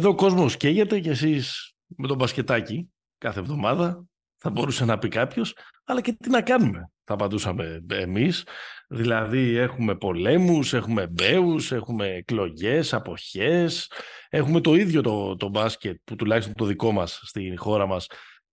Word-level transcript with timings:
Εδώ 0.00 0.08
ο 0.08 0.14
κόσμος 0.14 0.56
καίγεται 0.56 1.00
και 1.00 1.10
εσείς 1.10 1.72
με 1.86 2.06
τον 2.06 2.16
μπασκετάκι 2.16 2.90
κάθε 3.18 3.40
εβδομάδα 3.40 4.04
θα 4.36 4.50
μπορούσε 4.50 4.84
να 4.84 4.98
πει 4.98 5.08
κάποιος, 5.08 5.54
αλλά 5.84 6.00
και 6.00 6.12
τι 6.12 6.30
να 6.30 6.42
κάνουμε, 6.42 6.90
θα 7.04 7.14
απαντούσαμε 7.14 7.84
εμείς. 7.90 8.46
Δηλαδή 8.88 9.56
έχουμε 9.56 9.96
πολέμους, 9.96 10.72
έχουμε 10.72 11.06
μπέους, 11.06 11.72
έχουμε 11.72 12.06
εκλογές, 12.06 12.94
αποχές, 12.94 13.90
έχουμε 14.28 14.60
το 14.60 14.74
ίδιο 14.74 15.00
το, 15.00 15.36
το 15.36 15.48
μπάσκετ 15.48 15.96
που 16.04 16.16
τουλάχιστον 16.16 16.54
το 16.54 16.64
δικό 16.64 16.92
μας 16.92 17.20
στην 17.24 17.58
χώρα 17.58 17.86
μας. 17.86 18.06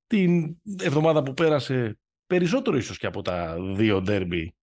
Την 0.07 0.57
εβδομάδα 0.81 1.23
που 1.23 1.33
πέρασε 1.33 1.99
περισσότερο 2.25 2.77
ίσως 2.77 2.97
και 2.97 3.07
από 3.07 3.21
τα 3.21 3.57
δύο 3.75 4.01
ντέρμπι 4.01 4.55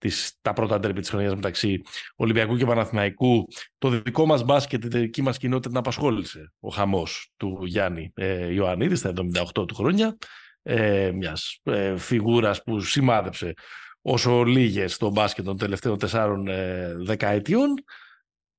τις, 0.00 0.38
τα 0.42 0.52
πρώτα 0.52 0.78
ντέρμπι 0.78 1.00
της 1.00 1.10
χρονιάς 1.10 1.34
μεταξύ 1.34 1.82
Ολυμπιακού 2.16 2.56
και 2.56 2.64
Παναθηναϊκού. 2.64 3.46
Το 3.78 3.88
δικό 3.88 4.26
μας 4.26 4.44
μπάσκετ, 4.44 4.84
η 4.84 4.88
δική 4.88 5.22
μας 5.22 5.38
κοινότητα 5.38 5.68
την 5.68 5.78
απασχόλησε 5.78 6.52
ο 6.60 6.68
χαμός 6.68 7.32
του 7.36 7.58
Γιάννη 7.64 8.12
ε, 8.14 8.52
Ιωαννίδης 8.52 8.98
στα 8.98 9.12
78 9.54 9.68
του 9.68 9.74
χρόνια 9.74 10.16
ε, 10.62 11.10
μιας 11.14 11.60
ε, 11.62 11.96
φιγούρας 11.96 12.62
που 12.62 12.80
σημάδεψε 12.80 13.54
όσο 14.02 14.42
λίγες 14.42 14.94
στο 14.94 15.10
μπάσκετ 15.10 15.44
των 15.44 15.58
τελευταίων 15.58 15.98
τεσσάρων 15.98 16.48
ε, 16.48 16.94
δεκαετιών. 16.96 17.74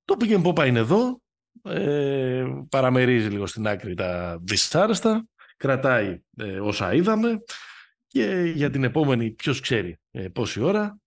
Το 0.06 0.18
πήγαινε 0.18 0.42
πόπα 0.42 0.66
είναι 0.66 0.80
εδώ 0.80 1.22
ε, 1.64 2.46
παραμερίζει 2.70 3.28
λίγο 3.28 3.46
στην 3.46 3.68
άκρη 3.68 3.94
τα 3.94 4.40
δυσάρεστα 4.42 5.26
κρατάει 5.58 6.22
ε, 6.38 6.60
όσα 6.60 6.94
είδαμε 6.94 7.44
και 8.08 8.52
για 8.56 8.70
την 8.70 8.84
επόμενη 8.84 9.32
ποιος 9.32 9.60
ξέρει 9.60 10.00
ε, 10.12 10.28
πόση 10.28 10.62
ώρα 10.62 11.01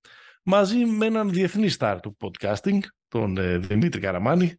μαζί 0.44 0.84
με 0.84 1.06
έναν 1.06 1.30
διεθνή 1.30 1.68
στάρ 1.68 2.00
του 2.00 2.16
podcasting 2.20 2.78
τον 3.08 3.36
ε, 3.38 3.58
Δημήτρη 3.58 4.00
Καραμάνη 4.00 4.58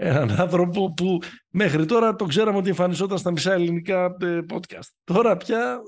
έναν 0.00 0.40
άνθρωπο 0.40 0.92
που 0.92 1.18
μέχρι 1.48 1.86
τώρα 1.86 2.16
το 2.16 2.24
ξέραμε 2.24 2.58
ότι 2.58 2.68
εμφανιζόταν 2.68 3.18
στα 3.18 3.30
μισά 3.30 3.52
ελληνικά 3.52 4.16
ε, 4.20 4.38
podcast. 4.52 4.88
Τώρα 5.04 5.36
πια 5.36 5.80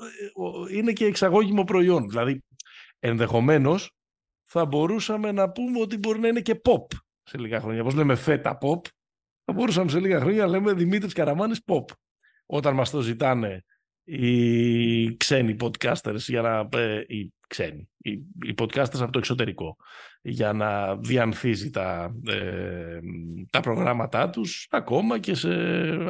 είναι 0.72 0.92
και 0.92 1.04
εξαγώγημο 1.04 1.64
προϊόν. 1.64 2.08
Δηλαδή 2.08 2.44
ενδεχομένως 2.98 3.90
θα 4.42 4.64
μπορούσαμε 4.64 5.32
να 5.32 5.50
πούμε 5.50 5.80
ότι 5.80 5.98
μπορεί 5.98 6.18
να 6.18 6.28
είναι 6.28 6.40
και 6.40 6.60
pop 6.64 6.96
σε 7.22 7.38
λίγα 7.38 7.60
χρόνια. 7.60 7.80
Όπως 7.80 7.94
λέμε 7.94 8.14
φέτα 8.14 8.58
pop, 8.60 8.80
θα 9.44 9.52
μπορούσαμε 9.52 9.90
σε 9.90 10.00
λίγα 10.00 10.20
χρόνια 10.20 10.42
να 10.42 10.48
λέμε 10.48 10.72
Δημήτρης 10.72 11.12
Καραμάνης 11.12 11.60
pop 11.66 11.84
όταν 12.46 12.74
μας 12.74 12.90
το 12.90 13.00
ζητάνε 13.00 13.64
οι 14.10 15.16
ξένοι 15.16 15.56
podcasters 15.60 16.18
για 16.18 16.42
να, 16.42 16.80
ε, 16.80 17.04
οι 17.06 17.32
ξένοι, 17.46 17.88
οι, 17.98 18.10
οι 18.42 18.54
podcasters 18.58 19.00
από 19.00 19.12
το 19.12 19.18
εξωτερικό 19.18 19.76
για 20.22 20.52
να 20.52 20.96
διανθίζει 20.96 21.70
τα, 21.70 22.14
ε, 22.26 22.98
τα 23.50 23.60
προγράμματά 23.60 24.30
τους 24.30 24.66
ακόμα 24.70 25.18
και 25.18 25.34
σε 25.34 25.48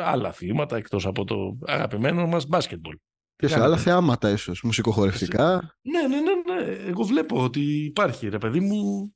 άλλα 0.02 0.32
θύματα 0.32 0.76
εκτός 0.76 1.06
από 1.06 1.24
το 1.24 1.58
αγαπημένο 1.66 2.26
μας 2.26 2.46
basketball. 2.50 2.94
Και 3.36 3.48
σε 3.48 3.60
άλλα 3.60 3.76
θεάματα 3.76 4.30
ίσως, 4.30 4.62
μουσικοχορευτικά. 4.62 5.76
Ναι, 5.80 6.00
ναι, 6.00 6.20
ναι, 6.20 6.54
ναι. 6.54 6.72
Εγώ 6.88 7.02
βλέπω 7.02 7.44
ότι 7.44 7.84
υπάρχει, 7.84 8.28
ρε 8.28 8.38
παιδί 8.38 8.60
μου... 8.60 9.14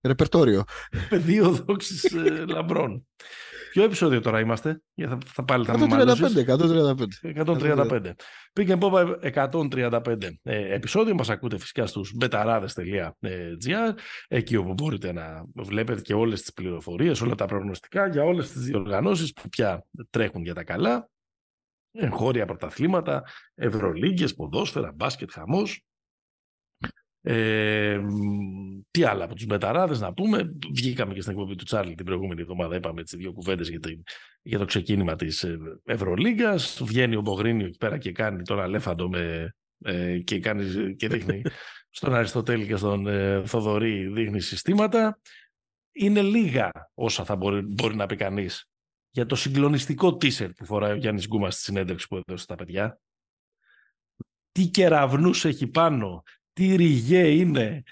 Ρεπερτόριο. 0.00 0.64
Πεδίο 1.08 1.50
δόξης 1.50 2.04
ε, 2.04 2.44
λαμπρών. 2.46 3.06
Ποιο 3.72 3.84
επεισόδιο 3.84 4.20
τώρα 4.20 4.40
είμαστε, 4.40 4.82
για 4.94 5.08
θα, 5.08 5.18
θα 5.26 5.44
πάλι 5.44 5.64
θα 5.64 5.74
135, 5.78 6.44
135. 6.46 7.46
135. 7.46 8.12
Πήγαινε 8.52 8.78
πόπα 8.78 9.18
135 9.22 10.16
ε, 10.42 10.74
επεισόδιο. 10.74 11.14
Μας 11.14 11.30
ακούτε 11.30 11.58
φυσικά 11.58 11.86
στους 11.86 12.12
μπεταράδες.gr 12.14 13.94
εκεί 14.28 14.56
όπου 14.56 14.72
μπορείτε 14.72 15.12
να 15.12 15.44
βλέπετε 15.54 16.00
και 16.00 16.14
όλες 16.14 16.40
τις 16.40 16.52
πληροφορίες, 16.52 17.20
όλα 17.20 17.34
τα 17.34 17.46
προγνωστικά 17.46 18.06
για 18.06 18.24
όλες 18.24 18.52
τις 18.52 18.62
διοργανώσεις 18.62 19.32
που 19.32 19.48
πια 19.48 19.84
τρέχουν 20.10 20.42
για 20.42 20.54
τα 20.54 20.64
καλά. 20.64 21.10
Εγχώρια 21.92 22.46
πρωταθλήματα, 22.46 23.22
ευρωλίγκες, 23.54 24.34
ποδόσφαιρα, 24.34 24.92
μπάσκετ, 24.94 25.30
χαμός. 25.32 25.84
Ε, 27.24 28.00
τι 28.90 29.04
άλλα 29.04 29.24
από 29.24 29.34
τους 29.34 29.46
μεταράδες 29.46 30.00
να 30.00 30.12
πούμε. 30.12 30.52
Βγήκαμε 30.72 31.14
και 31.14 31.20
στην 31.20 31.32
εκπομπή 31.32 31.54
του 31.54 31.64
Τσάρλι 31.64 31.94
την 31.94 32.04
προηγούμενη 32.04 32.40
εβδομάδα. 32.40 32.76
Είπαμε 32.76 33.02
τις 33.02 33.14
δύο 33.16 33.32
κουβέντες 33.32 33.68
για, 33.68 33.80
το, 33.80 33.88
για 34.42 34.58
το 34.58 34.64
ξεκίνημα 34.64 35.16
της 35.16 35.42
ε, 35.42 35.58
Ευρωλίγκας. 35.84 36.80
Βγαίνει 36.82 37.16
ο 37.16 37.20
Μπογρίνιο 37.20 37.66
εκεί 37.66 37.78
πέρα 37.78 37.98
και 37.98 38.12
κάνει 38.12 38.42
τον 38.42 38.60
αλέφαντο 38.60 39.08
με, 39.08 39.54
ε, 39.84 40.18
και, 40.18 40.40
κάνει, 40.40 40.94
και 40.94 41.08
δείχνει 41.08 41.42
στον 41.96 42.14
Αριστοτέλη 42.14 42.66
και 42.66 42.76
στον 42.76 43.06
ε, 43.06 43.42
Θοδωρή 43.46 44.06
δείχνει 44.06 44.40
συστήματα. 44.40 45.20
Είναι 45.92 46.22
λίγα 46.22 46.70
όσα 46.94 47.24
θα 47.24 47.36
μπορεί, 47.36 47.60
μπορεί 47.60 47.96
να 47.96 48.06
πει 48.06 48.16
κανείς 48.16 48.66
για 49.10 49.26
το 49.26 49.34
συγκλονιστικό 49.34 50.16
τίσερ 50.16 50.52
που 50.52 50.64
φοράει 50.64 50.92
ο 50.92 50.96
Γιάννης 50.96 51.26
Γκούμας 51.26 51.54
στη 51.54 51.62
συνέντευξη 51.62 52.06
που 52.08 52.16
έδωσε 52.16 52.44
στα 52.44 52.54
παιδιά. 52.54 53.00
Τι 54.52 54.66
κεραυνούς 54.66 55.44
έχει 55.44 55.66
πάνω, 55.66 56.22
τι 56.52 56.76
ριγέ 56.76 57.28
είναι, 57.28 57.82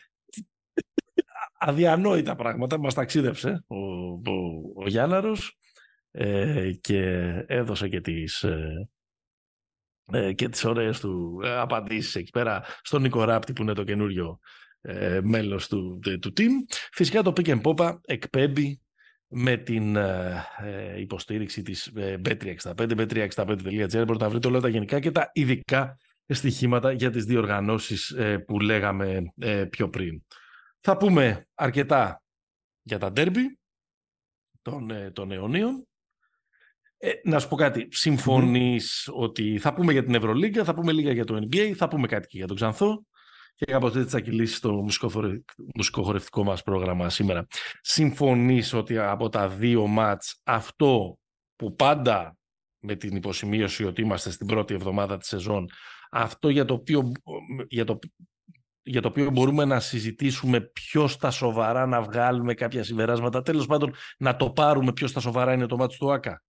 αδιανόητα 1.59 2.35
πράγματα. 2.35 2.79
Μας 2.79 2.95
ταξίδευσε 2.95 3.65
ο, 3.67 3.77
ο, 3.77 4.73
ο 4.77 4.89
Γιάνναρος 4.89 5.59
ε, 6.11 6.73
και 6.81 7.03
έδωσε 7.47 7.89
και 7.89 8.01
τις, 8.01 8.43
ε, 8.43 8.89
ε, 10.13 10.33
και 10.33 10.49
τις 10.49 10.65
ωραίες 10.65 11.01
του 11.01 11.41
απαντήσεις 11.45 12.15
εκεί 12.15 12.31
πέρα 12.31 12.65
στον 12.83 13.03
Νίκο 13.03 13.25
Ράπτη 13.25 13.53
που 13.53 13.63
είναι 13.63 13.73
το 13.73 13.85
καινούριο 13.85 14.39
ε, 14.81 15.21
μέλος 15.23 15.69
του, 15.69 15.99
του 16.21 16.33
team. 16.37 16.51
Φυσικά 16.93 17.23
το 17.23 17.33
Pick 17.37 17.61
and 17.61 17.61
Popa 17.63 17.99
εκπέμπει 18.05 18.81
με 19.27 19.57
την 19.57 19.97
ε, 19.97 20.45
υποστήριξη 20.99 21.63
της 21.63 21.93
B365, 21.97 22.75
b365.gr 22.75 24.05
μπορείτε 24.07 24.25
να 24.25 24.29
βρείτε 24.29 24.49
όλα 24.49 24.61
τα 24.61 24.69
γενικά 24.69 25.01
και 25.01 25.11
τα 25.11 25.31
ειδικά 25.33 25.99
στοιχήματα 26.35 26.93
για 26.93 27.11
τις 27.11 27.25
διοργανώσεις 27.25 28.11
ε, 28.11 28.39
που 28.39 28.61
λέγαμε 28.61 29.33
ε, 29.41 29.65
πιο 29.65 29.89
πριν. 29.89 30.23
Θα 30.81 30.97
πούμε 30.97 31.49
αρκετά 31.55 32.23
για 32.83 32.99
τα 32.99 33.13
ντέρμπι 33.13 33.59
των, 34.63 34.91
ε, 34.91 35.11
των 35.11 35.33
αιωνίων. 35.33 35.89
να 37.25 37.39
σου 37.39 37.49
πω 37.49 37.57
κάτι, 37.57 37.89
ότι 39.13 39.59
θα 39.59 39.75
πούμε 39.75 39.93
για 39.93 40.05
την 40.05 40.15
Ευρωλίγκα, 40.15 40.65
θα 40.65 40.75
πούμε 40.75 40.93
λίγα 40.93 41.13
για 41.13 41.25
το 41.25 41.37
NBA, 41.37 41.73
θα 41.73 41.89
πούμε 41.89 42.07
κάτι 42.07 42.27
και 42.27 42.37
για 42.37 42.47
τον 42.47 42.57
Ξανθό 42.57 43.05
και 43.61 43.73
κάπως 43.73 43.97
έτσι 43.97 44.09
θα 44.09 44.21
κυλήσει 44.21 44.55
στο 44.55 44.85
μουσικοχορευτικό 45.75 46.45
μας 46.45 46.63
πρόγραμμα 46.63 47.09
σήμερα. 47.09 47.47
Συμφωνείς 47.81 48.73
ότι 48.73 48.99
από 48.99 49.29
τα 49.29 49.49
δύο 49.49 49.87
μάτς 49.87 50.41
αυτό 50.45 51.19
που 51.57 51.75
πάντα 51.75 52.37
με 52.79 52.95
την 52.95 53.17
υποσημείωση 53.17 53.85
ότι 53.85 54.03
είμαστε 54.03 54.31
στην 54.31 54.47
πρώτη 54.47 54.75
εβδομάδα 54.75 55.17
της 55.17 55.29
σεζόν 55.29 55.67
αυτό 56.11 56.49
για 56.49 56.65
το 56.65 56.75
οποίο, 56.75 57.13
για 57.69 57.85
το, 57.85 57.99
για 58.83 59.01
το 59.01 59.09
οποίο 59.09 59.31
μπορούμε 59.31 59.65
να 59.65 59.81
συζητήσουμε 59.81 60.61
πιο 60.61 61.09
στα 61.09 61.31
σοβαρά 61.31 61.87
να 61.87 62.03
βγάλουμε 62.03 62.55
κάποια 62.55 62.85
συμπεράσματα. 62.85 63.43
Τέλος 63.43 63.67
πάντων, 63.67 63.95
να 64.19 64.37
το 64.37 64.51
πάρουμε 64.51 64.93
πιο 64.93 65.07
στα 65.07 65.21
σοβαρά 65.21 65.53
είναι 65.53 65.67
το 65.67 65.77
μάτι 65.77 65.97
του 65.97 66.13
ΆΚΑ. 66.13 66.43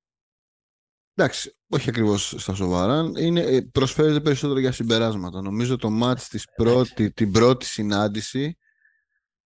Εντάξει, 1.13 1.57
όχι 1.67 1.89
ακριβώς 1.89 2.35
στα 2.37 2.53
σοβαρά. 2.53 3.11
Είναι, 3.17 3.41
ε, 3.41 3.61
προσφέρεται 3.61 4.19
περισσότερο 4.19 4.59
για 4.59 4.71
συμπεράσματα. 4.71 5.41
Νομίζω 5.41 5.75
το 5.75 5.89
μάτς 5.89 6.27
της 6.27 6.45
πρώτη, 6.55 7.11
την 7.11 7.31
πρώτη 7.31 7.65
συνάντηση 7.65 8.57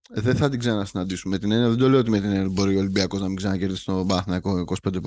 δεν 0.09 0.35
θα 0.35 0.49
την 0.49 0.59
ξανασυναντήσουμε. 0.59 1.37
την 1.37 1.51
έννοια, 1.51 1.69
δεν 1.69 1.77
το 1.77 1.89
λέω 1.89 1.99
ότι 1.99 2.09
με 2.09 2.19
την 2.19 2.31
έννοια 2.31 2.49
μπορεί 2.49 2.75
ο 2.75 2.79
Ολυμπιακός 2.79 3.19
να 3.19 3.27
μην 3.27 3.35
ξανακερδίσει 3.35 3.85
τον 3.85 4.07
Παναθηναϊκό 4.07 4.63
25 4.83 5.01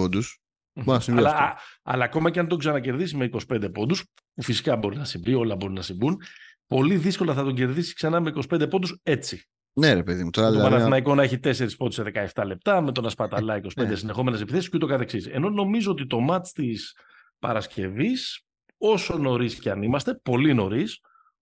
πόντους 0.85 1.09
αλλά, 1.09 1.59
αλλά 1.83 2.05
ακόμα 2.05 2.31
και 2.31 2.39
αν 2.39 2.49
τον 2.49 2.59
ξανακερδίσει 2.59 3.17
με 3.17 3.31
25 3.53 3.73
πόντους, 3.73 4.05
που 4.35 4.43
φυσικά 4.43 4.77
μπορεί 4.77 4.97
να 4.97 5.05
συμβεί, 5.05 5.35
όλα 5.35 5.57
μπορεί 5.57 5.73
να 5.73 5.83
συμβούν, 5.83 6.21
πολύ 6.67 6.97
δύσκολα 6.97 7.35
θα 7.35 7.45
τον 7.45 7.55
κερδίσει 7.55 7.95
ξανά 7.95 8.21
με 8.21 8.33
25 8.53 8.71
πόντους 8.71 9.01
έτσι. 9.03 9.49
Ναι, 9.73 9.93
ρε 9.93 10.03
παιδί 10.03 10.25
μου. 10.25 10.31
Τώρα, 10.31 10.47
το 10.47 10.53
δηλαδή... 10.53 10.71
Παναθηναϊκό 10.71 11.15
να 11.15 11.23
έχει 11.23 11.39
4 11.45 11.69
πόντους 11.77 11.95
σε 11.95 12.03
17 12.35 12.45
λεπτά, 12.47 12.81
με 12.81 12.93
τον 12.93 13.05
να 13.05 13.11
σπαταλάει 13.11 13.61
25 13.77 13.87
ναι. 13.87 13.95
συνεχόμενες 13.95 14.41
επιθέσεις 14.41 14.69
και 14.69 14.77
ούτω 14.77 14.87
καθεξής. 14.87 15.27
Ενώ 15.27 15.51
νομίζω 15.51 15.91
ότι 15.91 16.07
το 16.07 16.21
μάτς 16.21 16.53
της 16.53 16.97
Παρασκευής, 17.39 18.47
όσο 18.79 19.19
νωρίς 19.19 19.55
και 19.55 19.71
αν 19.71 19.83
είμαστε, 19.83 20.15
πολύ 20.23 20.55
νωρίς, 20.55 21.01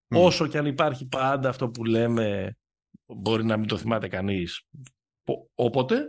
όσο 0.08 0.46
και 0.46 0.58
αν 0.58 0.66
υπάρχει 0.66 1.06
πάντα 1.06 1.48
αυτό 1.48 1.68
που 1.68 1.84
λέμε, 1.84 2.56
μπορεί 3.06 3.44
να 3.44 3.56
μην 3.56 3.68
το 3.68 3.76
θυμάται 3.76 4.08
κανείς 4.08 4.66
όποτε, 5.54 6.04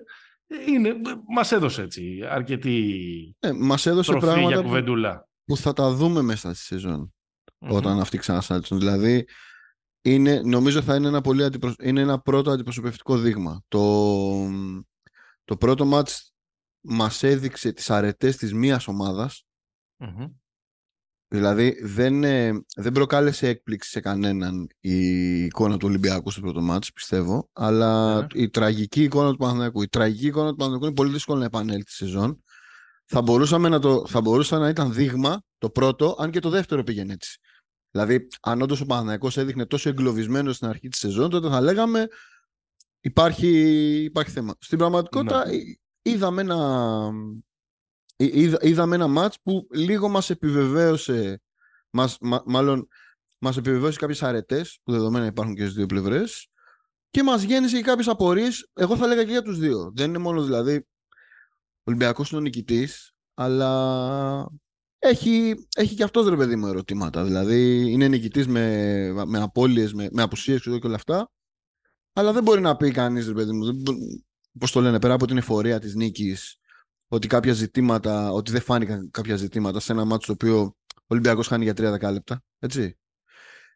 είναι, 0.67 0.95
μας 1.27 1.51
έδωσε 1.51 1.81
έτσι 1.81 2.19
αρκετή 2.29 3.35
ε, 3.39 3.51
μας 3.51 3.85
έδωσε 3.85 4.11
τροφή 4.11 4.25
πράγματα 4.25 4.53
για 4.53 4.61
κουβεντούλα. 4.61 5.27
Που, 5.45 5.57
θα 5.57 5.73
τα 5.73 5.93
δούμε 5.93 6.21
μέσα 6.21 6.53
στη 6.53 6.63
σεζόν 6.63 7.13
mm-hmm. 7.59 7.69
όταν 7.75 7.99
αυτοί 7.99 8.17
ξανασάλτσουν. 8.17 8.79
Δηλαδή 8.79 9.25
είναι, 10.01 10.41
νομίζω 10.41 10.81
θα 10.81 10.95
είναι 10.95 11.07
ένα, 11.07 11.21
πολύ 11.21 11.43
αντιπροσ... 11.43 11.73
είναι 11.81 12.01
ένα 12.01 12.19
πρώτο 12.19 12.51
αντιπροσωπευτικό 12.51 13.17
δείγμα. 13.17 13.63
Το, 13.67 14.49
το 15.43 15.57
πρώτο 15.57 15.85
μάτς 15.85 16.33
μας 16.81 17.23
έδειξε 17.23 17.71
τις 17.71 17.89
αρετές 17.89 18.37
της 18.37 18.53
μίας 18.53 18.87
ομάδας 18.87 19.45
mm-hmm. 19.99 20.31
Δηλαδή 21.29 21.77
δεν, 21.81 22.23
ε, 22.23 22.51
δεν 22.75 22.91
προκάλεσε 22.91 23.47
έκπληξη 23.47 23.89
σε 23.89 23.99
κανέναν 23.99 24.67
η 24.79 24.97
εικόνα 25.43 25.77
του 25.77 25.87
Ολυμπιακού 25.87 26.31
στο 26.31 26.41
πρώτο 26.41 26.61
μάτς, 26.61 26.91
πιστεύω. 26.91 27.49
Αλλά 27.53 28.19
ναι. 28.19 28.27
η 28.33 28.49
τραγική 28.49 29.03
εικόνα 29.03 29.31
του 29.31 29.37
Παναθηναϊκού, 29.37 29.81
η 29.81 29.87
τραγική 29.87 30.25
εικόνα 30.25 30.49
του 30.49 30.55
Παναθηναϊκού 30.55 30.85
είναι 30.85 30.95
πολύ 30.95 31.11
δύσκολο 31.11 31.39
να 31.39 31.45
επανέλθει 31.45 31.91
στη 31.91 32.05
σεζόν. 32.05 32.43
θα, 33.05 33.21
μπορούσαμε 33.21 33.69
να 33.69 33.79
το, 33.79 34.05
θα 34.07 34.21
μπορούσε 34.21 34.57
να 34.57 34.69
ήταν 34.69 34.93
δείγμα 34.93 35.41
το 35.57 35.69
πρώτο, 35.69 36.15
αν 36.19 36.31
και 36.31 36.39
το 36.39 36.49
δεύτερο 36.49 36.83
πήγαινε 36.83 37.13
έτσι. 37.13 37.39
Δηλαδή, 37.91 38.27
αν 38.41 38.61
όντως 38.61 38.81
ο 38.81 38.85
Παναθηναϊκός 38.85 39.37
έδειχνε 39.37 39.65
τόσο 39.65 39.89
εγκλωβισμένος 39.89 40.55
στην 40.55 40.67
αρχή 40.67 40.87
της 40.87 40.99
σεζόν, 40.99 41.29
τότε 41.29 41.49
θα 41.49 41.61
λέγαμε 41.61 42.07
υπάρχει, 42.99 43.49
υπάρχει 44.03 44.31
θέμα. 44.31 44.53
Στην 44.59 44.77
πραγματικότητα, 44.77 45.45
ναι. 45.47 45.53
είδαμε 46.01 46.41
ένα, 46.41 47.11
είδα, 48.17 48.57
είδαμε 48.61 48.95
ένα 48.95 49.07
μάτς 49.07 49.37
που 49.43 49.67
λίγο 49.71 50.09
μας 50.09 50.29
επιβεβαίωσε, 50.29 51.41
μας, 51.89 52.17
μάλλον 52.45 52.87
μας 53.39 53.57
επιβεβαίωσε 53.57 53.99
κάποιες 53.99 54.23
αρετές 54.23 54.79
που 54.83 54.91
δεδομένα 54.91 55.25
υπάρχουν 55.25 55.55
και 55.55 55.61
στις 55.61 55.73
δύο 55.73 55.85
πλευρές 55.85 56.49
και 57.09 57.23
μας 57.23 57.43
γέννησε 57.43 57.75
και 57.75 57.83
κάποιες 57.83 58.07
απορίες, 58.07 58.69
εγώ 58.73 58.97
θα 58.97 59.05
έλεγα 59.05 59.23
και 59.23 59.31
για 59.31 59.41
τους 59.41 59.59
δύο. 59.59 59.91
Δεν 59.95 60.09
είναι 60.09 60.17
μόνο 60.17 60.43
δηλαδή 60.43 60.75
ο 60.75 61.83
Ολυμπιακός 61.83 62.29
είναι 62.29 62.39
ο 62.39 62.43
νικητής, 62.43 63.13
αλλά 63.33 64.49
έχει, 64.99 65.55
έχει 65.75 65.95
και 65.95 66.03
αυτός 66.03 66.27
ρε 66.27 66.35
παιδί 66.35 66.55
μου 66.55 66.67
ερωτήματα. 66.67 67.23
Δηλαδή 67.23 67.91
είναι 67.91 68.07
νικητής 68.07 68.47
με, 68.47 69.25
με 69.25 69.39
απώλειες, 69.41 69.93
με, 69.93 70.07
με 70.11 70.21
απουσίες 70.21 70.61
και 70.61 70.79
όλα 70.83 70.95
αυτά, 70.95 71.31
αλλά 72.13 72.33
δεν 72.33 72.43
μπορεί 72.43 72.61
να 72.61 72.75
πει 72.75 72.91
κανείς 72.91 73.27
ρε 73.27 73.33
παιδί 73.33 73.51
μου, 73.51 73.83
πώς 74.59 74.71
το 74.71 74.81
λένε, 74.81 74.99
πέρα 74.99 75.13
από 75.13 75.27
την 75.27 75.37
εφορία 75.37 75.79
της 75.79 75.95
νίκης, 75.95 76.57
ότι 77.07 77.27
κάποια 77.27 77.53
ζητήματα, 77.53 78.31
ότι 78.31 78.51
δεν 78.51 78.61
φάνηκαν 78.61 79.09
κάποια 79.11 79.35
ζητήματα 79.35 79.79
σε 79.79 79.91
ένα 79.91 80.05
μάτσο 80.05 80.35
το 80.35 80.45
οποίο 80.45 80.61
ο 80.93 81.05
Ολυμπιακός 81.07 81.47
χάνει 81.47 81.63
για 81.63 81.73
τρία 81.73 81.91
δεκάλεπτα. 81.91 82.43
Έτσι. 82.59 82.97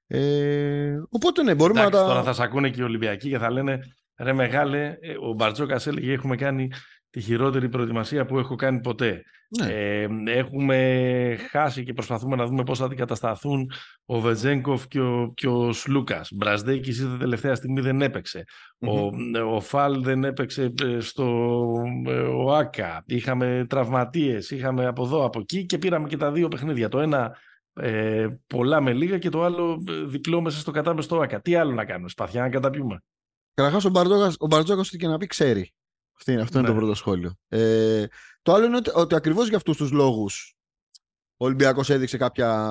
Ε, 0.08 0.98
οπότε 1.10 1.44
ναι, 1.44 1.56
μπορούμε 1.56 1.80
Εντάξει, 1.80 1.98
να 2.00 2.06
τα... 2.06 2.12
Τώρα 2.12 2.24
θα 2.24 2.34
σε 2.34 2.44
ακούνε 2.44 2.70
και 2.70 2.82
οι 2.82 2.84
Ολυμπιακοί 2.84 3.30
και 3.30 3.38
θα 3.38 3.52
λένε 3.52 3.80
ρε 4.18 4.34
μεγάλε, 4.34 4.98
ε, 5.02 5.14
ο 5.30 5.34
Μπαρτζόκας 5.34 5.88
έλεγε 5.88 6.12
έχουμε 6.12 6.36
κάνει 6.36 6.70
τη 7.12 7.22
χειρότερη 7.22 7.70
προετοιμασία 7.70 8.26
που 8.26 8.40
έχω 8.40 8.56
κάνει 8.56 8.80
ποτέ. 8.80 9.24
Ναι. 9.60 9.74
Ε, 9.74 10.08
έχουμε 10.26 11.38
χάσει 11.50 11.84
και 11.84 11.94
προσπαθούμε 11.94 12.36
να 12.36 12.46
δούμε 12.46 12.64
πώς 12.64 12.80
θα 12.80 12.86
αντικατασταθούν 12.86 13.72
ο 14.06 14.20
Βετζέγκοφ 14.20 14.88
και 14.88 15.00
ο, 15.00 15.32
και 15.34 15.48
ο 15.48 15.72
Σλούκας. 15.72 16.30
Μπραζδέκης 16.36 17.00
είδε 17.00 17.18
τελευταία 17.18 17.56
στιγμή 17.56 17.82
δεν 17.82 18.02
έπαιξε. 18.02 18.44
Ο, 18.80 19.10
ο 19.56 19.60
Φαλ 19.60 20.04
δεν 20.04 20.24
έπαιξε 20.24 20.74
ε, 20.84 21.00
στο 21.00 21.74
ε, 22.08 22.20
ΟΑΚΑ. 22.20 23.04
Είχαμε 23.06 23.66
τραυματίες, 23.70 24.52
είχαμε 24.52 24.86
από 24.86 25.04
εδώ, 25.04 25.26
από 25.26 25.40
εκεί 25.40 25.66
και 25.66 25.78
πήραμε 25.78 26.08
και 26.08 26.18
τα 26.18 26.32
δύο 26.32 26.48
παιχνίδια. 26.48 26.90
Το 26.90 27.00
ένα 27.00 27.38
ε, 27.74 28.28
πολλά 28.48 28.82
με 28.82 28.94
λίγα 28.94 29.18
και 29.18 29.30
το 29.30 29.44
άλλο 29.44 29.84
ε, 29.90 30.04
διπλό 30.06 30.42
μέσα 30.42 30.60
στο 30.60 30.72
κατάμεστο 30.72 31.02
στο 31.14 31.18
ΟΑΚΑ. 31.18 31.42
Τι 31.42 31.56
άλλο 31.56 31.72
να 31.72 31.86
κάνουμε, 31.86 32.10
σπαθιά 32.10 32.42
να 32.42 32.50
καταπιούμε. 32.50 33.04
Καταρχάς 33.54 33.86
ο 33.86 33.90
Μπαρτζόκας, 34.48 34.94
ο 34.94 34.98
και 34.98 35.08
να 35.08 35.18
πει 35.18 35.26
ξέρει. 35.26 35.74
Αυτό 36.22 36.32
είναι, 36.32 36.42
αυτό 36.42 36.58
είναι 36.58 36.68
το 36.68 36.74
ναι. 36.74 36.80
πρώτο 36.80 36.96
σχόλιο. 36.96 37.36
Ε, 37.48 38.06
το 38.42 38.54
άλλο 38.54 38.66
είναι 38.66 38.76
ότι, 38.76 38.92
ότι 38.94 39.16
ακριβώς 39.16 39.48
για 39.48 39.58
αυτούς 39.58 39.78
τους 39.78 39.92
λόγους 39.92 40.56
ο 41.38 41.46
Ολυμπιακός 41.46 41.90
έδειξε 41.90 42.18
κάποια, 42.18 42.70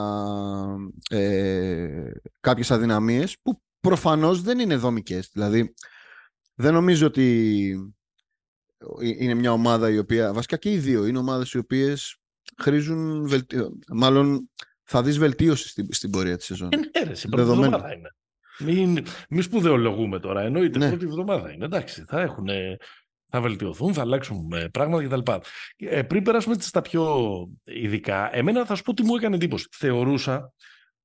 ε, 1.11 2.11
κάποιες 2.41 2.71
αδυναμίες 2.71 3.37
που 3.43 3.63
προφανώς 3.81 4.43
δεν 4.43 4.59
είναι 4.59 4.77
δομικές. 4.77 5.31
Δηλαδή 5.33 5.75
δεν 6.55 6.73
νομίζω 6.73 7.07
ότι 7.07 7.69
είναι 9.01 9.35
μια 9.35 9.53
ομάδα 9.53 9.91
η 9.91 9.99
οποία, 9.99 10.33
βασικά 10.33 10.57
και 10.57 10.73
οι 10.73 10.79
δύο, 10.79 11.07
είναι 11.07 11.19
ομάδες 11.19 11.53
οι 11.53 11.59
οποίες 11.59 12.17
χρήζουν 12.59 13.29
βελτίωση. 13.29 13.79
Μάλλον 13.93 14.51
θα 14.83 15.03
δεις 15.03 15.19
βελτίωση 15.19 15.69
στην, 15.69 15.87
στην 15.91 16.11
πορεία 16.11 16.37
της 16.37 16.47
σεζόν. 16.47 16.69
Ε, 16.73 16.77
ναι, 16.77 17.13
εβδομάδα 17.41 17.93
είναι. 17.95 18.15
Μην, 18.59 19.07
μην 19.29 19.43
σπουδαιολογούμε 19.43 20.21
τώρα. 20.21 20.41
Εννοείται 20.41 20.79
ναι. 20.79 20.89
πρώτη 20.89 21.05
εβδομάδα 21.05 21.53
είναι. 21.53 21.65
Εντάξει, 21.65 22.05
θα 22.09 22.21
έχουν 22.21 22.47
θα 23.31 23.41
βελτιωθούν, 23.41 23.95
θα 23.95 24.01
αλλάξουν 24.01 24.53
ε, 24.53 24.69
πράγματα 24.69 25.05
κτλ. 25.05 25.33
Ε, 25.77 26.03
πριν 26.03 26.23
περάσουμε 26.23 26.57
στα 26.59 26.83
πιο 26.83 27.27
ειδικά, 27.65 28.37
εμένα 28.37 28.65
θα 28.65 28.75
σου 28.75 28.83
πω 28.83 28.95
τι 28.95 29.03
μου 29.03 29.17
έκανε 29.17 29.35
εντύπωση. 29.35 29.67
Θεωρούσα 29.71 30.53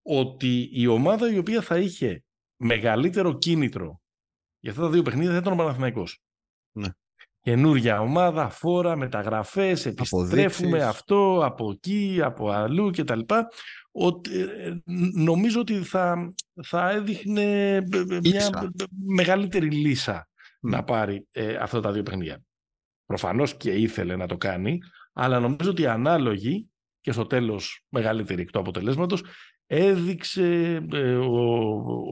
ότι 0.01 0.69
η 0.71 0.87
ομάδα 0.87 1.31
η 1.31 1.37
οποία 1.37 1.61
θα 1.61 1.77
είχε 1.77 2.23
μεγαλύτερο 2.57 3.37
κίνητρο 3.37 3.99
για 4.59 4.71
αυτά 4.71 4.83
τα 4.83 4.89
δύο 4.89 5.01
παιχνίδια 5.01 5.31
θα 5.31 5.37
ήταν 5.37 5.53
ο 5.53 5.55
Παναθηναϊκός. 5.55 6.21
Ναι. 6.71 6.87
Καινούργια 7.41 8.01
ομάδα, 8.01 8.49
φόρα, 8.49 8.95
μεταγραφές, 8.95 9.85
επιστρέφουμε 9.85 10.83
αυτό, 10.83 11.41
από 11.43 11.71
εκεί, 11.71 12.19
από 12.23 12.49
αλλού 12.49 12.91
κτλ. 12.91 13.19
Ότι, 13.91 14.39
ε, 14.39 14.73
νομίζω 15.13 15.59
ότι 15.59 15.83
θα, 15.83 16.33
θα 16.63 16.89
έδειχνε 16.89 17.77
μια 18.21 18.71
μεγαλύτερη 19.05 19.71
λύσα 19.71 20.27
να 20.65 20.83
πάρει 20.83 21.27
ε, 21.31 21.55
αυτά 21.55 21.79
τα 21.79 21.91
δύο 21.91 22.03
παιχνίδια. 22.03 22.43
Προφανώς 23.05 23.57
και 23.57 23.71
ήθελε 23.71 24.15
να 24.15 24.27
το 24.27 24.37
κάνει, 24.37 24.79
αλλά 25.13 25.39
νομίζω 25.39 25.69
ότι 25.69 25.87
ανάλογη 25.87 26.69
και 26.99 27.11
στο 27.11 27.25
τέλος 27.25 27.85
μεγαλύτερη 27.89 28.41
εκ 28.41 28.51
του 28.51 28.59
αποτελέσματος 28.59 29.23
έδειξε 29.65 30.73
ε, 30.91 31.15
ο, 31.15 31.63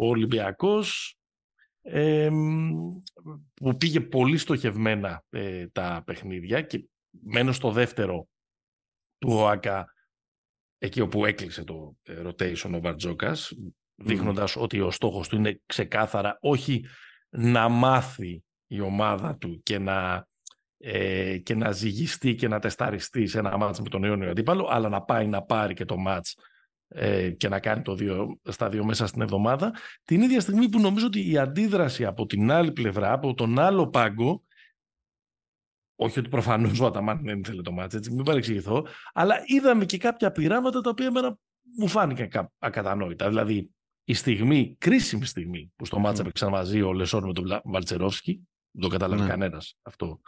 ο 0.01 0.07
Ολυμπιακός 0.07 1.17
που 3.53 3.77
πήγε 3.77 4.01
πολύ 4.01 4.37
στοχευμένα 4.37 5.23
ε, 5.29 5.67
τα 5.67 6.03
παιχνίδια 6.05 6.61
και 6.61 6.85
μένω 7.09 7.51
στο 7.51 7.71
δεύτερο 7.71 8.27
του 9.17 9.29
ΟΑΚΑ 9.31 9.93
εκεί 10.77 11.01
όπου 11.01 11.25
έκλεισε 11.25 11.63
το 11.63 11.95
rotation 12.09 12.71
ο 12.73 12.79
Μπαρτζόκας 12.79 13.53
δείχνοντας 13.95 14.55
ότι 14.55 14.81
ο 14.81 14.91
στόχος 14.91 15.27
του 15.27 15.35
είναι 15.35 15.61
ξεκάθαρα 15.65 16.37
όχι 16.41 16.85
να 17.35 17.69
μάθει 17.69 18.43
η 18.67 18.79
ομάδα 18.79 19.37
του 19.37 19.61
και 19.63 19.79
να, 19.79 20.27
ε, 20.77 21.37
και 21.37 21.55
να 21.55 21.71
ζυγιστεί 21.71 22.35
και 22.35 22.47
να 22.47 22.59
τεσταριστεί 22.59 23.27
σε 23.27 23.39
ένα 23.39 23.57
μάτς 23.57 23.81
με 23.81 23.89
τον 23.89 24.03
αιώνιο 24.03 24.29
αντίπαλο, 24.29 24.67
αλλά 24.71 24.89
να 24.89 25.01
πάει 25.01 25.27
να 25.27 25.41
πάρει 25.41 25.73
και 25.73 25.85
το 25.85 25.97
μάτς 25.97 26.37
ε, 26.87 27.29
και 27.29 27.49
να 27.49 27.59
κάνει 27.59 27.81
το 27.81 27.95
δύο, 27.95 28.39
στα 28.43 28.69
δύο 28.69 28.85
μέσα 28.85 29.07
στην 29.07 29.21
εβδομάδα, 29.21 29.73
την 30.03 30.21
ίδια 30.21 30.39
στιγμή 30.39 30.69
που 30.69 30.79
νομίζω 30.79 31.05
ότι 31.05 31.31
η 31.31 31.37
αντίδραση 31.37 32.05
από 32.05 32.25
την 32.25 32.51
άλλη 32.51 32.71
πλευρά, 32.71 33.11
από 33.11 33.33
τον 33.33 33.59
άλλο 33.59 33.87
πάγκο, 33.87 34.43
όχι 35.95 36.19
ότι 36.19 36.29
προφανώς 36.29 36.79
ο 36.79 36.85
Αταμάν 36.85 37.21
δεν 37.23 37.39
ήθελε 37.39 37.61
το 37.61 37.71
μάτς, 37.71 37.95
έτσι, 37.95 38.11
μην 38.11 38.23
παρεξηγηθώ, 38.23 38.87
αλλά 39.13 39.35
είδαμε 39.45 39.85
και 39.85 39.97
κάποια 39.97 40.31
πειράματα 40.31 40.81
τα 40.81 40.89
οποία 40.89 41.05
εμένα 41.05 41.37
μου 41.77 41.87
φάνηκαν 41.87 42.51
ακατανόητα. 42.59 43.27
Δηλαδή, 43.27 43.71
η 44.03 44.13
στιγμή, 44.13 44.75
κρίσιμη 44.79 45.25
στιγμή 45.25 45.71
που 45.75 45.85
στο 45.85 45.99
μάτσα 45.99 46.21
έπαιξαν 46.21 46.49
μαζί 46.49 46.81
ο 46.81 46.93
Λεσόρ 46.93 47.25
με 47.25 47.33
τον 47.33 47.61
Βαλτσερόφσκι, 47.63 48.47
δεν 48.71 48.81
το 48.81 48.87
κατάλαβε 48.87 49.21
ναι. 49.21 49.29
κανένας 49.29 49.77
αυτό 49.81 50.19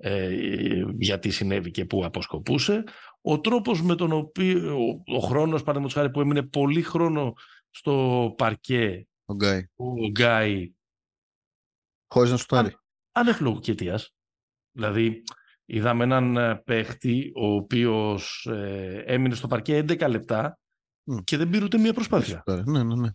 ε, 0.00 0.84
γιατί 0.98 1.30
συνέβη 1.30 1.70
και 1.70 1.84
πού 1.84 2.04
αποσκοπούσε. 2.04 2.84
Ο 3.20 3.40
τρόπος 3.40 3.82
με 3.82 3.94
τον 3.94 4.12
οποίο 4.12 4.76
ο, 4.76 5.02
ο 5.16 5.18
χρόνος, 5.18 5.60
παραδείγματος 5.60 5.94
χάρη, 5.94 6.10
που 6.10 6.20
έμεινε 6.20 6.42
πολύ 6.42 6.82
χρόνο 6.82 7.32
στο 7.70 8.34
παρκέ 8.36 9.06
ο 9.24 9.34
Γκάι, 9.34 9.66
ο 9.76 10.08
Γκάι 10.08 10.72
χωρίς 12.08 12.30
να 12.30 12.36
σου 12.36 12.46
τάρει. 12.46 12.76
Ανέφλογο 13.12 13.60
Δηλαδή, 14.72 15.22
είδαμε 15.64 16.04
έναν 16.04 16.36
ε, 16.36 16.62
παίχτη 16.64 17.32
ο 17.34 17.46
οποίος 17.46 18.46
ε, 18.50 19.02
έμεινε 19.06 19.34
στο 19.34 19.46
παρκέ 19.46 19.84
11 19.88 20.08
λεπτά 20.08 20.58
και 21.24 21.36
δεν 21.36 21.48
πήρε 21.48 21.64
ούτε 21.64 21.78
μία 21.78 21.92
προσπάθεια. 21.92 22.42
Ναι, 22.46 22.82
ναι, 22.82 22.94
ναι. 22.94 23.08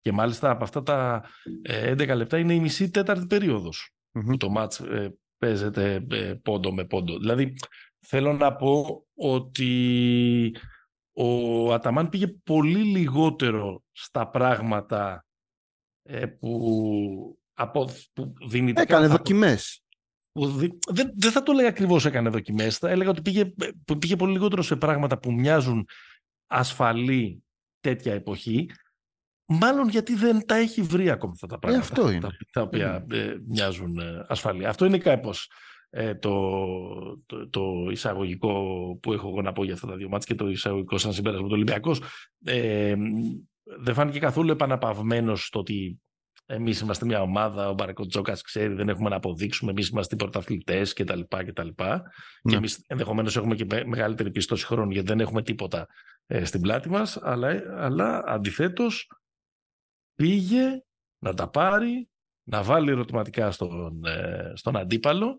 Και 0.00 0.12
μάλιστα 0.12 0.50
από 0.50 0.64
αυτά 0.64 0.82
τα 0.82 1.24
11 1.68 2.08
ε, 2.08 2.14
λεπτά 2.14 2.38
είναι 2.38 2.54
η 2.54 2.60
μισή 2.60 2.90
τέταρτη 2.90 3.26
περίοδος 3.26 3.94
που 4.10 4.36
το 4.36 4.50
μάτς 4.50 4.80
ε, 4.80 5.18
παίζεται 5.38 6.06
ε, 6.10 6.34
πόντο 6.42 6.72
με 6.72 6.84
πόντο. 6.84 7.18
Δηλαδή 7.18 7.54
θέλω 8.06 8.32
να 8.32 8.56
πω 8.56 9.06
ότι 9.14 10.56
ο 11.12 11.72
Αταμάν 11.72 12.08
πήγε 12.08 12.28
πολύ 12.28 12.82
λιγότερο 12.82 13.82
στα 13.92 14.28
πράγματα 14.28 15.26
που, 16.38 17.38
από, 17.54 17.88
που 18.12 18.34
δυνητικά... 18.48 18.82
Έκανε 18.82 19.06
δοκιμές. 19.06 19.84
δεν, 20.88 21.12
δεν 21.16 21.30
θα 21.30 21.42
το 21.42 21.52
έλεγα 21.52 21.68
ακριβώς 21.68 22.04
έκανε 22.04 22.28
δοκιμές. 22.28 22.78
Θα 22.78 22.88
έλεγα 22.90 23.10
ότι 23.10 23.22
πήγε, 23.22 23.52
πήγε 23.98 24.16
πολύ 24.16 24.32
λιγότερο 24.32 24.62
σε 24.62 24.76
πράγματα 24.76 25.18
που 25.18 25.32
μοιάζουν 25.32 25.86
ασφαλή 26.48 27.44
τέτοια 27.80 28.14
εποχή, 28.14 28.70
μάλλον 29.46 29.88
γιατί 29.88 30.14
δεν 30.14 30.46
τα 30.46 30.54
έχει 30.54 30.82
βρει 30.82 31.10
ακόμα 31.10 31.32
αυτά 31.32 31.46
τα 31.46 31.54
ε, 31.54 31.58
πράγματα. 31.58 31.84
αυτό 31.84 32.10
είναι. 32.10 32.28
Τα, 32.52 32.62
οποία 32.62 33.06
ε, 33.10 33.34
μοιάζουν 33.46 33.98
ε, 33.98 34.24
ασφαλή. 34.28 34.66
Αυτό 34.66 34.84
είναι 34.84 34.98
κάπως 34.98 35.50
ε, 35.90 36.14
το, 36.14 36.58
το, 37.26 37.48
το, 37.48 37.88
εισαγωγικό 37.90 38.52
που 39.02 39.12
έχω 39.12 39.28
εγώ 39.28 39.42
να 39.42 39.52
πω 39.52 39.64
για 39.64 39.74
αυτά 39.74 39.86
τα 39.86 39.96
δύο 39.96 40.08
μάτια 40.08 40.36
και 40.36 40.42
το 40.42 40.50
εισαγωγικό 40.50 40.98
σαν 40.98 41.12
συμπέρασμα 41.12 41.46
του 41.46 41.54
Ολυμπιακός. 41.54 42.02
Ε, 42.44 42.94
δεν 43.78 43.94
φάνηκε 43.94 44.18
καθόλου 44.18 44.50
επαναπαυμένος 44.50 45.46
στο 45.46 45.58
ότι 45.58 46.00
εμείς 46.46 46.80
είμαστε 46.80 47.06
μια 47.06 47.22
ομάδα, 47.22 47.68
ο 47.68 47.74
Μπαρακό 47.74 48.06
Τζόκας 48.06 48.42
ξέρει, 48.42 48.74
δεν 48.74 48.88
έχουμε 48.88 49.08
να 49.08 49.16
αποδείξουμε, 49.16 49.70
εμείς 49.70 49.88
είμαστε 49.88 50.16
πρωταθλητές 50.16 50.92
κτλ. 50.92 51.20
κτλ. 51.28 51.68
Ναι. 51.76 52.02
Και 52.42 52.56
εμείς 52.56 52.84
ενδεχομένως 52.86 53.36
έχουμε 53.36 53.54
και 53.54 53.84
μεγαλύτερη 53.86 54.30
πίστοση 54.30 54.66
χρόνου 54.66 54.90
γιατί 54.90 55.06
δεν 55.06 55.20
έχουμε 55.20 55.42
τίποτα 55.42 55.86
ε, 56.30 56.44
στην 56.44 56.60
πλάτη 56.60 56.88
μας. 56.88 57.16
Αλλά, 57.22 57.62
αλλά 57.76 58.22
αντιθέτως 58.26 59.10
πήγε 60.14 60.82
να 61.18 61.34
τα 61.34 61.48
πάρει, 61.48 62.08
να 62.48 62.62
βάλει 62.62 62.90
ερωτηματικά 62.90 63.50
στον, 63.50 64.04
ε, 64.04 64.52
στον 64.54 64.76
αντίπαλο 64.76 65.38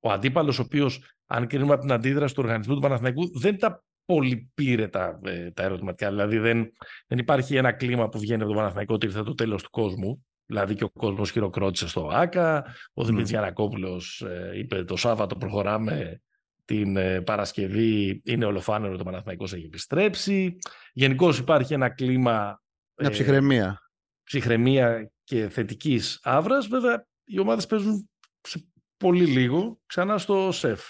ο 0.00 0.10
αντίπαλος, 0.10 0.58
ο 0.58 0.62
οποίος, 0.62 1.02
αν 1.26 1.46
κρίνουμε 1.46 1.72
από 1.72 1.82
την 1.82 1.92
αντίδραση 1.92 2.34
του 2.34 2.42
οργανισμού 2.44 2.74
του 2.74 2.80
Παναθηναϊκού, 2.80 3.38
δεν 3.38 3.58
τα 3.58 3.84
πολύ 4.04 4.50
πήρε 4.54 4.88
τα, 4.88 5.20
ε, 5.24 5.50
τα 5.50 5.62
ερωτηματικά. 5.62 6.08
Δηλαδή 6.10 6.38
δεν, 6.38 6.72
δεν 7.06 7.18
υπάρχει 7.18 7.56
ένα 7.56 7.72
κλίμα 7.72 8.08
που 8.08 8.18
βγαίνει 8.18 8.40
από 8.40 8.50
τον 8.50 8.56
Παναθηναϊκό 8.56 8.94
ότι 8.94 9.06
ήρθε 9.06 9.22
το 9.22 9.34
τέλος 9.34 9.62
του 9.62 9.70
κόσμου. 9.70 10.26
Δηλαδή 10.46 10.74
και 10.74 10.84
ο 10.84 10.90
κόσμος 10.90 11.30
χειροκρότησε 11.30 11.88
στο 11.88 12.08
ΑΚΑ. 12.12 12.74
Ο 12.94 13.04
Δημήτρης 13.04 13.30
Γιανακόπουλος 13.30 14.20
ε, 14.20 14.52
είπε 14.58 14.84
το 14.84 14.96
Σάββατο 14.96 15.36
προχωράμε 15.36 16.22
την 16.68 16.96
ε, 16.96 17.20
Παρασκευή. 17.20 18.20
Είναι 18.24 18.44
ολοφάνερο 18.44 18.96
το 18.96 19.04
Παναθηναϊκός 19.04 19.52
έχει 19.52 19.64
επιστρέψει. 19.64 20.58
Γενικώς 20.92 21.38
υπάρχει 21.38 21.74
ένα 21.74 21.88
κλίμα. 21.88 22.62
Μια 23.00 23.10
ψυχραιμία. 23.10 23.80
Ψυχραιμία 24.22 25.12
και 25.24 25.48
θετικής 25.48 26.20
άβρας. 26.22 26.66
Βέβαια, 26.66 27.06
οι 27.24 27.38
ομάδες 27.38 27.66
παίζουν 27.66 28.10
σε 28.40 28.68
πολύ 28.96 29.26
λίγο 29.26 29.80
ξανά 29.86 30.18
στο 30.18 30.52
ΣΕΦ. 30.52 30.84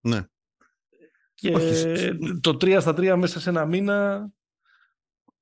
Ναι. 0.00 0.24
Και 1.34 1.52
το 2.40 2.50
3 2.50 2.78
στα 2.80 2.94
3 2.96 3.16
μέσα 3.16 3.40
σε 3.40 3.50
ένα 3.50 3.66
μήνα 3.66 4.28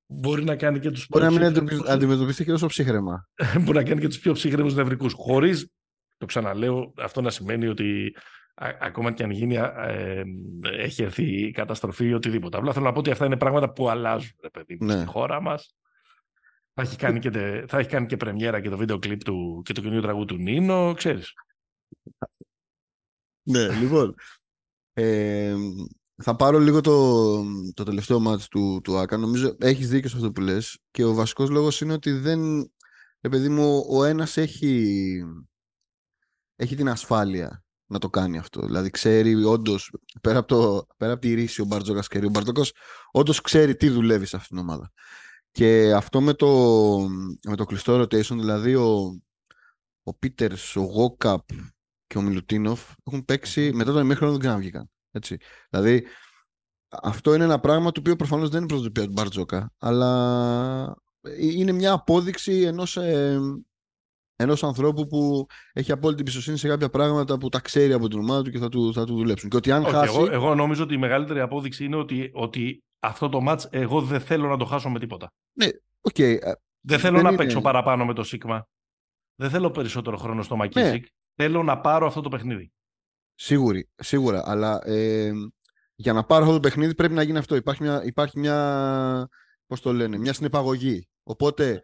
μπορεί 0.07 0.45
να 0.45 0.57
κάνει 0.57 0.79
και 0.79 0.91
τους 0.91 1.07
Μπορεί 1.09 1.25
να 1.25 1.31
μην 1.31 1.45
αντιμετωπιστεί 1.87 2.45
και 2.45 2.51
τόσο 2.51 2.67
ψύχρεμα. 2.67 3.29
μπορεί 3.63 3.77
να 3.77 3.85
κάνει 3.85 4.01
και 4.01 4.09
τους 4.09 4.19
πιο 4.19 4.33
ψύχρεμους 4.33 4.75
νευρικούς. 4.75 5.13
Χωρίς, 5.13 5.71
το 6.17 6.27
ξαναλέω, 6.27 6.93
αυτό 6.97 7.21
να 7.21 7.31
σημαίνει 7.31 7.67
ότι 7.67 8.15
ακόμα 8.55 9.13
και 9.13 9.23
αν 9.23 9.31
γίνει, 9.31 9.57
ε, 9.57 10.23
έχει 10.63 11.03
έρθει 11.03 11.23
η 11.23 11.51
καταστροφή 11.51 12.07
ή 12.07 12.15
οτιδήποτε. 12.15 12.57
Απλά 12.57 12.73
θέλω 12.73 12.85
να 12.85 12.93
πω 12.93 12.99
ότι 12.99 13.11
αυτά 13.11 13.27
είναι 13.27 13.37
πράγματα 13.37 13.73
που 13.73 13.89
αλλάζουν, 13.89 14.37
ρε 14.43 14.51
παιδί, 14.51 14.77
ναι. 14.81 14.97
στη 14.97 15.07
χώρα 15.07 15.41
μας. 15.41 15.77
Θα 16.75 16.83
έχει, 16.83 16.97
κάνει 16.97 17.19
και, 17.19 17.31
θα 17.69 17.79
έχει 17.79 17.89
κάνει 17.89 18.07
και 18.07 18.17
πρεμιέρα 18.17 18.61
και 18.61 18.69
το 18.69 18.77
βίντεο 18.77 18.99
κλιπ 18.99 19.23
του 19.23 19.63
και 19.65 19.73
το 19.73 19.81
καινούριο 19.81 20.03
τραγούδι 20.03 20.27
του 20.27 20.37
Νίνο, 20.37 20.95
ξέρεις. 20.95 21.33
ναι, 23.43 23.69
λοιπόν. 23.69 24.15
Ε, 24.93 25.55
θα 26.23 26.37
πάρω 26.37 26.59
λίγο 26.59 26.81
το, 26.81 27.43
το 27.73 27.85
τελευταίο 27.85 28.21
μάτι 28.21 28.49
του, 28.49 28.81
του 28.85 28.99
Άκα. 28.99 29.17
Νομίζω 29.17 29.57
έχεις 29.59 29.89
δίκιο 29.89 30.09
σε 30.09 30.17
αυτό 30.17 30.33
που 30.33 30.41
λες. 30.41 30.79
Και 30.91 31.05
ο 31.05 31.15
βασικός 31.15 31.51
λόγος 31.51 31.81
είναι 31.81 31.93
ότι 31.93 32.13
δεν... 32.13 32.73
Επειδή 33.21 33.49
μου, 33.49 33.87
ο 33.89 34.05
ένας 34.05 34.37
έχει, 34.37 35.23
έχει 36.57 36.77
την 36.77 36.89
ασφάλεια 36.89 37.65
να 37.87 37.99
το 37.99 38.11
κάνει 38.11 38.39
αυτό. 38.39 38.67
Δηλαδή 38.67 38.91
ξέρει 38.91 39.45
όντως, 39.45 39.91
πέρα, 40.21 40.39
από 40.39 40.49
το, 40.49 40.87
πέρα 40.97 41.13
από 41.13 41.21
τη 41.21 41.35
ρίση 41.35 41.61
ο 41.61 41.65
Μπαρτζόκας 41.65 42.09
και 42.09 42.19
ο 42.19 42.29
Μπαρτζόκας, 42.29 42.73
όντως 43.11 43.41
ξέρει 43.41 43.77
τι 43.77 43.89
δουλεύει 43.89 44.27
σε 44.27 44.37
αυτήν 44.37 44.57
την 44.57 44.67
ομάδα. 44.67 44.93
Και 45.51 45.93
αυτό 45.93 46.21
με 46.21 46.35
το, 46.35 46.49
με 47.49 47.57
το 47.57 47.65
κλειστό 47.65 48.01
rotation, 48.01 48.37
δηλαδή 48.37 48.75
ο, 48.75 49.21
ο 50.03 50.15
Πίτερς, 50.15 50.77
ο 50.77 50.81
Γόκαπ 50.81 51.49
και 52.07 52.19
ο 52.19 52.23
Μιλουτίνοφ 52.23 52.93
έχουν 53.05 53.25
παίξει 53.25 53.73
μετά 53.75 53.93
το 53.93 53.99
ημίχρονο 53.99 54.31
δεν 54.33 54.41
ξαναβγήκαν. 54.41 54.91
Έτσι. 55.11 55.37
Δηλαδή, 55.71 56.07
αυτό 57.03 57.35
είναι 57.35 57.45
ένα 57.45 57.61
πράγμα 57.61 57.93
το 57.93 58.01
οποίο 58.01 58.17
προφανώς 58.17 58.49
δεν 58.49 58.59
είναι 58.59 58.69
προσδοκία 58.69 59.05
του 59.05 59.13
Μπαρτζόκα, 59.13 59.73
αλλά 59.79 60.97
είναι 61.39 61.73
μια 61.73 61.93
απόδειξη 61.93 62.61
ενός, 62.61 62.97
ε, 62.97 63.41
ενός 64.37 64.65
ανθρώπου 64.65 65.07
που 65.07 65.47
έχει 65.73 65.93
απόλυτη 65.93 66.21
εμπιστοσύνη 66.21 66.59
σε 66.59 66.69
κάποια 66.69 66.89
πράγματα 66.89 67.39
που 67.39 67.49
τα 67.49 67.61
ξέρει 67.61 67.93
από 67.93 68.09
την 68.09 68.19
ομάδα 68.19 68.43
του 68.43 68.51
και 68.51 68.59
θα 68.59 68.69
του, 68.69 68.93
θα 68.93 69.05
του 69.05 69.15
δουλέψουν. 69.15 69.51
Και 69.51 69.57
ότι 69.57 69.71
αν 69.71 69.85
χάσει... 69.85 70.15
εγώ, 70.15 70.33
εγώ 70.33 70.55
νομίζω 70.55 70.83
ότι 70.83 70.95
η 70.95 70.99
μεγαλύτερη 70.99 71.41
απόδειξη 71.41 71.85
είναι 71.85 71.97
ότι, 71.97 72.31
ότι 72.35 72.83
αυτό 73.01 73.29
το 73.29 73.41
ματς 73.41 73.69
εγώ 73.71 74.01
δεν 74.01 74.21
θέλω 74.21 74.49
να 74.49 74.57
το 74.57 74.65
χάσω 74.65 74.89
με 74.89 74.99
τίποτα. 74.99 75.33
Ναι, 75.53 75.67
ok. 76.01 76.15
Okay. 76.19 76.39
Δεν 76.81 76.99
θέλω 76.99 77.15
δεν 77.15 77.25
να 77.25 77.29
είναι... 77.29 77.39
παίξω 77.39 77.61
παραπάνω 77.61 78.05
με 78.05 78.15
το 78.15 78.23
Σίκμα. 78.23 78.69
Δεν 79.35 79.51
θέλω 79.51 79.71
περισσότερο 79.71 80.17
χρόνο 80.17 80.43
στο 80.43 80.57
Μακίσικ. 80.57 81.03
Ναι. 81.03 81.09
Θέλω 81.35 81.63
να 81.63 81.81
πάρω 81.81 82.07
αυτό 82.07 82.21
το 82.21 82.29
παιχνίδι. 82.29 82.73
Σίγουρη, 83.35 83.89
σίγουρα. 83.95 84.43
Αλλά 84.47 84.81
ε, 84.85 85.33
για 85.95 86.13
να 86.13 86.25
πάρω 86.25 86.43
αυτό 86.43 86.55
το 86.55 86.61
παιχνίδι 86.61 86.95
πρέπει 86.95 87.15
να 87.15 87.23
γίνει 87.23 87.39
αυτό. 87.39 87.57
Υπάρχει 87.57 87.83
μια, 87.83 88.05
υπάρχει 88.05 88.39
μια 88.39 89.29
πώς 89.67 89.81
το 89.81 89.93
λένε, 89.93 90.19
μια 90.19 90.33
συνεπαγωγή. 90.33 91.09
Οπότε 91.23 91.81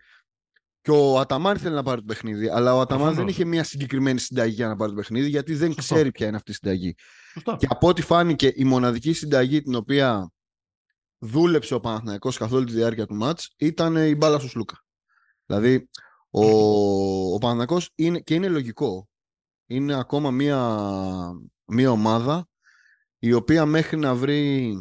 και 0.82 0.90
ο 0.90 1.18
Αταμάν 1.18 1.58
θέλει 1.58 1.74
να 1.74 1.82
πάρει 1.82 2.00
το 2.00 2.06
παιχνίδι, 2.06 2.48
αλλά 2.48 2.74
ο 2.74 2.80
Αταμάν 2.80 3.14
δεν 3.14 3.28
είχε 3.28 3.44
μια 3.44 3.64
συγκεκριμένη 3.64 4.18
συνταγή 4.18 4.54
για 4.54 4.68
να 4.68 4.76
πάρει 4.76 4.90
το 4.90 4.96
παιχνίδι, 4.96 5.28
γιατί 5.28 5.54
δεν 5.54 5.74
ξέρει 5.74 6.12
ποια 6.12 6.26
είναι 6.26 6.36
αυτή 6.36 6.50
η 6.50 6.54
συνταγή. 6.54 6.94
Και 7.56 7.66
από 7.68 7.88
ό,τι 7.88 8.02
φάνηκε, 8.02 8.52
η 8.54 8.64
μοναδική 8.64 9.12
συνταγή 9.12 9.62
την 9.62 9.74
οποία 9.74 10.32
δούλεψε 11.18 11.74
ο 11.74 11.80
Παναθηναϊκός 11.80 12.36
καθ' 12.36 12.52
όλη 12.52 12.64
τη 12.64 12.72
διάρκεια 12.72 13.06
του 13.06 13.14
μάτς 13.14 13.54
ήταν 13.56 13.96
η 13.96 14.14
μπάλα 14.14 14.38
στο 14.38 14.48
Σλούκα. 14.48 14.84
Δηλαδή, 15.46 15.88
ο, 16.30 16.44
ο 17.34 17.38
Παναθηναϊκός 17.38 17.90
είναι, 17.94 18.20
και 18.20 18.34
είναι 18.34 18.48
λογικό. 18.48 19.08
Είναι 19.66 19.98
ακόμα 19.98 20.30
μία, 20.30 20.86
μία 21.64 21.90
ομάδα 21.90 22.48
η 23.18 23.32
οποία 23.32 23.66
μέχρι 23.66 23.96
να 23.96 24.14
βρει 24.14 24.74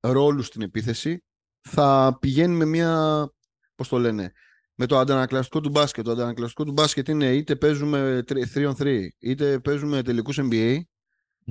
ρόλους 0.00 0.46
στην 0.46 0.62
επίθεση 0.62 1.24
θα 1.60 2.16
πηγαίνει 2.20 2.54
με 2.54 2.64
μία, 2.64 3.30
πώς 3.74 3.88
το 3.88 3.98
λένε, 3.98 4.32
με 4.80 4.86
το 4.86 4.98
αντανακλαστικό 4.98 5.60
του 5.60 5.68
μπάσκετ. 5.68 6.04
Το 6.04 6.10
αντανακλαστικό 6.10 6.64
του 6.64 6.72
μπάσκετ 6.72 7.08
είναι 7.08 7.26
είτε 7.34 7.56
παίζουμε 7.56 8.24
3-on-3, 8.54 9.06
είτε 9.18 9.58
παίζουμε 9.58 10.02
τελικούς 10.02 10.38
NBA. 10.40 10.76
Mm-hmm. 10.76 10.82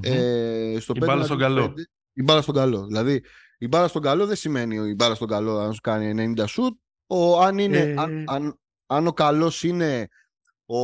Ε, 0.02 0.78
στο 0.80 0.94
η 0.96 1.00
μπάλα 1.06 1.24
στον 1.24 1.38
καλό. 1.38 1.74
Η 2.14 2.24
μπάλα 2.24 2.42
στον 2.42 2.56
καλό. 2.56 2.86
Δηλαδή, 2.86 3.24
η 3.58 3.68
μπάλα 3.68 3.88
στον 3.88 4.02
καλό 4.02 4.26
δεν 4.26 4.36
σημαίνει 4.36 4.90
η 4.90 4.94
μπάλα 4.98 5.16
στον 5.16 5.28
καλό 5.28 5.58
αν 5.58 5.74
σου 5.74 5.82
κάνει 5.82 6.34
90 6.38 6.44
σουτ. 6.48 6.78
Ο, 7.08 7.42
αν, 7.42 7.58
είναι, 7.58 7.78
ε... 7.78 7.94
αν, 7.98 8.24
αν, 8.28 8.58
αν, 8.86 9.08
ο 9.08 9.14
καλός 9.14 9.64
είναι 9.64 10.08
ο, 10.66 10.80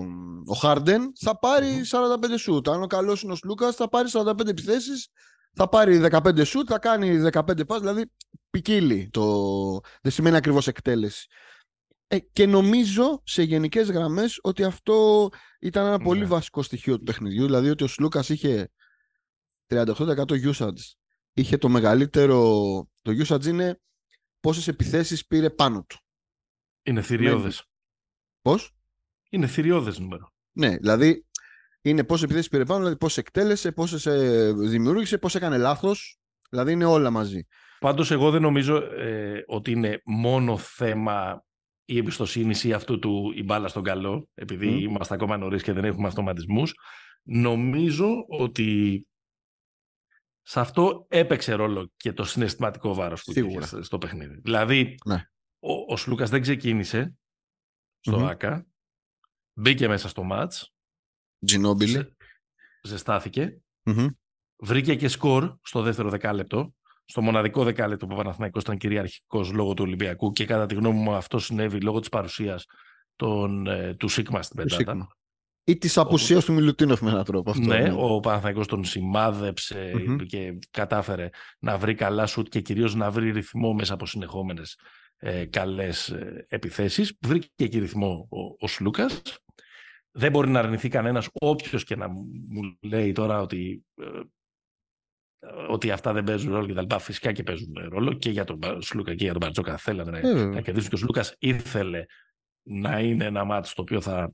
ο 0.00 0.58
Harden 0.62 1.00
θα 1.20 1.38
πάρει 1.38 1.80
45 1.90 2.34
σουτ. 2.38 2.68
Αν 2.68 2.82
ο 2.82 2.86
καλός 2.86 3.22
είναι 3.22 3.32
ο 3.32 3.36
Σλούκας 3.36 3.76
θα 3.76 3.88
πάρει 3.88 4.08
45 4.12 4.48
επιθέσεις 4.48 5.10
θα 5.54 5.68
πάρει 5.68 6.00
15 6.10 6.46
σουτ, 6.46 6.66
θα 6.70 6.78
κάνει 6.78 7.30
15 7.32 7.66
πας, 7.66 7.80
δηλαδή 7.80 8.10
ποικίλει. 8.50 9.08
Το... 9.10 9.80
Δεν 10.02 10.12
σημαίνει 10.12 10.36
ακριβώς 10.36 10.66
εκτέλεση. 10.66 11.26
Ε, 12.06 12.18
και 12.18 12.46
νομίζω 12.46 13.22
σε 13.24 13.42
γενικές 13.42 13.90
γραμμές 13.90 14.38
ότι 14.42 14.64
αυτό 14.64 15.28
ήταν 15.60 15.86
ένα 15.86 15.98
πολύ 15.98 16.20
ναι. 16.20 16.26
βασικό 16.26 16.62
στοιχείο 16.62 16.98
του 16.98 17.04
παιχνιδιού, 17.04 17.44
δηλαδή 17.44 17.70
ότι 17.70 17.84
ο 17.84 17.86
Σλούκας 17.86 18.28
είχε 18.28 18.70
38% 19.68 19.94
usage 20.52 20.94
είχε 21.32 21.58
το 21.58 21.68
μεγαλύτερο. 21.68 22.38
Το 23.02 23.24
usage 23.24 23.44
είναι 23.44 23.80
πόσες 24.40 24.68
επιθέσεις 24.68 25.26
πήρε 25.26 25.50
πάνω 25.50 25.84
του. 25.88 25.98
Είναι 26.82 27.02
θηριώδες. 27.02 27.64
Πώς; 28.42 28.76
Είναι 29.30 29.46
θηριώδες 29.46 29.98
νούμερο. 29.98 30.32
Ναι, 30.52 30.76
δηλαδή 30.76 31.26
είναι 31.82 32.04
πόσες 32.04 32.24
επιθέσεις 32.24 32.48
πήρε 32.48 32.64
πάνω, 32.64 32.78
δηλαδή 32.78 32.96
πόσε 32.96 33.20
εκτέλεσε, 33.20 33.72
πόσες 33.72 34.06
ε, 34.06 34.52
δημιούργησε, 34.52 35.18
πώς 35.18 35.34
έκανε 35.34 35.56
λάθος. 35.56 36.20
Δηλαδή 36.50 36.72
είναι 36.72 36.84
όλα 36.84 37.10
μαζί. 37.10 37.46
Πάντως, 37.80 38.10
εγώ 38.10 38.30
δεν 38.30 38.42
νομίζω 38.42 38.76
ε, 38.76 39.44
ότι 39.46 39.70
είναι 39.70 40.02
μόνο 40.04 40.56
θέμα 40.56 41.44
η 41.84 41.98
εμπιστοσύνη 41.98 42.54
ή 42.62 42.72
αυτού 42.72 42.98
του 42.98 43.32
η 43.34 43.42
μπάλα 43.42 43.68
στον 43.68 43.82
καλό, 43.82 44.28
επειδή 44.34 44.82
είμαστε 44.82 45.14
ακόμα 45.14 45.36
νωρίς 45.36 45.62
και 45.62 45.72
δεν 45.72 45.84
έχουμε 45.84 46.06
αυτοματισμούς. 46.06 46.74
Νομίζω 47.22 48.24
ότι 48.28 49.02
σε 50.42 50.60
αυτό 50.60 51.06
έπαιξε 51.08 51.52
ρόλο 51.52 51.92
και 51.96 52.12
το 52.12 52.24
συναισθηματικό 52.24 52.94
βάρος 52.94 53.22
που 53.22 53.32
είχε 53.38 53.82
στο 53.82 53.98
παιχνίδι. 53.98 54.40
Δηλαδή, 54.40 54.98
ναι. 55.04 55.24
ο, 55.58 55.92
ο 55.92 55.96
Σλούκας 55.96 56.30
δεν 56.30 56.40
ξεκίνησε 56.40 57.14
στο 58.00 58.16
ΆΚΑ, 58.16 58.66
μπήκε 59.52 59.88
μέσα 59.88 60.08
στο 60.08 60.22
μάτς. 60.22 60.74
Τζινόμπιλι. 61.44 62.16
ζεσταθηκε 62.82 63.60
βρήκε 64.60 64.94
και 64.94 65.08
σκορ 65.08 65.56
στο 65.62 65.82
δεύτερο 65.82 66.10
δεκάλεπτο. 66.10 66.74
Στο 67.10 67.22
μοναδικό 67.22 67.64
δεκάλεπτο 67.64 68.06
που 68.06 68.14
ο 68.14 68.16
Παναθηναϊκός 68.16 68.62
ήταν 68.62 68.76
κυριαρχικός 68.76 69.52
λόγω 69.52 69.74
του 69.74 69.84
Ολυμπιακού 69.86 70.32
και 70.32 70.44
κατά 70.44 70.66
τη 70.66 70.74
γνώμη 70.74 70.98
μου 70.98 71.14
αυτό 71.14 71.38
συνέβη 71.38 71.80
λόγω 71.80 72.00
της 72.00 72.08
παρουσίας 72.08 72.66
των, 73.16 73.66
ε, 73.66 73.94
του 73.94 74.08
Σίγμα 74.08 74.42
στην 74.42 74.56
πεντάτα 74.56 75.08
ή 75.64 75.78
της 75.78 75.98
απουσίας 75.98 76.44
του 76.44 76.52
Μιλουτίνοφ 76.52 77.00
με 77.00 77.10
έναν 77.10 77.24
τρόπο. 77.24 77.50
Αυτό, 77.50 77.66
ναι, 77.66 77.92
ο 77.96 78.20
Παναθηναϊκός 78.20 78.66
τον 78.66 78.84
σημάδεψε 78.84 79.92
και 80.26 80.58
κατάφερε 80.70 81.28
να 81.58 81.78
βρει 81.78 81.94
καλά 81.94 82.26
σουτ 82.26 82.48
και 82.48 82.60
κυρίως 82.60 82.94
να 82.94 83.10
βρει 83.10 83.30
ρυθμό 83.30 83.72
μέσα 83.72 83.94
από 83.94 84.06
συνεχόμενες 84.06 84.78
ε, 85.16 85.44
καλές 85.44 86.08
ε, 86.08 86.46
επιθέσεις. 86.48 87.18
Βρήκε 87.20 87.66
και 87.66 87.78
ρυθμό 87.78 88.28
ο, 88.30 88.38
ο 88.58 88.68
Σλούκας. 88.68 89.22
Δεν 90.10 90.30
μπορεί 90.30 90.48
να 90.48 90.58
αρνηθεί 90.58 90.88
κανένας 90.88 91.28
όποιος 91.32 91.84
και 91.84 91.96
να 91.96 92.08
μου 92.08 92.78
λέει 92.80 93.12
τώρα 93.12 93.40
ότι, 93.40 93.84
ε, 93.96 94.04
ότι 95.68 95.90
αυτά 95.90 96.12
δεν 96.12 96.24
παίζουν 96.24 96.52
ρόλο 96.52 96.74
κτλ. 96.74 96.96
Φυσικά 96.98 97.32
και 97.32 97.42
παίζουν 97.42 97.74
ρόλο 97.88 98.12
και 98.12 98.30
για 98.30 98.44
τον 98.44 98.82
Σλούκα 98.82 99.14
και 99.14 99.24
για 99.24 99.32
τον 99.32 99.40
Μπαρτζόκα 99.40 99.76
θέλανε 99.76 100.20
να, 100.20 100.46
να 100.46 100.60
κερδίσουν 100.60 100.88
και 100.88 100.94
ο 100.94 100.98
Σλούκας 100.98 101.34
ήθελε 101.38 102.04
να 102.62 103.00
είναι 103.00 103.24
ένα 103.24 103.44
μάτι 103.44 103.74
το 103.74 103.82
οποίο 103.82 104.00
θα 104.00 104.32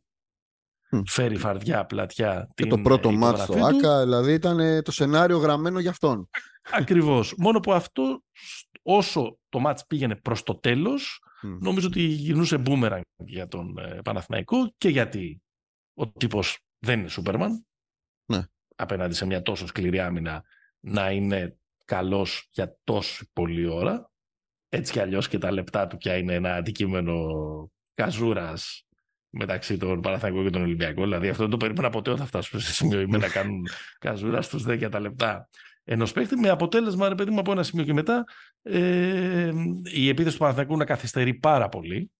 φέρει 1.07 1.37
φαρδιά, 1.37 1.87
πλατιά. 1.87 2.49
Και 2.55 2.67
το 2.67 2.79
πρώτο 2.79 3.13
μάτι 3.13 3.41
στο 3.41 3.65
ΆΚΑ, 3.65 4.03
δηλαδή 4.03 4.33
ήταν 4.33 4.83
το 4.83 4.91
σενάριο 4.91 5.39
γραμμένο 5.39 5.79
για 5.79 5.91
αυτόν. 5.91 6.29
Ακριβώς. 6.73 7.35
Μόνο 7.37 7.61
που 7.61 7.73
αυτό, 7.73 8.23
όσο 8.83 9.39
το 9.49 9.59
μάτς 9.59 9.87
πήγαινε 9.87 10.17
προς 10.17 10.43
το 10.43 10.55
τέλος, 10.55 11.21
νομίζω 11.61 11.87
ότι 11.87 12.01
γυρνούσε 12.01 12.59
μπούμεραν 12.59 13.01
για 13.17 13.49
τον 13.49 13.79
ε, 13.79 13.99
Παναθηναϊκό 14.05 14.75
και 14.79 14.89
γιατί 14.89 15.43
ο 15.95 16.09
τύπος 16.09 16.59
δεν 16.79 16.99
είναι 16.99 17.09
Σούπερμαν. 17.09 17.67
Ναι. 18.33 18.43
Απέναντι 18.77 19.15
σε 19.15 19.27
μια 19.27 19.43
τόσο 19.43 19.67
σκληρή 19.67 20.01
άμυνα 20.01 20.45
να 20.87 21.11
είναι 21.11 21.59
καλός 21.85 22.49
για 22.50 22.76
τόσο 22.85 23.25
πολλή 23.33 23.66
ώρα. 23.66 24.11
Έτσι 24.69 24.93
κι 24.93 25.00
αλλιώς 25.00 25.28
και 25.28 25.38
τα 25.38 25.52
λεπτά 25.52 25.87
του 25.87 25.97
πια 25.97 26.16
είναι 26.16 26.35
ένα 26.35 26.55
αντικείμενο 26.55 27.26
καζούρας 27.95 28.87
μεταξύ 29.31 29.76
των 29.76 30.00
Παναθηναϊκών 30.00 30.45
και 30.45 30.50
των 30.50 30.62
Ολυμπιακών. 30.62 31.05
Δηλαδή 31.05 31.28
αυτό 31.28 31.43
δεν 31.43 31.50
το 31.50 31.57
περίμενα 31.57 31.90
ποτέ 31.90 32.11
όταν 32.11 32.23
θα 32.23 32.28
φτάσουμε 32.28 32.62
σε 32.62 32.73
σημείο 32.73 33.07
να 33.07 33.28
κάνουν 33.28 33.66
καζούρα 33.99 34.43
στους 34.43 34.64
10 34.66 34.88
τα 34.90 35.00
λεπτά 35.00 35.49
ενός 35.85 36.12
παίχτη 36.12 36.37
με 36.37 36.49
αποτέλεσμα, 36.49 37.09
ρε 37.09 37.14
παιδί 37.14 37.31
μου, 37.31 37.38
από 37.38 37.52
ένα 37.52 37.62
σημείο 37.62 37.85
και 37.85 37.93
μετά 37.93 38.25
ε, 38.62 39.52
η 39.85 40.09
επίθεση 40.09 40.35
του 40.35 40.43
Παναθηναϊκού 40.43 40.76
να 40.76 40.85
καθυστερεί 40.85 41.35
πάρα 41.35 41.69
πολύ 41.69 42.11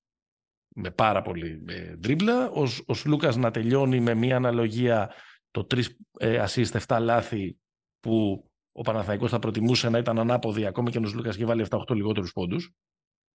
με 0.79 0.91
πάρα 0.91 1.23
πολύ 1.23 1.65
ε, 1.69 1.95
δρίμπλα. 1.99 2.51
Ο, 2.51 2.63
ο 2.87 2.95
Σλούκας 2.95 3.37
να 3.37 3.51
τελειώνει 3.51 4.01
με 4.01 4.15
μια 4.15 4.37
αναλογία 4.37 5.13
το 5.51 5.67
3 5.75 5.83
ε, 6.19 6.45
assist, 6.49 6.81
7 6.87 6.99
λάθη 7.01 7.57
που 8.01 8.45
ο 8.79 8.81
Παναθηναϊκός 8.83 9.31
θα 9.31 9.39
προτιμούσε 9.39 9.89
να 9.89 9.99
ήταν 9.99 10.19
ανάποδη 10.19 10.67
ακόμη 10.67 10.91
και 10.91 10.99
ο 10.99 11.07
Σλούκας 11.07 11.35
είχε 11.35 11.45
βάλει 11.45 11.67
7-8 11.71 11.95
λιγότερους 11.95 12.33
πόντους. 12.33 12.71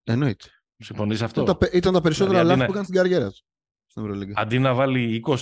Εννοείται. 0.04 0.46
Συμφωνείς 0.78 1.22
αυτό; 1.22 1.42
Ήταν 1.42 1.58
τα, 1.58 1.70
ήταν 1.72 1.94
τα 1.94 2.02
περισσότερα 2.02 2.40
δηλαδή, 2.40 2.60
λάθη 2.60 2.66
που 2.66 2.72
έκανε 2.72 2.84
στην 2.84 2.96
καριέρα 2.96 3.30
τους. 3.30 3.44
Αντί 4.36 4.60
να 4.60 4.74
βάλει 4.74 5.24
20, 5.28 5.36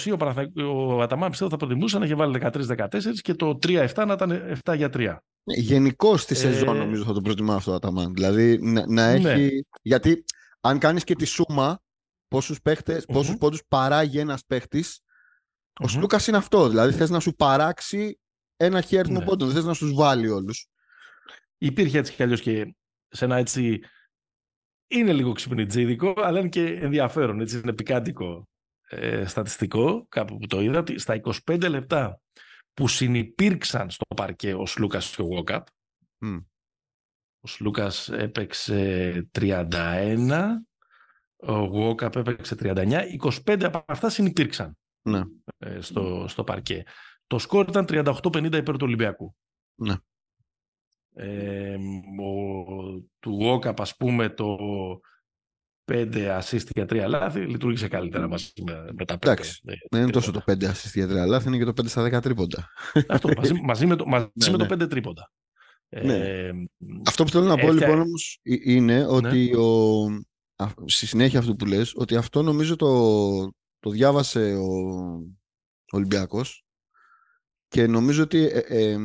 ο, 0.56 0.96
ο 0.96 1.02
Αταμάν 1.02 1.30
πιστεύω 1.30 1.50
θα 1.50 1.58
προτιμούσε 1.58 2.00
να 2.00 2.06
είχε 2.06 2.16
βάλει 2.16 2.40
13-14 2.42 2.88
και 3.22 3.34
το 3.34 3.60
3-7 3.62 3.88
να 4.08 4.14
ήταν 4.14 4.60
7 4.64 4.76
για 4.76 4.90
3. 4.94 4.98
Ναι, 4.98 5.56
Γενικώ 5.56 6.18
στη 6.18 6.34
ε... 6.34 6.38
σεζόν 6.38 6.78
νομίζω 6.78 7.04
θα 7.04 7.14
το 7.14 7.22
προτιμά 7.22 7.56
αυτό 7.56 7.72
ο 7.72 7.76
Αταμάν. 7.76 8.14
Δηλαδή 8.14 8.58
να, 8.62 8.88
να 8.88 9.04
έχει. 9.04 9.24
Ναι. 9.24 9.48
Γιατί 9.82 10.24
αν 10.62 10.80
κάνεις 10.80 11.04
και 11.04 11.16
τη 11.16 11.26
σούμα 11.26 11.80
πόσους 12.28 12.62
παίχτε, 12.62 12.98
mm-hmm. 12.98 13.14
πόσους 13.14 13.38
πόντους 13.38 13.62
παράγει 13.68 14.20
ένας 14.20 14.46
παίχτης, 14.46 15.00
mm-hmm. 15.00 15.86
ο 15.86 15.88
Σλούκας 15.88 16.28
είναι 16.28 16.38
αυτό. 16.38 16.70
Δηλαδή 16.70 16.94
θες 16.94 17.10
να 17.10 17.20
σου 17.20 17.34
παράξει 17.34 18.20
ένα 18.62 18.82
χέρι 18.82 19.12
ναι. 19.12 19.24
πόντων, 19.24 19.48
δεν 19.48 19.56
θες 19.56 19.66
να 19.66 19.74
σου 19.74 19.96
βάλει 19.96 20.30
όλους. 20.30 20.68
Υπήρχε 21.58 21.98
έτσι 21.98 22.14
κι 22.14 22.24
αλλιώς 22.24 22.42
και 22.42 22.76
σε 23.08 23.26
ένα 23.26 23.36
έτσι 23.36 23.82
είναι 24.88 25.14
λίγο 25.14 25.32
ξυπνητζίδικο, 25.32 26.14
αλλά 26.18 26.40
είναι 26.40 26.50
και 26.50 26.66
ενδιαφέρον, 26.66 27.42
έτσι, 27.42 27.58
είναι 27.58 27.74
πικάντικο 27.74 28.48
ε, 28.90 29.26
στατιστικό, 29.26 30.06
κάπου 30.10 30.38
που 30.38 30.48
το 30.48 30.62
είδα, 30.62 30.80
ότι 30.80 31.00
στα 31.00 31.22
25 31.46 31.70
λεπτά 31.70 32.22
που 32.74 32.88
συνυπήρξαν 32.88 33.90
στο 33.90 34.06
παρκέ 34.16 34.54
ο 34.54 34.66
Σλούκας 34.66 35.16
και 35.16 35.22
ο 35.22 35.26
Γουόκαπ, 35.26 35.68
ο 37.40 37.48
Σλούκας 37.48 38.10
έπαιξε 38.10 39.30
31, 39.40 40.42
ο 41.36 41.54
Γουόκαπ 41.54 42.16
έπαιξε 42.16 42.56
39, 42.60 43.02
25 43.46 43.64
από 43.64 43.84
αυτά 43.88 44.10
συνυπήρξαν 44.10 44.78
ναι. 45.02 45.22
ε, 45.58 45.82
στο, 45.82 46.26
στο 46.28 46.44
παρκέ. 46.44 46.84
Το 47.30 47.38
σκορ 47.38 47.68
ήταν 47.68 47.86
38-50 47.90 48.44
υπέρ 48.44 48.64
του 48.64 48.78
Ολυμπιακού. 48.82 49.36
Ναι 49.76 49.96
ε, 51.14 51.76
ο, 52.22 52.64
του 53.20 53.40
Walkup 53.42 53.74
ας 53.78 53.96
πούμε 53.96 54.30
το 54.30 54.58
5 55.92 56.40
assist 56.40 56.66
για 56.74 56.86
3 56.90 57.06
λάθη 57.08 57.40
λειτουργήσε 57.40 57.88
καλύτερα 57.88 58.28
μαζί 58.28 58.52
με, 58.66 58.90
με 58.94 59.06
τα 59.06 59.16
5. 59.16 59.18
Εντάξει, 59.22 59.62
δεν 59.90 60.02
είναι 60.02 60.12
τόσο 60.12 60.32
το 60.32 60.44
5 60.46 60.52
assist 60.52 60.92
για 60.94 61.06
3 61.06 61.28
λάθη, 61.28 61.48
είναι 61.48 61.58
και 61.58 61.64
το 61.64 61.74
5 61.82 61.88
στα 61.88 62.18
10 62.18 62.22
τρίποντα. 62.22 62.70
Αυτό, 63.08 63.30
μαζί, 63.38 63.54
μαζί 63.54 63.86
με 63.86 63.96
το, 63.96 64.06
μαζί 64.06 64.28
ναι, 64.34 64.50
με 64.52 64.58
το 64.58 64.74
5 64.74 64.78
ναι. 64.78 64.88
τρίποντα. 64.88 65.32
Ναι. 65.90 66.14
Ε, 66.14 66.52
Αυτό 67.06 67.24
που 67.24 67.30
θέλω 67.30 67.46
να 67.46 67.58
πω 67.58 67.68
έφτια... 67.68 67.88
λοιπόν 67.88 68.02
όμως 68.02 68.40
είναι 68.44 68.98
ναι. 68.98 69.06
ότι 69.06 69.56
ο, 69.56 70.06
στη 70.86 71.06
συνέχεια 71.06 71.40
αυτού 71.40 71.56
που 71.56 71.66
λες, 71.66 71.94
ότι 71.96 72.16
αυτό 72.16 72.42
νομίζω 72.42 72.76
το, 72.76 72.90
το 73.80 73.90
διάβασε 73.90 74.54
ο, 74.54 74.66
ο 75.92 75.98
Ολυμπιακός 75.98 76.64
και 77.70 77.88
νομίζω 77.88 78.24
ότι 78.24 78.44
ε, 78.44 78.62
ε, 78.68 78.98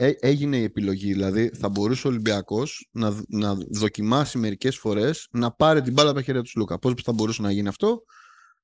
Έ, 0.00 0.14
έγινε 0.20 0.56
η 0.56 0.62
επιλογή. 0.62 1.12
Δηλαδή, 1.12 1.48
θα 1.48 1.68
μπορούσε 1.68 2.06
ο 2.06 2.10
Ολυμπιακός 2.10 2.88
να, 2.92 3.20
να 3.28 3.54
δοκιμάσει 3.70 4.38
μερικές 4.38 4.76
φορές 4.76 5.28
να 5.30 5.50
πάρει 5.50 5.82
την 5.82 5.92
μπάλα 5.92 6.10
από 6.10 6.18
τα 6.18 6.24
χέρια 6.24 6.42
του 6.42 6.50
Λούκα. 6.56 6.78
Πώς 6.78 6.94
θα 7.02 7.12
μπορούσε 7.12 7.42
να 7.42 7.50
γίνει 7.50 7.68
αυτό, 7.68 8.02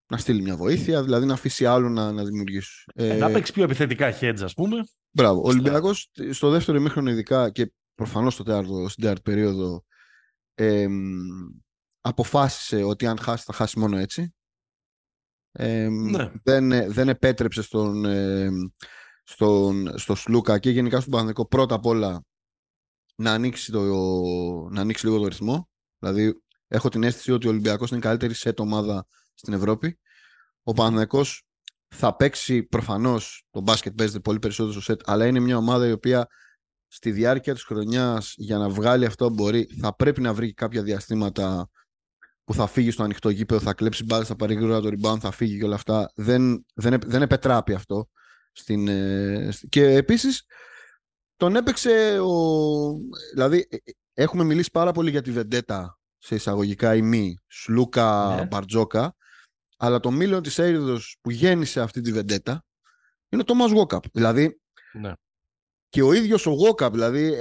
να 0.06 0.16
στείλει 0.16 0.42
μια 0.42 0.56
βοήθεια, 0.56 1.02
δηλαδή 1.02 1.26
να 1.26 1.32
αφήσει 1.32 1.66
άλλο 1.66 1.88
να, 1.88 2.12
να 2.12 2.24
δημιουργήσει. 2.24 2.84
Ε, 2.94 3.16
να 3.16 3.30
παίξει 3.30 3.52
πιο 3.52 3.64
επιθετικά 3.64 4.18
hedge, 4.20 4.40
ας 4.42 4.54
πούμε. 4.54 4.76
Μπράβο. 5.10 5.40
Ο 5.40 5.48
Ολυμπιακός 5.48 6.10
στο 6.30 6.50
δεύτερο 6.50 6.78
ημίχρονο, 6.78 7.10
ειδικά 7.10 7.50
και 7.50 7.72
προφανώς 7.94 8.34
στο 8.34 8.42
τέταρτο, 8.42 8.88
στην 8.88 9.02
τέταρτη 9.02 9.22
περίοδο, 9.22 9.84
ε, 10.54 10.86
αποφάσισε 12.00 12.82
ότι 12.82 13.06
αν 13.06 13.18
χάσει, 13.18 13.44
θα 13.46 13.52
χάσει 13.52 13.78
μόνο 13.78 13.96
έτσι. 13.96 14.34
Ε, 15.52 15.88
ναι. 15.88 16.32
δεν, 16.42 16.92
δεν 16.92 17.08
επέτρεψε 17.08 17.62
στον, 17.62 18.04
ε, 18.04 18.50
στον, 19.24 19.98
στο 19.98 20.14
Σλούκα 20.14 20.58
και 20.58 20.70
γενικά 20.70 20.96
στον 20.96 21.10
Παναθηναϊκό 21.10 21.46
πρώτα 21.46 21.74
απ' 21.74 21.86
όλα 21.86 22.24
να 23.16 23.32
ανοίξει, 23.32 23.72
το, 23.72 23.82
να 24.70 24.80
ανοίξει 24.80 25.06
λίγο 25.06 25.18
το 25.18 25.26
ρυθμό. 25.26 25.68
Δηλαδή 25.98 26.42
έχω 26.68 26.88
την 26.88 27.02
αίσθηση 27.02 27.32
ότι 27.32 27.46
ο 27.46 27.50
Ολυμπιακός 27.50 27.88
είναι 27.88 27.98
η 27.98 28.02
καλύτερη 28.02 28.34
σετ 28.34 28.60
ομάδα 28.60 29.06
στην 29.34 29.52
Ευρώπη. 29.52 29.98
Ο 30.62 30.72
Παναθηναϊκός 30.72 31.42
θα 31.88 32.16
παίξει 32.16 32.62
προφανώς 32.62 33.46
το 33.50 33.60
μπάσκετ 33.60 33.94
παίζεται 33.94 34.20
πολύ 34.20 34.38
περισσότερο 34.38 34.72
στο 34.72 34.82
σετ 34.82 35.00
αλλά 35.04 35.26
είναι 35.26 35.40
μια 35.40 35.56
ομάδα 35.56 35.86
η 35.86 35.92
οποία 35.92 36.26
στη 36.86 37.10
διάρκεια 37.10 37.54
της 37.54 37.62
χρονιάς 37.62 38.34
για 38.36 38.58
να 38.58 38.68
βγάλει 38.68 39.04
αυτό 39.04 39.28
που 39.28 39.34
μπορεί 39.34 39.66
θα 39.80 39.94
πρέπει 39.94 40.20
να 40.20 40.34
βρει 40.34 40.52
κάποια 40.52 40.82
διαστήματα 40.82 41.68
που 42.44 42.54
θα 42.54 42.66
φύγει 42.66 42.90
στο 42.90 43.02
ανοιχτό 43.02 43.28
γήπεδο, 43.28 43.60
θα 43.60 43.74
κλέψει 43.74 44.04
μπάλα, 44.04 44.24
θα 44.24 44.36
πάρει 44.36 44.54
γρήγορα 44.54 44.80
το 44.80 44.88
rebound, 44.88 45.18
θα 45.20 45.30
φύγει 45.30 45.58
και 45.58 45.64
όλα 45.64 45.74
αυτά. 45.74 46.12
Δεν, 46.14 46.66
δεν, 46.74 47.00
δεν 47.06 47.22
επετράπει 47.22 47.74
αυτό. 47.74 48.08
Στην, 48.56 48.88
ε, 48.88 49.48
και 49.68 49.84
επίσης 49.84 50.44
τον 51.36 51.56
έπαιξε 51.56 52.18
ο... 52.20 52.34
Δηλαδή 53.32 53.66
ε, 53.70 53.76
ε, 53.76 53.92
έχουμε 54.14 54.44
μιλήσει 54.44 54.70
πάρα 54.70 54.92
πολύ 54.92 55.10
για 55.10 55.22
τη 55.22 55.30
Βεντέτα 55.30 55.98
σε 56.18 56.34
εισαγωγικά 56.34 56.94
η 56.94 57.02
μη 57.02 57.38
Σλούκα 57.46 58.34
ναι. 58.36 58.46
Μπαρτζόκα 58.46 59.16
αλλά 59.76 60.00
το 60.00 60.10
μήλιο 60.10 60.40
της 60.40 60.58
έρηδος 60.58 61.16
που 61.20 61.30
γέννησε 61.30 61.80
αυτή 61.80 62.00
τη 62.00 62.12
Βεντέτα 62.12 62.64
είναι 63.28 63.42
ο 63.42 63.44
Τόμας 63.44 63.70
Γόκαπ. 63.70 64.04
Δηλαδή 64.12 64.60
ναι. 64.92 65.12
και 65.88 66.02
ο 66.02 66.12
ίδιος 66.12 66.46
ο 66.46 66.50
Γόκαπ 66.50 66.92
δηλαδή 66.92 67.34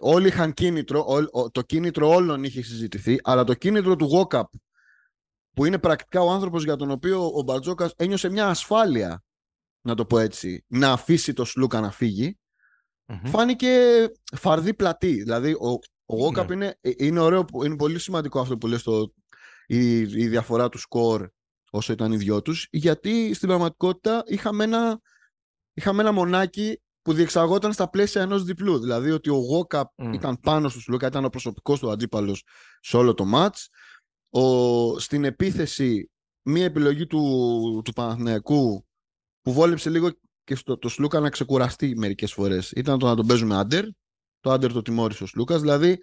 όλοι 0.00 0.28
είχαν 0.28 0.52
κίνητρο, 0.52 1.06
το 1.52 1.62
κίνητρο 1.62 2.08
όλων 2.08 2.44
είχε 2.44 2.62
συζητηθεί 2.62 3.18
αλλά 3.22 3.44
το 3.44 3.54
κίνητρο 3.54 3.96
του 3.96 4.04
Γόκαπ 4.04 4.50
που 5.54 5.64
είναι 5.64 5.78
πρακτικά 5.78 6.20
ο 6.20 6.30
άνθρωπος 6.30 6.64
για 6.64 6.76
τον 6.76 6.90
οποίο 6.90 7.30
ο 7.34 7.42
Μπαρτζόκας 7.42 7.92
ένιωσε 7.96 8.28
μια 8.28 8.48
ασφάλεια 8.48 9.22
να 9.82 9.94
το 9.94 10.04
πω 10.04 10.18
έτσι, 10.18 10.64
να 10.68 10.92
αφήσει 10.92 11.32
το 11.32 11.44
Σλούκα 11.44 11.80
να 11.80 11.90
φύγει, 11.90 12.38
φάνηκε 13.24 13.68
φαρδί 14.36 14.74
πλατή. 14.74 15.22
Δηλαδή, 15.22 15.52
ο, 15.52 15.78
ο 16.04 16.16
Γόκαπ 16.16 16.48
ναι. 16.48 16.54
είναι, 16.54 16.78
είναι 16.98 17.20
ωραίο, 17.20 17.44
είναι 17.64 17.76
πολύ 17.76 17.98
σημαντικό 17.98 18.40
αυτό 18.40 18.58
που 18.58 18.66
λες 18.66 18.82
το, 18.82 19.12
η, 19.66 19.98
η 20.00 20.28
διαφορά 20.28 20.68
του 20.68 20.78
σκορ 20.78 21.28
όσο 21.70 21.92
ήταν 21.92 22.12
οι 22.12 22.16
δυο 22.16 22.42
τους, 22.42 22.68
γιατί 22.70 23.34
στην 23.34 23.48
πραγματικότητα 23.48 24.22
είχαμε 24.26 24.64
ένα, 24.64 25.00
είχαμε 25.72 26.02
ένα 26.02 26.12
μονάκι 26.12 26.82
που 27.02 27.12
διεξαγόταν 27.12 27.72
στα 27.72 27.90
πλαίσια 27.90 28.22
ενός 28.22 28.44
διπλού. 28.44 28.78
Δηλαδή 28.78 29.10
ότι 29.10 29.30
ο 29.30 29.36
Γόκαπ 29.36 29.90
ήταν 30.12 30.40
πάνω 30.40 30.68
στο 30.68 30.80
Σλούκα, 30.80 31.06
ήταν 31.06 31.24
ο 31.24 31.28
προσωπικός 31.28 31.80
του 31.80 31.90
αντίπαλος 31.90 32.44
σε 32.80 32.96
όλο 32.96 33.14
το 33.14 33.24
ματ. 33.24 33.56
Στην 34.96 35.24
επίθεση, 35.24 36.10
μία 36.42 36.64
επιλογή 36.64 37.06
του, 37.06 37.82
του 37.84 37.92
Παναθηναϊκού 37.92 38.86
που 39.42 39.52
βόλεψε 39.52 39.90
λίγο 39.90 40.10
και 40.44 40.54
στο, 40.54 40.78
το 40.78 40.88
Σλούκα 40.88 41.20
να 41.20 41.30
ξεκουραστεί 41.30 41.96
μερικές 41.96 42.32
φορές. 42.32 42.70
Ήταν 42.70 42.98
το 42.98 43.06
να 43.06 43.16
τον 43.16 43.26
παίζουμε 43.26 43.56
άντερ. 43.56 43.84
Το 44.40 44.50
άντερ 44.50 44.72
το 44.72 44.82
τιμώρησε 44.82 45.22
ο 45.22 45.26
Σλούκας. 45.26 45.60
Δηλαδή 45.60 45.98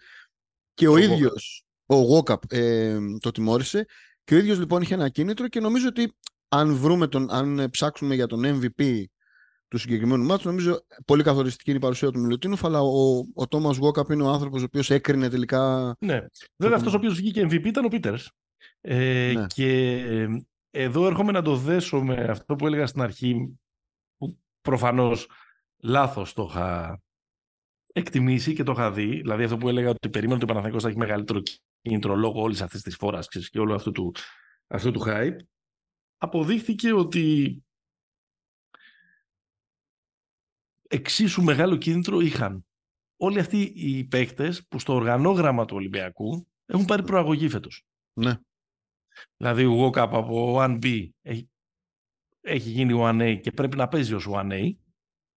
και 0.73 0.87
ο, 0.87 0.91
ο 0.91 0.97
ίδιος, 0.97 1.65
ο 1.85 1.95
Γόκαπ, 1.95 2.53
ε, 2.53 2.97
το 3.19 3.31
τιμώρησε. 3.31 3.85
Και 4.23 4.35
ο 4.35 4.37
ίδιος 4.37 4.59
λοιπόν 4.59 4.81
είχε 4.81 4.93
ένα 4.93 5.09
κίνητρο 5.09 5.47
και 5.47 5.59
νομίζω 5.59 5.87
ότι 5.87 6.13
αν, 6.47 6.75
βρούμε 6.75 7.07
τον, 7.07 7.31
αν 7.31 7.67
ψάξουμε 7.71 8.15
για 8.15 8.27
τον 8.27 8.41
MVP 8.45 9.03
του 9.67 9.77
συγκεκριμένου 9.77 10.25
μάτσου, 10.25 10.47
νομίζω 10.47 10.85
πολύ 11.05 11.23
καθοριστική 11.23 11.69
είναι 11.69 11.79
η 11.79 11.81
παρουσία 11.81 12.11
του 12.11 12.19
Μιλουτίνοφ, 12.19 12.65
αλλά 12.65 12.81
ο, 12.81 13.23
ο 13.33 13.47
Τόμας 13.47 13.77
Γόκαπ 13.77 14.11
είναι 14.11 14.23
ο 14.23 14.29
άνθρωπος 14.29 14.61
ο 14.61 14.65
οποίος 14.65 14.89
έκρινε 14.89 15.29
τελικά. 15.29 15.95
Ναι. 15.99 16.25
Βέβαια, 16.55 16.77
αυτός 16.77 16.93
ο 16.93 16.95
οποίος 16.95 17.15
βγήκε 17.15 17.41
MVP 17.41 17.65
ήταν 17.65 17.85
ο 17.85 17.87
Πίτερς. 17.87 18.31
Ε, 18.81 19.31
ναι. 19.35 19.45
Και 19.47 20.01
εδώ 20.69 21.05
έρχομαι 21.05 21.31
να 21.31 21.41
το 21.41 21.55
δέσω 21.55 22.01
με 22.01 22.23
αυτό 22.23 22.55
που 22.55 22.67
έλεγα 22.67 22.87
στην 22.87 23.01
αρχή, 23.01 23.59
που 24.17 24.39
προφανώς 24.61 25.29
λάθος 25.77 26.33
το 26.33 26.47
είχα 26.49 27.01
εκτιμήσει 27.93 28.53
και 28.53 28.63
το 28.63 28.71
είχα 28.71 28.91
δει. 28.91 29.05
Δηλαδή 29.05 29.43
αυτό 29.43 29.57
που 29.57 29.69
έλεγα 29.69 29.89
ότι 29.89 30.09
περίμενε 30.09 30.35
ότι 30.35 30.43
ο 30.43 30.47
Παναθηναϊκός 30.47 30.83
θα 30.83 30.89
έχει 30.89 30.97
μεγαλύτερο 30.97 31.41
κίνητρο 31.81 32.15
λόγω 32.15 32.41
όλης 32.41 32.61
αυτής 32.61 32.81
της 32.81 32.95
φόρας 32.95 33.27
και 33.27 33.59
όλου 33.59 33.73
αυτού 33.73 33.91
του, 33.91 34.13
αυτού 34.67 34.91
του 34.91 35.01
hype. 35.05 35.37
Αποδείχθηκε 36.17 36.93
ότι 36.93 37.57
εξίσου 40.87 41.43
μεγάλο 41.43 41.75
κίνητρο 41.75 42.19
είχαν 42.19 42.65
όλοι 43.17 43.39
αυτοί 43.39 43.61
οι 43.61 44.03
παίκτες 44.03 44.67
που 44.67 44.79
στο 44.79 44.93
οργανόγραμμα 44.93 45.65
του 45.65 45.75
Ολυμπιακού 45.75 46.47
έχουν 46.65 46.85
πάρει 46.85 47.03
προαγωγή 47.03 47.49
φέτος. 47.49 47.85
Ναι. 48.13 48.39
Δηλαδή 49.37 49.65
ο 49.65 49.85
Walkup 49.85 50.07
από 50.11 50.57
1B 50.59 51.09
έχει 51.21 51.49
έχει 52.41 52.69
γίνει 52.69 52.93
ο 52.93 53.09
A 53.09 53.39
και 53.41 53.51
πρέπει 53.51 53.77
να 53.77 53.87
παίζει 53.87 54.13
ως 54.13 54.27
ο 54.27 54.39
A 54.43 54.71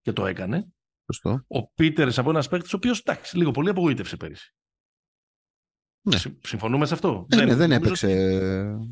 και 0.00 0.12
το 0.12 0.26
έκανε. 0.26 0.72
Σωστό. 1.12 1.44
Ο 1.48 1.72
Πίτερς 1.72 2.18
από 2.18 2.30
ένας 2.30 2.48
παίκτης, 2.48 2.72
ο 2.72 2.76
οποίος 2.76 3.00
εντάξει, 3.00 3.36
λίγο 3.36 3.50
πολύ 3.50 3.68
απογοήτευσε 3.68 4.16
πέρυσι. 4.16 4.54
Ναι. 6.02 6.16
Συμφωνούμε 6.42 6.86
σε 6.86 6.94
αυτό; 6.94 7.26
Ε, 7.30 7.36
δεν, 7.36 7.46
ναι, 7.46 7.54
δεν 7.54 7.72
έπαιξε. 7.72 8.08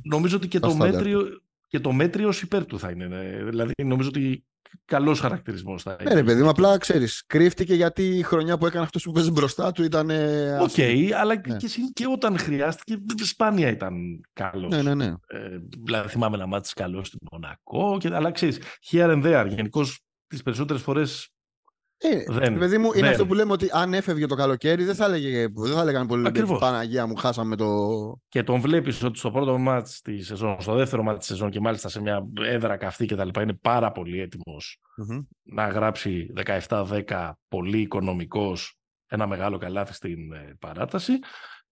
νομίζω 0.03 0.37
ότι 0.37 0.49
και 0.49 0.59
το, 0.59 0.77
μέτριο, 0.77 1.43
και 1.71 1.81
το 1.81 1.93
μέτριο 1.93 2.33
υπέρ 2.43 2.67
του 2.67 2.79
θα 2.79 2.91
είναι. 2.91 3.07
Ναι. 3.07 3.45
Δηλαδή, 3.45 3.73
νομίζω 3.85 4.09
ότι 4.09 4.45
καλός 4.85 5.21
χαρακτηρισμός 5.21 5.83
θα 5.83 5.97
είναι. 6.01 6.11
Ναι, 6.11 6.17
ρε 6.17 6.25
παιδί 6.25 6.43
μου, 6.43 6.49
απλά 6.49 6.79
ξέρεις. 6.79 7.25
Κρύφτηκε 7.27 7.75
γιατί 7.75 8.03
η 8.19 8.23
χρονιά 8.23 8.59
που 8.59 8.67
έκανε 8.67 8.85
αυτός 8.85 9.03
που 9.03 9.13
παίζει 9.13 9.31
μπροστά 9.31 9.73
του 9.73 9.83
ήταν. 9.83 10.11
Ok, 10.61 10.71
okay, 10.77 11.11
αλλά 11.11 11.35
ναι. 11.47 11.57
και, 11.57 11.69
και, 11.93 12.07
όταν 12.07 12.39
χρειάστηκε, 12.39 13.03
σπάνια 13.23 13.69
ήταν 13.69 14.21
καλός. 14.33 14.71
Ναι, 14.71 14.83
ναι, 14.83 14.95
ναι. 14.95 15.07
Ε, 15.27 15.59
δηλαδή, 15.85 16.09
θυμάμαι 16.09 16.37
ένα 16.37 16.47
ματς 16.47 16.73
καλός 16.75 17.07
στην 17.07 17.19
Μονακό. 17.33 17.97
Και, 18.01 18.15
αλλά 18.15 18.31
ξέρεις, 18.31 18.59
here 18.91 19.11
and 19.11 19.25
there. 19.25 19.47
Γενικώς 19.49 20.01
τις 20.27 20.43
περισσότερες 20.43 20.83
φορές 20.83 21.29
ε, 22.03 22.25
δεν, 22.27 22.59
παιδί 22.59 22.79
μου, 22.79 22.91
είναι 22.95 23.09
αυτό 23.09 23.27
που 23.27 23.35
λέμε 23.35 23.53
ότι 23.53 23.69
αν 23.73 23.95
έφευγε 23.95 24.27
το 24.27 24.35
καλοκαίρι 24.35 24.85
δεν 24.85 24.95
θα, 24.95 25.05
έλεγε, 25.05 25.47
δεν 25.55 25.75
θα 25.75 25.81
έλεγαν 25.81 26.07
πολύ 26.07 26.27
Ακριβώς. 26.27 26.59
Παναγία 26.59 27.07
μου, 27.07 27.17
χάσαμε 27.17 27.57
το... 27.57 27.67
Και 28.29 28.43
τον 28.43 28.61
βλέπεις 28.61 29.03
ότι 29.03 29.19
στο 29.19 29.31
πρώτο 29.31 29.59
μάτς 29.59 30.01
τη 30.01 30.23
σεζόν, 30.23 30.61
στο 30.61 30.75
δεύτερο 30.75 31.03
μάτς 31.03 31.19
τη 31.19 31.25
σεζόν 31.25 31.51
και 31.51 31.61
μάλιστα 31.61 31.89
σε 31.89 32.01
μια 32.01 32.27
έδρα 32.41 32.77
καυτή 32.77 33.07
και 33.07 33.15
τα 33.15 33.25
λοιπά 33.25 33.43
είναι 33.43 33.55
πάρα 33.55 33.93
πολύ 33.93 34.29
να 35.43 35.69
γράψει 35.69 36.33
17-10 36.69 37.31
πολύ 37.49 37.79
οικονομικός 37.79 38.79
ένα 39.07 39.27
μεγάλο 39.27 39.59
καλάθι 39.59 39.95
στην 39.95 40.33
ε, 40.33 40.57
παράταση. 40.59 41.13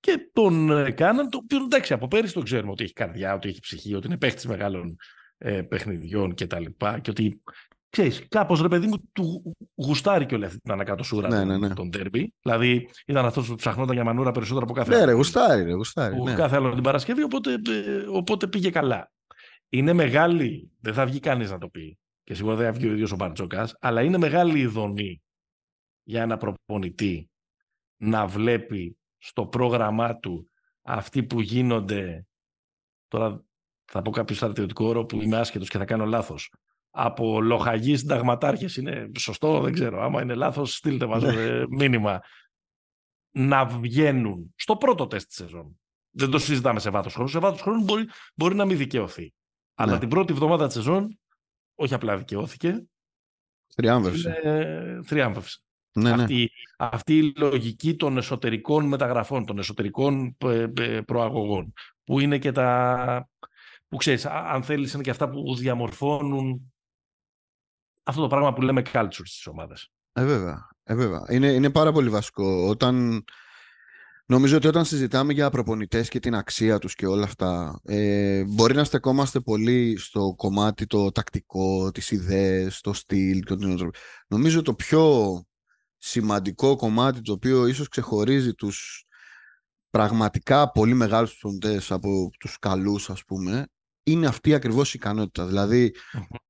Και 0.00 0.30
τον 0.32 0.70
ε, 0.70 0.90
κάναν, 0.90 1.30
το 1.30 1.38
οποίο 1.42 1.58
εντάξει 1.64 1.92
από 1.92 2.08
πέρυσι 2.08 2.34
το 2.34 2.42
ξέρουμε 2.42 2.70
ότι 2.70 2.84
έχει 2.84 2.92
καρδιά, 2.92 3.34
ότι 3.34 3.48
έχει 3.48 3.60
ψυχή, 3.60 3.94
ότι 3.94 4.06
είναι 4.06 4.16
παίχτη 4.16 4.48
μεγάλων 4.48 4.96
ε, 5.38 5.62
παιχνιδιών 5.62 6.34
και 6.34 6.46
τα 6.46 6.60
λοιπά 6.60 6.98
και 6.98 7.10
ότι 7.10 7.42
ξέρεις, 7.90 8.28
κάπως 8.28 8.60
ρε 8.60 8.68
παιδί 8.68 8.86
μου 8.86 9.10
του 9.12 9.56
γουστάρει 9.74 10.26
και 10.26 10.34
όλη 10.34 10.44
αυτή 10.44 10.60
την 10.60 10.72
ανακατοσούρα 10.72 11.28
ναι, 11.28 11.44
ναι, 11.44 11.58
ναι. 11.58 11.74
των 11.74 11.90
τέρμπι. 11.90 12.34
Δηλαδή 12.42 12.88
ήταν 13.06 13.26
αυτός 13.26 13.48
που 13.48 13.54
ψαχνόταν 13.54 13.94
για 13.94 14.04
μανούρα 14.04 14.32
περισσότερο 14.32 14.64
από 14.64 14.74
κάθε 14.74 14.90
ναι, 14.90 14.96
άλλο. 14.96 15.04
Ναι, 15.04 15.10
ρε, 15.10 15.16
γουστάρει, 15.16 15.62
ρε, 15.62 15.72
γουστάρει. 15.72 16.22
Ναι. 16.22 16.34
Κάθε 16.34 16.56
άλλο 16.56 16.74
την 16.74 16.82
Παρασκευή, 16.82 17.22
οπότε, 17.22 17.52
ε, 17.52 18.06
οπότε 18.10 18.46
πήγε 18.46 18.70
καλά. 18.70 19.10
Είναι 19.68 19.92
μεγάλη, 19.92 20.70
δεν 20.80 20.94
θα 20.94 21.06
βγει 21.06 21.20
κανείς 21.20 21.50
να 21.50 21.58
το 21.58 21.68
πει, 21.68 21.98
και 22.24 22.34
σίγουρα 22.34 22.54
δεν 22.54 22.66
θα 22.66 22.72
βγει 22.72 22.88
ο 22.88 22.92
ίδιος 22.92 23.12
ο 23.12 23.16
Μπαρτζόκα, 23.16 23.68
αλλά 23.80 24.02
είναι 24.02 24.18
μεγάλη 24.18 24.58
η 24.58 24.66
δομή 24.66 25.22
για 26.02 26.22
ένα 26.22 26.36
προπονητή 26.36 27.30
να 27.96 28.26
βλέπει 28.26 28.96
στο 29.18 29.46
πρόγραμμά 29.46 30.16
του 30.16 30.50
αυτοί 30.82 31.22
που 31.22 31.40
γίνονται. 31.40 32.26
Τώρα 33.08 33.44
θα 33.84 34.02
πω 34.02 34.10
κάποιο 34.10 34.36
στρατιωτικό 34.36 34.86
όρο 34.86 35.04
που 35.04 35.22
είμαι 35.22 35.36
άσχετος 35.36 35.68
και 35.68 35.78
θα 35.78 35.84
κάνω 35.84 36.04
λάθος 36.04 36.52
από 36.90 37.40
λοχαγοί 37.40 37.96
συνταγματάρχες. 37.96 38.76
Είναι 38.76 39.10
σωστό, 39.18 39.60
δεν 39.60 39.72
ξέρω. 39.72 40.02
Άμα 40.02 40.22
είναι 40.22 40.34
λάθος, 40.34 40.74
στείλτε 40.74 41.06
μας 41.06 41.22
ναι. 41.22 41.66
μήνυμα. 41.68 42.20
Να 43.30 43.66
βγαίνουν 43.66 44.54
στο 44.56 44.76
πρώτο 44.76 45.06
τεστ 45.06 45.26
της 45.26 45.36
σεζόν. 45.36 45.80
Δεν 46.10 46.30
το 46.30 46.38
συζητάμε 46.38 46.80
σε 46.80 46.90
βάθος 46.90 47.14
χρόνου. 47.14 47.28
Σε 47.28 47.38
βάθος 47.38 47.60
χρόνου 47.60 47.84
μπορεί, 47.84 48.08
μπορεί 48.34 48.54
να 48.54 48.64
μην 48.64 48.76
δικαιωθεί. 48.76 49.32
Αλλά 49.74 49.92
ναι. 49.92 49.98
την 49.98 50.08
πρώτη 50.08 50.32
εβδομάδα 50.32 50.66
της 50.66 50.74
σεζόν, 50.74 51.18
όχι 51.74 51.94
απλά 51.94 52.16
δικαιώθηκε. 52.16 52.84
Θριάμβευσε. 53.74 54.40
θριάμβευσε. 55.04 55.58
Ναι, 55.92 56.14
ναι, 56.14 56.22
αυτή, 56.22 56.50
αυτή 56.78 57.18
η 57.18 57.32
λογική 57.36 57.96
των 57.96 58.16
εσωτερικών 58.16 58.86
μεταγραφών, 58.86 59.46
των 59.46 59.58
εσωτερικών 59.58 60.36
ε, 60.38 60.66
ε, 60.76 61.00
προαγωγών, 61.00 61.72
που 62.04 62.20
είναι 62.20 62.38
και 62.38 62.52
τα, 62.52 63.28
που 63.88 63.96
ξέρεις, 63.96 64.26
αν 64.26 64.62
θέλεις 64.62 64.92
είναι 64.92 65.02
και 65.02 65.10
αυτά 65.10 65.28
που 65.28 65.54
διαμορφώνουν 65.54 66.72
αυτό 68.08 68.20
το 68.20 68.26
πράγμα 68.26 68.52
που 68.52 68.62
λέμε 68.62 68.82
culture 68.92 69.24
στις 69.24 69.46
ομάδες. 69.46 69.90
Ε, 70.12 70.24
βέβαια. 70.24 70.68
Ε, 70.82 70.94
βέβαια. 70.94 71.24
Είναι, 71.28 71.46
είναι 71.46 71.70
πάρα 71.70 71.92
πολύ 71.92 72.08
βασικό. 72.08 72.68
Όταν, 72.68 73.24
νομίζω 74.26 74.56
ότι 74.56 74.66
όταν 74.66 74.84
συζητάμε 74.84 75.32
για 75.32 75.50
προπονητές 75.50 76.08
και 76.08 76.18
την 76.18 76.34
αξία 76.34 76.78
τους 76.78 76.94
και 76.94 77.06
όλα 77.06 77.24
αυτά, 77.24 77.80
ε, 77.84 78.44
μπορεί 78.44 78.74
να 78.74 78.84
στεκόμαστε 78.84 79.40
πολύ 79.40 79.96
στο 79.98 80.34
κομμάτι 80.36 80.86
το 80.86 81.10
τακτικό, 81.10 81.90
τις 81.90 82.10
ιδέες, 82.10 82.80
το 82.80 82.92
στυλ, 82.92 83.44
το 83.44 83.90
Νομίζω 84.26 84.62
το 84.62 84.74
πιο 84.74 85.42
σημαντικό 85.96 86.76
κομμάτι 86.76 87.20
το 87.20 87.32
οποίο 87.32 87.66
ίσως 87.66 87.88
ξεχωρίζει 87.88 88.54
τους 88.54 89.04
πραγματικά 89.90 90.70
πολύ 90.70 90.94
μεγάλους 90.94 91.38
προπονητές 91.38 91.90
από 91.90 92.30
τους 92.38 92.58
καλούς 92.58 93.10
ας 93.10 93.24
πούμε 93.24 93.66
είναι 94.02 94.26
αυτή 94.26 94.54
ακριβώς 94.54 94.88
η 94.88 94.92
ικανότητα. 94.96 95.46
Δηλαδή, 95.46 95.94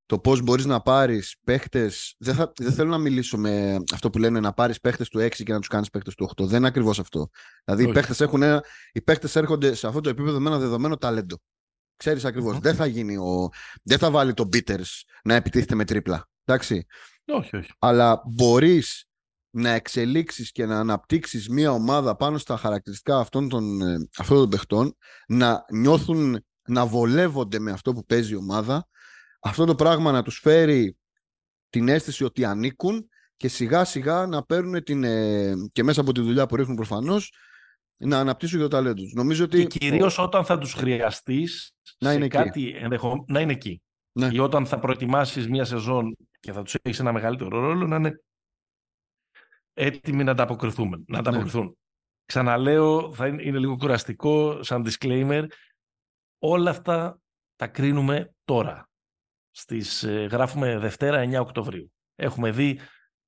το 0.09 0.19
πώς 0.19 0.43
μπορείς 0.43 0.65
να 0.65 0.81
πάρεις 0.81 1.37
παίχτες. 1.45 2.15
Δεν, 2.19 2.35
θα, 2.35 2.53
δεν 2.59 2.73
θέλω 2.73 2.91
να 2.91 2.99
μιλήσω 2.99 3.39
με 3.39 3.77
αυτό 3.93 4.11
που 4.11 4.19
λένε 4.19 4.41
να 4.41 4.53
πάρεις 4.53 4.81
παίχτες 4.81 5.09
του 5.09 5.19
6 5.19 5.29
και 5.29 5.53
να 5.53 5.59
τους 5.59 5.69
κάνεις 5.69 5.91
παίχτες 5.91 6.15
του 6.15 6.31
8. 6.37 6.47
Δεν 6.47 6.59
είναι 6.59 6.67
ακριβώς 6.67 6.99
αυτό. 6.99 7.29
Δηλαδή, 7.65 7.85
οι 7.85 7.93
παίχτες, 7.93 8.21
έχουν 8.21 8.43
ένα, 8.43 8.65
οι 8.93 9.03
παίχτες 9.03 9.37
έρχονται 9.37 9.75
σε 9.75 9.87
αυτό 9.87 10.01
το 10.01 10.09
επίπεδο 10.09 10.41
με 10.41 10.49
ένα 10.49 10.59
δεδομένο 10.59 10.97
ταλέντο. 10.97 11.37
Ξέρεις 11.97 12.25
ακριβώς. 12.25 12.59
Δεν 12.59 12.75
θα 12.75 12.87
γίνει 12.87 13.17
ο. 13.17 13.49
Δεν 13.83 13.99
θα 13.99 14.11
βάλει 14.11 14.35
τον 14.35 14.49
Peters 14.53 15.03
να 15.25 15.35
επιτίθεται 15.35 15.75
με 15.75 15.85
τρίπλα. 15.85 16.29
Εντάξει. 16.45 16.87
Όχι, 17.27 17.57
όχι. 17.57 17.71
Αλλά 17.79 18.23
μπορείς 18.27 19.09
να 19.51 19.71
εξελίξεις 19.71 20.53
και 20.53 20.67
να 20.67 20.79
αναπτύξεις 20.79 21.49
μια 21.49 21.71
ομάδα 21.71 22.17
πάνω 22.17 22.39
στα 22.39 22.57
χαρακτηριστικά 22.57 23.19
αυτών 23.19 23.49
των, 23.49 23.81
ε, 23.81 24.09
αυτών 24.19 24.37
των 24.37 24.49
παιχτών, 24.49 24.97
να 25.29 25.65
νιώθουν 25.73 26.45
να 26.69 26.87
βολεύονται 26.87 27.59
με 27.59 27.71
αυτό 27.71 27.93
που 27.93 28.05
παίζει 28.05 28.33
η 28.33 28.37
ομάδα, 28.37 28.89
αυτό 29.39 29.65
το 29.65 29.75
πράγμα 29.75 30.13
να 30.13 30.23
τους 30.23 30.39
φέρει 30.39 30.97
την 31.71 31.89
αίσθηση 31.89 32.25
ότι 32.25 32.45
ανήκουν 32.45 33.09
και 33.37 33.49
σιγά 33.49 33.85
σιγά 33.85 34.27
να 34.27 34.45
παίρνουν 34.45 34.83
την, 34.83 35.05
ε, 35.05 35.55
και 35.73 35.83
μέσα 35.83 36.01
από 36.01 36.13
τη 36.13 36.21
δουλειά 36.21 36.47
που 36.47 36.57
ρίχνουν 36.57 36.77
προφανώς 36.77 37.33
να 37.99 38.19
αναπτύσσουν 38.19 38.61
το 38.61 38.69
ταλέντο 38.69 39.03
τους. 39.03 39.13
Νομίζω 39.13 39.45
ότι... 39.45 39.67
Και 39.67 39.79
κυρίως 39.79 40.19
όταν 40.19 40.45
θα 40.45 40.59
τους 40.59 40.73
χρειαστείς 40.73 41.73
να 41.99 42.13
είναι 42.13 42.29
κάτι 42.29 42.71
ενδεχο... 42.77 43.25
να 43.29 43.41
είναι 43.41 43.53
εκεί. 43.53 43.83
Ναι. 44.13 44.29
Ή 44.33 44.39
όταν 44.39 44.67
θα 44.67 44.79
προετοιμάσεις 44.79 45.49
μια 45.49 45.65
σεζόν 45.65 46.17
και 46.41 46.53
θα 46.53 46.63
τους 46.63 46.75
έχεις 46.83 46.99
ένα 46.99 47.13
μεγαλύτερο 47.13 47.61
ρόλο 47.61 47.87
να 47.87 47.97
είναι 47.97 48.23
έτοιμοι 49.73 50.25
να 50.25 50.31
ανταποκριθούν. 50.31 51.05
Να 51.07 51.19
ανταποκριθούν. 51.19 51.65
Ναι. 51.65 51.73
Ξαναλέω, 52.25 53.13
θα 53.13 53.27
είναι, 53.27 53.43
είναι 53.43 53.59
λίγο 53.59 53.77
κουραστικό 53.77 54.63
σαν 54.63 54.87
disclaimer, 54.87 55.47
Όλα 56.39 56.71
αυτά 56.71 57.21
τα 57.57 57.67
κρίνουμε 57.67 58.35
τώρα. 58.45 58.88
Στις, 59.61 60.03
ε, 60.03 60.27
γράφουμε 60.31 60.79
Δευτέρα 60.79 61.19
9 61.21 61.41
Οκτωβρίου. 61.41 61.93
Έχουμε 62.15 62.51
δει 62.51 62.81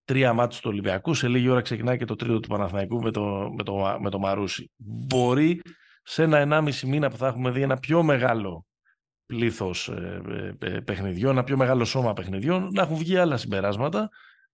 τρία 0.05 0.33
μάτια 0.33 0.61
του 0.61 0.69
Ολυμπιακού. 0.71 1.15
Σε 1.15 1.29
λίγη 1.29 1.49
ώρα 1.49 1.61
ξεκινάει 1.61 1.99
και 1.99 2.05
το 2.05 2.15
τρίτο 2.15 2.41
του 2.41 2.49
Παναθηναϊκού 2.49 3.03
με 3.03 3.11
το, 3.11 3.51
με 3.57 3.63
το, 3.63 3.99
με 4.01 4.11
το 4.11 4.19
Μαρούσι. 4.19 4.71
Μπορεί 4.77 5.61
σε 6.03 6.23
ένα 6.23 6.39
ενάμιση 6.39 6.87
μήνα 6.87 7.11
που 7.11 7.17
θα 7.17 7.27
έχουμε 7.27 7.51
δει 7.51 7.63
ένα 7.63 7.77
πιο 7.79 8.03
μεγάλο 8.03 8.67
πλήθος 9.27 9.89
ε, 9.89 10.55
ε, 10.59 10.81
παιχνιδιών, 10.81 11.33
ένα 11.33 11.45
πιο 11.45 11.57
μεγάλο 11.57 11.85
σώμα 11.85 12.13
παιχνιδιών, 12.13 12.69
να 12.73 12.83
έχουν 12.83 12.97
βγει 12.97 13.17
άλλα 13.17 13.37
συμπεράσματα 13.37 14.09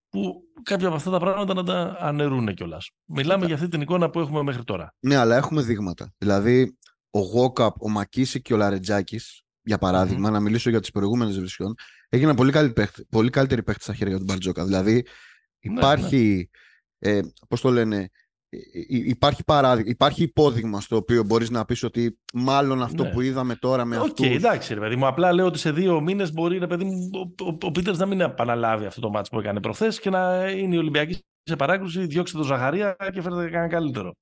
που 0.09 0.43
κάποια 0.63 0.87
από 0.87 0.97
αυτά 0.97 1.11
τα 1.11 1.19
πράγματα 1.19 1.55
να 1.55 1.63
τα 1.63 1.97
αναιρούν 2.01 2.55
κιόλας. 2.55 2.91
Μιλάμε 3.05 3.47
για 3.47 3.55
αυτή 3.55 3.69
την 3.69 3.81
εικόνα 3.81 4.11
που 4.11 4.21
έχουμε 4.21 4.43
μέχρι 4.43 4.65
τώρα. 4.65 4.95
Ναι, 5.01 5.17
αλλά 5.17 5.37
έχουμε 5.37 5.63
δείγματα. 5.63 6.13
Δηλαδή, 6.19 6.79
ο 7.11 7.21
Γόκαπ, 7.21 7.83
ο 7.83 7.89
Μακίση 7.89 8.43
και 8.43 8.55
ο 8.55 8.57
Λαρετζάκης, 8.57 9.46
για 9.67 9.79
παραδειγμα 9.79 10.31
να 10.31 10.41
μιλήσω 10.41 10.71
για 10.71 10.81
τι 10.81 10.91
προηγούμενε 10.91 11.33
βρισιών, 11.33 11.75
έγιναν 12.09 12.37
πολύ, 12.37 12.53
καλύτεροι, 12.53 12.89
πολύ 13.11 13.31
καλύτεροι 13.31 13.63
παίχτε 13.63 13.83
στα 13.83 13.95
χέρια 13.95 14.19
του 14.19 14.25
Μπαρτζόκα. 14.25 14.65
Δηλαδή, 14.65 14.93
ναι, 14.93 15.73
υπάρχει. 15.73 16.51
Ναι, 16.99 17.11
Ε, 17.11 17.21
Πώς 17.49 17.61
το 17.61 17.71
λένε, 17.71 18.11
ε, 18.49 18.57
ε, 18.57 18.63
υπάρχει, 18.89 19.45
παράδειγμα, 19.45 19.91
υπάρχει 19.91 20.23
υπόδειγμα 20.23 20.81
στο 20.81 20.97
οποίο 20.97 21.25
μπορείς 21.25 21.51
να 21.51 21.65
πεις 21.65 21.83
ότι 21.83 22.19
μάλλον 22.35 22.83
αυτό 22.83 23.03
ναι. 23.03 23.11
που 23.11 23.21
είδαμε 23.21 23.55
τώρα 23.55 23.85
με 23.85 23.97
okay, 23.97 24.03
αυτούς... 24.03 24.27
εντάξει 24.27 24.75
ρε 24.75 24.81
παιδί 24.81 24.97
μου, 24.97 25.07
απλά 25.07 25.33
λέω 25.33 25.47
ότι 25.47 25.59
σε 25.59 25.73
δύο 25.73 26.01
μήνες 26.01 26.33
μπορεί 26.33 26.59
ρε 26.59 26.67
παιδί 26.67 26.85
μου, 26.85 27.11
ο, 27.13 27.45
ο, 27.45 27.57
ο 27.63 27.71
Πίτερς 27.71 27.99
να 27.99 28.07
μην 28.07 28.21
επαναλάβει 28.21 28.87
αυτό 28.87 29.01
το 29.01 29.11
μάτσο 29.11 29.31
που 29.33 29.39
έκανε 29.41 29.61
προχθές 29.61 30.01
και 30.01 30.11
να 30.11 30.51
είναι 30.51 30.75
η 30.75 30.79
Ολυμπιακή 30.79 31.25
σε 31.43 31.57
παράκρουση, 31.57 32.07
διώξτε 32.07 32.39
τον 32.39 32.47
Ζαχαρία 32.47 32.97
και 33.13 33.23
φέρετε 33.23 33.51
κανένα 33.51 33.69
καλύτερο. 33.69 34.15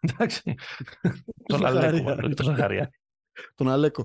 Εντάξει. 0.00 0.54
Τον 1.48 1.66
Αλέκο, 1.66 2.14
τον 2.14 2.44
Ζαχαρία. 2.44 2.90
Τον 3.54 3.68
Αλέκο. 3.68 4.04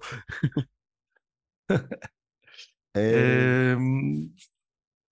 Ε, 2.92 3.76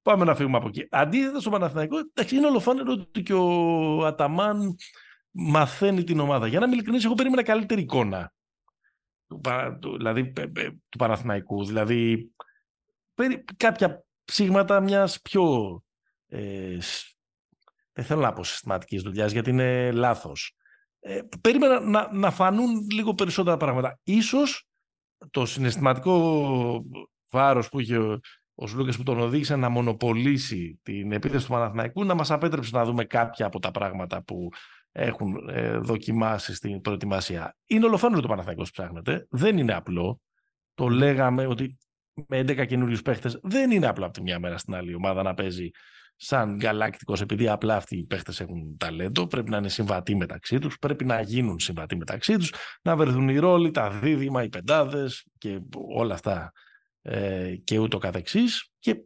πάμε 0.02 0.26
να 0.26 0.36
φύγουμε 0.36 0.58
από 0.58 0.68
εκεί. 0.68 0.88
Αντίθετα 0.90 1.40
στο 1.40 1.50
Παναθηναϊκό, 1.50 1.98
εντάξει, 1.98 2.36
είναι 2.36 2.48
ολοφάνερο 2.48 2.92
ότι 2.92 3.24
και 3.24 3.34
ο 3.34 4.06
Αταμάν 4.06 4.76
μαθαίνει 5.32 6.04
την 6.04 6.20
ομάδα. 6.20 6.48
Για 6.48 6.60
να 6.60 6.66
είμαι 6.66 6.76
ειλικρινής, 6.76 7.06
εγώ 7.06 7.14
περίμενα 7.14 7.44
καλύτερη 7.44 7.82
εικόνα 7.82 8.34
του, 9.80 9.98
δηλαδή, 9.98 10.32
του 10.90 10.98
Παναθηναϊκού. 10.98 11.66
Δηλαδή, 11.66 12.32
κάποια 13.58 14.06
ψήγματα 14.26 14.80
μιας 14.80 15.22
πιο 15.22 15.84
ε, 16.28 16.78
δεν 17.94 18.06
θέλω 18.06 18.22
να 18.22 18.34
πω 18.34 18.44
συστηματικής 18.44 19.02
δουλειάς 19.02 19.32
γιατί 19.32 19.50
είναι 19.50 19.92
λάθος 19.92 20.56
ε, 21.00 21.22
περίμενα 21.42 21.80
να, 21.80 22.14
να 22.14 22.32
φανούν 22.32 22.88
λίγο 22.92 23.14
περισσότερα 23.14 23.58
πράγματα. 23.58 24.00
Ίσως 24.04 24.68
το 25.32 25.46
συναισθηματικό 25.46 26.86
βάρος 27.30 27.70
που 27.70 27.80
είχε 27.80 27.98
ο, 27.98 28.20
ο 28.56 28.68
Σλούκας 28.68 28.98
που 28.98 29.04
τον 29.04 29.20
οδήγησε 29.20 29.56
να 29.56 29.70
μονοπολίσει 29.70 30.80
την 30.84 31.12
επίθεση 31.12 31.46
του 31.46 31.52
Παναθηναϊκού 31.52 32.06
να 32.06 32.14
μας 32.14 32.32
απέτρεψε 32.32 32.78
να 32.78 32.86
δούμε 32.86 33.04
κάποια 33.04 33.46
από 33.46 33.60
τα 33.60 33.72
πράγματα 33.72 34.24
που 34.24 34.50
έχουν 34.92 35.50
ε, 35.50 35.78
δοκιμάσει 35.78 36.56
στην 36.56 36.82
προετοιμασία. 36.82 37.56
Είναι 37.66 37.86
ολοφάνερο 37.86 38.22
το 38.22 38.28
Παναθηναϊκός 38.28 38.72
που 38.72 38.82
ψάχνετε. 38.82 39.28
Δεν 39.30 39.58
είναι 39.58 39.74
απλό. 39.74 40.22
Το 40.74 40.88
λέγαμε 40.88 41.46
ότι 41.46 41.78
με 42.28 42.40
11 42.40 42.66
καινούριους 42.68 43.02
παίχτες 43.02 43.40
δεν 43.44 43.72
είναι 43.72 43.88
απλό 43.88 44.06
από 44.06 44.14
τη 44.14 44.22
μια 44.22 44.40
μέρα 44.40 44.58
στην 44.58 44.76
άλλη 44.76 44.96
ομάδα 44.96 45.24
να 45.24 45.34
παίζει 45.34 45.70
σαν 46.16 46.60
γαλάκτικος, 46.62 47.22
επειδή 47.22 47.48
απλά 47.48 47.76
αυτοί 47.76 47.98
οι 47.98 48.04
παίχτες 48.04 48.40
έχουν 48.40 48.78
ταλέντο. 48.78 49.28
Πρέπει 49.28 49.50
να 49.50 49.58
είναι 49.58 49.70
συμβατοί 49.70 50.16
μεταξύ 50.16 50.60
τους, 50.60 50.80
πρέπει 50.80 51.06
να 51.06 51.22
γίνουν 51.22 51.60
συμβατοί 51.60 51.96
μεταξύ 51.96 52.38
τους, 52.38 52.54
να 52.82 52.96
βρεθούν 52.96 53.30
οι 53.30 53.38
ρόλοι, 53.38 53.72
τα 53.72 53.90
δίδυμα, 53.90 54.44
οι 54.44 54.50
πεντάδες 54.50 55.26
και 55.38 55.60
όλα 55.88 56.14
αυτά 56.14 56.52
ε, 57.02 57.56
και 57.64 57.78
ούτω 57.78 57.98
καθεξής. 57.98 58.70
Και 58.80 59.04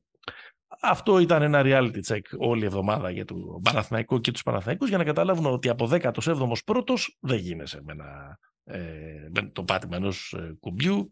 αυτό 0.82 1.20
ήταν 1.20 1.42
ένα 1.42 1.62
reality 1.66 2.00
check 2.08 2.22
όλη 2.38 2.62
η 2.62 2.66
εβδομάδα 2.66 3.10
για 3.10 3.26
το 3.26 3.36
Παναθηναϊκό 3.64 4.20
και 4.20 4.32
τους 4.32 4.44
Παναθηναϊκούς 4.44 4.90
για 4.90 4.98
να 4.98 5.04
καταλάβουν 5.04 5.46
ότι 5.46 5.70
από 5.70 5.90
17ο 5.92 6.54
πρώτος 6.66 7.18
δεν 7.20 7.38
γίνεσαι 7.38 7.82
με, 7.84 7.92
ένα, 7.92 8.40
ε, 8.64 9.28
με 9.34 9.50
το 9.54 9.64
πάτημα 9.64 9.96
ενός 9.96 10.34
ε, 10.38 10.56
κουμπιού. 10.60 11.10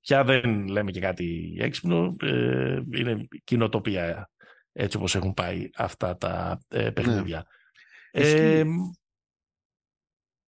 Πια 0.00 0.24
δεν 0.24 0.68
λέμε 0.68 0.90
και 0.90 1.00
κάτι 1.00 1.56
έξυπνο, 1.58 2.16
ε, 2.20 2.80
είναι 2.96 3.28
κοινοτοπία 3.44 4.30
έτσι 4.72 4.96
όπως 4.96 5.14
έχουν 5.14 5.34
πάει 5.34 5.70
αυτά 5.76 6.16
τα 6.16 6.60
ε, 6.68 6.90
παιχνίδια. 6.90 7.46
Ναι. 8.12 8.24
Ε, 8.24 8.64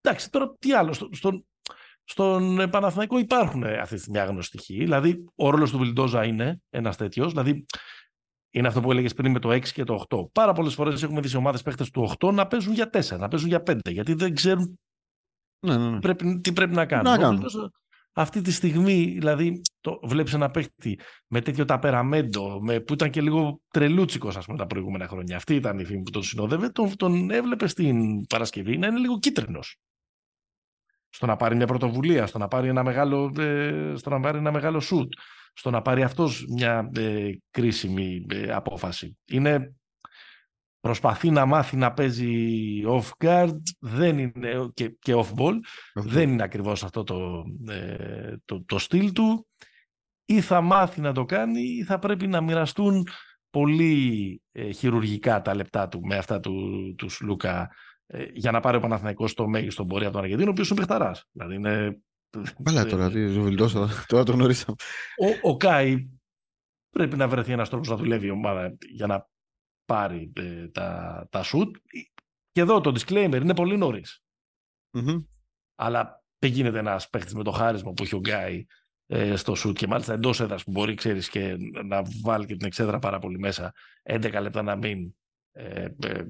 εντάξει, 0.01 0.31
τώρα 0.31 0.55
τι 0.59 0.73
άλλο. 0.73 0.93
στον, 0.93 1.45
στον 2.03 2.69
Παναθηναϊκό 2.69 3.17
υπάρχουν 3.17 3.63
αυτή 3.63 3.95
τη 3.95 4.01
στιγμή 4.01 4.19
άγνωστοι 4.19 4.57
στοιχεία. 4.57 4.83
Δηλαδή, 4.83 5.25
ο 5.35 5.49
ρόλος 5.49 5.71
του 5.71 5.77
Βιλντόζα 5.77 6.25
είναι 6.25 6.61
ένας 6.69 6.97
τέτοιος. 6.97 7.31
Δηλαδή, 7.31 7.65
είναι 8.49 8.67
αυτό 8.67 8.81
που 8.81 8.91
έλεγες 8.91 9.13
πριν 9.13 9.31
με 9.31 9.39
το 9.39 9.49
6 9.49 9.61
και 9.73 9.83
το 9.83 10.05
8. 10.09 10.31
Πάρα 10.31 10.53
πολλές 10.53 10.73
φορές 10.73 11.03
έχουμε 11.03 11.21
δει 11.21 11.27
σε 11.27 11.37
ομάδες 11.37 11.61
παίχτες 11.61 11.89
του 11.89 12.15
8 12.19 12.33
να 12.33 12.47
παίζουν 12.47 12.73
για 12.73 12.89
4, 12.93 13.17
να 13.17 13.27
παίζουν 13.27 13.49
για 13.49 13.63
5, 13.67 13.91
γιατί 13.91 14.13
δεν 14.13 14.33
ξέρουν 14.33 14.79
ναι, 15.63 15.77
ναι, 15.77 15.89
ναι. 15.89 15.99
Πρέπει, 15.99 16.39
τι 16.39 16.53
πρέπει 16.53 16.73
να 16.73 16.85
κάνουν. 16.85 17.11
Να 17.11 17.17
κάνουν. 17.17 17.45
Αυτή 18.13 18.41
τη 18.41 18.51
στιγμή, 18.51 19.03
δηλαδή, 19.03 19.61
το 19.81 19.99
βλέπεις 20.03 20.33
ένα 20.33 20.51
παίχτη 20.51 20.99
με 21.27 21.41
τέτοιο 21.41 21.65
ταπεραμέντο, 21.65 22.59
με, 22.61 22.79
που 22.79 22.93
ήταν 22.93 23.09
και 23.09 23.21
λίγο 23.21 23.61
τρελούτσικος, 23.67 24.37
ας 24.37 24.45
πούμε, 24.45 24.57
τα 24.57 24.67
προηγούμενα 24.67 25.07
χρόνια. 25.07 25.35
Αυτή 25.35 25.55
ήταν 25.55 25.79
η 25.79 25.85
φήμη 25.85 26.01
που 26.03 26.11
τον 26.11 26.23
συνόδευε. 26.23 26.69
Τον, 26.69 26.95
τον 26.95 27.31
έβλεπε 27.31 27.67
στην 27.67 28.25
Παρασκευή 28.25 28.77
να 28.77 28.87
είναι 28.87 28.99
λίγο 28.99 29.19
κίτρινος 29.19 29.77
στο 31.13 31.25
να 31.25 31.35
πάρει 31.35 31.55
μια 31.55 31.67
πρωτοβουλία, 31.67 32.27
στο 32.27 32.37
να 32.37 32.47
πάρει 32.47 32.67
ένα 32.67 32.83
μεγάλο, 32.83 33.33
ε, 33.37 33.93
στο 33.95 34.09
να 34.09 34.19
πάρει 34.19 34.37
ένα 34.37 34.51
μεγάλο 34.51 34.79
σουτ, 34.79 35.13
στο 35.53 35.69
να 35.69 35.81
πάρει 35.81 36.03
αυτός 36.03 36.45
μια 36.55 36.89
ε, 36.95 37.29
κρίσιμη 37.51 38.25
ε, 38.29 38.51
απόφαση. 38.51 39.17
Είναι, 39.25 39.75
προσπαθεί 40.83 41.29
να 41.29 41.45
μάθει 41.45 41.77
να 41.77 41.93
παίζει 41.93 42.83
off 42.87 43.09
guard 43.17 43.57
δεν 43.79 44.17
είναι, 44.17 44.69
και, 44.73 44.89
και 44.99 45.13
off 45.15 45.33
ball. 45.35 45.55
Δεν 45.93 46.29
είναι 46.29 46.43
ακριβώς 46.43 46.83
αυτό 46.83 47.03
το, 47.03 47.43
το, 48.45 48.63
το 48.65 48.77
στυλ 48.77 49.11
του. 49.11 49.47
Ή 50.25 50.41
θα 50.41 50.61
μάθει 50.61 51.01
να 51.01 51.13
το 51.13 51.25
κάνει 51.25 51.61
ή 51.61 51.83
θα 51.83 51.99
πρέπει 51.99 52.27
να 52.27 52.41
μοιραστούν 52.41 53.07
πολύ 53.49 54.41
χειρουργικά 54.75 55.41
τα 55.41 55.55
λεπτά 55.55 55.87
του 55.87 56.01
με 56.01 56.15
αυτά 56.15 56.39
του, 56.39 56.95
τους 56.97 57.13
Σλούκα 57.15 57.71
ε, 58.05 58.25
για 58.33 58.51
να 58.51 58.59
πάρει 58.59 58.77
ο 58.77 58.79
Παναθηναϊκός 58.79 59.31
στο 59.31 59.47
μέγιστο 59.47 59.85
πορεία 59.85 60.07
από 60.07 60.15
τον 60.15 60.25
Αργεντίνο, 60.25 60.49
ο 60.49 60.51
οποίος 60.51 60.69
είναι 60.69 60.79
παιχταράς. 60.79 61.25
Δηλαδή 61.31 61.55
είναι. 61.55 62.01
Καλά 62.63 62.85
τώρα, 62.85 63.09
τι 63.09 63.27
ζουβιλτός, 63.27 63.73
τώρα 64.07 64.23
το 64.23 64.31
γνωρίσαμε. 64.31 64.75
Ο, 65.43 65.49
ο 65.49 65.57
Κάι 65.57 66.09
πρέπει 66.89 67.17
να 67.17 67.27
βρεθεί 67.27 67.51
ένας 67.51 67.69
τρόπος 67.69 67.89
να 67.89 67.95
δουλεύει 67.95 68.27
η 68.27 68.29
ομάδα 68.29 68.77
για 68.79 69.07
να 69.07 69.31
πάρει 69.85 70.31
ε, 70.35 70.67
τα, 70.67 71.27
τα 71.31 71.43
σουτ. 71.43 71.75
Και 72.51 72.61
εδώ 72.61 72.81
το 72.81 72.91
disclaimer 72.99 73.39
είναι 73.41 73.55
πολύ 73.55 73.77
νωρίς. 73.77 74.23
Mm-hmm. 74.97 75.25
Αλλά 75.75 76.23
δεν 76.39 76.51
γίνεται 76.51 76.79
ένας 76.79 77.09
παίχτης 77.09 77.33
με 77.33 77.43
το 77.43 77.51
χάρισμα 77.51 77.91
που 77.93 78.03
έχει 78.03 78.15
ο 78.15 78.19
Γκάι 78.19 78.65
ε, 79.05 79.35
στο 79.35 79.55
σουτ 79.55 79.77
και 79.77 79.87
μάλιστα 79.87 80.13
εντός 80.13 80.39
έδρας 80.39 80.63
που 80.63 80.71
μπορεί 80.71 80.93
ξέρεις, 80.93 81.29
και 81.29 81.57
να 81.85 82.01
βάλει 82.23 82.45
και 82.45 82.55
την 82.55 82.67
εξέδρα 82.67 82.99
πάρα 82.99 83.19
πολύ 83.19 83.39
μέσα 83.39 83.73
11 84.03 84.41
λεπτά 84.41 84.61
να 84.61 84.75
μην 84.75 85.13
ε, 85.55 85.87
ε, 86.05 86.25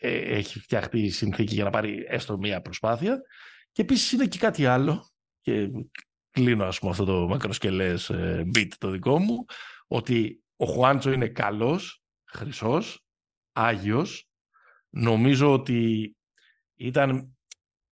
ε, 0.00 0.36
έχει 0.36 0.58
φτιαχτεί 0.58 1.00
η 1.00 1.10
συνθήκη 1.10 1.54
για 1.54 1.64
να 1.64 1.70
πάρει 1.70 2.04
έστω 2.08 2.38
μία 2.38 2.60
προσπάθεια. 2.60 3.20
Και 3.72 3.82
επίσης 3.82 4.12
είναι 4.12 4.26
και 4.26 4.38
κάτι 4.38 4.66
άλλο, 4.66 5.10
και 5.40 5.70
κλείνω 6.30 6.64
ας 6.64 6.78
πούμε 6.78 6.90
αυτό 6.90 7.04
το 7.04 7.28
μακροσκελές 7.28 8.10
beat 8.54 8.68
το 8.78 8.90
δικό 8.90 9.18
μου, 9.18 9.44
ότι 9.86 10.42
ο 10.56 10.66
Χουάντσο 10.66 11.12
είναι 11.12 11.28
καλός, 11.28 12.01
χρυσός, 12.32 13.04
άγιος. 13.52 14.26
Νομίζω 14.90 15.52
ότι 15.52 16.12
ήταν 16.74 17.36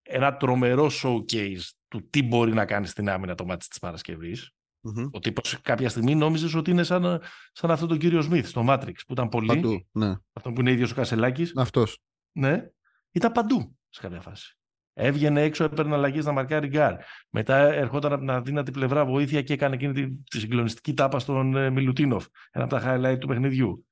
ένα 0.03 0.37
τρομερό 0.37 0.91
showcase 1.03 1.63
του 1.89 2.09
τι 2.11 2.23
μπορεί 2.23 2.53
να 2.53 2.65
κάνει 2.65 2.87
στην 2.87 3.09
άμυνα 3.09 3.35
το 3.35 3.45
μάτι 3.45 3.69
της 3.69 3.79
Παρασκευής. 3.79 4.51
Mm-hmm. 4.83 5.11
Ο 5.11 5.19
τύπος 5.19 5.61
κάποια 5.61 5.89
στιγμή 5.89 6.15
νόμιζες 6.15 6.55
ότι 6.55 6.71
είναι 6.71 6.83
σαν, 6.83 7.23
σαν 7.53 7.71
αυτό 7.71 7.87
τον 7.87 7.99
κύριο 7.99 8.21
Σμιθ 8.21 8.49
στο 8.49 8.65
Matrix 8.69 8.95
που 9.07 9.13
ήταν 9.13 9.29
πολύ. 9.29 9.47
Παντού, 9.47 9.87
ναι. 9.93 10.15
Αυτό 10.33 10.53
που 10.53 10.61
είναι 10.61 10.71
ίδιος 10.71 10.91
ο 10.91 10.95
Κασελάκης. 10.95 11.53
Αυτός. 11.57 11.99
Ναι. 12.33 12.71
Ήταν 13.11 13.33
παντού 13.33 13.79
σε 13.89 14.01
κάποια 14.01 14.21
φάση. 14.21 14.55
Έβγαινε 14.93 15.43
έξω, 15.43 15.65
έπαιρνε 15.65 15.95
αλλαγή 15.95 16.19
να 16.19 16.33
μαρκάρει 16.33 16.67
γκαρντ. 16.67 16.97
Μετά 17.31 17.57
ερχόταν 17.57 18.13
από 18.13 18.21
την 18.21 18.31
αδύνατη 18.31 18.71
πλευρά 18.71 19.05
βοήθεια 19.05 19.43
και 19.43 19.53
έκανε 19.53 19.75
εκείνη 19.75 19.93
τη, 19.93 20.11
τη 20.11 20.39
συγκλονιστική 20.39 20.95
τάπα 20.95 21.19
στον 21.19 21.57
ε, 21.57 21.71
Μιλουτίνοφ. 21.71 22.27
Ένα 22.51 22.65
από 22.65 22.75
τα 22.75 22.83
highlight 22.85 23.19
του 23.21 23.27
παιχνιδιού. 23.27 23.87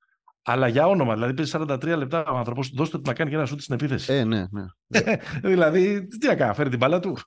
Αλλά 0.51 0.69
για 0.69 0.87
όνομα, 0.87 1.15
δηλαδή 1.15 1.35
παίζει 1.35 1.53
43 1.55 1.95
λεπτά 1.97 2.25
ο 2.25 2.37
άνθρωπος, 2.37 2.69
δώστε 2.69 2.97
του 2.97 3.03
να 3.07 3.13
κάνει 3.13 3.31
και 3.31 3.37
ένα 3.37 3.47
σουτ 3.47 3.61
στην 3.61 3.75
επίθεση. 3.75 4.13
Ε, 4.13 4.25
ναι, 4.25 4.47
ναι. 4.51 4.65
δηλαδή, 5.51 6.07
τι 6.07 6.27
να 6.27 6.35
κάνει, 6.35 6.55
φέρει 6.55 6.69
την 6.69 6.79
μπάλα 6.79 7.01
του. 7.01 7.19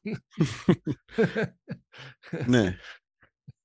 ναι. 2.47 2.77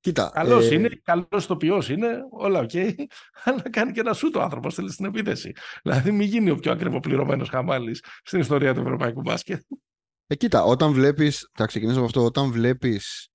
Κοίτα. 0.00 0.30
Καλός 0.34 0.70
ε... 0.70 0.74
είναι, 0.74 0.88
καλός 1.02 1.44
ηθοποιός 1.44 1.88
είναι, 1.88 2.18
όλα 2.30 2.58
ok. 2.58 2.70
Okay, 2.72 2.94
αλλά 3.44 3.70
κάνει 3.70 3.92
και 3.92 4.00
ένα 4.00 4.12
σου 4.12 4.30
το 4.30 4.42
άνθρωπος 4.42 4.74
θέλει 4.74 4.92
στην 4.92 5.04
επίθεση. 5.04 5.52
Δηλαδή, 5.82 6.12
μην 6.12 6.26
γίνει 6.26 6.50
ο 6.50 6.56
πιο 6.56 6.72
ακριβοπληρωμένο 6.72 7.44
χαμάλης 7.44 8.04
στην 8.22 8.40
ιστορία 8.40 8.74
του 8.74 8.80
ευρωπαϊκού 8.80 9.20
μπάσκετ. 9.20 9.62
Ε, 10.26 10.34
κοίτα, 10.34 10.62
όταν 10.62 10.92
βλέπεις. 10.92 11.50
Θα 11.52 11.66
ξεκινήσω 11.66 11.96
από 11.96 12.06
αυτό. 12.06 12.24
Όταν 12.24 12.50
βλέπεις 12.50 13.28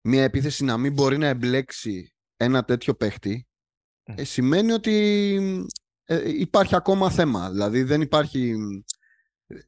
μια 0.00 0.22
επίθεση 0.22 0.64
να 0.64 0.76
μην 0.76 0.92
μπορεί 0.92 1.18
να 1.18 1.26
εμπλέξει 1.26 2.12
ένα 2.36 2.64
τέτοιο 2.64 2.94
παίχτη, 2.94 3.47
ε, 4.14 4.24
σημαίνει 4.24 4.72
ότι 4.72 4.96
ε, 6.04 6.30
υπάρχει 6.38 6.76
ακόμα 6.76 7.10
θέμα. 7.10 7.50
Δηλαδή, 7.50 7.82
δεν 7.82 8.00
υπάρχει, 8.00 8.56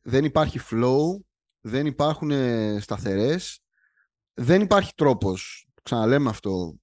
δεν 0.02 0.24
υπάρχει 0.24 0.60
flow, 0.70 1.20
δεν 1.60 1.86
υπάρχουν 1.86 2.32
σταθερές, 2.80 3.60
δεν 4.34 4.60
υπάρχει 4.60 4.92
τρόπος 4.94 5.68
ξαναλέμε 5.82 6.28
αυτό, 6.28 6.78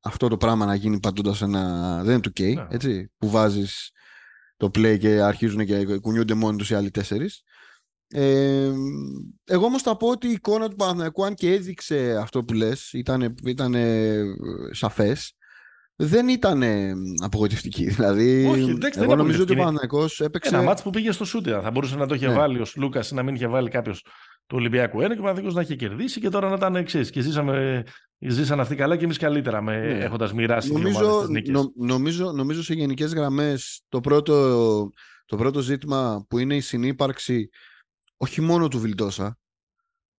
αυτό 0.00 0.28
το 0.28 0.36
πράγμα 0.36 0.66
να 0.66 0.74
γίνει 0.74 1.00
παντούντα 1.00 1.36
ένα. 1.40 1.94
Δεν 2.02 2.12
είναι 2.12 2.20
του 2.20 2.32
K, 2.36 2.54
ναι. 2.54 2.66
έτσι. 2.70 3.12
Που 3.18 3.30
βάζεις 3.30 3.90
το 4.56 4.66
play 4.66 4.98
και 4.98 5.20
αρχίζουν 5.20 5.64
και 5.66 5.98
κουνιούνται 5.98 6.34
μόνοι 6.34 6.56
τους 6.56 6.70
οι 6.70 6.74
άλλοι 6.74 6.90
τέσσερις. 6.90 7.42
Ε, 8.08 8.72
εγώ 9.44 9.64
όμως 9.64 9.82
θα 9.82 9.96
πω 9.96 10.08
ότι 10.08 10.28
η 10.28 10.32
εικόνα 10.32 10.68
του 10.68 10.76
Παναθηναϊκού, 10.76 11.24
αν 11.24 11.34
και 11.34 11.52
έδειξε 11.52 12.16
αυτό 12.20 12.44
που 12.44 12.52
λες, 12.52 12.92
ήταν, 12.92 13.34
ήταν 13.44 13.74
σαφές. 14.70 15.34
Δεν 16.02 16.28
ήταν 16.28 16.62
απογοητευτική. 17.22 17.84
Δηλαδή, 17.90 18.46
Όχι, 18.46 18.70
εντάξει, 18.70 19.00
εγώ 19.00 19.16
νομίζω 19.16 19.42
ότι 19.42 19.52
ο 19.52 19.56
Παναθηναϊκό 19.56 20.06
έπαιξε. 20.18 20.54
Ένα 20.54 20.64
μάτσο 20.64 20.84
που 20.84 20.90
πήγε 20.90 21.12
στο 21.12 21.24
Σούτια. 21.24 21.60
Θα 21.60 21.70
μπορούσε 21.70 21.96
να 21.96 22.06
το 22.06 22.14
είχε 22.14 22.26
ναι. 22.26 22.34
βάλει 22.34 22.60
ο 22.60 22.66
Λούκας 22.76 23.10
ή 23.10 23.14
να 23.14 23.22
μην 23.22 23.34
είχε 23.34 23.46
βάλει 23.46 23.70
κάποιος 23.70 24.02
του 24.46 24.56
Ολυμπιακού 24.56 25.00
ένα 25.00 25.14
και 25.14 25.20
ο 25.20 25.22
Παναθηναϊκός 25.22 25.54
να 25.54 25.60
είχε 25.60 25.74
κερδίσει 25.74 26.20
και 26.20 26.28
τώρα 26.28 26.48
να 26.48 26.54
ήταν 26.54 26.76
εξή. 26.76 27.10
Και 27.10 27.20
ζήσαμε 27.20 27.84
Ζήσαν 28.18 28.60
αυτοί 28.60 28.74
καλά 28.74 28.96
και 28.96 29.04
εμείς 29.04 29.18
καλύτερα 29.18 29.62
με, 29.62 29.78
ναι. 29.78 30.04
έχοντας 30.04 30.32
μοιράσει 30.32 30.72
νομίζω, 30.72 31.28
τις 31.32 31.48
νο, 31.48 31.72
νομίζω, 31.76 32.32
νομίζω 32.32 32.62
σε 32.62 32.74
γενικές 32.74 33.14
γραμμές 33.14 33.82
το 33.88 34.00
πρώτο, 34.00 34.90
το 35.26 35.36
πρώτο 35.36 35.60
ζήτημα 35.60 36.24
που 36.28 36.38
είναι 36.38 36.56
η 36.56 36.60
συνύπαρξη 36.60 37.48
όχι 38.16 38.40
μόνο 38.40 38.68
του 38.68 38.80
Βιλντόσα 38.80 39.38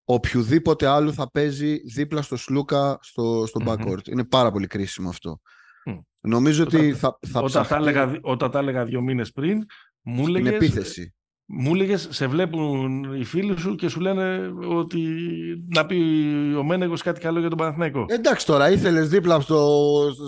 οποιοδήποτε 0.04 0.88
άλλο 0.88 1.14
θα 1.14 1.32
παίζει 1.32 1.78
δίπλα 1.78 2.22
στο 2.22 2.38
Σλούκα 2.38 2.98
στο, 3.02 3.44
στο 3.48 3.62
backcourt. 3.66 4.08
Είναι 4.08 4.26
πάρα 4.26 4.52
πολύ 4.52 4.68
κρίσιμο 4.68 5.10
αυτό. 5.10 5.40
Νομίζω 6.22 6.64
όταν, 6.64 6.80
ότι 6.80 6.94
θα, 6.94 7.18
θα 7.28 7.40
όταν, 7.40 7.46
ψαχτεί... 7.46 7.70
τα 7.70 7.76
έλεγα, 7.76 8.20
όταν 8.22 8.52
τα 8.52 8.60
έλεγα 8.60 8.86
δύο 8.86 9.02
μήνες 9.02 9.32
πριν 9.32 9.66
μου 10.02 10.28
έλεγες, 10.28 10.54
επίθεση 10.54 11.14
μου 11.54 11.74
έλεγε, 11.74 11.98
σε 11.98 12.28
βλέπουν 12.28 13.04
οι 13.14 13.24
φίλοι 13.24 13.58
σου 13.58 13.76
και 13.76 13.88
σου 13.88 14.00
λένε 14.00 14.52
ότι 14.68 15.08
να 15.76 15.86
πει 15.86 15.96
ο 16.58 16.64
Μένεγος 16.64 17.02
κάτι 17.02 17.20
καλό 17.20 17.40
για 17.40 17.50
τον 17.50 17.58
Παναθηναϊκό. 17.58 18.06
Εντάξει 18.08 18.46
τώρα, 18.46 18.72
ήθελες 18.72 19.10
δίπλα 19.10 19.40
στο, 19.40 19.80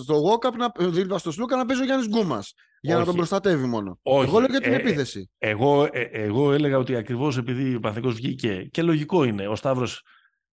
στο 0.03 0.15
Walkup, 0.15 0.53
να, 0.57 0.89
δίπλα 0.89 1.17
στο 1.17 1.31
Σλούκα 1.31 1.55
να 1.55 1.65
παίζει 1.65 1.81
ο 1.81 1.85
Γιάννης 1.85 2.07
Γκούμας. 2.07 2.53
Για 2.81 2.97
να 2.97 3.05
τον 3.05 3.15
προστατεύει 3.15 3.65
μόνο. 3.65 3.99
Όχι. 4.01 4.27
Εγώ 4.27 4.39
λέω 4.39 4.47
για 4.49 4.61
την 4.61 4.73
ε, 4.73 4.75
επίθεση. 4.75 5.29
Εγώ, 5.37 5.87
ε, 5.91 6.01
εγώ 6.01 6.53
έλεγα 6.53 6.77
ότι 6.77 6.95
ακριβώς 6.95 7.37
επειδή 7.37 7.75
ο 7.75 7.79
Παναθηναϊκός 7.79 8.19
βγήκε 8.19 8.67
και 8.71 8.81
λογικό 8.81 9.23
είναι 9.23 9.47
ο 9.47 9.55
Σταύρος 9.55 10.03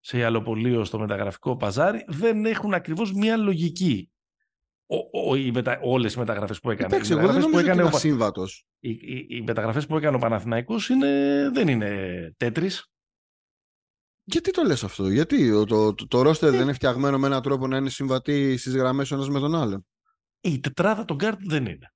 σε 0.00 0.18
ιαλοπολείο 0.18 0.84
στο 0.84 0.98
μεταγραφικό 0.98 1.56
παζάρι 1.56 2.04
δεν 2.08 2.44
έχουν 2.44 2.74
ακριβώς 2.74 3.12
μια 3.12 3.36
λογική. 3.36 4.10
Ο, 4.92 5.30
ο, 5.30 5.34
οι 5.34 5.50
μετα... 5.50 5.78
όλες 5.82 6.14
οι 6.14 6.18
μεταγραφές 6.18 6.60
που 6.60 6.70
έκανε. 6.70 6.94
Εντάξει, 6.94 7.12
εγώ 7.12 7.20
δεν 7.20 7.40
νομίζω 7.40 7.58
ότι 7.58 7.70
είναι 7.70 7.82
ασύμβατος. 7.82 8.66
Οι, 8.78 8.90
οι, 8.90 9.26
οι 9.28 9.42
μεταγραφές 9.46 9.86
που 9.86 9.96
έκανε 9.96 10.16
ο 10.16 10.18
Παναθηναϊκός 10.18 10.88
είναι... 10.88 11.50
δεν 11.52 11.68
είναι 11.68 12.32
Tetris. 12.36 12.84
Γιατί 14.24 14.50
το 14.50 14.62
λες 14.62 14.84
αυτό, 14.84 15.08
γιατί 15.08 15.50
το, 15.50 15.64
το, 15.64 15.94
το, 15.94 16.06
το 16.06 16.22
ρόστερ 16.22 16.48
ε... 16.48 16.52
δεν 16.52 16.60
είναι 16.60 16.72
φτιαγμένο 16.72 17.18
με 17.18 17.26
έναν 17.26 17.42
τρόπο 17.42 17.66
να 17.66 17.76
είναι 17.76 17.90
συμβατοί 17.90 18.56
στις 18.56 18.76
γραμμές 18.76 19.10
ο 19.10 19.14
ένας 19.14 19.28
με 19.28 19.38
τον 19.38 19.54
άλλον; 19.54 19.86
Η 20.40 20.60
τετράδα 20.60 21.04
των 21.04 21.16
γκαρντ 21.16 21.38
δεν 21.42 21.66
είναι. 21.66 21.92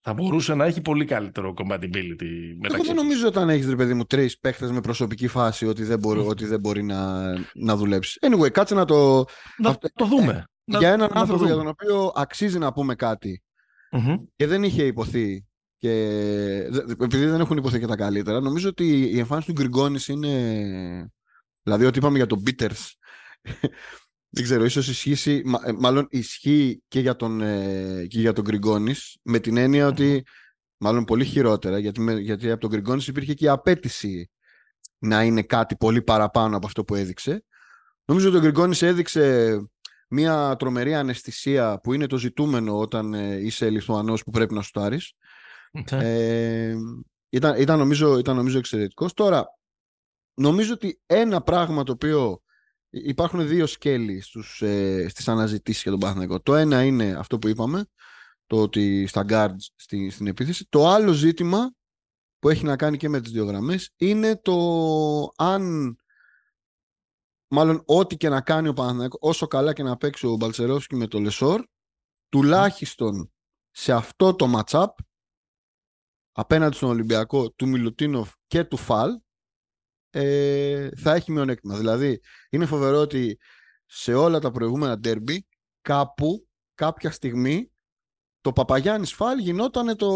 Θα 0.00 0.12
μπορούσε 0.12 0.54
να 0.54 0.64
έχει 0.64 0.80
πολύ 0.80 1.04
καλύτερο 1.04 1.54
compatibility 1.56 2.54
μεταξύ 2.56 2.74
Εγώ 2.74 2.84
δεν 2.84 2.94
νομίζω 2.94 3.26
όταν 3.26 3.48
έχεις 3.48 3.68
ρε 3.68 3.76
παιδί 3.76 3.94
μου 3.94 4.04
τρεις 4.04 4.38
παίχτες 4.38 4.70
με 4.70 4.80
προσωπική 4.80 5.28
φάση 5.28 5.66
ότι 5.66 5.84
δεν 5.84 5.98
μπορεί, 5.98 6.20
ότι 6.20 6.44
δεν 6.46 6.60
μπορεί 6.60 6.82
να, 6.82 7.32
να 7.54 7.76
δουλέψεις. 7.76 8.18
Anyway, 8.20 8.50
κάτσε 8.50 8.74
να 8.74 8.84
το. 8.84 9.24
Να 9.58 9.78
το 9.94 10.06
δούμε. 10.06 10.44
Ε, 10.64 10.78
για 10.78 10.92
έναν 10.92 11.10
άνθρωπο 11.12 11.44
για 11.44 11.54
τον 11.54 11.66
οποίο 11.66 12.12
αξίζει 12.14 12.58
να 12.58 12.72
πούμε 12.72 12.94
και 14.36 14.46
δεν 14.46 14.62
είχε 14.62 14.86
υποθεί 14.86 15.46
και 15.76 15.90
επειδή 17.00 17.26
δεν 17.26 17.40
έχουν 17.40 17.56
υποθεί 17.56 17.78
και 17.78 17.86
τα 17.86 17.96
καλύτερα, 17.96 18.40
νομίζω 18.40 18.68
ότι 18.68 19.00
η 19.00 19.18
εμφάνιση 19.18 19.46
του 19.46 19.52
Γκριγκόνης 19.52 20.08
είναι. 20.08 21.12
Δηλαδή, 21.62 21.84
ότι 21.84 21.98
είπαμε 21.98 22.16
για 22.16 22.26
τον 22.26 22.42
Peters 22.46 22.90
δεν 24.34 24.44
ξέρω, 24.44 24.64
ίσως 24.64 24.88
ισχύσει, 24.88 25.42
ε, 25.64 25.72
μάλλον 25.72 26.06
ισχύει 26.10 26.82
και 26.88 27.00
για 27.00 27.16
τον, 27.16 27.40
ε, 27.40 28.06
και 28.06 28.20
για 28.20 28.32
τον 28.32 28.44
Γκριγκόνης, 28.44 29.18
με 29.22 29.38
την 29.38 29.56
έννοια 29.56 29.86
ότι, 29.86 30.22
μάλλον 30.76 31.04
πολύ 31.04 31.24
χειρότερα, 31.24 31.78
γιατί, 31.78 32.20
γιατί 32.22 32.50
από 32.50 32.60
τον 32.60 32.70
Γκριγκόνης 32.70 33.06
υπήρχε 33.06 33.34
και 33.34 33.44
η 33.44 33.48
απέτηση 33.48 34.30
να 34.98 35.22
είναι 35.22 35.42
κάτι 35.42 35.76
πολύ 35.76 36.02
παραπάνω 36.02 36.56
από 36.56 36.66
αυτό 36.66 36.84
που 36.84 36.94
έδειξε. 36.94 37.44
Νομίζω 38.04 38.28
ότι 38.28 38.36
ο 38.36 38.40
Γκριγκόνης 38.40 38.82
έδειξε 38.82 39.56
μια 40.14 40.56
τρομερή 40.58 40.94
αναισθησία 40.94 41.80
που 41.82 41.92
είναι 41.92 42.06
το 42.06 42.16
ζητούμενο 42.16 42.78
όταν 42.78 43.14
ε, 43.14 43.36
είσαι 43.36 43.70
Λιθουανός 43.70 44.24
που 44.24 44.30
πρέπει 44.30 44.54
να 44.54 44.62
σουτάρεις. 44.62 45.12
Ε, 45.90 46.74
ήταν, 47.28 47.60
ήταν, 47.60 47.78
νομίζω, 47.78 48.18
ήταν 48.18 48.36
νομίζω 48.36 48.58
εξαιρετικός. 48.58 49.12
Τώρα, 49.12 49.46
νομίζω 50.34 50.72
ότι 50.72 51.00
ένα 51.06 51.40
πράγμα 51.40 51.82
το 51.82 51.92
οποίο 51.92 52.38
Υπάρχουν 52.96 53.48
δύο 53.48 53.66
σκέλη 53.66 54.20
στους, 54.20 54.62
ε, 54.62 55.06
στις 55.08 55.28
αναζητήσεις 55.28 55.82
για 55.82 55.90
τον 55.90 56.00
Παναθηναϊκό. 56.00 56.40
Το 56.40 56.54
ένα 56.54 56.82
είναι 56.82 57.14
αυτό 57.18 57.38
που 57.38 57.48
είπαμε, 57.48 57.84
το 58.46 58.60
ότι 58.60 59.06
στα 59.06 59.24
guards 59.28 59.66
στη, 59.74 60.10
στην 60.10 60.26
επίθεση. 60.26 60.66
Το 60.68 60.88
άλλο 60.88 61.12
ζήτημα 61.12 61.72
που 62.38 62.48
έχει 62.48 62.64
να 62.64 62.76
κάνει 62.76 62.96
και 62.96 63.08
με 63.08 63.20
τις 63.20 63.32
δύο 63.32 63.44
γραμμές 63.44 63.90
είναι 63.96 64.36
το 64.36 65.32
αν 65.36 65.96
μάλλον 67.54 67.82
ό,τι 67.86 68.16
και 68.16 68.28
να 68.28 68.40
κάνει 68.40 68.68
ο 68.68 68.72
Παναθηναϊκός 68.72 69.18
όσο 69.22 69.46
καλά 69.46 69.72
και 69.72 69.82
να 69.82 69.96
παίξει 69.96 70.26
ο 70.26 70.36
Μπαλτσερόφσκι 70.36 70.96
με 70.96 71.06
το 71.06 71.18
Λεσόρ 71.18 71.64
τουλάχιστον 72.28 73.32
σε 73.70 73.92
αυτό 73.92 74.34
το 74.34 74.52
matchup 74.56 74.86
απέναντι 76.32 76.76
στον 76.76 76.88
Ολυμπιακό 76.88 77.50
του 77.50 77.68
Μιλουτίνοφ 77.68 78.32
και 78.46 78.64
του 78.64 78.76
Φαλ 78.76 79.10
ε, 80.10 80.88
θα 80.96 81.14
έχει 81.14 81.32
μειονέκτημα. 81.32 81.76
Δηλαδή, 81.76 82.20
είναι 82.50 82.66
φοβερό 82.66 82.98
ότι 82.98 83.38
σε 83.86 84.14
όλα 84.14 84.38
τα 84.38 84.50
προηγούμενα 84.50 84.98
ντέρμπι, 84.98 85.46
κάπου, 85.80 86.48
κάποια 86.74 87.10
στιγμή, 87.10 87.72
το 88.40 88.52
Παπαγιάννης 88.52 89.12
Φάλ 89.12 89.38
γινόταν 89.38 89.96
το... 89.96 90.10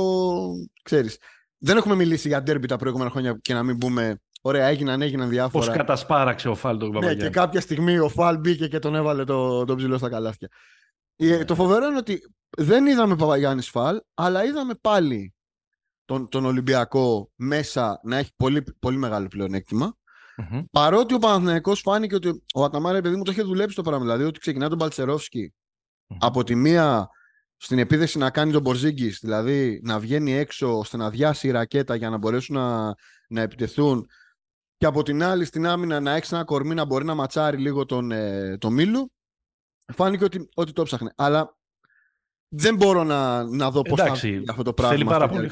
Ξέρεις, 0.82 1.18
δεν 1.58 1.76
έχουμε 1.76 1.94
μιλήσει 1.94 2.28
για 2.28 2.42
ντέρμπι 2.42 2.66
τα 2.66 2.76
προηγούμενα 2.76 3.10
χρόνια 3.10 3.38
και 3.40 3.54
να 3.54 3.62
μην 3.62 3.78
πούμε 3.78 4.20
Ωραία, 4.48 4.66
έγιναν, 4.66 5.02
έγιναν 5.02 5.28
διάφορα. 5.28 5.66
Πώς 5.66 5.76
κατασπάραξε 5.76 6.48
ο 6.48 6.54
Φάλ 6.54 6.78
τον 6.78 6.88
Παπαγιάννη. 6.88 7.22
Ναι, 7.22 7.28
και 7.28 7.34
κάποια 7.34 7.60
στιγμή 7.60 7.98
ο 7.98 8.08
Φάλ 8.08 8.38
μπήκε 8.38 8.68
και 8.68 8.78
τον 8.78 8.94
έβαλε 8.94 9.24
το, 9.24 9.64
το 9.64 9.76
ψηλό 9.76 9.98
στα 9.98 10.08
καλάθια. 10.08 10.48
Ναι. 11.16 11.44
Το 11.44 11.54
φοβερό 11.54 11.86
είναι 11.86 11.96
ότι 11.96 12.20
δεν 12.56 12.86
είδαμε 12.86 13.16
Παπαγιάννης 13.16 13.68
Φάλ, 13.68 14.00
αλλά 14.14 14.44
είδαμε 14.44 14.74
πάλι 14.80 15.34
τον, 16.04 16.28
τον 16.28 16.44
Ολυμπιακό 16.44 17.30
μέσα 17.34 18.00
να 18.02 18.16
έχει 18.16 18.30
πολύ, 18.36 18.62
πολύ 18.78 18.96
μεγάλο 18.96 19.26
πλεονέκτημα. 19.26 19.96
Mm-hmm. 20.36 20.64
Παρότι 20.70 21.14
ο 21.14 21.18
Παναθηναϊκός 21.18 21.80
φάνηκε 21.80 22.14
ότι 22.14 22.42
ο 22.54 22.64
Αταμάρα, 22.64 22.96
επειδή 22.96 23.16
μου 23.16 23.22
το 23.22 23.30
είχε 23.30 23.42
δουλέψει 23.42 23.76
το 23.76 23.82
πράγμα. 23.82 24.04
Δηλαδή 24.04 24.24
ότι 24.24 24.38
ξεκινά 24.38 24.68
τον 24.68 24.78
παλτσεροφσκι 24.78 25.54
από 26.18 26.44
τη 26.44 26.54
μία 26.54 27.08
στην 27.56 27.78
επίδεση 27.78 28.18
να 28.18 28.30
κάνει 28.30 28.52
τον 28.52 28.62
Μπορζίγκης, 28.62 29.18
δηλαδή 29.22 29.80
να 29.84 29.98
βγαίνει 29.98 30.32
έξω 30.32 30.78
ώστε 30.78 30.96
να 30.96 31.10
διάσει 31.10 31.48
η 31.48 31.50
ρακέτα 31.50 31.94
για 31.94 32.10
να 32.10 32.16
μπορέσουν 32.16 32.54
να, 32.54 32.94
να 33.28 33.40
επιτεθούν. 33.40 34.06
Και 34.78 34.86
από 34.86 35.02
την 35.02 35.22
άλλη 35.22 35.44
στην 35.44 35.66
άμυνα 35.66 36.00
να 36.00 36.14
έχεις 36.14 36.32
ένα 36.32 36.44
κορμί 36.44 36.74
να 36.74 36.84
μπορεί 36.84 37.04
να 37.04 37.14
ματσάρει 37.14 37.56
λίγο 37.56 37.84
τον, 37.84 38.10
ε, 38.10 38.58
τον 38.58 38.72
Μίλου. 38.72 39.12
Φάνηκε 39.92 40.24
ότι, 40.24 40.48
ότι 40.54 40.72
το 40.72 40.82
ψάχνε. 40.82 41.12
Αλλά 41.16 41.58
δεν 42.48 42.76
μπορώ 42.76 43.04
να, 43.04 43.44
να 43.44 43.70
δω 43.70 43.82
πώς 43.82 44.00
θα 44.00 44.12
βγει 44.12 44.42
αυτό 44.48 44.62
το 44.62 44.72
πράγμα. 44.72 44.96
Θέλει 44.96 45.08
πάρα 45.08 45.28
πολύ 45.28 45.50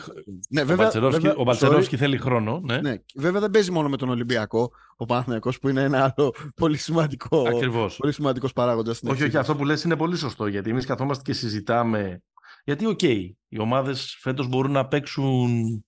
ναι, 0.48 0.64
βέβαια, 0.64 0.90
ο 1.36 1.42
Μπαλτσερόφσκι 1.42 1.96
θέλει 1.96 2.18
χρόνο. 2.18 2.60
Ναι. 2.64 2.80
ναι. 2.80 2.94
Βέβαια 3.14 3.40
δεν 3.40 3.50
παίζει 3.50 3.70
μόνο 3.70 3.88
με 3.88 3.96
τον 3.96 4.08
Ολυμπιακό, 4.08 4.70
ο 4.96 5.04
Παναθηναϊκός 5.04 5.58
που 5.58 5.68
είναι 5.68 5.82
ένα 5.82 6.14
άλλο 6.16 6.34
πολύ 6.54 6.76
σημαντικό, 6.76 7.48
Ακριβώς. 7.48 7.96
πολύ 7.96 8.12
σημαντικός 8.12 8.52
παράγοντας. 8.52 9.00
Όχι, 9.04 9.24
όχι, 9.24 9.36
αυτό 9.36 9.56
που 9.56 9.64
λες 9.64 9.84
είναι 9.84 9.96
πολύ 9.96 10.16
σωστό, 10.16 10.46
γιατί 10.46 10.70
εμείς 10.70 10.86
καθόμαστε 10.86 11.22
και 11.22 11.32
συζητάμε. 11.38 12.22
Γιατί, 12.64 12.86
ok, 12.87 12.98
okay, 13.02 13.30
οι 13.48 13.58
ομάδες 13.58 14.16
φέτος 14.20 14.48
μπορούν 14.48 14.72
να 14.72 14.88
παίξουν 14.88 15.86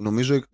Νομίζω 0.00 0.34
οι 0.34 0.44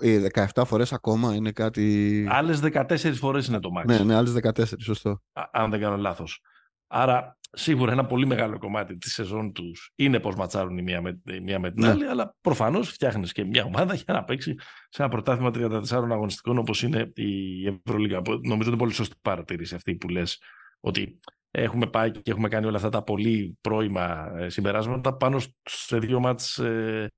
ε, 0.00 0.24
ε, 0.24 0.26
17 0.54 0.62
φορές 0.66 0.92
ακόμα 0.92 1.34
είναι 1.34 1.52
κάτι... 1.52 2.26
Άλλες 2.30 2.60
14 2.62 3.12
φορές 3.14 3.46
είναι 3.46 3.60
το 3.60 3.70
max. 3.78 3.84
Ναι, 3.86 3.98
ναι, 3.98 4.14
άλλες 4.14 4.34
14, 4.42 4.64
σωστό. 4.80 5.10
Α, 5.32 5.42
αν 5.52 5.70
δεν 5.70 5.80
κάνω 5.80 5.96
λάθος. 5.96 6.40
Άρα 6.86 7.38
σίγουρα 7.52 7.92
ένα 7.92 8.06
πολύ 8.06 8.26
μεγάλο 8.26 8.58
κομμάτι 8.58 8.96
της 8.96 9.12
σεζόν 9.12 9.52
τους 9.52 9.92
είναι 9.96 10.20
πώς 10.20 10.32
ματσάρουν 10.36 10.78
η 10.78 10.82
μία 10.82 11.00
με, 11.00 11.20
η 11.24 11.40
μία 11.40 11.58
με 11.58 11.70
την 11.70 11.82
ναι. 11.82 11.90
άλλη, 11.90 12.04
αλλά 12.04 12.36
προφανώς 12.40 12.88
φτιάχνεις 12.90 13.32
και 13.32 13.44
μια 13.44 13.64
ομάδα 13.64 13.94
για 13.94 14.14
να 14.14 14.24
παίξει 14.24 14.54
σε 14.88 15.02
ένα 15.02 15.10
πρωτάθλημα 15.10 15.50
34 15.54 15.82
αγωνιστικών 15.90 16.58
όπως 16.58 16.82
είναι 16.82 17.12
η 17.14 17.66
Ευρωλίγα. 17.66 18.20
Νομίζω 18.26 18.54
ότι 18.54 18.68
είναι 18.68 18.76
πολύ 18.76 18.92
σωστή 18.92 19.16
παρατήρηση 19.22 19.74
αυτή 19.74 19.94
που 19.94 20.08
λες 20.08 20.42
ότι 20.80 21.20
έχουμε 21.50 21.86
πάει 21.86 22.10
και 22.10 22.30
έχουμε 22.30 22.48
κάνει 22.48 22.66
όλα 22.66 22.76
αυτά 22.76 22.88
τα 22.88 23.02
πολύ 23.02 23.58
πρώιμα 23.60 24.32
ε, 24.38 24.48
συμπεράσματα 24.48 25.16
πάνω 25.16 25.40
σε 25.62 25.98
δύο 25.98 26.20
μάτς 26.20 26.58
ε, 26.58 27.12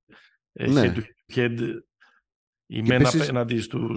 ε, 0.53 0.67
ναι. 0.67 0.93
Head 1.35 1.59
to 1.59 1.59
head 1.59 1.79
η 2.71 2.81
μένα 2.81 3.09
απέναντι 3.09 3.61
στου. 3.61 3.89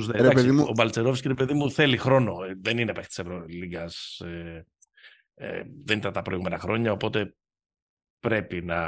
Ο 0.68 0.72
Μπαλτσερόφσκι, 0.72 1.28
ρε 1.28 1.34
παιδί 1.34 1.54
μου, 1.54 1.70
θέλει 1.70 1.96
χρόνο. 1.96 2.36
Δεν 2.60 2.78
είναι 2.78 2.92
παίχτη 2.92 3.14
τη 3.14 3.22
Ευρωλίγα 3.22 3.90
ε, 5.34 5.62
δεν 5.84 5.98
ήταν 5.98 6.12
τα 6.12 6.22
προηγούμενα 6.22 6.58
χρόνια, 6.58 6.92
οπότε 6.92 7.36
πρέπει 8.18 8.62
να, 8.62 8.86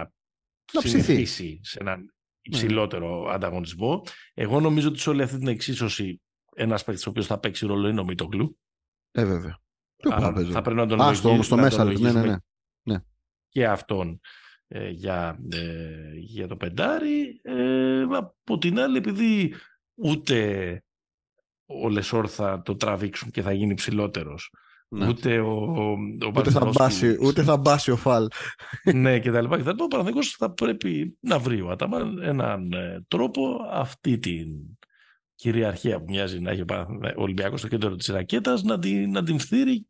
να 0.73 0.81
συνεχίσει 0.81 1.61
σε 1.63 1.79
έναν 1.81 1.99
ναι. 2.01 2.07
υψηλότερο 2.41 3.29
ανταγωνισμό. 3.29 4.03
Εγώ 4.35 4.61
νομίζω 4.61 4.89
ότι 4.89 4.99
σε 4.99 5.11
όλη 5.11 5.23
αυτή 5.23 5.39
την 5.39 5.49
εξίσωση 5.49 6.21
ένας 6.55 6.85
παίκτης 6.85 7.07
ο 7.07 7.11
οποίος 7.11 7.27
θα 7.27 7.39
παίξει 7.39 7.67
ρόλο 7.67 7.89
είναι 7.89 8.01
ο 8.01 8.05
Μίτογλου. 8.05 8.59
Ε, 9.11 9.25
βέβαια. 9.25 9.59
θα 10.51 10.63
πρέπει 10.63 10.77
να 10.77 10.87
τον 10.87 11.01
Α, 11.01 11.15
στο, 11.15 11.43
στο 11.43 11.57
μέσα, 11.57 11.85
ναι, 11.85 11.93
ναι, 11.93 12.23
ναι, 12.23 12.37
ναι. 12.83 12.99
Και 13.49 13.67
αυτόν 13.67 14.21
ε, 14.69 14.89
για, 14.89 15.39
ε, 15.53 16.13
για 16.15 16.47
το 16.47 16.57
πεντάρι. 16.57 17.41
Ε, 17.43 18.03
από 18.11 18.59
την 18.59 18.81
άλλη, 18.81 18.97
επειδή 18.97 19.55
ούτε 19.95 20.83
ο 21.67 21.89
Λεσόρ 21.89 22.27
θα 22.31 22.63
το 22.63 22.77
τραβήξουν 22.77 23.31
και 23.31 23.43
θα 23.43 23.53
γίνει 23.53 23.75
ψηλότερος 23.75 24.51
ναι. 24.95 25.09
Ούτε 25.09 25.39
ο, 25.39 25.53
ο 25.53 25.97
ούτε, 26.37 26.51
θα 26.51 26.71
μπάσει, 26.75 27.19
ούτε 27.21 27.43
θα 27.43 27.57
μπάσει 27.57 27.91
ο 27.91 27.97
Φαλ. 27.97 28.27
ναι, 28.95 29.19
και 29.19 29.31
τα 29.31 29.41
λοιπά. 29.41 29.57
Και 29.57 29.63
τα 29.63 29.71
λοιπά. 29.71 29.85
Ο 29.85 29.89
Παναθηναϊκός 29.89 30.31
θα 30.31 30.51
πρέπει 30.51 31.17
να 31.21 31.39
βρει 31.39 31.61
ο 31.61 31.71
Αταμάν 31.71 32.23
έναν 32.23 32.73
ε, 32.73 33.05
τρόπο 33.09 33.57
αυτή 33.71 34.19
την 34.19 34.49
κυριαρχία 35.35 35.99
που 35.99 36.05
μοιάζει 36.09 36.41
να 36.41 36.51
έχει 36.51 36.61
ο 36.61 37.23
Ολυμπιακός 37.23 37.59
στο 37.59 37.69
κέντρο 37.69 37.97
της 37.97 38.07
ρακέτας 38.07 38.63
να 38.63 38.79
την, 38.79 39.11
να 39.11 39.23
την 39.23 39.39
φθείρει 39.39 39.87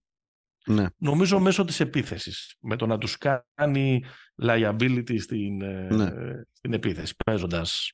ναι. 0.66 0.86
νομίζω 0.96 1.40
μέσω 1.40 1.64
της 1.64 1.80
επίθεσης 1.80 2.56
με 2.60 2.76
το 2.76 2.86
να 2.86 2.98
τους 2.98 3.18
κάνει 3.54 4.04
liability 4.42 5.20
στην, 5.20 5.62
ε, 5.62 5.88
ναι. 5.90 6.10
στην 6.52 6.72
επίθεση 6.72 7.14
παίζοντας 7.24 7.92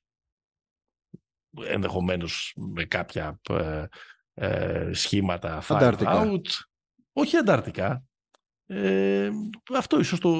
ενδεχομένως 1.65 2.53
με 2.75 2.85
κάποια 2.85 3.41
ε, 3.51 3.85
ε, 4.35 4.91
σχήματα 4.93 5.63
fire 5.69 5.95
out 5.99 6.41
όχι 7.13 7.37
αντάρτικα. 7.37 8.05
Ε, 8.67 9.31
αυτό 9.75 9.99
ίσως 9.99 10.21
το... 10.21 10.35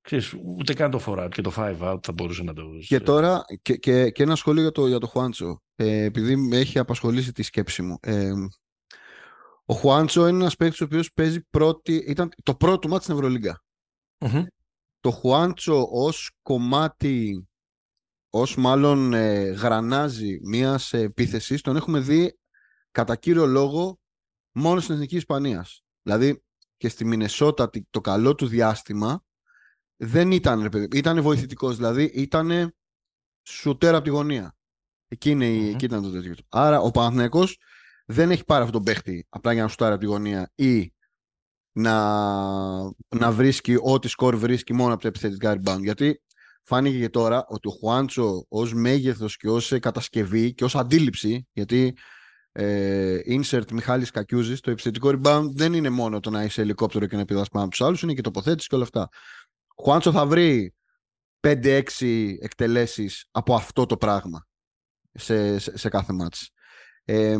Ξέρεις, 0.00 0.34
ούτε 0.58 0.74
καν 0.74 0.90
το 0.90 0.98
φορά 0.98 1.28
και 1.28 1.42
το 1.42 1.52
five 1.56 1.78
out 1.80 1.98
θα 2.02 2.12
μπορούσε 2.12 2.42
να 2.42 2.52
το... 2.52 2.62
Και 2.86 3.00
τώρα, 3.00 3.44
και, 3.62 3.76
και, 3.76 4.10
και 4.10 4.22
ένα 4.22 4.36
σχόλιο 4.36 4.62
για 4.62 4.72
το, 4.72 4.86
για 4.86 4.98
το 4.98 5.06
Χουάντσο. 5.06 5.62
Ε, 5.74 6.02
επειδή 6.04 6.36
με 6.36 6.56
έχει 6.56 6.78
απασχολήσει 6.78 7.32
τη 7.32 7.42
σκέψη 7.42 7.82
μου. 7.82 7.98
Ε, 9.68 9.72
ο 9.72 9.74
Χουάντσο 9.74 10.28
είναι 10.28 10.38
ένας 10.38 10.56
παίκτης 10.56 10.80
ο 10.80 10.84
οποίος 10.84 11.12
παίζει 11.12 11.40
πρώτη... 11.40 11.94
Ήταν 11.94 12.28
το 12.42 12.54
πρώτο 12.54 12.88
μάτι 12.88 13.02
στην 13.02 13.14
ευρωλιγκα 13.14 13.62
Το 15.00 15.10
Χουάντσο 15.10 15.88
ως 15.90 16.30
κομμάτι, 16.42 17.48
ως 18.30 18.56
μάλλον 18.56 19.12
ε, 19.12 19.42
γρανάζι 19.42 20.38
μιας 20.42 20.92
επίθεσης, 20.92 21.60
τον 21.60 21.76
έχουμε 21.76 22.00
δει 22.00 22.38
κατά 22.90 23.16
κύριο 23.16 23.46
λόγο 23.46 24.00
μόνο 24.52 24.80
στην 24.80 24.94
Εθνική 24.94 25.16
Ισπανίας. 25.16 25.82
Δηλαδή 26.02 26.42
και 26.76 26.88
στη 26.88 27.04
Μινεσότα 27.04 27.70
το 27.90 28.00
καλό 28.00 28.34
του 28.34 28.46
διάστημα 28.46 29.22
δεν 29.96 30.30
ήταν, 30.30 30.88
ήταν 30.92 31.22
βοηθητικός, 31.22 31.76
δηλαδή 31.76 32.04
ήταν 32.04 32.74
σουτέρ 33.42 33.94
από 33.94 34.04
τη 34.04 34.10
γωνία. 34.10 34.56
Εκεί, 35.08 35.30
είναι, 35.30 35.46
mm-hmm. 35.46 35.74
εκεί 35.74 35.84
ήταν 35.84 36.02
το 36.02 36.10
τέτοιο. 36.10 36.34
Άρα 36.48 36.80
ο 36.80 36.90
Παναθηναϊκός 36.90 37.58
δεν 38.10 38.30
έχει 38.30 38.44
πάρει 38.44 38.64
αυτόν 38.64 38.82
τον 38.82 38.94
παίχτη 38.94 39.26
απλά 39.28 39.52
για 39.52 39.62
να 39.62 39.68
σουτάρει 39.68 39.92
από 39.92 40.00
τη 40.00 40.06
γωνία 40.06 40.52
ή 40.54 40.92
να, 41.72 41.94
να 43.08 43.32
βρίσκει 43.32 43.76
ό,τι 43.80 44.08
σκορ 44.08 44.36
βρίσκει 44.36 44.72
μόνο 44.72 44.92
από 44.92 45.02
το 45.02 45.08
επιθετικά 45.08 45.60
rebound. 45.60 45.80
Γιατί 45.80 46.22
φάνηκε 46.62 46.98
και 46.98 47.08
τώρα 47.08 47.44
ότι 47.48 47.68
ο 47.68 47.70
Χουάντσο 47.70 48.46
ως 48.48 48.74
μέγεθος 48.74 49.36
και 49.36 49.48
ως 49.48 49.72
κατασκευή 49.80 50.54
και 50.54 50.64
ως 50.64 50.76
αντίληψη, 50.76 51.48
γιατί 51.52 51.96
ε, 52.52 53.18
insert 53.26 53.72
Μιχάλης 53.72 54.10
Κακιούζης, 54.10 54.60
το 54.60 54.70
επιθετικό 54.70 55.08
rebound 55.08 55.46
δεν 55.52 55.72
είναι 55.72 55.90
μόνο 55.90 56.20
το 56.20 56.30
να 56.30 56.44
είσαι 56.44 56.60
ελικόπτερο 56.60 57.06
και 57.06 57.16
να 57.16 57.24
πηδάς 57.24 57.48
πάνω 57.48 57.64
από 57.64 57.74
τους 57.74 57.86
άλλους, 57.86 58.02
είναι 58.02 58.14
και 58.14 58.20
τοποθέτηση 58.20 58.68
και 58.68 58.74
όλα 58.74 58.84
αυτά. 58.84 59.08
Ο 59.74 59.82
Χουάντσο 59.82 60.12
θα 60.12 60.26
βρει 60.26 60.74
5-6 61.40 61.82
εκτελέσεις 62.40 63.28
από 63.30 63.54
αυτό 63.54 63.86
το 63.86 63.96
πράγμα 63.96 64.46
σε, 65.12 65.58
σε, 65.58 65.78
σε 65.78 65.88
κάθε 65.88 66.12
μάτς. 66.12 66.50
Ε, 67.10 67.36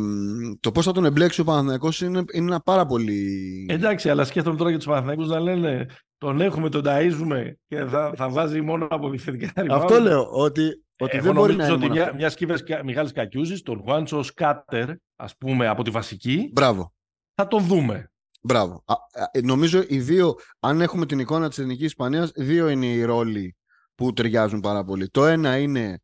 το 0.59 0.71
πώς 0.71 0.85
θα 0.85 0.91
τον 0.91 1.05
εμπλέξει 1.05 1.41
ο 1.41 1.43
Παναθηναϊκός 1.43 2.01
είναι, 2.01 2.23
είναι 2.33 2.45
ένα 2.45 2.59
πάρα 2.59 2.85
πολύ. 2.85 3.65
Εντάξει, 3.69 4.09
αλλά 4.09 4.23
σκέφτομαι 4.23 4.57
τώρα 4.57 4.69
για 4.69 4.79
τους 4.79 4.87
Παναθηναϊκούς 4.87 5.27
να 5.27 5.39
λένε 5.39 5.85
τον 6.17 6.41
έχουμε, 6.41 6.69
τον 6.69 6.83
ταΐζουμε 6.85 7.51
και 7.67 7.83
θα, 7.85 8.13
θα 8.15 8.29
βάζει 8.29 8.61
μόνο 8.61 8.87
από 8.89 9.07
επιθετικά 9.07 9.53
Αυτό 9.69 9.99
λέω, 9.99 10.29
ότι, 10.31 10.83
ότι 10.99 11.17
Εγώ 11.17 11.25
δεν 11.25 11.33
μπορεί 11.33 11.55
να 11.55 11.65
είναι 11.65 11.73
ότι 11.73 11.89
μια, 11.89 12.13
μια 12.15 12.29
σκύβερ 12.29 12.57
Μιχάλης 12.83 13.11
Κακιούζης, 13.11 13.61
τον 13.61 13.81
Χουάντσο 13.81 14.23
Σκάτερ, 14.23 14.89
ας 15.15 15.37
πούμε, 15.37 15.67
από 15.67 15.83
τη 15.83 15.89
βασική, 15.89 16.49
Μπράβο. 16.53 16.93
θα 17.33 17.47
τον 17.47 17.63
δούμε. 17.63 18.11
Μπράβο. 18.41 18.83
Α, 18.85 18.93
α, 18.93 19.41
νομίζω 19.43 19.83
οι 19.87 19.99
δύο, 19.99 20.35
αν 20.59 20.81
έχουμε 20.81 21.05
την 21.05 21.19
εικόνα 21.19 21.49
της 21.49 21.57
Εθνικής 21.57 21.85
Ισπανίας, 21.85 22.31
δύο 22.35 22.69
είναι 22.69 22.85
οι 22.85 23.03
ρόλοι 23.03 23.55
που 23.95 24.13
ταιριάζουν 24.13 24.59
πάρα 24.59 24.83
πολύ. 24.83 25.09
Το 25.09 25.25
ένα 25.25 25.57
είναι 25.57 26.01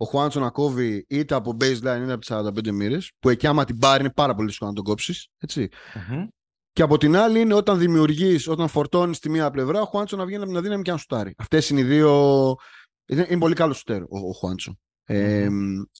ο 0.00 0.04
Χουάντσο 0.04 0.40
να 0.40 0.50
κόβει 0.50 1.06
είτε 1.08 1.34
από 1.34 1.56
baseline 1.60 2.00
είτε 2.02 2.12
από 2.12 2.18
τις 2.18 2.30
45 2.32 2.70
μοίρες, 2.72 3.12
που 3.18 3.28
εκεί 3.28 3.46
άμα 3.46 3.64
την 3.64 3.78
πάρει 3.78 4.00
είναι 4.00 4.12
πάρα 4.12 4.34
πολύ 4.34 4.48
δύσκολο 4.48 4.70
να 4.70 4.76
τον 4.76 4.84
κόψεις. 4.84 5.28
Και 6.72 6.82
από 6.82 6.98
την 6.98 7.16
άλλη 7.16 7.40
είναι 7.40 7.54
όταν 7.54 7.78
δημιουργείς, 7.78 8.48
όταν 8.48 8.68
φορτώνεις 8.68 9.18
τη 9.18 9.30
μία 9.30 9.50
πλευρά, 9.50 9.80
ο 9.80 9.84
Χουάντσο 9.84 10.16
να 10.16 10.24
βγαίνει 10.24 10.42
από 10.42 10.50
την 10.50 10.58
αδύναμη 10.58 10.82
και 10.82 10.90
να 10.90 10.96
σουτάρει. 10.96 11.34
Αυτές 11.38 11.70
είναι 11.70 11.80
οι 11.80 11.84
δύο. 11.84 12.54
Είναι, 13.06 13.26
είναι 13.30 13.38
πολύ 13.38 13.54
καλός 13.54 13.76
σουτέρ 13.76 14.02
ο, 14.02 14.06
ο 14.08 14.32
χουαντσο 14.32 14.78
Ε, 15.04 15.48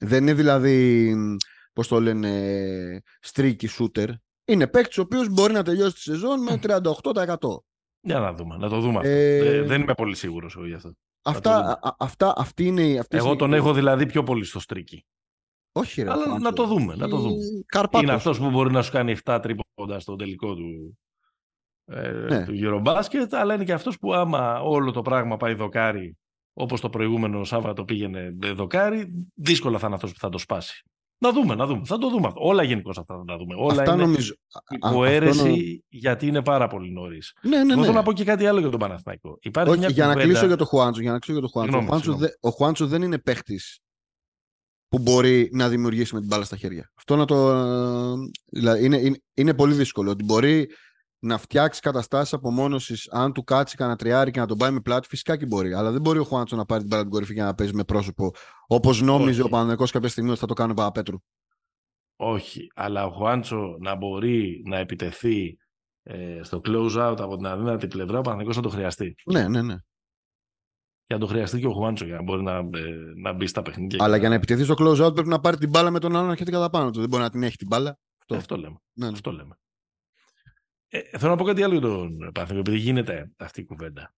δεν 0.00 0.22
είναι 0.22 0.34
δηλαδή, 0.34 1.14
πώς 1.72 1.88
το 1.88 2.00
λένε, 2.00 3.02
streaky 3.32 3.66
shooter. 3.78 4.08
Είναι 4.44 4.66
παίκτης 4.66 4.98
ο 4.98 5.02
οποίος 5.02 5.28
μπορεί 5.28 5.52
να 5.52 5.62
τελειώσει 5.62 5.94
τη 5.94 6.00
σεζόν 6.00 6.42
με 6.42 6.58
38%. 6.62 7.36
Για 8.00 8.18
να 8.18 8.32
δούμε, 8.32 8.56
να 8.56 8.68
το 8.68 8.80
δούμε 8.80 8.96
αυτό. 8.96 9.08
Ε, 9.08 9.36
ε, 9.36 9.62
δεν 9.62 9.80
είμαι 9.80 9.94
πολύ 9.94 10.16
σίγουρος 10.16 10.56
γι' 10.66 10.74
αυτό. 10.74 10.92
Αυτά, 11.28 11.78
α, 11.82 11.94
αυτά, 11.98 12.32
αυτή 12.36 12.66
είναι, 12.66 13.02
Εγώ 13.08 13.26
είναι... 13.26 13.36
τον 13.36 13.52
έχω 13.52 13.72
δηλαδή 13.72 14.06
πιο 14.06 14.22
πολύ 14.22 14.44
στο 14.44 14.60
στρίκι. 14.60 15.04
Όχι, 15.72 16.02
ρε, 16.02 16.10
Αλλά 16.10 16.38
να 16.38 16.52
το 16.52 16.66
δούμε. 16.66 16.94
Να 16.94 17.08
το 17.08 17.16
δούμε. 17.16 17.36
Καρπάτος. 17.66 18.02
Είναι 18.02 18.12
αυτός 18.12 18.38
που 18.38 18.50
μπορεί 18.50 18.70
να 18.70 18.82
σου 18.82 18.92
κάνει 18.92 19.16
7 19.24 19.38
τρίποντα 19.42 20.00
στο 20.00 20.16
τελικό 20.16 20.54
του, 20.54 20.98
ε, 21.84 22.10
ναι. 22.10 22.44
του 22.44 22.52
Eurobasket, 22.54 23.28
αλλά 23.30 23.54
είναι 23.54 23.64
και 23.64 23.72
αυτός 23.72 23.98
που 23.98 24.14
άμα 24.14 24.60
όλο 24.60 24.90
το 24.90 25.02
πράγμα 25.02 25.36
πάει 25.36 25.54
δοκάρι, 25.54 26.18
όπως 26.52 26.80
το 26.80 26.90
προηγούμενο 26.90 27.44
Σάββατο 27.44 27.84
πήγαινε 27.84 28.36
δοκάρι, 28.54 29.30
δύσκολα 29.34 29.78
θα 29.78 29.86
είναι 29.86 29.94
αυτός 29.94 30.12
που 30.12 30.18
θα 30.18 30.28
το 30.28 30.38
σπάσει. 30.38 30.84
Να 31.20 31.32
δούμε, 31.32 31.54
να 31.54 31.66
δούμε. 31.66 31.82
Θα 31.84 31.98
το 31.98 32.08
δούμε 32.08 32.26
αυτό. 32.26 32.40
Όλα 32.42 32.62
γενικώς 32.62 32.98
αυτά 32.98 33.16
θα 33.16 33.24
τα 33.24 33.36
δούμε. 33.36 33.54
Όλα 33.58 33.80
αυτά 33.80 33.94
είναι 33.94 34.02
νομίζω. 34.02 34.34
υποαίρεση 34.68 35.84
γιατί 35.88 36.26
είναι 36.26 36.42
πάρα 36.42 36.66
πολύ 36.68 36.92
νωρίς. 36.92 37.32
Ναι, 37.42 37.56
ναι, 37.56 37.64
ναι. 37.64 37.72
Εγώ 37.72 37.82
θέλω 37.82 37.94
να 37.94 38.02
πω 38.02 38.12
και 38.12 38.24
κάτι 38.24 38.46
άλλο 38.46 38.60
για 38.60 38.70
τον 38.70 38.78
Παναθηναϊκό. 38.80 39.38
Υπάρχει 39.40 39.70
Όχι, 39.70 39.78
μια 39.78 39.88
για, 39.88 40.02
κουβέντα... 40.04 40.20
να 40.22 40.28
κλείσω 40.28 40.46
για 40.46 40.56
το 40.56 40.64
Χουάντσο, 40.64 41.00
για 41.00 41.12
να 41.12 41.18
κλείσω 41.18 41.38
για 41.38 41.48
το 41.48 41.52
Χουάντσο. 41.52 41.78
Συγγνώμη, 41.78 41.86
ο, 41.86 41.90
Χουάντσο 41.90 42.10
συγγνώμη. 42.10 42.32
δε, 42.40 42.48
ο 42.48 42.50
Χουάντσο 42.50 42.86
δεν 42.86 43.02
είναι 43.02 43.18
παίχτης 43.18 43.80
που 44.88 44.98
μπορεί 44.98 45.48
να 45.52 45.68
δημιουργήσει 45.68 46.14
με 46.14 46.20
την 46.20 46.28
μπάλα 46.28 46.44
στα 46.44 46.56
χέρια. 46.56 46.92
Αυτό 46.94 47.16
να 47.16 47.24
το. 47.24 47.36
Δηλαδή 48.46 48.84
είναι, 48.84 48.96
είναι, 48.96 49.22
είναι 49.34 49.54
πολύ 49.54 49.74
δύσκολο. 49.74 50.10
Ότι 50.10 50.24
μπορεί 50.24 50.68
να 51.18 51.38
φτιάξει 51.38 51.80
καταστάσεις 51.80 52.32
απομόνωσης 52.32 53.08
αν 53.10 53.32
του 53.32 53.44
κάτσει 53.44 53.76
κανένα 53.76 53.96
τριάρι 53.96 54.30
και 54.30 54.40
να 54.40 54.46
τον 54.46 54.58
πάει 54.58 54.70
με 54.70 54.80
πλάτη, 54.80 55.08
φυσικά 55.08 55.36
και 55.36 55.46
μπορεί. 55.46 55.74
Αλλά 55.74 55.90
δεν 55.90 56.00
μπορεί 56.00 56.18
ο 56.18 56.24
Χουάντσο 56.24 56.56
να 56.56 56.64
πάρει 56.64 56.80
την 56.80 56.88
μπάλα 56.88 57.02
την 57.02 57.12
κορυφή 57.12 57.34
και 57.34 57.42
να 57.42 57.54
παίζει 57.54 57.74
με 57.74 57.84
πρόσωπο 57.84 58.30
όπως 58.66 59.00
νόμιζε 59.00 59.40
Όχι. 59.40 59.40
ο 59.40 59.48
Παναγενικός 59.48 59.90
κάποια 59.90 60.08
στιγμή 60.08 60.30
ότι 60.30 60.38
θα 60.38 60.46
το 60.46 60.54
κάνει 60.54 60.70
ο 60.70 60.74
Παπαπέτρου. 60.74 61.16
Όχι, 62.16 62.70
αλλά 62.74 63.06
ο 63.06 63.10
Χουάντσο 63.10 63.76
να 63.80 63.94
μπορεί 63.94 64.62
να 64.66 64.76
επιτεθεί 64.76 65.58
ε, 66.02 66.40
στο 66.42 66.60
close-out 66.64 67.16
από 67.18 67.36
την 67.36 67.46
αδύνατη 67.46 67.86
πλευρά, 67.86 68.18
ο 68.18 68.20
Παναθηναϊκός 68.20 68.56
θα 68.56 68.62
το 68.62 68.68
χρειαστεί. 68.68 69.14
Ναι, 69.24 69.48
ναι, 69.48 69.62
ναι. 69.62 69.76
Και 71.06 71.14
να 71.14 71.20
το 71.20 71.26
χρειαστεί 71.26 71.60
και 71.60 71.66
ο 71.66 71.72
Χουάντσο 71.72 72.04
για 72.04 72.16
να 72.16 72.22
μπορεί 72.22 72.42
να, 72.42 72.56
ε, 72.56 72.96
να 73.22 73.32
μπει 73.32 73.46
στα 73.46 73.62
παιχνίδια. 73.62 74.04
Αλλά 74.04 74.16
για 74.16 74.28
να 74.28 74.34
επιτεθεί 74.34 74.64
στο 74.64 74.74
close 74.78 75.06
out 75.06 75.14
πρέπει 75.14 75.28
να 75.28 75.40
πάρει 75.40 75.56
την 75.56 75.68
μπάλα 75.68 75.90
με 75.90 75.98
τον 75.98 76.12
άλλον 76.12 76.26
να 76.26 76.32
έρχεται 76.32 76.50
κατά 76.50 76.70
πάνω 76.70 76.90
του. 76.90 77.00
Δεν 77.00 77.08
μπορεί 77.08 77.22
να 77.22 77.30
την 77.30 77.42
έχει 77.42 77.56
την 77.56 77.66
μπάλα. 77.66 77.98
Αυτό, 78.18 78.34
αυτό 78.34 78.56
λέμε. 78.56 78.76
Ναι, 78.92 79.06
ναι. 79.06 79.12
Αυτό 79.12 79.32
λέμε. 79.32 79.58
Ε, 80.88 81.18
θέλω 81.18 81.30
να 81.30 81.36
πω 81.36 81.44
κάτι 81.44 81.62
άλλο 81.62 81.72
για 81.72 81.80
τον 81.80 82.16
Παναθηναϊκό, 82.18 82.58
επειδή 82.58 82.76
γίνεται 82.76 83.30
αυτή 83.36 83.60
η 83.60 83.64
κουβέντα. 83.64 84.14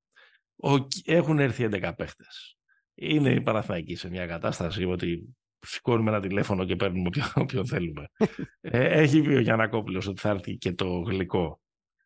Ο, 0.56 0.86
έχουν 1.04 1.38
έρθει 1.38 1.68
11 1.72 1.92
παίχτες. 1.96 2.56
Είναι 2.94 3.30
οι 3.32 3.40
Παναθηναϊκοί 3.40 3.94
σε 3.94 4.10
μια 4.10 4.26
κατάσταση 4.26 4.84
ότι 4.84 5.36
σηκώνουμε 5.60 6.10
ένα 6.10 6.20
τηλέφωνο 6.20 6.64
και 6.64 6.76
παίρνουμε 6.76 7.06
όποιον, 7.06 7.26
όποιον 7.44 7.66
θέλουμε. 7.66 8.08
ε, 8.60 9.00
έχει 9.00 9.22
πει 9.22 9.34
ο 9.34 9.40
Γιανακόπουλος 9.40 10.06
ότι 10.06 10.20
θα 10.20 10.28
έρθει 10.28 10.56
και 10.56 10.72
το 10.72 10.98
γλυκό. 11.00 11.60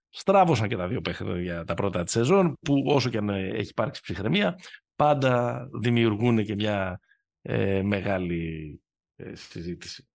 Στράβωσαν 0.08 0.68
και 0.68 0.76
τα 0.76 0.88
δύο 0.88 1.00
παιχνίδια 1.00 1.64
τα 1.64 1.74
πρώτα 1.74 2.02
της 2.04 2.12
σεζόν, 2.12 2.56
που 2.60 2.84
όσο 2.86 3.10
και 3.10 3.18
αν 3.18 3.28
έχει 3.28 3.68
υπάρξει 3.68 4.00
ψυχραιμία, 4.02 4.58
πάντα 4.96 5.66
δημιουργούν 5.80 6.44
και 6.44 6.54
μια 6.54 7.00
ε, 7.42 7.82
μεγάλη 7.82 8.80
ε, 9.16 9.34
συζήτηση. 9.34 10.08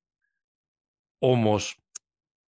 Όμως, 1.17 1.79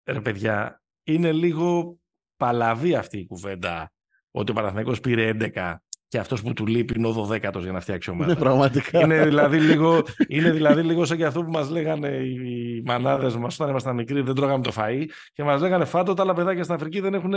ρε 0.04 0.22
παιδιά, 0.22 0.82
είναι 1.14 1.32
λίγο 1.32 1.99
παλαβή 2.38 2.95
αυτή 2.95 3.18
η 3.18 3.26
κουβέντα 3.26 3.91
ότι 4.32 4.51
ο 4.51 4.53
Παναθηναϊκός 4.53 4.99
πήρε 4.99 5.32
11 5.55 5.76
και 6.07 6.18
αυτός 6.18 6.41
που 6.41 6.53
του 6.53 6.68
λείπει 6.68 6.93
είναι 6.97 7.07
ο 7.07 7.28
12ος 7.30 7.62
για 7.62 7.72
να 7.72 7.80
φτιάξει 7.80 8.10
ομάδα. 8.10 8.34
Ναι, 8.34 8.39
πραγματικά. 8.39 8.99
Είναι 8.99 9.26
δηλαδή, 9.26 9.60
λίγο, 9.60 10.03
είναι 10.28 10.51
δηλαδή 10.51 10.84
λίγο 10.84 11.05
σαν 11.05 11.18
και 11.18 11.26
αυτό 11.26 11.43
που 11.43 11.51
μας 11.51 11.70
λέγανε 11.70 12.07
οι 12.07 12.82
μανάδες 12.86 13.36
μας 13.36 13.55
όταν 13.55 13.70
ήμασταν 13.70 13.95
μικροί, 13.95 14.22
δεν 14.22 14.36
τρώγαμε 14.36 14.64
το 14.64 14.72
φαΐ 14.76 15.05
και 15.34 15.43
μας 15.43 15.62
λέγανε 15.62 15.86
φάτο, 15.86 16.14
τα 16.14 16.22
άλλα 16.22 16.34
παιδάκια 16.34 16.64
στην 16.64 16.76
Αφρική 16.76 16.99
δεν 16.99 17.14
έχουν, 17.14 17.32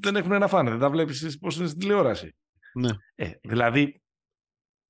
δεν 0.00 0.16
έχουν 0.16 0.38
να 0.38 0.48
φάνε, 0.48 0.70
δεν 0.70 0.78
τα 0.78 0.90
βλέπεις 0.90 1.38
πώς 1.38 1.56
είναι 1.56 1.66
στην 1.66 1.78
τηλεόραση. 1.78 2.34
Ναι. 2.74 2.90
Ε, 3.14 3.30
δηλαδή, 3.42 4.00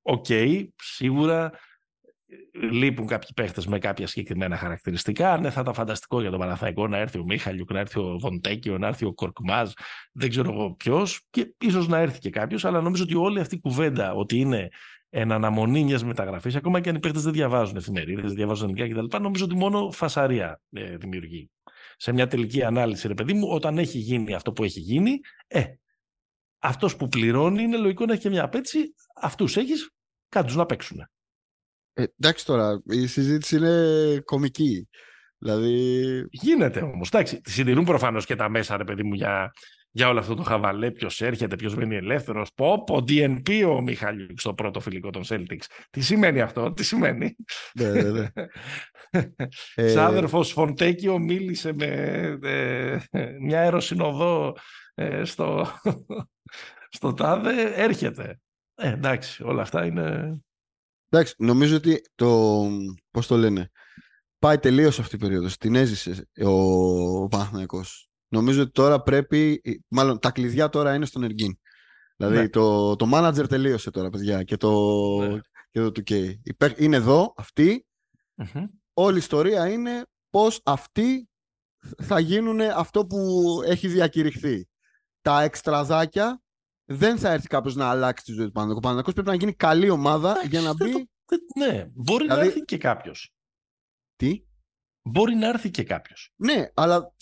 οκ, 0.02 0.26
σίγουρα 0.74 1.44
ε, 1.44 1.58
λείπουν 2.60 3.06
κάποιοι 3.06 3.28
παίχτες 3.34 3.66
με 3.66 3.78
κάποια 3.78 4.06
συγκεκριμένα 4.06 4.56
χαρακτηριστικά. 4.56 5.38
Ναι, 5.38 5.50
θα 5.50 5.60
ήταν 5.60 5.74
φανταστικό 5.74 6.20
για 6.20 6.30
τον 6.30 6.38
Παναθηναϊκό 6.38 6.88
να 6.88 6.98
έρθει 6.98 7.18
ο 7.18 7.24
Μίχαλιουκ, 7.24 7.72
να 7.72 7.80
έρθει 7.80 7.98
ο 7.98 8.18
Βοντέκιο, 8.18 8.78
να 8.78 8.86
έρθει 8.86 9.04
ο 9.04 9.12
Κορκμάζ, 9.12 9.70
δεν 10.12 10.30
ξέρω 10.30 10.52
εγώ 10.52 10.74
ποιος, 10.74 11.26
και 11.30 11.54
ίσως 11.58 11.88
να 11.88 11.98
έρθει 11.98 12.18
και 12.18 12.30
κάποιος. 12.30 12.64
Αλλά 12.64 12.80
νομίζω 12.80 13.02
ότι 13.02 13.14
όλη 13.14 13.40
αυτή 13.40 13.54
η 13.54 13.58
κουβέντα 13.58 14.12
ότι 14.12 14.38
είναι 14.38 14.68
εν 15.08 15.32
αναμονή 15.32 15.84
μιας 15.84 16.04
μεταγραφής, 16.04 16.56
ακόμα 16.56 16.80
και 16.80 16.88
αν 16.88 16.94
οι 16.94 16.98
παίχτες 16.98 17.22
δεν 17.22 17.32
διαβάζουν 17.32 17.76
εφημερίδες, 17.76 18.24
δεν 18.24 18.34
διαβάζουν 18.34 18.68
ελληνικά 18.68 19.00
κτλ., 19.00 19.22
νομίζω 19.22 19.44
ότι 19.44 19.56
μόνο 19.56 19.90
φασαρία 19.90 20.60
ε, 20.70 20.96
δημιουργεί. 20.96 21.50
Σε 21.96 22.12
μια 22.12 22.26
τελική 22.26 22.62
ανάλυση, 22.62 23.08
ρε 23.08 23.14
παιδί 23.14 23.32
μου, 23.32 23.48
όταν 23.48 23.78
έχει 23.78 23.98
γίνει 23.98 24.34
αυτό 24.34 24.52
που 24.52 24.64
έχει 24.64 24.80
γίνει, 24.80 25.20
ε, 25.46 25.64
αυτός 26.58 26.96
που 26.96 27.08
πληρώνει 27.08 27.62
είναι 27.62 27.76
λογικό 27.76 28.06
να 28.06 28.12
έχει 28.12 28.22
και 28.22 28.28
μια 28.28 28.44
απέτηση. 28.44 28.94
Αυτούς 29.14 29.56
έχεις, 29.56 29.90
κάτω 30.28 30.54
να 30.54 30.66
παίξουν. 30.66 31.08
Ε, 31.98 32.04
εντάξει 32.20 32.46
τώρα, 32.46 32.82
η 32.86 33.06
συζήτηση 33.06 33.56
είναι 33.56 34.20
κομική. 34.24 34.88
Δηλαδή. 35.38 36.26
Γίνεται 36.30 36.80
όμως. 36.80 37.08
Εντάξει, 37.08 37.40
τη 37.40 37.50
συντηρούν 37.50 37.84
προφανώς 37.84 38.26
και 38.26 38.36
τα 38.36 38.48
μέσα, 38.48 38.76
ρε 38.76 38.84
παιδί 38.84 39.02
μου, 39.02 39.14
για, 39.14 39.52
για 39.90 40.08
όλο 40.08 40.18
αυτό 40.18 40.34
το 40.34 40.42
χαβαλέ. 40.42 40.90
Ποιος 40.90 41.20
έρχεται, 41.20 41.56
ποιος 41.56 41.74
μένει 41.74 41.96
ελεύθερος. 41.96 42.50
Πω, 42.54 42.84
πω, 42.84 43.04
DNP 43.08 43.64
ο 43.68 43.80
Μιχαλιούκ 43.80 44.40
στο 44.40 44.54
πρώτο 44.54 44.80
φιλικό 44.80 45.10
των 45.10 45.22
Celtics. 45.28 45.64
Τι 45.90 46.00
σημαίνει 46.00 46.40
αυτό, 46.40 46.72
τι 46.72 46.84
σημαίνει; 46.84 47.36
Ναι, 47.74 47.90
ναι, 47.90 48.10
ναι. 48.10 48.26
Ε, 49.74 49.86
Ξάδερφο 49.86 50.42
Φοντέκιο 50.42 51.18
μίλησε 51.18 51.72
με 51.72 51.86
ε, 52.42 52.98
μια 53.40 53.60
αεροσυνοδό 53.60 54.56
ε, 54.94 55.24
στο, 55.24 55.66
στο 56.96 57.12
τάδε. 57.12 57.72
Έρχεται. 57.74 58.40
Ε, 58.74 58.92
εντάξει, 58.92 59.42
όλα 59.42 59.62
αυτά 59.62 59.86
είναι. 59.86 60.36
Εντάξει, 61.08 61.34
νομίζω 61.38 61.76
ότι 61.76 62.02
το. 62.14 62.62
Πώς 63.10 63.26
το 63.26 63.36
λένε. 63.36 63.70
Πάει 64.38 64.58
τελείως 64.58 64.98
αυτή 64.98 65.14
η 65.14 65.18
περίοδος. 65.18 65.56
Την 65.56 65.74
έζησε 65.74 66.28
ο, 66.44 66.48
ο 67.22 67.28
Παναθηναϊκός. 67.28 68.08
Νομίζω 68.28 68.62
ότι 68.62 68.70
τώρα 68.70 69.02
πρέπει. 69.02 69.60
Μάλλον 69.88 70.18
τα 70.18 70.30
κλειδιά 70.30 70.68
τώρα 70.68 70.94
είναι 70.94 71.06
στον 71.06 71.22
Εργίν. 71.22 71.58
Δηλαδή 72.16 72.36
Ναι. 72.36 72.48
το, 72.48 72.96
το 72.96 73.10
manager 73.14 73.48
τελείωσε 73.48 73.90
τώρα, 73.90 74.10
παιδιά. 74.10 74.42
Και 74.42 74.56
το, 74.56 74.70
Ναι. 75.18 75.40
και 75.70 75.80
το 75.80 75.86
2K. 75.86 76.34
Υπέ- 76.42 76.80
Είναι 76.80 76.96
εδώ, 76.96 77.32
αυτοί. 77.36 77.86
Μμμ. 78.34 78.64
Όλη 78.94 79.14
η 79.14 79.18
ιστορία 79.18 79.68
είναι 79.68 80.04
πώς 80.30 80.60
αυτοί 80.64 81.28
θα 82.02 82.18
γίνουν 82.18 82.60
αυτό 82.60 83.06
που 83.06 83.44
έχει 83.64 83.88
διακηρυχθεί. 83.88 84.68
Τα 85.20 85.42
εξτραδάκια 85.42 86.40
δεν 86.88 87.18
θα 87.18 87.30
έρθει 87.30 87.46
κάποιος 87.46 87.74
να 87.74 87.88
αλλάξει 87.90 88.24
τη 88.24 88.32
ζωή 88.32 88.46
του 88.46 88.52
Παναθηναϊκού. 88.52 88.78
Ο 88.78 88.88
Παναθηναϊκός 88.88 89.12
πρέπει 89.12 89.28
να 89.28 89.34
γίνει 89.34 89.52
καλή 89.52 89.90
ομάδα 89.90 90.36
για 90.48 90.60
να 90.60 90.74
μπει. 90.74 91.08
Ναι, 91.58 91.86
μπορεί 91.94 92.26
να 92.26 92.34
Δηλαδή- 92.34 92.46
έρθει 92.46 92.60
και 92.64 92.78
κάποιος. 92.78 93.32
Τι; 94.16 94.40
Μπορεί 95.02 95.34
να 95.34 95.48
έρθει 95.48 95.70
και 95.70 95.82
κάποιος. 95.82 96.32
Ναι, 96.36 96.70
αλλά. 96.74 97.14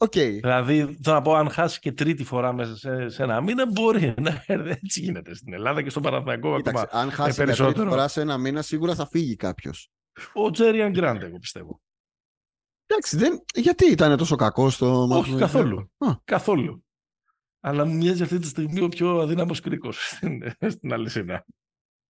Οκ. 0.00 0.10
Δηλαδή, 0.12 0.76
θέλω 1.02 1.16
να 1.16 1.22
πω, 1.22 1.34
αν 1.34 1.50
χάσει 1.50 1.78
και 1.80 1.92
τρίτη 1.92 2.24
φορά 2.24 2.52
μέσα 2.52 2.76
σε, 2.76 3.08
σε 3.08 3.22
ένα 3.22 3.40
μήνα, 3.40 3.66
μπορεί 3.72 4.14
να 4.20 4.44
έρθει. 4.46 4.70
Έτσι 4.70 5.00
γίνεται 5.00 5.34
στην 5.34 5.52
Ελλάδα 5.52 5.82
και 5.82 5.90
στον 5.90 6.02
Παναθηναϊκό 6.02 6.56
Κοίταξε, 6.56 6.84
ακόμα. 6.84 7.02
αν 7.02 7.10
χάσει 7.10 7.30
για 7.30 7.44
περισσότερο. 7.44 7.74
τρίτη 7.74 7.88
φορά 7.88 8.08
σε 8.08 8.20
ένα 8.20 8.38
μήνα, 8.38 8.62
σίγουρα 8.62 8.94
θα 8.94 9.06
φύγει 9.06 9.36
κάποιος. 9.36 9.90
Ο 10.32 10.50
Τζέριαν 10.50 10.90
Γκραντ, 10.90 11.22
εγώ 11.22 11.38
πιστεύω. 11.38 11.80
Εντάξει, 12.86 13.16
δεν... 13.16 13.44
γιατί 13.54 13.90
ήταν 13.90 14.16
τόσο 14.16 14.36
κακό 14.36 14.70
στο 14.70 15.02
Όχι, 15.02 15.30
ματς; 15.30 15.40
καθόλου. 15.40 15.90
Α. 15.98 16.14
Καθόλου. 16.24 16.84
Αλλά 17.60 17.84
μου 17.84 17.94
μοιάζει 17.94 18.22
αυτή 18.22 18.38
τη 18.38 18.46
στιγμή 18.46 18.80
ο 18.80 18.88
πιο 18.88 19.20
αδύναμος 19.20 19.60
κρίκος 19.60 19.98
στην, 20.10 20.42
στην 20.68 20.92
αλυσίδα. 20.92 21.44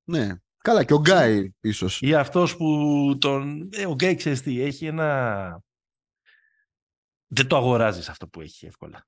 Ναι. 0.04 0.34
Καλά, 0.58 0.84
και 0.84 0.94
ο 0.94 0.98
Γκάι 1.00 1.50
ίσως. 1.60 2.00
Ή 2.02 2.14
αυτός 2.14 2.56
που 2.56 3.16
τον. 3.20 3.68
Ε, 3.72 3.86
ο 3.86 3.94
Γκάι 3.94 4.14
ξέρεις 4.14 4.42
τι, 4.42 4.60
έχει 4.60 4.86
ένα. 4.86 5.60
Δεν 7.26 7.46
το 7.46 7.56
αγοράζεις 7.56 8.08
αυτό 8.08 8.28
που 8.28 8.40
έχει 8.40 8.66
εύκολα. 8.66 9.06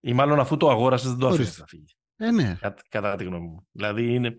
Ή 0.00 0.12
μάλλον 0.12 0.40
αφού 0.40 0.56
το 0.56 0.70
αγόρασες, 0.70 1.10
δεν 1.10 1.18
το 1.18 1.26
αφήνεις 1.26 1.46
Ορίστε. 1.46 1.60
να 1.60 1.66
φύγει. 1.66 1.94
Ε, 2.16 2.30
ναι. 2.30 2.56
Κατά, 2.60 2.82
κατά 2.88 3.16
τη 3.16 3.24
γνώμη 3.24 3.46
μου. 3.46 3.66
Δηλαδή 3.72 4.14
είναι. 4.14 4.36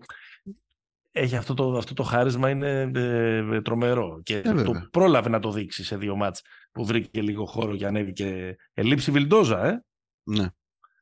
Έχει 1.14 1.36
αυτό 1.36 1.54
το, 1.54 1.76
αυτό 1.76 1.94
το 1.94 2.02
χάρισμα 2.02 2.50
είναι 2.50 2.90
ε, 2.94 3.60
τρομερό 3.62 4.20
και 4.22 4.36
Ε, 4.36 4.40
βέβαια. 4.40 4.64
το 4.64 4.88
πρόλαβε 4.90 5.28
να 5.28 5.38
το 5.38 5.50
δείξει 5.50 5.84
σε 5.84 5.96
δύο 5.96 6.16
μάτς 6.16 6.42
που 6.72 6.84
βρήκε 6.84 7.22
λίγο 7.22 7.46
χώρο 7.46 7.76
και 7.76 7.86
ανέβηκε 7.86 8.56
ελήψη 8.72 9.10
Βιλντόζα 9.10 9.66
ε, 9.66 9.84
ναι. 10.22 10.46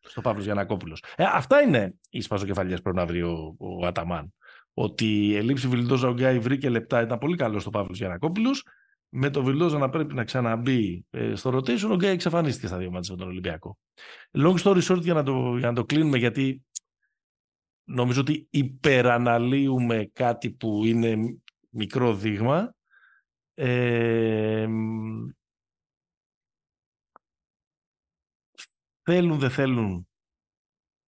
Στο 0.00 0.20
Παύλος 0.20 0.44
Γιανακόπουλος. 0.44 1.04
Ε, 1.16 1.24
αυτά 1.32 1.60
είναι 1.60 1.94
οι 2.10 2.20
σπαζοκεφαλιές 2.20 2.76
που 2.76 2.82
πρέπει 2.82 2.98
να 2.98 3.06
βρει 3.06 3.22
ο, 3.22 3.54
ο 3.58 3.86
Αταμάν. 3.86 4.34
Ότι 4.74 5.26
η 5.26 5.36
ελήψη 5.36 5.68
Βιλντόζα 5.68 6.08
ο 6.08 6.12
Γκάι 6.12 6.38
βρήκε 6.38 6.68
λεπτά, 6.68 7.00
ήταν 7.00 7.18
πολύ 7.18 7.36
καλός 7.36 7.62
στο 7.62 7.70
Παύλος 7.70 7.98
Γιανακόπουλος. 7.98 8.64
Με 9.08 9.30
το 9.30 9.42
Βιλντόζα 9.42 9.78
να 9.78 9.88
πρέπει 9.88 10.14
να 10.14 10.24
ξαναμπεί 10.24 11.06
ε, 11.10 11.34
στο 11.34 11.50
rotation, 11.50 11.90
ο 11.90 11.94
Γκάι 11.94 12.10
εξαφανίστηκε 12.10 12.66
στα 12.66 12.76
δύο 12.76 12.90
μάτς 12.90 13.10
με 13.10 13.16
τον 13.16 13.28
Ολυμπιακό. 13.28 13.78
Long 14.38 14.56
story 14.62 14.82
short 14.82 15.00
για 15.00 15.14
να 15.14 15.22
το, 15.22 15.56
για 15.56 15.68
να 15.68 15.74
το 15.74 15.84
κλείνουμε 15.84 16.18
γιατί 16.18 16.64
νομίζω 17.84 18.20
ότι 18.20 18.46
υπεραναλύουμε 18.50 20.10
κάτι 20.12 20.50
που 20.50 20.84
είναι 20.84 21.16
μικρό 21.70 22.14
δείγμα. 22.14 22.74
Ε, 23.54 24.68
θέλουν, 29.02 29.38
δεν 29.38 29.50
θέλουν, 29.50 30.08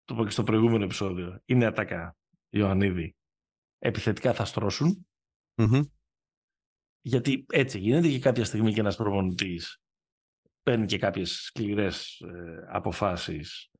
το 0.04 0.14
είπα 0.14 0.24
και 0.24 0.30
στο 0.30 0.42
προηγούμενο 0.42 0.84
επεισόδιο, 0.84 1.40
είναι 1.44 1.64
ατακά, 1.64 2.16
Ιωαννίδη. 2.50 3.16
Επιθετικά 3.78 4.34
θα 4.34 4.44
στρώσουν, 4.44 5.06
Μμμ. 5.54 5.80
γιατί 7.00 7.46
έτσι 7.52 7.78
γίνεται 7.78 8.08
και 8.08 8.18
κάποια 8.18 8.44
στιγμή 8.44 8.72
και 8.72 8.80
ένας 8.80 8.96
προπονητής 8.96 9.76
παίρνει 10.62 10.86
και 10.86 10.98
κάποιες 10.98 11.30
σκληρές 11.30 12.20
ε, 12.20 12.66
αποφάσεις 12.68 13.70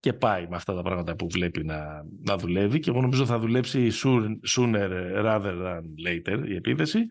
και 0.00 0.12
πάει 0.12 0.48
με 0.48 0.56
αυτά 0.56 0.74
τα 0.74 0.82
πράγματα 0.82 1.16
που 1.16 1.28
βλέπει 1.28 1.64
να, 1.64 2.04
να 2.22 2.36
δουλεύει 2.36 2.78
και 2.78 2.90
εγώ 2.90 3.00
νομίζω 3.00 3.26
θα 3.26 3.38
δουλέψει 3.38 3.90
soon- 3.92 4.38
sooner 4.56 4.90
rather 5.24 5.62
than 5.62 5.82
later 6.06 6.44
η 6.48 6.54
επίθεση. 6.54 7.06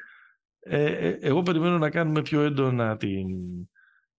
Ε, 0.59 0.83
ε, 0.83 1.17
εγώ 1.21 1.41
περιμένω 1.41 1.77
να 1.77 1.89
κάνουμε 1.89 2.21
πιο 2.21 2.41
έντονα 2.41 2.97
την 2.97 3.27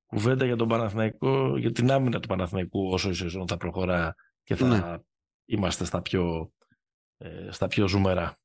κουβέντα 0.07 0.45
για 0.45 0.57
τον 0.57 0.69
Παναθηναϊκό, 0.69 1.57
για 1.59 1.73
την 1.73 1.91
άμυνα 1.91 2.21
του 2.21 2.29
Παναθηναϊκού 2.29 2.89
όσο 2.91 3.09
η 3.11 3.15
σεζόν 3.15 3.47
θα 3.49 3.57
προχωρά 3.57 4.15
και 4.43 4.55
θα 4.55 4.67
Ναι. 4.69 4.99
είμαστε 5.45 5.85
στα 5.85 6.03
πιο, 6.03 6.53
ε, 7.17 7.49
στα 7.51 7.67
πιο 7.69 7.89
ζουμερά. 7.89 8.39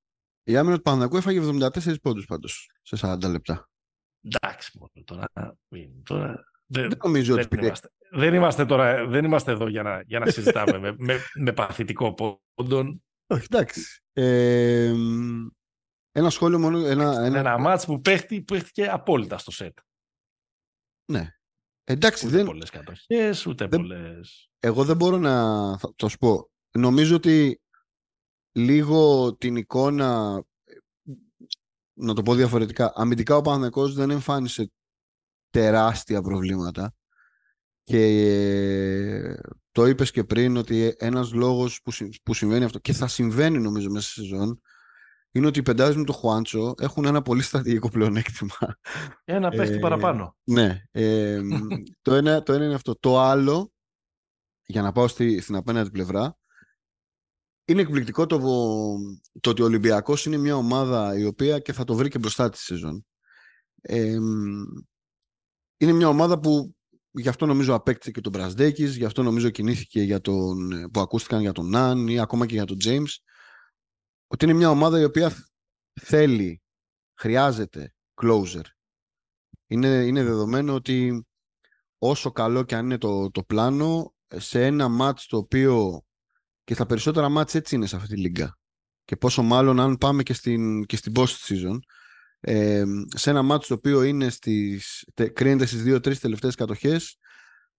Η 0.43 0.57
άμυνα 0.57 0.75
του 0.75 0.81
Παναγικού 0.81 1.17
έφαγε 1.17 1.39
74 1.39 1.99
πόντους 2.01 2.25
πάντως 2.25 2.71
σε 2.81 2.95
40 2.95 3.29
λεπτά. 3.29 3.69
Εντάξει 4.21 4.77
μόνο 4.79 4.91
τώρα. 5.05 5.57
μην- 5.67 6.03
τώρα 6.03 6.43
δεν, 6.65 6.89
Δεν 6.89 6.99
νομίζω 7.03 7.33
ότι 7.33 7.41
δεν, 7.41 7.49
πήρε. 7.49 7.65
είμαστε, 7.65 7.89
δεν, 8.11 8.33
είμαστε 8.33 8.65
τώρα, 8.65 9.07
δεν 9.07 9.25
είμαστε 9.25 9.51
εδώ 9.51 9.67
για 9.67 9.83
να, 9.83 10.01
για 10.01 10.19
να 10.19 10.29
συζητάμε 10.31 10.77
με, 10.79 10.95
με, 10.97 11.17
με 11.35 11.53
παθητικό 11.53 12.13
πόντον. 12.55 13.03
Όχι, 13.27 13.45
εντάξει. 13.49 13.81
Ε, 14.13 14.91
μ, 14.95 15.47
ένα 16.11 16.29
σχόλιο 16.29 16.59
μόνο. 16.59 16.77
Ένα, 16.77 16.89
Ένα, 17.11 17.25
ένα... 17.25 17.39
ένα 17.39 17.57
μάτς 17.57 17.85
που, 17.85 18.01
παίχτη, 18.01 18.37
που 18.37 18.53
παίχτηκε 18.53 18.87
απόλυτα 18.89 19.37
στο 19.37 19.51
σετ. 19.51 19.77
Ναι. 21.11 21.33
Εντάξει, 21.91 22.27
Ούτε 22.27 22.35
δεν, 22.35 22.45
πολλές 22.45 22.69
κατοχές, 22.69 23.45
ούτε 23.45 23.67
δεν- 23.67 23.79
πολλές... 23.79 24.49
εγώ 24.59 24.83
δεν 24.83 24.95
μπορώ 24.95 25.17
να 25.17 25.33
θα 25.77 25.93
το 25.95 26.07
σου 26.07 26.17
πω. 26.17 26.49
Νομίζω 26.71 27.15
ότι 27.15 27.61
λίγο 28.51 29.35
την 29.35 29.55
εικόνα, 29.55 30.41
να 31.93 32.13
το 32.13 32.21
πω 32.21 32.33
διαφορετικά, 32.35 32.91
αμυντικά 32.95 33.35
ο 33.35 33.41
Παναθηναϊκός 33.41 33.93
δεν 33.93 34.09
εμφάνισε 34.09 34.71
τεράστια 35.49 36.21
προβλήματα 36.21 36.93
και 37.83 38.01
ε, 38.03 39.39
το 39.71 39.85
είπες 39.85 40.11
και 40.11 40.23
πριν 40.23 40.57
ότι 40.57 40.95
ένας 40.97 41.33
λόγος 41.33 41.81
που, 41.81 41.91
συ- 41.91 42.15
που 42.23 42.33
συμβαίνει 42.33 42.63
αυτό 42.63 42.79
και 42.79 42.93
θα 42.93 43.07
συμβαίνει 43.07 43.59
νομίζω 43.59 43.89
μέσα 43.89 44.09
στη 44.09 44.19
σεζόν 44.21 44.61
είναι 45.31 45.47
ότι 45.47 45.59
οι 45.59 45.63
πεντάδες 45.63 45.95
με 45.95 46.03
το 46.03 46.13
Χουάντσο 46.13 46.73
έχουν 46.79 47.05
ένα 47.05 47.21
πολύ 47.21 47.41
στρατηγικό 47.41 47.89
πλεονέκτημα. 47.89 48.55
Ένα 49.23 49.49
παίχτη 49.49 49.75
Ε, 49.75 49.79
παραπάνω. 49.79 50.35
Ναι. 50.43 50.81
Ε, 50.91 51.39
μ, 51.43 51.67
το, 52.01 52.13
ένα, 52.13 52.43
το 52.43 52.53
ένα 52.53 52.65
είναι 52.65 52.73
αυτό. 52.73 52.95
Το 52.99 53.19
άλλο, 53.19 53.71
για 54.65 54.81
να 54.81 54.91
πάω 54.91 55.07
στη, 55.07 55.41
στην 55.41 55.55
απέναντι 55.55 55.89
πλευρά, 55.89 56.37
είναι 57.65 57.81
εκπληκτικό 57.81 58.25
το, 58.25 58.39
το 59.41 59.49
ότι 59.49 59.61
ο 59.61 59.65
Ολυμπιακός 59.65 60.25
είναι 60.25 60.37
μια 60.37 60.55
ομάδα 60.55 61.17
η 61.17 61.25
οποία 61.25 61.59
και 61.59 61.73
θα 61.73 61.83
το 61.83 61.95
βρει 61.95 62.09
και 62.09 62.19
μπροστά 62.19 62.49
της 62.49 62.61
σεζόν. 62.61 63.05
Ε, 63.81 64.19
μ, 64.19 64.63
είναι 65.77 65.91
μια 65.91 66.07
ομάδα 66.07 66.39
που 66.39 66.75
γι' 67.11 67.29
αυτό 67.29 67.45
νομίζω 67.45 67.73
απέκτησε 67.73 68.11
και 68.11 68.21
τον 68.21 68.31
Μπρασδέκης, 68.31 68.95
γι' 68.95 69.05
αυτό 69.05 69.23
νομίζω 69.23 69.49
κινήθηκε 69.49 70.01
για 70.01 70.21
τον, 70.21 70.69
που 70.91 70.99
ακούστηκαν 70.99 71.41
για 71.41 71.51
τον 71.51 71.69
Ναν 71.69 72.07
ή 72.07 72.19
ακόμα 72.19 72.45
και 72.45 72.53
για 72.53 72.65
τον 72.65 72.77
James. 72.83 73.09
Ότι 74.31 74.45
είναι 74.45 74.53
μια 74.53 74.69
ομάδα 74.69 74.99
η 74.99 75.03
οποία 75.03 75.49
θέλει, 76.01 76.61
χρειάζεται 77.13 77.93
closer. 78.21 78.63
Είναι, 79.67 79.87
είναι 79.87 80.23
δεδομένο 80.23 80.73
ότι 80.73 81.27
όσο 81.97 82.31
καλό 82.31 82.63
και 82.63 82.75
αν 82.75 82.85
είναι 82.85 82.97
το, 82.97 83.31
το 83.31 83.43
πλάνο, 83.43 84.13
σε 84.35 84.65
ένα 84.65 84.87
μάτς 84.87 85.25
το 85.25 85.37
οποίο 85.37 86.03
και 86.63 86.73
στα 86.73 86.85
περισσότερα 86.85 87.29
μάτς 87.29 87.55
έτσι 87.55 87.75
είναι 87.75 87.85
σε 87.85 87.95
αυτή 87.95 88.07
τη 88.07 88.19
λίγκα. 88.19 88.57
Και 89.05 89.15
πόσο 89.15 89.41
μάλλον 89.41 89.79
αν 89.79 89.97
πάμε 89.97 90.23
και 90.23 90.33
στην, 90.33 90.85
και 90.85 90.95
στην 90.95 91.13
post 91.15 91.35
season, 91.47 91.77
ε, 92.39 92.83
σε 93.15 93.29
ένα 93.29 93.41
μάτς 93.41 93.67
το 93.67 93.73
οποίο 93.73 94.03
είναι 94.03 94.29
στις, 94.29 95.05
τε, 95.13 95.27
κρίνεται 95.29 95.65
στις 95.65 95.83
δύο-τρεις 95.83 96.19
τελευταίες 96.19 96.55
κατοχές, 96.55 97.17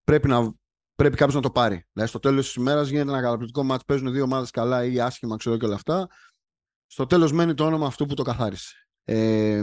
πρέπει, 0.04 0.28
να, 0.28 0.54
πρέπει 0.94 1.16
κάποιος 1.16 1.34
να 1.34 1.40
το 1.40 1.50
πάρει. 1.50 1.86
Δηλαδή 1.92 2.10
στο 2.10 2.18
τέλος 2.18 2.44
της 2.44 2.54
ημέρας 2.54 2.88
γίνεται 2.88 3.10
ένα 3.10 3.20
καταπληκτικό 3.20 3.62
μάτς, 3.62 3.84
παίζουν 3.84 4.12
δύο 4.12 4.22
ομάδες 4.22 4.50
καλά 4.50 4.84
ή 4.84 5.00
άσχημα, 5.00 5.36
ξέρω 5.36 5.56
και 5.56 5.64
όλα 5.64 5.74
αυτά. 5.74 6.08
Στο 6.92 7.06
τέλος 7.06 7.32
μένει 7.32 7.54
το 7.54 7.64
όνομα 7.64 7.86
αυτού 7.86 8.06
που 8.06 8.14
το 8.14 8.22
καθάρισε. 8.22 8.74
Ε, 9.04 9.62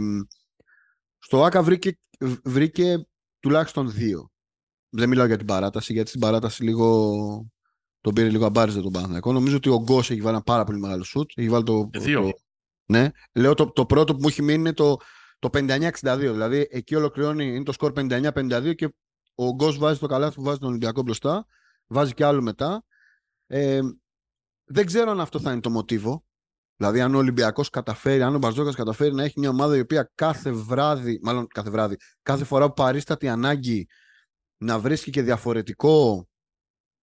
στο 1.18 1.44
ΆΚΑ 1.44 1.64
βρήκε, 1.64 1.98
βρήκε 2.44 3.08
τουλάχιστον 3.40 3.92
δύο. 3.92 4.32
Δεν 4.90 5.10
μιλάω 5.10 5.26
για 5.26 5.38
την 5.38 5.46
παράταση, 5.46 5.94
γιατί 5.94 6.10
στην 6.10 6.22
παράταση 6.22 6.64
λίγο 6.64 7.50
τον 8.02 8.14
πήρε 8.14 8.30
λίγο 8.30 8.46
αμπάριζε 8.46 8.82
τον 8.82 8.92
Παναθηναϊκό. 8.92 9.32
Νομίζω 9.32 9.56
ότι 9.56 9.70
ο 9.70 9.80
Γκος 9.82 10.10
έχει 10.12 10.22
βάλει 10.22 10.36
ένα 10.36 10.44
πάρα 10.44 10.64
πολύ 10.64 10.80
μεγάλο 10.80 11.04
σουτ. 11.04 11.32
Έχει 11.36 11.50
βάλει 11.50 11.64
το, 11.64 11.90
Δύο. 11.94 12.22
το- 12.22 12.32
ναι. 12.86 13.10
Λέω 13.34 13.54
το, 13.54 13.72
το 13.72 13.86
πρώτο 13.86 14.14
που 14.14 14.20
μου 14.22 14.28
έχει 14.28 14.42
μείνει 14.42 14.60
είναι 14.60 14.74
το, 14.74 14.98
το 15.40 15.50
59-62. 15.54 15.90
Δηλαδή 16.20 16.68
εκεί 16.70 16.96
ολοκληρώνει, 16.96 17.46
είναι 17.46 17.64
το 17.64 17.72
σκορ 17.72 17.92
59-52 17.96 18.74
και 18.76 18.96
ο 19.36 19.54
Γκος 19.54 19.78
βάζει 19.78 20.00
το 20.00 20.08
καλάθι 20.08 20.36
που 20.36 20.44
βάζει 20.44 20.58
τον 20.60 20.70
Ολυμπιακό 20.70 21.02
μπροστά. 21.02 21.46
Βάζει 21.88 22.14
και 22.14 22.26
άλλο 22.26 22.42
μετά. 22.42 22.84
Ε, 23.48 23.80
δεν 24.66 24.86
ξέρω 24.86 25.12
αν 25.12 25.20
αυτό 25.20 25.40
θα 25.40 25.52
είναι 25.52 25.62
το 25.62 25.70
μοτίβο. 25.70 26.26
Δηλαδή, 26.78 27.02
αν 27.02 27.16
ο 27.16 27.18
Ολυμπιακός 27.18 27.70
καταφέρει, 27.70 28.22
αν 28.22 28.36
ο 28.36 28.38
Μπαρζόκα 28.38 28.74
καταφέρει 28.74 29.14
να 29.14 29.24
έχει 29.24 29.40
μια 29.40 29.50
ομάδα 29.50 29.78
η 29.78 29.80
οποία 29.80 30.12
κάθε 30.16 30.52
βράδυ, 30.52 31.20
μάλλον 31.24 31.48
κάθε 31.48 31.70
βράδυ, 31.70 31.96
κάθε 32.22 32.44
φορά 32.44 32.68
που 32.68 32.74
παρίσταται 32.74 33.30
ανάγκη 33.30 33.88
να 34.58 34.80
βρίσκει 34.80 35.12
και 35.12 35.22
διαφορετικό 35.22 36.28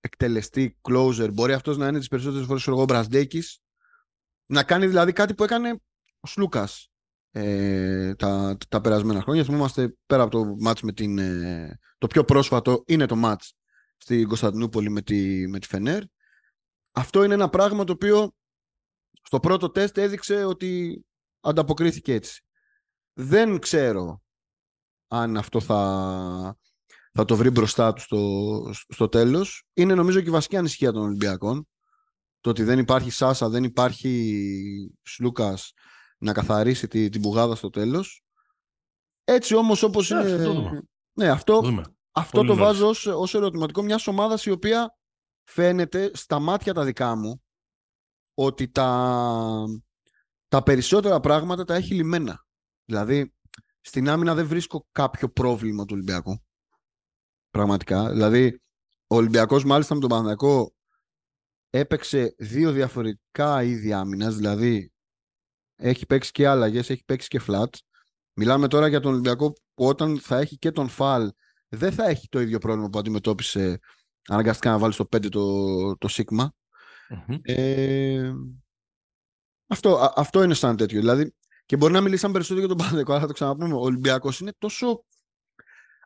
εκτελεστή 0.01 0.77
closer, 0.89 1.29
μπορεί 1.33 1.53
αυτός 1.53 1.77
να 1.77 1.89
είναι 1.89 1.99
τις 1.99 2.09
περισσότερες 2.09 2.47
φορές 2.47 2.66
ο 2.66 2.85
Μπρασδέκη, 2.85 3.43
να 4.47 4.62
κάνει 4.62 4.87
δηλαδή 4.87 5.12
κάτι 5.12 5.35
που 5.35 5.45
έκανε 5.45 5.81
ο 6.20 6.27
Σλούκας 6.27 6.89
ε, 7.31 8.14
τα, 8.14 8.57
τα 8.68 8.81
περασμένα 8.81 9.22
χρόνια. 9.22 9.45
Θυμόμαστε 9.45 9.97
πέρα 10.07 10.22
από 10.22 10.31
το 10.31 10.55
μάτς 10.59 10.83
με 10.83 10.93
την. 10.93 11.18
Ε, 11.18 11.79
το 11.99 12.07
πιο 12.07 12.25
πρόσφατο 12.25 12.83
είναι 12.87 13.07
το 13.07 13.16
μάτς 13.16 13.55
στην 13.97 14.29
Κωνσταντινούπολη 14.29 14.91
με 14.91 15.03
τη, 15.03 15.49
με 15.49 15.59
τη 15.59 15.66
Φενέρ. 15.66 16.03
Αυτό 16.93 17.25
είναι 17.25 17.35
ένα 17.35 17.49
πράγμα 17.49 17.85
το 17.85 17.93
οποίο 17.93 18.35
στο 19.23 19.41
πρώτο 19.41 19.71
τεστ 19.71 19.99
έδειξε 19.99 20.45
ότι 20.45 21.05
ανταποκρίθηκε 21.41 22.12
έτσι. 22.12 22.45
Δεν 23.12 23.59
ξέρω 23.59 24.23
αν 25.09 25.37
αυτό 25.37 25.61
θα, 25.61 26.57
θα 27.12 27.25
το 27.25 27.37
βρει 27.37 27.51
μπροστά 27.51 27.93
του 27.93 28.01
στο, 28.01 28.73
στο 28.89 29.09
τέλος. 29.09 29.65
Είναι 29.73 29.95
νομίζω 29.95 30.21
και 30.21 30.29
η 30.29 30.33
βασική 30.33 30.57
ανησυχία 30.57 30.93
των 30.93 31.03
Ολυμπιακών. 31.03 31.69
Το 32.41 32.51
ότι 32.51 32.62
δεν 32.62 32.79
υπάρχει 32.79 33.11
Σάσα, 33.11 33.49
δεν 33.49 33.65
υπάρχει 33.65 34.95
Σλούκας 35.03 35.73
να 36.19 36.33
καθαρίσει 36.33 36.89
την, 36.89 37.11
την 37.11 37.23
πουγάδα 37.23 37.55
στο 37.55 37.71
τέλος. 37.71 38.25
Έτσι 39.25 39.55
όμως 39.55 39.83
όπως 39.83 40.11
είναι... 40.11 40.83
ναι, 41.12 41.29
αυτό, 41.29 41.85
αυτό 42.12 42.45
το 42.45 42.55
βάζω 42.55 42.89
ως, 42.89 43.07
ως 43.07 43.35
ερωτηματικό 43.35 43.83
μιας 43.83 44.07
ομάδας 44.07 44.45
η 44.45 44.51
οποία 44.51 44.97
φαίνεται 45.45 46.11
στα 46.15 46.39
μάτια 46.39 46.75
τα 46.75 46.85
δικά 46.85 47.15
μου 47.15 47.43
ότι 48.35 48.68
τα, 48.68 49.64
τα 50.49 50.62
περισσότερα 50.62 51.20
πράγματα 51.20 51.64
τα 51.64 51.74
έχει 51.74 51.95
λιμένα. 51.95 52.47
Δηλαδή, 52.85 53.35
στην 53.80 54.09
άμυνα 54.09 54.35
δεν 54.35 54.47
βρίσκω 54.47 54.87
κάποιο 54.93 55.28
πρόβλημα 55.28 55.85
του 55.85 55.93
Ολυμπιακού. 55.95 56.43
Πραγματικά. 57.51 58.11
Δηλαδή, 58.11 58.62
ο 59.07 59.16
Ολυμπιακός 59.16 59.64
μάλιστα 59.64 59.95
με 59.95 60.01
τον 60.01 60.09
Παναθηναϊκό 60.09 60.74
έπαιξε 61.70 62.35
δύο 62.39 62.72
διαφορετικά 62.72 63.62
είδη 63.62 63.93
άμυνας, 63.93 64.35
δηλαδή 64.35 64.93
έχει 65.76 66.07
παίξει 66.07 66.30
και 66.30 66.49
άλλαγες, 66.49 66.91
έχει 66.91 67.05
παίξει 67.05 67.28
και 67.28 67.41
flat. 67.49 67.68
Μιλάμε 68.37 68.68
τώρα 68.68 68.89
για 68.89 69.01
τον 69.01 69.12
Ολυμπιακό 69.12 69.53
που 69.74 69.87
όταν 69.87 70.18
θα 70.18 70.39
έχει 70.39 70.57
και 70.57 70.70
τον 70.70 70.89
Φαλ 70.89 71.30
δεν 71.68 71.93
θα 71.93 72.09
έχει 72.09 72.28
το 72.28 72.41
ίδιο 72.41 72.59
πρόβλημα 72.59 72.89
που 72.89 72.99
αντιμετώπισε 72.99 73.78
αναγκαστικά 74.28 74.70
να 74.70 74.78
βάλει 74.78 74.93
στο 74.93 75.09
5 75.16 75.28
το, 75.30 75.97
το 75.97 76.09
σιγμα 77.07 77.40
Ε, 77.42 78.32
αυτό, 79.66 80.12
αυτό 80.16 80.42
είναι 80.42 80.55
σαν 80.55 80.76
τέτοιο. 80.76 81.00
Δηλαδή, 81.00 81.34
και 81.66 81.76
μπορεί 81.76 81.92
να 81.92 82.00
μιλήσαμε 82.00 82.32
περισσότερο 82.32 82.66
για 82.66 82.76
τον 82.76 82.84
Παναδικό, 82.86 83.12
αλλά 83.12 83.20
θα 83.20 83.26
το 83.26 83.32
ξαναπούμε. 83.32 83.74
Ο 83.74 83.80
Ολυμπιακός 83.80 84.40
είναι 84.40 84.52
τόσο 84.59 85.05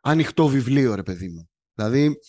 ανοιχτό 0.01 0.47
βιβλίο, 0.47 0.95
ρε 0.95 1.03
παιδί 1.03 1.29
μου. 1.29 1.49
Δηλαδή, 1.73 2.19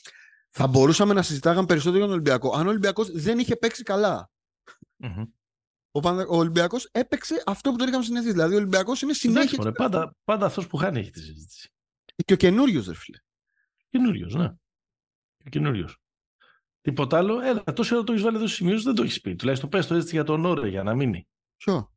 θα 0.48 0.66
μπορούσαμε 0.66 1.14
να 1.14 1.22
συζητάγαμε 1.22 1.66
περισσότερο 1.66 1.96
για 1.96 2.06
τον 2.06 2.14
Ολυμπιακό. 2.14 2.56
Αν 2.56 2.66
ο 2.66 2.70
Ολυμπιακός 2.70 3.10
δεν 3.10 3.38
είχε 3.38 3.56
παίξει 3.56 3.82
Ο, 5.90 6.00
Πανα... 6.00 6.26
ο 6.28 6.36
Ολυμπιακός 6.36 6.88
έπαιξε 6.92 7.42
αυτό 7.46 7.70
που 7.70 7.76
τον 7.76 7.88
είχαμε 7.88 8.04
συνηθίσει. 8.04 8.32
Δηλαδή, 8.32 8.54
ο 8.54 8.56
Ολυμπιακός 8.56 9.02
είναι 9.02 9.12
συνέχεια. 9.12 9.58
Εντάξει, 9.60 9.72
πάντα, 9.78 10.16
πάντα 10.24 10.46
αυτός 10.46 10.66
που 10.66 10.76
χάνει 10.76 10.98
έχει 10.98 11.10
τη 11.10 11.20
συζήτηση. 11.20 11.72
Και 12.24 12.32
ο 12.32 12.36
καινούριος, 12.36 12.86
ρε 12.86 12.94
φίλε. 12.94 13.18
Καινούριος, 13.88 14.34
ναι. 14.34 14.48
Καινούριος. 15.50 16.00
Τίποτα 16.80 17.18
άλλο. 17.18 17.40
Έλα, 17.40 17.62
τόσο 17.74 17.94
ώρα 17.94 18.04
το 18.04 18.12
έχεις 18.12 18.24
βάλει 18.24 18.36
εδώ 18.36 18.46
σημείο, 18.46 18.80
δεν 18.80 18.94
το 18.94 19.02
έχεις 19.02 19.20
πει. 19.20 19.36
Τουλάχιστον 19.36 19.68
πες 19.68 19.86
το 19.86 19.94
έτσι 19.94 20.14
για 20.14 20.24
τον 20.24 20.44
Ωρε 20.44 20.68
για 20.68 20.82
να 20.82 20.94
μείνει. 20.94 21.26
Ποιο; 21.56 21.92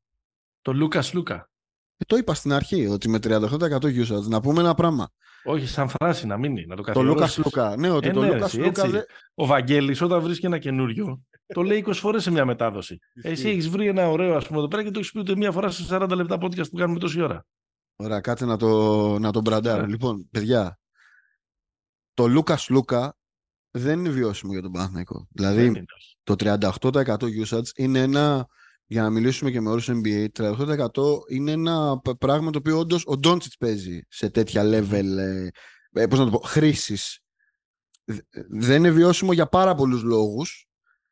Το 0.62 0.74
Λούκας 0.74 1.14
Λούκα. 1.14 1.52
Ε, 1.98 2.06
το 2.08 2.16
είπα 2.18 2.34
στην 2.34 2.54
αρχή 2.54 2.88
ότι 2.88 3.10
με 3.10 3.20
38% 3.24 3.78
usage. 3.84 4.28
Να 4.28 4.42
πούμε 4.42 4.60
ένα 4.60 4.74
πράγμα. 4.74 5.10
Όχι, 5.44 5.68
σαν 5.68 5.90
φράση 5.90 6.28
να 6.28 6.38
μείνει, 6.38 6.66
να 6.66 6.76
το 6.76 6.84
Το 6.84 7.02
Λούκα 7.02 7.30
Λούκα. 7.38 7.76
Ναι, 7.78 7.90
ότι 7.90 8.08
ε, 8.08 8.12
το 8.12 8.22
ναι, 8.22 8.34
Λούκα 8.34 8.50
Λούκα. 8.54 8.88
Δε... 8.88 9.02
Ο 9.34 9.46
Βαγγέλης 9.46 10.02
όταν 10.02 10.22
βρίσκει 10.22 10.46
ένα 10.46 10.58
καινούριο, 10.58 11.24
το 11.46 11.62
λέει 11.62 11.84
20 11.88 11.92
φορές 11.94 12.24
σε 12.24 12.32
μια 12.32 12.46
μετάδοση. 12.46 13.00
Εσύ 13.22 13.50
έχεις 13.50 13.70
βρει 13.70 13.88
ένα 13.88 14.10
ωραίο, 14.10 14.36
ας 14.36 14.48
πούμε, 14.48 14.60
εδώ 14.60 14.68
πέρα 14.68 14.84
και 14.84 14.92
το 14.92 15.00
έχεις 15.00 15.12
πει 15.12 15.20
ούτε 15.20 15.36
μία 15.36 15.52
φορά 15.52 15.70
σε 15.70 15.88
40 15.90 16.10
λεπτά 16.16 16.38
podcast 16.42 16.70
που 16.70 16.78
κάνουμε 16.78 17.00
τόση 17.00 17.22
ώρα. 17.22 17.46
Ωραία, 17.96 18.20
κάτσε 18.20 18.46
να 18.46 18.58
το, 18.58 19.20
να 19.20 19.32
το 19.32 19.42
μπραντάρω. 19.42 19.86
Λοιπόν, 19.86 20.30
παιδιά, 20.32 20.80
το 22.14 22.28
Λούκας 22.28 22.70
Λούκα 22.70 23.18
δεν 23.76 24.00
είναι 24.00 24.10
βιώσιμο 24.10 24.52
για 24.52 24.62
τον 24.62 24.72
Παναθηναϊκό. 24.72 25.28
Δηλαδή, 25.32 25.86
το 26.24 26.36
38% 26.38 27.16
usage 27.46 27.68
είναι 27.76 28.00
ένα, 28.00 28.48
για 28.86 29.02
να 29.02 29.10
μιλήσουμε 29.10 29.52
και 29.52 29.62
με 29.62 29.70
όρους 29.70 29.90
NBA, 29.92 30.28
38% 30.34 30.88
είναι 31.30 31.52
ένα 31.52 32.02
πράγμα 32.20 32.52
το 32.52 32.58
οποίο 32.58 32.80
όντως 32.80 33.04
ο 33.06 33.18
Ντόντσιτς 33.18 33.58
παίζει 33.58 34.02
σε 34.08 34.30
τέτοια 34.30 34.64
level, 34.66 35.18
ε, 35.18 35.48
ε, 35.92 36.08
πώς 36.08 36.20
να 36.20 36.26
το 36.26 36.32
πω, 36.32 36.38
χρήσης. 36.38 37.20
Δεν 38.50 38.78
είναι 38.78 38.92
βιώσιμο 38.92 39.34
για 39.34 39.48
πάρα 39.48 39.76
πολλούς 39.76 40.04
λόγους. 40.04 40.68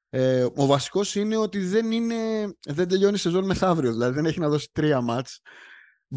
Ε, 0.10 0.48
ο 0.56 0.66
βασικός 0.66 1.16
είναι 1.16 1.38
ότι 1.38 1.60
δεν, 1.60 1.92
είναι, 1.92 2.16
δεν 2.66 2.88
τελειώνει 2.88 3.16
η 3.16 3.18
σεζόν 3.18 3.46
μεθαύριο, 3.46 3.92
δηλαδή 3.92 4.14
δεν 4.14 4.26
έχει 4.26 4.40
να 4.40 4.50
δώσει 4.50 4.70
τρία 4.72 5.02
μάτς. 5.02 5.42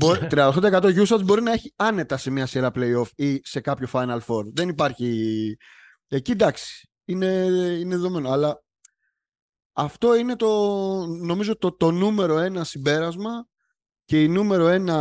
38% 0.01 0.81
usage 1.07 1.25
μπορεί 1.25 1.43
να 1.43 1.53
έχει 1.53 1.73
άνετα 1.77 2.17
σε 2.17 2.31
μια 2.31 2.47
σειρά 2.47 2.71
playoff 2.75 3.09
ή 3.15 3.41
σε 3.45 3.61
κάποιο 3.61 3.89
Final 3.93 4.19
Four. 4.27 4.43
Δεν 4.53 4.69
υπάρχει 4.69 5.57
Εκεί 6.15 6.31
εντάξει, 6.31 6.91
είναι, 7.05 7.27
είναι 7.81 7.97
δεδομένο. 7.97 8.31
Αλλά 8.31 8.65
αυτό 9.73 10.15
είναι 10.15 10.37
το, 10.37 10.49
νομίζω 11.07 11.57
το, 11.57 11.77
το 11.77 11.91
νούμερο 11.91 12.39
ένα 12.39 12.65
συμπέρασμα 12.65 13.49
και 14.05 14.23
η 14.23 14.29
νούμερο 14.29 14.67
ένα, 14.69 14.97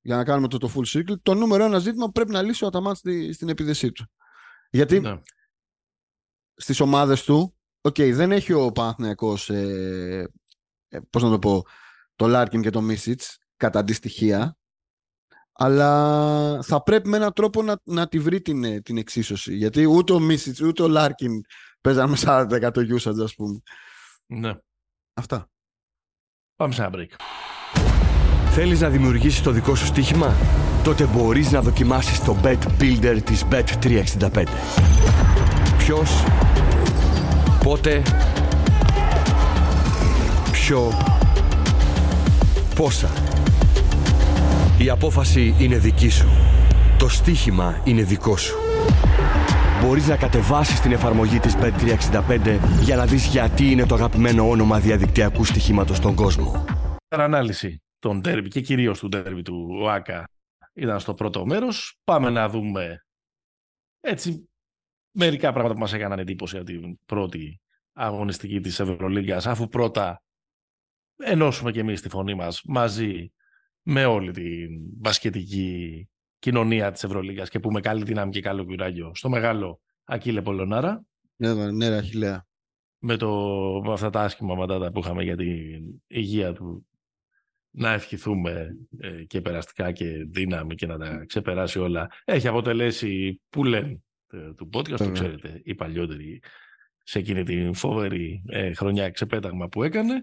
για 0.00 0.16
να 0.16 0.24
κάνουμε 0.24 0.48
το, 0.48 0.58
το 0.58 0.72
full 0.74 0.98
circle, 0.98 1.20
το 1.22 1.34
νούμερο 1.34 1.64
ένα 1.64 1.78
ζήτημα 1.78 2.06
που 2.06 2.12
πρέπει 2.12 2.30
να 2.30 2.42
λύσει 2.42 2.64
ο 2.64 2.66
Αταμάτ 2.66 2.96
στη, 2.96 3.32
στην 3.32 3.48
επίδεσή 3.48 3.92
του. 3.92 4.10
Γιατί 4.70 5.00
ναι. 5.00 5.20
στις 6.54 6.80
ομάδες 6.80 7.24
του, 7.24 7.56
okay, 7.80 8.12
δεν 8.12 8.32
έχει 8.32 8.52
ο 8.52 8.72
Παναθηναϊκός, 8.72 9.50
ε, 9.50 10.30
ε, 10.88 11.00
πώς 11.10 11.22
να 11.22 11.30
το 11.30 11.38
πω, 11.38 11.66
το 12.14 12.26
Λάρκιν 12.26 12.62
και 12.62 12.70
το 12.70 12.80
Μίσιτς 12.80 13.38
κατά 13.56 13.78
αντιστοιχία, 13.78 14.56
αλλά 15.52 16.62
θα 16.62 16.82
πρέπει 16.82 17.08
με 17.08 17.16
έναν 17.16 17.32
τρόπο 17.32 17.62
να, 17.62 17.80
να 17.84 18.08
τη 18.08 18.18
βρει 18.18 18.40
την, 18.40 18.82
την 18.82 18.96
εξίσωση. 18.96 19.54
Γιατί 19.54 19.86
ούτε 19.86 20.12
ο 20.12 20.18
Μίσιτς 20.18 20.60
ούτε 20.60 20.82
ο 20.82 20.88
Λάρκιν 20.88 21.40
παίζαν 21.80 22.10
με 22.10 22.16
40% 22.20 22.68
usage, 22.68 23.22
ας 23.22 23.34
πούμε. 23.34 23.60
Ναι. 24.26 24.52
Αυτά. 25.14 25.50
Πάμε 26.56 26.72
σε 26.72 26.82
ένα 26.82 26.90
break. 26.94 27.14
Θέλεις 28.50 28.80
να 28.80 28.88
δημιουργήσεις 28.88 29.42
το 29.42 29.50
δικό 29.50 29.74
σου 29.74 29.86
στοίχημα; 29.86 30.34
Τότε 30.84 31.04
μπορείς 31.06 31.50
να 31.50 31.62
δοκιμάσεις 31.62 32.24
το 32.24 32.36
Bet 32.42 32.58
Builder 32.80 33.18
της 33.24 33.44
Bet365. 33.50 34.46
Ποιος, 35.78 36.24
πότε, 37.62 38.02
ποιο, 40.52 40.92
πόσα. 42.74 43.31
Η 44.84 44.90
απόφαση 44.90 45.54
είναι 45.60 45.78
δική 45.78 46.08
σου. 46.08 46.28
Το 46.98 47.08
στοίχημα 47.08 47.82
είναι 47.86 48.02
δικό 48.02 48.36
σου. 48.36 48.56
Μπορείς 49.82 50.08
να 50.08 50.16
κατεβάσεις 50.16 50.80
την 50.80 50.92
εφαρμογή 50.92 51.38
της 51.38 51.54
Bet365 51.56 52.58
για 52.82 52.96
να 52.96 53.06
δεις 53.06 53.26
γιατί 53.26 53.70
είναι 53.70 53.86
το 53.86 53.94
αγαπημένο 53.94 54.48
όνομα 54.48 54.80
διαδικτυακού 54.80 55.44
στοιχήματος 55.44 55.96
στον 55.96 56.14
κόσμο. 56.14 56.64
Ανάλυση 57.08 57.82
των 57.98 58.22
τέρμι 58.22 58.48
και 58.48 58.60
κυρίως 58.60 58.98
του 58.98 59.08
τέρμι 59.08 59.42
του 59.42 59.68
ΟΑΚΑ 59.80 60.28
ήταν 60.72 61.00
στο 61.00 61.14
πρώτο 61.14 61.46
μέρος. 61.46 61.98
Πάμε 62.04 62.30
να 62.30 62.48
δούμε 62.48 63.04
έτσι 64.00 64.50
μερικά 65.10 65.50
πράγματα 65.50 65.74
που 65.74 65.80
μας 65.80 65.92
έκαναν 65.92 66.18
εντύπωση 66.18 66.56
από 66.56 66.66
την 66.66 66.98
πρώτη 67.06 67.60
αγωνιστική 67.92 68.60
της 68.60 68.80
Ευρωλίγκας 68.80 69.46
αφού 69.46 69.68
πρώτα 69.68 70.22
ενώσουμε 71.16 71.70
και 71.72 71.80
εμείς 71.80 72.00
τη 72.00 72.08
φωνή 72.08 72.34
μας 72.34 72.62
μαζί 72.64 73.32
με 73.82 74.04
όλη 74.04 74.30
την 74.30 74.68
μπασκετική 74.98 76.08
κοινωνία 76.38 76.92
της 76.92 77.04
Ευρωλίγας 77.04 77.48
και 77.48 77.60
πούμε 77.60 77.80
καλή 77.80 78.04
δύναμη 78.04 78.30
και 78.30 78.40
καλό 78.40 78.64
κουράγιο 78.64 79.12
στο 79.14 79.28
μεγάλο 79.28 79.80
Ακύλε 80.04 80.42
Πολωνάρα. 80.42 81.04
Ναι, 81.36 81.70
ναι, 81.70 81.86
Αχιλέα. 81.86 82.46
Με, 82.98 83.16
το, 83.16 83.30
με 83.84 83.92
αυτά 83.92 84.10
τα 84.10 84.22
άσχημα 84.22 84.54
ματάτα 84.54 84.92
που 84.92 84.98
είχαμε 84.98 85.22
για 85.22 85.36
την 85.36 86.02
υγεία 86.06 86.52
του 86.52 86.86
να 87.70 87.92
ευχηθούμε 87.92 88.76
ε, 88.98 89.24
και 89.24 89.40
περαστικά 89.40 89.92
και 89.92 90.26
δύναμη 90.30 90.74
και 90.74 90.86
να 90.86 90.98
τα 90.98 91.24
ξεπεράσει 91.26 91.78
όλα. 91.78 92.10
Έχει 92.24 92.48
αποτελέσει 92.48 93.40
που 93.48 93.64
λένε 93.64 94.02
ε, 94.32 94.52
του 94.54 94.68
podcast, 94.72 94.96
το 94.96 95.10
ξέρετε, 95.10 95.60
οι 95.64 95.74
παλιότεροι 95.74 96.42
σε 97.02 97.18
εκείνη 97.18 97.42
την 97.42 97.74
φοβερή 97.74 98.42
ε, 98.46 98.72
χρονιά 98.74 99.10
ξεπέταγμα 99.10 99.68
που 99.68 99.82
έκανε. 99.82 100.22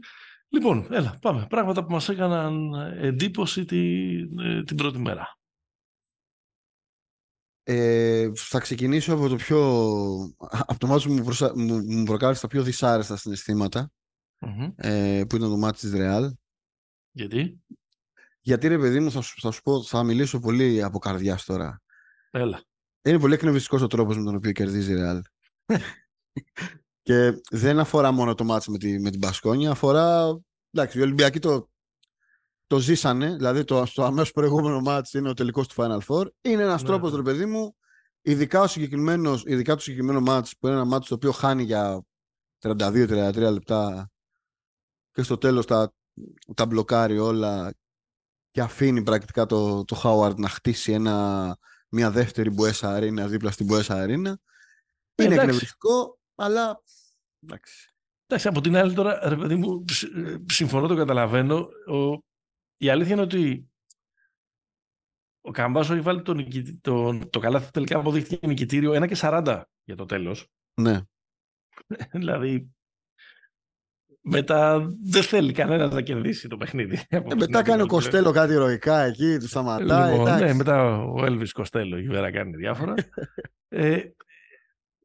Λοιπόν, 0.49 0.87
έλα, 0.89 1.17
πάμε. 1.21 1.45
Πράγματα 1.49 1.83
που 1.85 1.91
μας 1.91 2.09
έκαναν 2.09 2.73
εντύπωση 2.97 3.65
την, 3.65 4.39
ε, 4.39 4.63
την 4.63 4.75
πρώτη 4.75 4.99
μέρα. 4.99 5.37
Ε, 7.63 8.31
θα 8.35 8.59
ξεκινήσω 8.59 9.13
από 9.13 9.27
το 9.27 9.35
πιο... 9.35 9.59
Από 10.37 10.79
το 10.79 10.87
μάτι 10.87 11.07
που 11.07 11.13
μου, 11.13 11.23
προσα... 11.23 11.53
μου, 11.55 12.03
προκάλεσε 12.03 12.41
τα 12.41 12.47
πιο 12.47 12.63
δυσάρεστα 12.63 13.17
συναισθήματα 13.17 13.91
ε, 14.75 15.23
που 15.29 15.35
ήταν 15.35 15.49
το 15.49 15.57
μάτι 15.57 15.79
της 15.79 15.93
Ρεάλ. 15.93 16.33
Γιατί; 17.11 17.59
Γιατί 18.41 18.67
ρε 18.67 18.77
παιδί 18.77 18.99
μου 18.99 19.11
θα 19.11 19.21
σου, 19.21 19.39
θα 19.39 19.51
σου 19.51 19.61
πω, 19.61 19.83
θα 19.83 20.03
μιλήσω 20.03 20.39
πολύ 20.39 20.83
από 20.83 20.99
καρδιάς 20.99 21.45
τώρα. 21.45 21.81
Έλα. 22.31 22.63
Είναι 23.01 23.19
πολύ 23.19 23.33
εκνευριστικός 23.33 23.81
ο 23.81 23.87
τρόπος 23.87 24.17
με 24.17 24.23
τον 24.23 24.35
οποίο 24.35 24.51
κερδίζει 24.51 24.91
η 24.91 24.95
Ρεάλ. 24.95 25.21
Και 27.09 27.41
δεν 27.49 27.79
αφορά 27.79 28.11
μόνο 28.11 28.35
το 28.35 28.43
μάτς 28.43 28.67
με, 28.67 28.77
τη, 28.77 28.99
με 28.99 29.09
την 29.09 29.19
Πασκόνια, 29.19 29.71
αφορά... 29.71 30.39
Εντάξει, 30.71 30.99
οι 30.99 31.01
Ολυμπιακοί 31.01 31.39
το, 31.39 31.69
το 32.67 32.79
ζήσανε, 32.79 33.35
δηλαδή 33.35 33.63
το, 33.63 33.85
στο 33.85 34.03
αμέσως 34.03 34.31
προηγούμενο 34.31 34.81
μάτς 34.81 35.13
είναι 35.13 35.29
ο 35.29 35.33
τελικός 35.33 35.67
του 35.67 35.75
Final 35.77 35.99
Four. 36.07 36.27
Είναι 36.41 36.63
ένας 36.63 36.81
ναι. 36.81 36.87
τρόπος, 36.87 37.15
ρε 37.15 37.21
παιδί 37.21 37.45
μου, 37.45 37.75
ειδικά, 38.21 38.61
ο 38.61 38.67
συγκεκριμένος, 38.67 39.43
ειδικά 39.45 39.75
το 39.75 39.81
συγκεκριμένο 39.81 40.21
μάτς, 40.21 40.57
που 40.57 40.67
είναι 40.67 40.75
ένα 40.75 40.85
μάτς 40.85 41.07
το 41.07 41.13
οποίο 41.13 41.31
χάνει 41.31 41.63
για 41.63 42.05
32-33 42.59 43.33
λεπτά 43.35 44.11
και 45.11 45.21
στο 45.23 45.37
τέλος 45.37 45.65
τα, 45.65 45.93
τα 46.55 46.65
μπλοκάρει 46.65 47.19
όλα 47.19 47.73
και 48.51 48.61
αφήνει 48.61 49.03
πρακτικά 49.03 49.45
το, 49.45 49.83
το 49.83 50.01
Howard 50.03 50.35
να 50.35 50.49
χτίσει 50.49 50.91
ένα, 50.91 51.57
μια 51.89 52.11
δεύτερη 52.11 52.49
Μπουέσα 52.49 52.89
Αρίνα 52.89 53.27
δίπλα 53.27 53.51
στην 53.51 53.65
Μπουέσα 53.65 53.93
Αρίνα. 53.93 54.29
Ε, 54.29 55.23
είναι 55.23 55.33
εντάξει. 55.33 55.39
εκνευριστικό, 55.39 56.19
αλλά 56.35 56.81
εντάξει. 57.43 57.93
Εντάξει, 58.25 58.47
από 58.47 58.61
την 58.61 58.75
άλλη 58.75 58.93
τώρα, 58.93 59.29
ρε 59.29 59.35
παιδί 59.35 59.55
μου, 59.55 59.83
ψ- 59.83 60.15
ε, 60.15 60.37
συμφωνώ, 60.45 60.87
το 60.87 60.95
καταλαβαίνω. 60.95 61.67
Ο... 61.87 62.19
Η 62.77 62.89
αλήθεια 62.89 63.13
είναι 63.13 63.21
ότι 63.21 63.69
ο 65.41 65.51
Καμπάσο 65.51 65.93
έχει 65.93 66.01
βάλει 66.01 66.21
το, 66.21 66.33
νικητι... 66.33 66.77
το, 66.77 67.19
το 67.29 67.39
καλάθι 67.39 67.71
τελικά 67.71 67.99
αποδείχθηκε 67.99 68.47
νικητήριο 68.47 69.03
1 69.03 69.07
και 69.07 69.17
40 69.19 69.61
για 69.83 69.95
το 69.95 70.05
τέλος. 70.05 70.47
Ναι. 70.81 71.01
δηλαδή, 72.13 72.69
μετά 74.21 74.93
δεν 75.03 75.23
θέλει 75.23 75.51
κανένα 75.51 75.87
να 75.87 76.01
κερδίσει 76.01 76.47
το 76.47 76.57
παιχνίδι. 76.57 76.99
Ε, 77.09 77.21
μετά 77.37 77.61
κάνει 77.61 77.81
ο 77.81 77.85
Κοστέλο 77.85 78.31
κάτι 78.31 78.53
ηρωικά 78.53 78.99
εκεί, 79.01 79.37
του 79.39 79.47
σταματάει. 79.47 80.11
Λοιπόν, 80.11 80.27
εντάξει. 80.27 80.43
ναι, 80.43 80.53
μετά 80.53 80.97
ο 80.97 81.25
Έλβης 81.25 81.51
Κοστέλο 81.51 81.97
εκεί 81.97 82.07
πέρα 82.07 82.31
κάνει 82.31 82.55
διάφορα. 82.55 82.93
ε, 83.67 83.99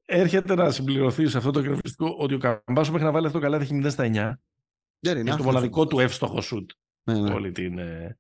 έρχεται 0.05 0.55
να 0.55 0.71
συμπληρωθεί 0.71 1.27
σε 1.27 1.39
αυτό 1.39 1.51
το 1.51 1.59
εκνευριστικό 1.59 2.17
ότι 2.19 2.35
ο 2.35 2.39
Καμπάσο 2.39 2.91
μέχρι 2.93 3.07
να 3.07 3.13
βάλει 3.13 3.27
αυτό 3.27 3.39
το 3.39 3.45
καλάθι 3.45 3.65
έχει 3.65 3.81
0 3.85 3.91
στα 3.91 4.05
9. 4.05 4.09
Δεν 4.99 5.13
είναι 5.13 5.21
Είναι 5.21 5.29
το 5.29 5.31
άθλος. 5.35 5.47
μοναδικό 5.47 5.87
του 5.87 6.01
εύστοχο 6.01 6.41
σουτ 6.41 6.71
Ναι, 7.05 7.21
ναι. 7.21 7.33
όλη 7.33 7.53
την, 7.53 7.79
ε, 7.79 8.17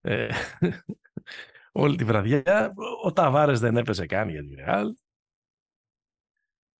ε, 0.00 0.28
όλη 1.72 1.96
τη 1.96 2.04
βραδιά. 2.04 2.72
Ο 3.04 3.12
Ταβάρες 3.12 3.60
δεν 3.60 3.76
έπαιζε 3.76 4.06
καν 4.06 4.28
για 4.28 4.42
τη 4.42 4.54
Ρεάλ. 4.54 4.94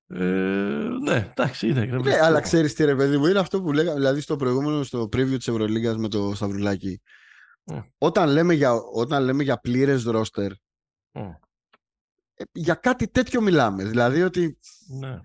Ε, 0.07 0.89
ναι, 1.03 1.28
εντάξει, 1.30 1.66
είναι 1.66 1.78
Ναι, 1.78 1.85
εκνευριστικό. 1.85 2.24
αλλά 2.24 2.41
ξέρεις 2.41 2.74
τι 2.74 2.85
ρε 2.85 2.95
παιδί 2.97 3.18
μου, 3.18 3.26
είναι 3.26 3.39
αυτό 3.39 3.62
που 3.62 3.72
λέγαμε 3.72 3.97
δηλαδή 3.99 4.20
στο 4.20 4.37
προηγούμενο, 4.37 4.82
στο 4.82 5.03
preview 5.03 5.35
της 5.37 5.49
Ευρωλίγα 5.49 5.99
με 5.99 6.09
το 6.09 6.35
Σταυρουλάκι. 6.35 7.01
Mm. 7.72 7.85
Όταν 7.99 8.28
λέμε 8.28 8.55
για, 8.55 8.72
όταν 8.72 9.24
λέμε 9.24 9.43
για 9.43 9.57
πλήρες 9.59 10.05
ρόστερ, 10.05 10.53
Mm, 11.16 11.20
ε, 11.20 11.30
για 12.53 12.74
κάτι 12.74 13.09
τέτοιο 13.09 13.41
μιλάμε. 13.41 13.85
Δηλαδή 13.85 14.22
ότι 14.22 14.59
ναι. 14.89 15.20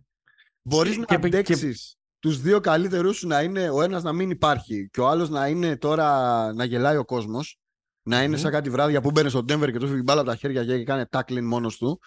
μπορείς 0.62 0.94
Και- 0.94 1.00
να 1.00 1.06
και- 1.06 1.18
και- 1.18 1.26
αντέξεις 1.28 1.98
τους 2.20 2.42
δύο 2.42 2.60
καλύτερους 2.60 3.18
σου 3.18 3.28
να 3.28 3.42
είναι 3.42 3.70
ο 3.70 3.82
ένας 3.82 4.04
να 4.04 4.14
μην 4.14 4.30
υπάρχει 4.30 4.90
και 4.90 5.02
ο 5.02 5.08
άλλος 5.08 5.30
να 5.30 5.48
είναι 5.48 5.78
τώρα 5.78 6.54
να 6.54 6.64
γελάει 6.64 6.98
ο 6.98 7.06
κόσμος. 7.06 7.60
Να 8.02 8.24
είναι 8.24 8.36
Μμμ. 8.36 8.42
σαν 8.42 8.52
κάτι 8.52 8.70
βράδια 8.70 9.02
που 9.02 9.12
μπαίνεις 9.12 9.32
στο 9.32 9.40
Denver 9.40 9.72
και 9.72 9.78
του 9.80 9.86
φύγει 9.86 9.94
την 9.96 10.04
μπάλα 10.04 10.22
από 10.22 10.30
τα 10.30 10.36
χέρια 10.36 10.66
και 10.66 10.84
κάνει 10.84 11.04
tackling 11.12 11.42
μόνος 11.44 11.78
του. 11.78 12.02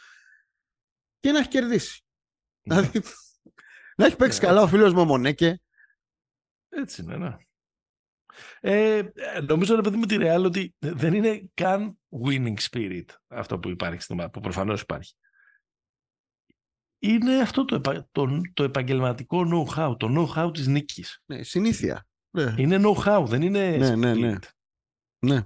Και 1.20 1.30
να 1.32 1.38
έχει 1.38 1.48
κερδίσει. 1.48 2.02
Ναι. 2.62 2.74
Δηλαδή, 2.80 3.02
να 3.96 4.06
έχει 4.06 4.16
παίξει 4.16 4.40
Ναι, 4.40 4.46
καλά 4.46 4.62
ο 4.62 4.66
φίλος 4.68 4.92
μου 4.92 5.00
ο 5.00 5.04
Μονέκε. 5.04 5.60
Έτσι 6.68 7.02
είναι, 7.02 7.16
ναι. 7.16 7.36
Ε, 8.60 8.96
ε, 8.96 9.40
νομίζω, 9.48 9.74
ρε 9.74 9.80
παιδί 9.80 9.96
μου, 9.96 10.04
τη 10.06 10.16
Real 10.18 10.42
ότι 10.44 10.74
δεν 10.78 11.14
είναι 11.14 11.50
καν 11.54 11.98
winning 12.26 12.56
spirit 12.70 13.04
αυτό 13.28 13.58
που 13.58 13.68
υπάρχει 13.68 14.00
στην 14.00 14.14
ομάδα, 14.14 14.30
που 14.30 14.40
προφανώς 14.40 14.80
υπάρχει. 14.80 15.14
Είναι 16.98 17.40
αυτό 17.40 17.64
το, 17.64 17.74
επα- 17.74 18.08
το, 18.12 18.40
το 18.52 18.62
επαγγελματικό 18.62 19.42
know-how, 19.52 19.94
το 19.98 20.08
know-how 20.36 20.50
της 20.54 20.66
νίκης. 20.66 21.22
Ναι, 21.26 21.42
συνήθεια. 21.42 22.06
Ναι. 22.30 22.54
Είναι 22.58 22.78
know-how, 22.84 23.24
δεν 23.28 23.42
είναι 23.42 23.76
Ναι, 23.76 23.96
ναι, 23.96 24.14
ναι. 24.14 24.34
spirit. 24.36 24.44
ναι. 25.18 25.42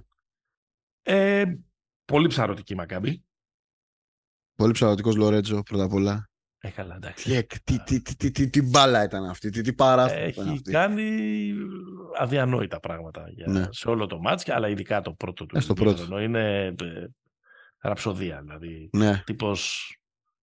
Ε, 1.01 1.55
πολύ 2.05 2.27
ψαρωτική 2.27 2.73
η 2.73 2.75
Μακάμπη. 2.75 3.23
Πολύ 4.55 4.71
ψαρωτικός 4.73 5.15
Λορέτζο 5.15 5.63
πρώτα 5.63 5.83
απ' 5.83 5.93
όλα. 5.93 6.29
Ε, 6.67 6.69
καλά, 6.69 6.95
εντάξει. 6.95 7.23
Τι, 7.29 7.35
εκ- 7.35 7.59
τι, 7.63 7.83
τι, 7.83 8.01
τι, 8.01 8.15
τι, 8.15 8.31
τι, 8.31 8.49
τι 8.49 8.61
μπάλα 8.61 9.03
ήταν 9.03 9.25
αυτή, 9.25 9.49
τι, 9.49 9.61
τι 9.61 9.73
παράσταση 9.73 10.27
ήταν 10.29 10.45
Έχει 10.47 10.55
αυτή. 10.55 10.71
κάνει 10.71 11.51
αδιανόητα 12.19 12.79
πράγματα 12.79 13.29
για, 13.29 13.45
Ναι. 13.47 13.65
σε 13.69 13.89
όλο 13.89 14.05
το 14.05 14.19
μάτς, 14.19 14.49
αλλά 14.49 14.69
ειδικά 14.69 15.01
το 15.01 15.11
πρώτο 15.13 15.45
του. 15.45 15.57
Ε, 15.57 15.59
στο 15.59 15.73
πρώτο. 15.73 15.89
ημίχρονο. 15.97 16.21
Είναι 16.21 16.65
ε, 16.65 17.05
ραψοδία, 17.79 18.41
δηλαδή. 18.41 18.89
Ναι, 18.91 19.21
τύπος 19.25 19.91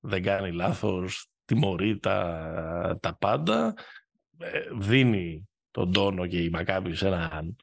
δεν 0.01 0.22
κάνει 0.22 0.53
λάθος, 0.53 1.27
τιμωρεί 1.45 1.99
τα, 1.99 2.99
τα 3.03 3.16
πάντα, 3.16 3.75
ε, 4.39 4.61
δίνει 4.79 5.49
τον 5.70 5.93
τόνο 5.93 6.27
και 6.27 6.43
η 6.43 6.51
Μακάμπη 6.51 6.95
σε 6.95 7.07
έναν 7.07 7.57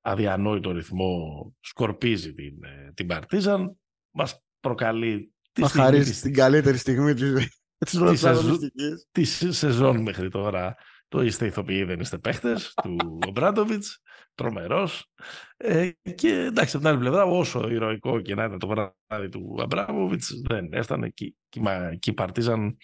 αδιανόητο 0.00 0.72
ρυθμό, 0.72 1.52
σκορπίζει 1.60 2.34
την, 2.34 2.64
ε, 2.64 2.92
την 2.94 3.06
Παρτίζαν, 3.06 3.76
μας 4.10 4.42
προκαλεί 4.60 5.32
τη, 5.52 5.60
μας 5.60 5.70
στιγμή 5.70 5.86
χαρίζει 5.86 6.10
της, 6.10 6.20
την 6.20 6.34
καλύτερη 6.34 6.76
στιγμή 6.76 7.14
της, 7.14 7.61
της 7.84 7.90
σεζόν. 7.90 8.16
πρωταγωνιστικής. 8.16 9.08
τη 9.12 9.24
σεζόν 9.52 10.02
μέχρι 10.02 10.28
τώρα. 10.30 10.74
Το 11.08 11.22
είστε 11.22 11.46
ηθοποιοί, 11.46 11.84
δεν 11.84 12.00
είστε 12.00 12.18
παίχτες, 12.18 12.74
του 12.82 13.18
Ομπράντοβιτς, 13.26 14.02
τρομερός. 14.34 15.12
Ε, 15.56 15.90
και 16.14 16.28
εντάξει, 16.28 16.76
από 16.76 16.84
την 16.84 16.86
άλλη 16.86 16.98
πλευρά, 16.98 17.24
όσο 17.24 17.68
ηρωικό 17.68 18.20
και 18.20 18.34
να 18.34 18.44
ήταν 18.44 18.58
το 18.58 18.66
βράδυ 18.66 19.28
του 19.28 19.58
Αμπράμοβιτς, 19.62 20.40
δεν 20.48 20.72
έφτανε 20.72 21.08
και, 21.08 21.34
και, 21.48 21.58
η 21.58 21.62
Μα- 21.62 21.94
και 21.94 22.10
η 22.10 22.14
Παρτίζαν 22.14 22.76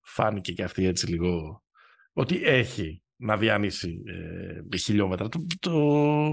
φάνηκε 0.00 0.52
και 0.52 0.62
αυτή 0.62 0.86
έτσι 0.86 1.06
λίγο 1.06 1.62
ότι 2.12 2.40
έχει 2.44 3.02
να 3.16 3.36
διανύσει 3.36 4.02
ε, 4.70 4.76
χιλιόμετρα. 4.76 5.28
Το, 5.28 5.46
το, 5.60 6.32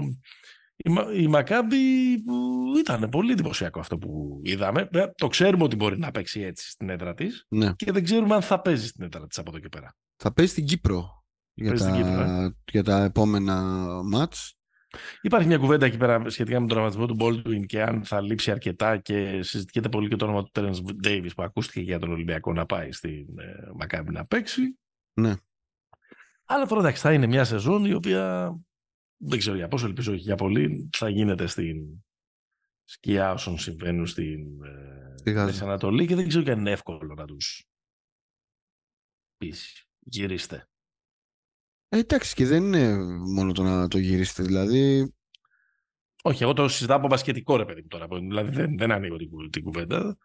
η, 0.84 0.90
Μα- 0.90 1.12
η 1.12 1.26
Μακάμπη 1.26 1.76
που 2.24 2.62
ήταν 2.78 3.08
πολύ 3.08 3.32
εντυπωσιακό 3.32 3.80
αυτό 3.80 3.98
που 3.98 4.40
είδαμε. 4.44 4.88
Ε, 4.92 5.06
Το 5.16 5.26
ξέρουμε 5.28 5.64
ότι 5.64 5.76
μπορεί 5.76 5.98
να 5.98 6.10
παίξει 6.10 6.40
έτσι 6.40 6.70
στην 6.70 6.88
έδρα 6.90 7.14
της 7.14 7.46
Ναι. 7.48 7.72
και 7.76 7.92
δεν 7.92 8.04
ξέρουμε 8.04 8.34
αν 8.34 8.42
θα 8.42 8.60
παίζει 8.60 8.86
στην 8.86 9.04
έδρα 9.04 9.26
της 9.26 9.38
από 9.38 9.50
εδώ 9.50 9.58
και 9.58 9.68
πέρα. 9.68 9.94
Θα 10.16 10.32
παίζει 10.32 10.52
στην 10.52 10.64
Κύπρο 10.64 11.24
για 11.54 11.68
Παίζει 11.68 11.84
τα, 11.84 11.90
στην 11.94 12.04
Κύπρο, 12.04 12.20
ε. 12.22 12.54
για 12.72 12.82
τα 12.82 13.04
επόμενα 13.04 13.62
μάτς. 14.04 14.54
Υπάρχει 15.20 15.46
μια 15.46 15.58
κουβέντα 15.58 15.86
εκεί 15.86 15.96
πέρα 15.96 16.30
σχετικά 16.30 16.60
με 16.60 16.66
τον 16.66 16.68
τραυματισμό 16.68 17.06
του 17.06 17.16
Baldwin 17.20 17.66
και 17.66 17.82
αν 17.82 18.04
θα 18.04 18.20
λείψει 18.20 18.50
αρκετά 18.50 18.96
και 18.96 19.42
συζητιέται 19.42 19.88
πολύ 19.88 20.08
και 20.08 20.16
το 20.16 20.24
όνομα 20.24 20.42
του 20.42 20.50
Terence 20.54 21.06
Davis 21.06 21.28
που 21.36 21.42
ακούστηκε 21.42 21.80
για 21.80 21.98
τον 21.98 22.10
Ολυμπιακό 22.12 22.52
να 22.52 22.66
πάει 22.66 22.92
στην 22.92 23.38
ε, 23.38 23.70
Μακάμπη 23.78 24.12
να 24.12 24.24
παίξει. 24.26 24.78
Ναι. 25.14 25.34
Αλλά 26.44 26.66
τώρα 26.66 26.80
εντάξει, 26.80 27.02
θα 27.02 27.12
είναι 27.12 27.26
μια 27.26 27.44
σεζόν 27.44 27.84
η 27.84 27.92
οποία 27.92 28.52
δεν 29.22 29.38
ξέρω 29.38 29.56
για 29.56 29.68
πόσο, 29.68 29.86
ελπίζω 29.86 30.12
όχι 30.12 30.20
για 30.20 30.36
πολύ, 30.36 30.88
θα 30.96 31.08
γίνεται 31.08 31.46
στην 31.46 32.04
σκιά 32.84 33.32
όσων 33.32 33.58
συμβαίνουν 33.58 34.06
στην 34.06 34.62
ε, 34.64 35.14
Στη 35.16 35.30
Γάζα. 35.30 35.46
Μέση 35.46 35.62
Ανατολή 35.62 36.06
και 36.06 36.14
δεν 36.14 36.28
ξέρω 36.28 36.44
και 36.44 36.50
αν 36.50 36.58
είναι 36.58 36.70
εύκολο 36.70 37.14
να 37.14 37.24
τους 37.24 37.64
πείσει. 39.36 39.86
Γυρίστε. 39.98 40.68
Ε, 41.88 41.98
εντάξει 41.98 42.34
και 42.34 42.46
δεν 42.46 42.62
είναι 42.62 42.96
μόνο 43.34 43.52
το 43.52 43.62
να 43.62 43.88
το 43.88 43.98
γυρίσετε. 43.98 44.42
Δηλαδή, 44.42 45.12
Όχι, 46.22 46.42
εγώ 46.42 46.52
το 46.52 46.68
συζητάω 46.68 46.96
από 46.96 47.06
μπασκετικό 47.06 47.56
ρε 47.56 47.64
παιδί 47.64 47.80
μου 47.80 47.88
τώρα. 47.88 48.06
Δηλαδή 48.08 48.50
δεν, 48.50 48.78
δεν 48.78 48.92
ανοίγω 48.92 49.16
την, 49.16 49.30
κου- 49.30 49.52
την 49.52 49.62
κουβέντα. 49.62 50.16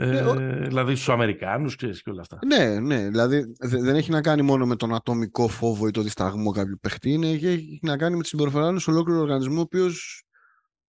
Ε, 0.00 0.18
Ε, 0.18 0.22
ο- 0.22 0.34
Δηλαδή 0.66 0.94
στους 0.94 1.08
Αμερικάνους 1.08 1.76
ξέρεις 1.76 2.02
και 2.02 2.10
όλα 2.10 2.20
αυτά. 2.20 2.38
ναι, 2.46 2.80
ναι, 2.80 3.08
δηλαδή 3.08 3.44
δε- 3.58 3.80
δεν 3.82 3.94
έχει 3.94 4.10
να 4.10 4.20
κάνει 4.20 4.42
μόνο 4.42 4.66
με 4.66 4.76
τον 4.76 4.94
ατομικό 4.94 5.48
φόβο 5.48 5.86
ή 5.86 5.90
το 5.90 6.02
δισταγμό 6.02 6.50
κάποιου 6.50 6.78
παιχτή. 6.80 7.10
Είναι, 7.12 7.28
έχει, 7.28 7.46
έχει 7.46 7.78
να 7.82 7.96
κάνει 7.96 8.16
με 8.16 8.22
τη 8.22 8.28
συμπεριφορά 8.28 8.66
ενός 8.68 8.88
ολόκληρου 8.88 9.20
οργανισμού 9.20 9.58
ο 9.58 9.60
οποίος 9.60 10.22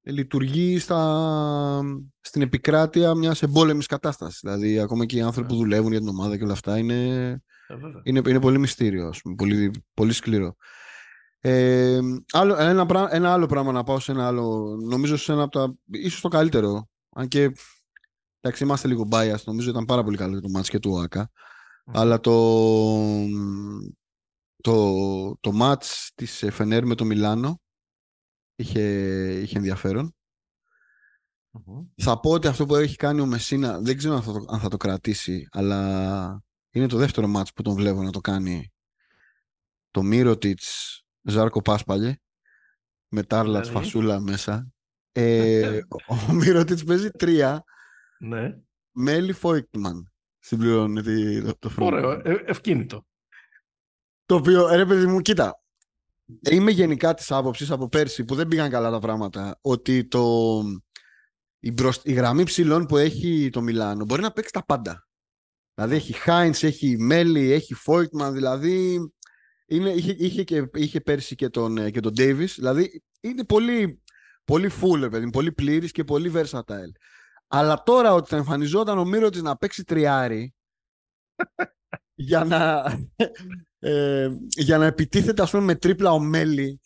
λειτουργεί 0.01 0.79
στα, 0.79 1.81
στην 2.21 2.41
επικράτεια 2.41 3.15
μιας 3.15 3.41
εμπόλεμης 3.41 3.85
κατάστασης. 3.85 4.39
Δηλαδή 4.43 4.79
ακόμα 4.79 5.05
και 5.05 5.17
οι 5.17 5.21
άνθρωποι 5.21 5.47
που 5.47 5.55
δουλεύουν 5.59 5.91
για 5.91 5.99
την 5.99 6.07
ομάδα 6.09 6.37
και 6.37 6.43
όλα 6.43 6.53
αυτά 6.53 6.77
είναι, 6.77 6.95
Ε, 7.67 7.75
βέβαια. 7.75 8.01
είναι, 8.03 8.21
είναι 8.27 8.39
πολύ 8.39 8.57
μυστήριο, 8.59 9.07
ας 9.07 9.21
πούμε, 9.21 9.35
πολύ, 9.35 9.71
πολύ 9.93 10.13
σκληρό. 10.13 10.55
Ε, 11.41 11.99
άλλο, 12.31 12.55
ένα, 12.59 12.85
πρά- 12.85 13.13
ένα 13.13 13.33
άλλο 13.33 13.45
πράγμα 13.45 13.71
να 13.71 13.83
πάω 13.83 13.99
σε 13.99 14.11
ένα 14.11 14.27
άλλο, 14.27 14.77
νομίζω 14.89 15.17
σε 15.17 15.31
ένα 15.31 15.41
από 15.43 15.51
τα, 15.51 15.73
ίσως 15.91 16.21
το 16.21 16.27
καλύτερο, 16.27 16.89
αν 17.15 17.27
και 17.27 17.51
εντάξει 18.39 18.63
είμαστε 18.63 18.87
λίγο 18.87 19.07
biased, 19.11 19.43
νομίζω 19.45 19.69
ήταν 19.69 19.85
πάρα 19.85 20.03
πολύ 20.03 20.17
καλό 20.17 20.35
και 20.35 20.41
το 20.41 20.49
μάτς 20.49 20.69
και 20.69 20.79
του 20.79 20.91
ΟΑΚΑ, 20.91 21.31
αλλά 21.85 22.19
το, 22.19 22.33
το, 24.63 25.37
το 25.39 25.51
μάτς 25.51 26.11
της 26.15 26.45
Φενέρ 26.51 26.85
με 26.85 26.95
το 26.95 27.05
Μιλάνο 27.05 27.61
είχε, 28.55 28.81
είχε 29.41 29.57
ενδιαφέρον. 29.57 30.13
Μμμ. 31.51 31.85
Θα 31.95 32.19
πω 32.19 32.31
ότι 32.31 32.47
αυτό 32.47 32.65
που 32.65 32.75
έχει 32.75 32.95
κάνει 32.95 33.21
ο 33.21 33.25
Μεσίνα 33.25 33.79
δεν 33.79 33.97
ξέρω 33.97 34.15
αν 34.15 34.21
θα 34.21 34.31
το, 34.31 34.45
αν 34.47 34.59
θα 34.59 34.69
το 34.69 34.77
κρατήσει, 34.77 35.47
αλλά 35.51 36.43
είναι 36.69 36.87
το 36.87 36.97
δεύτερο 36.97 37.27
μάτς 37.27 37.53
που 37.53 37.61
τον 37.61 37.73
βλέπω 37.73 38.03
να 38.03 38.11
το 38.11 38.19
κάνει 38.19 38.71
το 39.91 40.01
Μύρωτιτς 40.01 40.99
Ζάρκο 41.21 41.61
Πάσπαλιε 41.61 42.15
με 43.07 43.23
Τάρλατς 43.23 43.67
Δηλαδή; 43.67 43.85
Φασούλα 43.85 44.19
μέσα. 44.19 44.71
Ε, 45.11 45.79
ο 46.07 46.15
ο 46.29 46.33
Μύρωτιτς 46.33 46.83
παίζει 46.83 47.09
τρία 47.09 47.63
Ναι, 48.21 48.57
με 48.91 49.11
Έλλη 49.11 49.33
Φόικτμαν 49.33 50.11
συμπληρώνει 50.39 51.01
τη- 51.01 51.41
το, 51.43 51.55
το 51.59 51.71
front. 51.77 51.81
ωραίο, 51.85 52.11
ε, 52.11 52.43
ευκίνητο. 52.45 53.05
Το 54.25 54.35
οποίο, 54.35 54.75
ρε 54.75 54.85
παιδί 54.85 55.05
μου, 55.05 55.21
κοίτα. 55.21 55.61
Είμαι 56.49 56.71
γενικά 56.71 57.13
της 57.13 57.31
άποψης 57.31 57.71
από 57.71 57.89
πέρσι 57.89 58.23
που 58.25 58.35
δεν 58.35 58.47
πήγαν 58.47 58.69
καλά 58.69 58.91
τα 58.91 58.99
πράγματα 58.99 59.57
ότι 59.61 60.05
το, 60.07 60.61
η, 61.59 61.71
μπροσ- 61.71 62.07
η 62.07 62.13
γραμμή 62.13 62.43
ψηλών 62.43 62.85
που 62.85 62.97
έχει 62.97 63.49
το 63.51 63.61
Μιλάνο 63.61 64.05
μπορεί 64.05 64.21
να 64.21 64.31
παίξει 64.31 64.51
τα 64.51 64.65
πάντα. 64.65 65.07
Δηλαδή 65.73 65.95
έχει 65.95 66.13
Χάιντς, 66.13 66.63
έχει 66.63 66.97
Μέλι, 66.97 67.51
έχει 67.51 67.73
Φόιτμαν, 67.73 68.33
δηλαδή 68.33 68.99
είναι, 69.65 69.89
είχε, 69.89 70.15
είχε, 70.17 70.43
και, 70.43 70.69
είχε 70.73 71.01
πέρσι 71.01 71.35
και 71.35 71.49
τον, 71.49 71.77
ε, 71.77 71.89
και 71.91 71.99
τον 71.99 72.13
Davis. 72.17 72.47
Δηλαδή 72.55 73.03
είναι 73.21 73.45
πολύ, 73.45 74.01
πολύ 74.45 74.71
full, 74.81 75.07
παιδί, 75.11 75.29
πολύ 75.29 75.51
πλήρης 75.51 75.91
και 75.91 76.03
πολύ 76.03 76.31
versatile. 76.35 76.91
Αλλά 77.51 77.83
τώρα 77.83 78.13
ότι 78.13 78.29
θα 78.29 78.35
εμφανιζόταν 78.35 78.97
ο 78.97 79.05
Μύρο 79.05 79.29
της 79.29 79.41
να 79.41 79.57
παίξει 79.57 79.83
τριάρι 79.83 80.53
για 82.15 82.43
να, 82.43 82.83
ε, 83.79 84.29
για 84.47 84.77
να 84.77 84.85
επιτίθεται 84.85 85.41
ας 85.41 85.51
πούμε 85.51 85.63
με 85.63 85.75
τρίπλα 85.75 86.11
ομέλη 86.11 86.81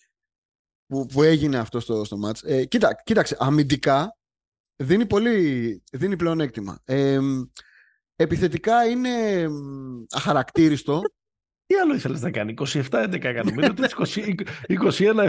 που, 0.86 1.05
που 1.05 1.24
έγινε 1.24 1.57
αυτό 1.57 1.80
στο, 1.80 2.03
στο 2.03 2.18
μάτς. 2.18 2.43
Ε, 2.43 2.66
κοίτα, 2.66 3.01
κοίταξε, 3.03 3.38
αμυντικά 3.39 4.18
δίνει 4.76 5.05
πολύ 5.05 5.84
δίνει 5.91 6.16
πλεονέκτημα. 6.16 6.80
Ε, 6.84 7.20
επιθετικά 8.16 8.86
είναι 8.86 9.47
αχαρακτήριστο. 10.09 11.01
Τι 11.66 11.76
άλλο 11.76 11.93
ήθελες 11.93 12.22
να 12.22 12.32
κάνει, 12.32 12.53
27-11 12.57 13.24
εκατομμύρια, 13.24 13.74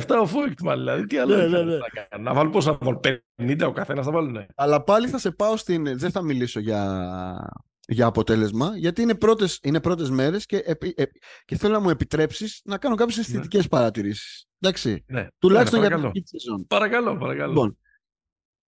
21-7 0.06 0.18
ο 0.20 0.26
Φόικτμαν, 0.26 0.78
δηλαδή. 0.78 1.06
Τι 1.06 1.18
άλλο 1.18 1.36
ναι, 1.36 1.46
ναι, 1.46 1.62
ναι. 1.62 1.76
να 1.76 1.88
κάνει. 1.88 2.22
Να 2.22 2.34
βάλουν 2.34 2.52
πόσα 2.52 2.72
θα 2.72 2.78
βάλουν, 2.80 3.00
50 3.42 3.66
ο 3.66 3.72
καθένας 3.72 4.04
θα 4.04 4.12
βάλουν. 4.12 4.46
Αλλά 4.54 4.82
πάλι 4.82 5.08
θα 5.08 5.18
σε 5.18 5.30
πάω 5.30 5.56
στην. 5.56 5.98
Δεν 5.98 6.10
θα 6.10 6.22
μιλήσω 6.22 6.60
για, 6.60 7.50
για 7.86 8.06
αποτέλεσμα, 8.06 8.76
γιατί 8.76 9.02
είναι 9.02 9.14
πρώτες, 9.14 9.58
είναι 9.62 9.80
πρώτες 9.80 10.10
μέρες 10.10 10.46
και, 10.46 10.56
ε, 10.56 11.04
και 11.44 11.56
θέλω 11.56 11.72
να 11.72 11.80
μου 11.80 11.90
επιτρέψεις 11.90 12.60
να 12.64 12.78
κάνω 12.78 12.94
κάποιες 12.94 13.18
αισθητικές 13.18 13.62
ναι. 13.62 13.68
παρατηρήσεις. 13.68 14.46
Εντάξει, 14.58 15.04
ναι. 15.06 15.26
τουλάχιστον 15.38 15.80
ναι, 15.80 15.86
για 15.86 16.10
την 16.10 16.22
season. 16.22 16.64
Παρακαλώ, 16.68 17.16
παρακαλώ. 17.16 17.52
Λοιπόν, 17.52 17.78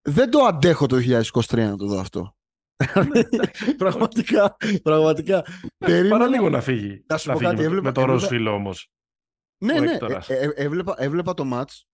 δεν 0.02 0.30
το 0.30 0.38
αντέχω 0.38 0.86
το 0.86 0.96
2023 0.96 1.56
να 1.56 1.76
το 1.76 1.86
δω 1.86 1.98
αυτό. 1.98 2.35
Ναι, 2.76 3.22
πραγματικά, 3.76 4.56
πραγματικά. 4.82 5.44
Περίμενα... 5.78 6.26
λίγο 6.26 6.50
να 6.50 6.60
φύγει. 6.60 7.04
Να 7.06 7.16
σου 7.16 7.32
πω 7.32 7.38
κάτι, 7.38 7.62
έβλεπα, 7.62 7.82
με 7.82 7.92
το 7.92 8.04
ροζ 8.04 8.26
φίλο 8.26 8.52
όμως. 8.52 8.90
Ναι, 9.58 9.80
ναι, 9.80 9.98
ε, 10.26 10.34
ε, 10.34 10.50
έβλεπα, 10.54 10.94
έβλεπα 10.98 11.34
το 11.34 11.44
μάτς. 11.44 11.88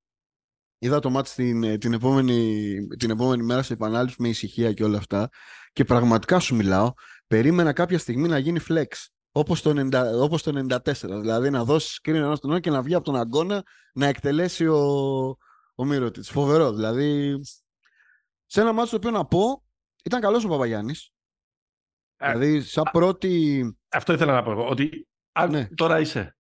Είδα 0.79 0.99
το 0.99 1.11
μάτς 1.11 1.35
την, 1.35 1.79
την, 1.79 1.93
επόμενη, 1.93 2.87
την 2.99 3.11
επόμενη 3.11 3.43
μέρα 3.43 3.63
σε 3.63 3.73
επανάληψη 3.73 4.17
με 4.19 4.29
ησυχία 4.29 4.73
και 4.73 4.85
όλα 4.85 4.99
αυτά. 4.99 5.29
Και 5.73 5.85
πραγματικά 5.85 6.39
σου 6.39 6.55
μιλάω, 6.55 6.93
περίμενα 7.27 7.73
κάποια 7.73 7.99
στιγμή 7.99 8.29
να 8.29 8.39
γίνει 8.39 8.61
flex. 8.69 8.87
Όπως 9.33 9.63
το, 9.63 9.71
90, 9.93 10.05
όπως 10.21 10.43
το 10.43 10.67
94. 10.85 10.93
Δηλαδή 11.21 11.51
να 11.51 11.65
δώσεις 11.65 12.01
screen 12.03 12.15
ένα 12.15 12.35
στον 12.35 12.61
και 12.61 12.71
να 12.71 12.83
βγει 12.83 12.95
από 12.95 13.05
τον 13.05 13.17
αγκώνα 13.17 13.63
να 13.95 14.07
εκτελέσει 14.07 14.67
ο, 14.67 14.81
ο 15.75 15.85
Μύρωτιτς. 15.85 16.31
Φοβερό. 16.31 16.73
Δηλαδή 16.73 17.41
σε 18.47 18.61
ένα 18.61 18.73
μάτσο 18.73 18.91
το 18.91 18.97
οποίο 18.97 19.19
να 19.19 19.27
πω 19.27 19.63
ήταν 20.03 20.21
καλός 20.21 20.45
ο 20.45 20.49
Παπαγιάννης. 20.49 21.13
δηλαδή 22.17 22.61
σαν 22.61 22.85
πρώτη... 22.93 23.65
Αυτό 23.89 24.13
ήθελα 24.13 24.33
να 24.33 24.43
πω 24.43 24.51
εγώ. 24.51 24.69
Ότι 24.69 25.09
ναι. 25.51 25.69
τώρα 25.69 26.01
είσαι. 26.01 26.37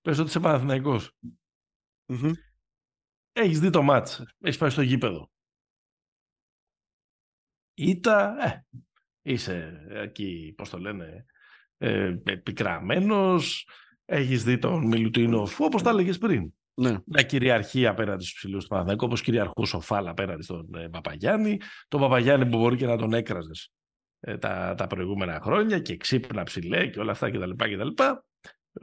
Πες 0.00 0.18
ότι 0.18 0.28
είσαι 0.28 0.40
Παναθηναϊκός. 0.40 1.16
Mm-hmm. 2.06 2.32
Έχεις 3.32 3.60
δει 3.60 3.70
το 3.70 3.82
μάτς. 3.82 4.22
Έχεις 4.38 4.58
πάει 4.58 4.70
στο 4.70 4.82
γήπεδο 4.82 5.30
ήττα, 7.78 8.36
ε, 8.46 8.66
είσαι 9.22 9.86
εκεί, 9.88 10.54
πώς 10.56 10.70
το 10.70 10.78
λένε, 10.78 11.24
ε, 11.76 12.14
πικραμένος, 12.42 13.68
έχεις 14.04 14.44
δει 14.44 14.58
τον 14.58 14.86
Μιλουτίνοφ, 14.86 15.60
όπως 15.60 15.82
τα 15.82 15.90
έλεγες 15.90 16.18
πριν. 16.18 16.54
Ναι. 16.78 16.96
Να 17.04 17.22
κυριαρχεί 17.22 17.86
απέναντι 17.86 18.22
στους 18.22 18.34
ψηλούς 18.34 18.62
του 18.62 18.68
Παναθηναϊκού, 18.68 19.04
όπως 19.06 19.22
κυριαρχούσε 19.22 19.76
ο 19.76 19.80
Φάλ 19.80 20.06
απέναντι 20.06 20.42
στον 20.42 20.74
ε, 20.74 20.88
Παπαγιάννη, 20.88 21.60
τον 21.88 22.00
Παπαγιάννη 22.00 22.46
που 22.46 22.58
μπορεί 22.58 22.76
και 22.76 22.86
να 22.86 22.96
τον 22.96 23.12
έκραζες 23.12 23.72
ε, 24.20 24.38
τα, 24.38 24.74
τα 24.76 24.86
προηγούμενα 24.86 25.40
χρόνια 25.40 25.78
και 25.78 25.96
ξύπνα 25.96 26.42
ψηλέ 26.42 26.86
και 26.86 27.00
όλα 27.00 27.10
αυτά 27.10 27.30
κτλ. 27.30 27.50
κτλ. 27.50 28.02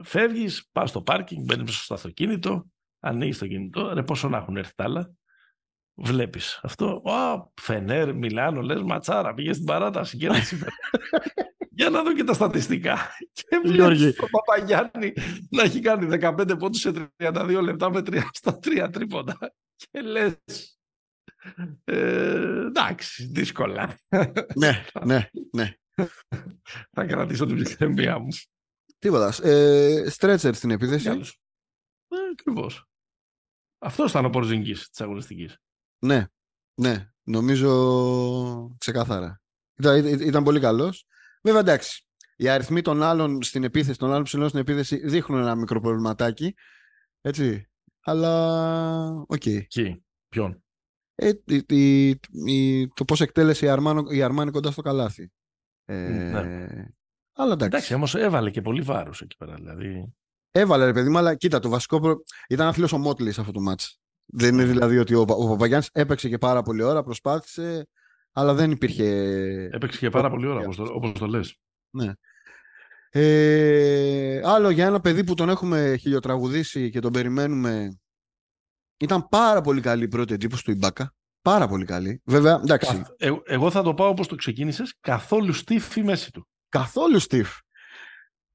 Φεύγεις, 0.02 0.68
πας 0.72 0.90
στο 0.90 1.02
πάρκινγκ, 1.02 1.44
μπαίνεις 1.44 1.76
στο 1.76 1.94
αυτοκίνητο, 1.94 2.66
ανοίγεις 3.00 3.38
το 3.38 3.46
κινητό, 3.46 3.92
ρε 3.94 4.02
πόσο 4.02 4.28
να 4.28 4.36
έχουν 4.36 4.56
έρθει 4.56 4.74
τα 4.74 4.84
άλλα, 4.84 5.14
Βλέπεις 5.98 6.60
αυτό. 6.62 7.02
Ω, 7.04 7.50
Φενέρ, 7.60 8.14
Μιλάνο, 8.14 8.60
λες 8.60 8.82
ματσάρα. 8.82 9.34
Πήγες 9.34 9.54
στην 9.54 9.66
παράταση 9.68 10.16
και 10.16 10.28
Για 11.76 11.90
να 11.90 12.02
δω 12.02 12.14
και 12.14 12.24
τα 12.24 12.32
στατιστικά. 12.32 12.96
Και 13.32 13.60
βλέπεις 13.64 14.14
τον 14.14 14.28
Παπαγιάννη 14.30 15.12
να 15.50 15.62
έχει 15.62 15.80
κάνει 15.80 16.18
15 16.20 16.58
πόντους 16.58 16.80
σε 16.80 17.10
32 17.16 17.60
λεπτά 17.62 17.90
με 17.90 17.98
3 17.98 18.22
στα 18.32 18.58
3 18.62 18.88
τρίποντα. 18.92 19.38
Και 19.74 20.00
λες. 20.00 20.36
Ε, 21.84 22.66
εντάξει, 22.66 23.26
δύσκολα. 23.26 23.98
ναι, 24.54 24.84
ναι, 25.04 25.28
ναι. 25.52 25.74
Θα 26.96 27.06
κρατήσω 27.06 27.46
την 27.46 27.62
ψυχραιμία 27.62 28.18
μου. 28.18 28.28
Τίποτα. 28.98 29.48
Ε, 29.48 30.08
στρέτσερ 30.08 30.54
στην 30.54 30.70
επίθεση. 30.70 31.08
Ε, 31.08 31.20
Ακριβώς. 32.32 32.84
Αυτός 33.78 34.10
ήταν 34.10 34.24
ο 34.24 34.30
Πορζίνγκης 34.30 34.88
της 34.88 35.00
αγωνιστικής. 35.00 35.58
Ναι, 36.04 36.26
ναι, 36.80 37.10
νομίζω 37.22 38.74
ξεκάθαρα. 38.78 39.40
Ήταν, 39.78 40.04
ήταν 40.04 40.44
πολύ 40.44 40.60
καλός. 40.60 41.06
Βέβαια 41.46 41.60
εντάξει, 41.60 42.06
οι 42.36 42.48
αριθμοί 42.48 42.82
των 42.82 43.02
άλλων 43.02 43.42
στην 43.42 43.64
επίθεση, 43.64 43.98
των 43.98 44.10
άλλων 44.10 44.22
ψηλών 44.22 44.48
στην 44.48 44.60
επίθεση 44.60 45.06
δείχνουν 45.06 45.40
ένα 45.40 45.54
μικρό 45.54 45.80
προβληματάκι. 45.80 46.54
Έτσι. 47.20 47.68
Αλλά, 48.00 49.06
οκ. 49.06 49.42
Okay. 49.46 49.92
ποιον; 50.28 50.64
Ε, 51.14 51.32
η, 51.68 52.08
η, 52.46 52.88
το 52.88 53.04
πώς 53.04 53.20
εκτέλεσε 53.20 53.66
η 53.66 53.68
Αρμάνο, 53.68 54.04
η 54.10 54.22
Αρμάνη 54.22 54.50
κοντά 54.50 54.70
στο 54.70 54.82
καλάθι. 54.82 55.32
Ε, 55.84 56.08
ναι. 56.08 56.66
Αλλά 57.32 57.52
εντάξει. 57.52 57.66
Εντάξει, 57.66 57.94
όμως 57.94 58.14
έβαλε 58.14 58.50
και 58.50 58.62
πολύ 58.62 58.82
βάρος 58.82 59.20
εκεί 59.20 59.36
πέρα. 59.36 59.54
Δηλαδή... 59.54 60.14
Έβαλε 60.50 60.84
ρε 60.84 60.92
παιδί 60.92 61.08
μου, 61.08 61.18
αλλά 61.18 61.34
κοίτα, 61.34 61.58
το 61.58 61.68
βασικό 61.68 62.00
προ... 62.00 62.16
ήταν 62.48 62.72
φίλος 62.72 62.92
ο 62.92 62.98
Μότλης 62.98 63.38
αυτό 63.38 63.52
το 63.52 63.60
μάτς. 63.60 64.00
Δεν 64.26 64.54
είναι 64.54 64.64
δηλαδή 64.64 64.98
ότι 64.98 65.14
ο, 65.14 65.20
ο 65.20 65.48
Παπαγιάννης 65.48 65.88
έπαιξε 65.92 66.28
και 66.28 66.38
πάρα 66.38 66.62
πολύ 66.62 66.82
ώρα, 66.82 67.02
προσπάθησε, 67.02 67.88
αλλά 68.38 68.54
δεν 68.54 68.70
υπήρχε... 68.70 69.04
Έπαιξε 69.72 69.98
και 69.98 70.10
πάρα 70.10 70.30
πολύ 70.30 70.46
ώρα, 70.46 70.60
όπως 70.60 70.76
το, 70.76 70.82
όπως 70.82 71.12
το 71.12 71.26
λες. 71.26 71.58
Ναι. 71.90 72.12
Ε, 73.10 74.40
άλλο 74.44 74.70
για 74.70 74.86
ένα 74.86 75.00
παιδί 75.00 75.24
που 75.24 75.34
τον 75.34 75.48
έχουμε 75.48 75.96
χιλιοτραγουδήσει 76.00 76.90
και 76.90 77.00
τον 77.00 77.12
περιμένουμε. 77.12 78.00
Ήταν 78.96 79.28
πάρα 79.28 79.60
πολύ 79.60 79.80
καλή 79.80 80.04
η 80.04 80.08
πρώτη 80.08 80.34
εντύπωση 80.34 80.64
του 80.64 80.70
Ιμπάκα. 80.70 81.14
Πάρα 81.42 81.68
πολύ 81.68 81.84
καλή. 81.84 82.22
Βέβαια, 82.24 82.60
εντάξει. 82.62 83.02
Ε, 83.16 83.32
εγώ 83.44 83.70
θα 83.70 83.82
το 83.82 83.94
πάω 83.94 84.08
όπως 84.08 84.28
το 84.28 84.34
ξεκίνησες, 84.34 84.94
καθόλου 85.00 85.52
στίφ 85.52 85.96
η 85.96 86.02
μέση 86.02 86.32
του. 86.32 86.48
Καθόλου 86.68 87.18
στίφ. 87.18 87.58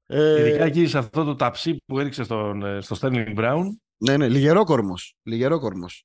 Ε... 0.06 0.40
Ειδικά 0.40 0.64
εκεί 0.64 0.86
σε 0.86 0.98
αυτό 0.98 1.24
το 1.24 1.34
ταψί 1.34 1.76
που 1.86 1.98
έριξε 1.98 2.24
στον, 2.24 2.64
ε, 2.64 2.80
στο 2.80 2.96
Sterling 3.00 3.36
Brown. 3.36 3.64
Ναι, 3.96 4.16
ναι, 4.16 4.28
λιγερό 4.28 4.64
κορμός. 4.64 5.16
Λιγερό 5.22 5.58
κορμός. 5.58 6.04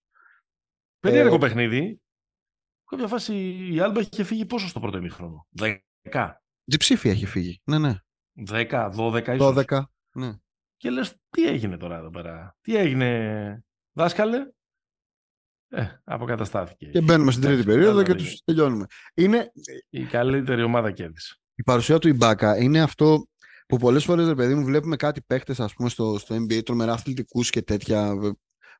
Περίεργο 0.99 1.36
ε... 1.36 1.38
παιχνίδι. 1.38 2.01
Κάποια 2.90 3.08
φάση 3.08 3.34
η 3.72 3.80
Άλμπα 3.80 4.00
είχε 4.00 4.24
φύγει 4.24 4.46
πόσο 4.46 4.68
στο 4.68 4.80
πρώτο 4.80 4.98
ημίχρονο; 4.98 5.48
10. 5.60 6.32
Διψήφια 6.64 7.12
έχει 7.12 7.26
φύγει. 7.26 7.62
Ναι, 7.64 7.80
ναι. 7.80 7.96
10, 8.48 8.92
12 8.96 9.28
ίσως. 9.28 9.56
12, 9.68 9.82
ναι. 10.12 10.34
Και 10.78 10.90
λες, 10.90 11.16
τι 11.30 11.48
έγινε 11.48 11.78
τώρα 11.78 11.98
εδώ 11.98 12.10
πέρα; 12.10 12.58
Τι 12.62 12.76
έγινε, 12.76 13.64
δάσκαλε; 13.94 14.38
Ε, 15.70 15.88
αποκαταστάθηκε. 16.04 16.86
Και 16.86 17.02
μπαίνουμε 17.02 17.32
στην 17.32 17.44
τρίτη 17.44 17.64
περίοδο 17.64 18.04
και 18.04 18.14
τους 18.14 18.42
τελειώνουμε. 18.44 18.86
Είναι... 19.14 19.52
Η 19.90 20.06
καλύτερη 20.06 20.64
ομάδα 20.64 20.92
κέρδισε. 20.92 21.40
Η 21.56 21.64
παρουσία 21.64 22.00
του 22.00 22.08
Ιμπάκα 22.08 22.58
είναι 22.58 22.82
αυτό 22.82 23.28
που 23.68 23.78
πολλές 23.78 24.04
φορές, 24.04 24.28
ρε 24.28 24.36
παιδί 24.36 24.56
μου, 24.56 24.64
βλέπουμε 24.64 24.96
κάτι 24.96 25.22
παίχτες, 25.22 25.60
ας 25.60 25.74
πούμε, 25.74 25.90
στο, 25.90 26.18
στο 26.18 26.36
NBA, 26.36 26.64
τρομερά 26.64 26.94
αθλητικούς 26.94 27.50
και 27.50 27.62
τέτοια. 27.62 28.14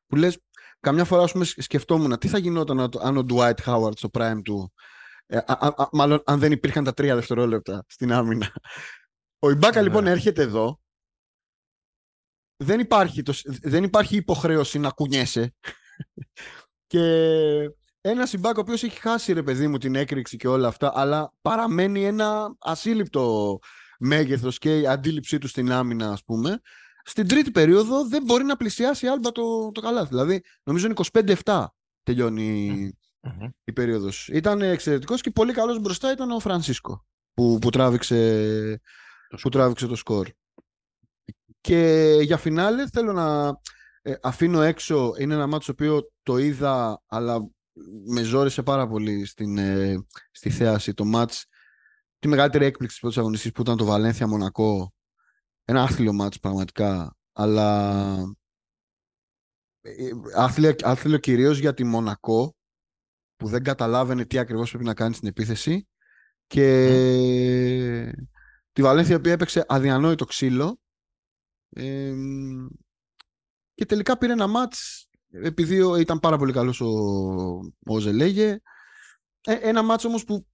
Που 0.06 0.16
λες, 0.16 0.38
καμιά 0.80 1.04
φορά, 1.04 1.22
ας 1.22 1.32
πούμε, 1.32 1.44
σκεφτόμουν 1.44 2.18
τι 2.18 2.28
θα 2.28 2.38
γινόταν 2.38 2.80
αν 3.00 3.16
ο 3.16 3.24
Dwight 3.28 3.54
Howard 3.64 3.96
στο 3.96 4.08
prime 4.12 4.40
του. 4.44 4.72
Ε, 5.26 5.36
α, 5.36 5.72
α, 5.76 5.88
μάλλον 5.92 6.22
αν 6.26 6.38
δεν 6.38 6.52
υπήρχαν 6.52 6.84
τα 6.84 6.94
τρία 6.94 7.14
δευτερόλεπτα 7.14 7.84
στην 7.88 8.12
άμυνα. 8.12 8.52
Ο 9.38 9.50
Ιμπάκα 9.50 9.80
λοιπόν 9.80 10.04
ναι. 10.04 10.10
έρχεται 10.10 10.42
εδώ. 10.42 10.80
Δεν 12.56 12.80
υπάρχει, 12.80 13.22
το, 13.22 13.34
δεν 13.44 13.84
υπάρχει 13.84 14.16
υποχρέωση 14.16 14.78
να 14.78 14.90
κουνιέσαι. 14.90 15.54
και 16.86 17.00
ένας 18.00 18.32
Ιμπάκα 18.32 18.58
ο 18.58 18.60
οποίος 18.60 18.82
έχει 18.82 19.00
χάσει 19.00 19.32
ρε 19.32 19.42
παιδί 19.42 19.68
μου 19.68 19.78
την 19.78 19.94
έκρηξη 19.94 20.36
και 20.36 20.48
όλα 20.48 20.68
αυτά, 20.68 20.92
αλλά 20.94 21.32
παραμένει 21.42 22.04
ένα 22.04 22.56
ασύλληπτο 22.58 23.58
μέγεθος 23.98 24.58
και 24.58 24.78
η 24.78 24.86
αντίληψή 24.86 25.38
του 25.38 25.48
στην 25.48 25.72
άμυνα 25.72 26.12
ας 26.12 26.24
πούμε 26.24 26.60
στην 27.08 27.28
τρίτη 27.28 27.50
περίοδο 27.50 28.08
δεν 28.08 28.22
μπορεί 28.22 28.44
να 28.44 28.56
πλησιάσει 28.56 29.06
η 29.06 29.08
Άλμπα 29.08 29.32
το, 29.32 29.72
το 29.72 29.80
καλάθι. 29.80 30.08
Δηλαδή 30.08 30.42
νομίζω 30.62 30.86
είναι 30.86 31.34
25-7 31.44 31.66
τελειώνει 32.02 32.92
mm-hmm. 33.22 33.48
η 33.64 33.72
περίοδος. 33.72 34.28
Ήταν 34.28 34.62
εξαιρετικός 34.62 35.20
και 35.20 35.30
πολύ 35.30 35.52
καλός 35.52 35.78
μπροστά 35.80 36.12
ήταν 36.12 36.30
ο 36.30 36.40
Φρανσίσκο 36.40 37.06
που, 37.34 37.58
που, 37.60 37.70
τράβηξε, 37.70 38.80
που 39.40 39.48
τράβηξε 39.48 39.86
το 39.86 39.96
σκορ. 39.96 40.28
Και 41.60 42.12
για 42.22 42.36
φινάλε 42.36 42.86
θέλω 42.92 43.12
να 43.12 43.58
ε, 44.02 44.14
αφήνω 44.22 44.62
έξω 44.62 45.14
είναι 45.18 45.34
ένα 45.34 45.46
μάτσο 45.46 45.74
το 45.74 45.84
οποίο 45.84 46.10
το 46.22 46.36
είδα 46.36 47.02
αλλά 47.06 47.48
με 48.06 48.22
ζόρισε 48.22 48.62
πάρα 48.62 48.88
πολύ 48.88 49.24
στην, 49.24 49.58
ε, 49.58 50.06
στη 50.30 50.50
θέαση 50.50 50.94
το 50.94 51.04
μάτς. 51.04 51.46
Τη 52.18 52.28
μεγαλύτερη 52.28 52.64
έκπληξη 52.64 52.88
της 52.88 53.00
πρώτης 53.00 53.18
αγωνιστή 53.18 53.50
που 53.50 53.60
ήταν 53.60 53.76
το 53.76 53.84
Βαλένθια 53.84 54.26
Μονακό. 54.26 54.92
Ένα 55.70 55.82
άθλιο 55.82 56.12
μάτς 56.12 56.40
πραγματικά. 56.40 57.16
Αλλά 57.32 58.10
ε, 59.80 60.10
άθλιο, 60.34 60.74
άθλιο 60.82 61.18
κυρίως 61.18 61.58
για 61.58 61.74
τη 61.74 61.84
Μονακό 61.84 62.56
που 63.36 63.48
δεν 63.48 63.62
καταλάβαινε 63.62 64.24
τι 64.24 64.38
ακριβώς 64.38 64.70
πρέπει 64.70 64.84
να 64.84 64.94
κάνει 64.94 65.14
στην 65.14 65.28
επίθεση 65.28 65.88
και 66.46 66.64
τη 68.72 68.82
Βαλένθια 68.82 69.20
που 69.20 69.28
έπαιξε 69.28 69.64
αδιανόητο 69.68 70.24
ξύλο 70.24 70.80
ε, 71.68 72.14
και 73.74 73.86
τελικά 73.86 74.18
πήρε 74.18 74.32
ένα 74.32 74.46
μάτς 74.46 75.08
επειδή 75.30 76.00
ήταν 76.00 76.18
πάρα 76.18 76.38
πολύ 76.38 76.52
καλός 76.52 76.80
ο, 76.80 76.88
ο 77.86 77.98
Ζελέγε 77.98 78.60
ε, 79.40 79.52
ένα 79.52 79.82
μάτς 79.82 80.04
όμως 80.04 80.24
που 80.24 80.46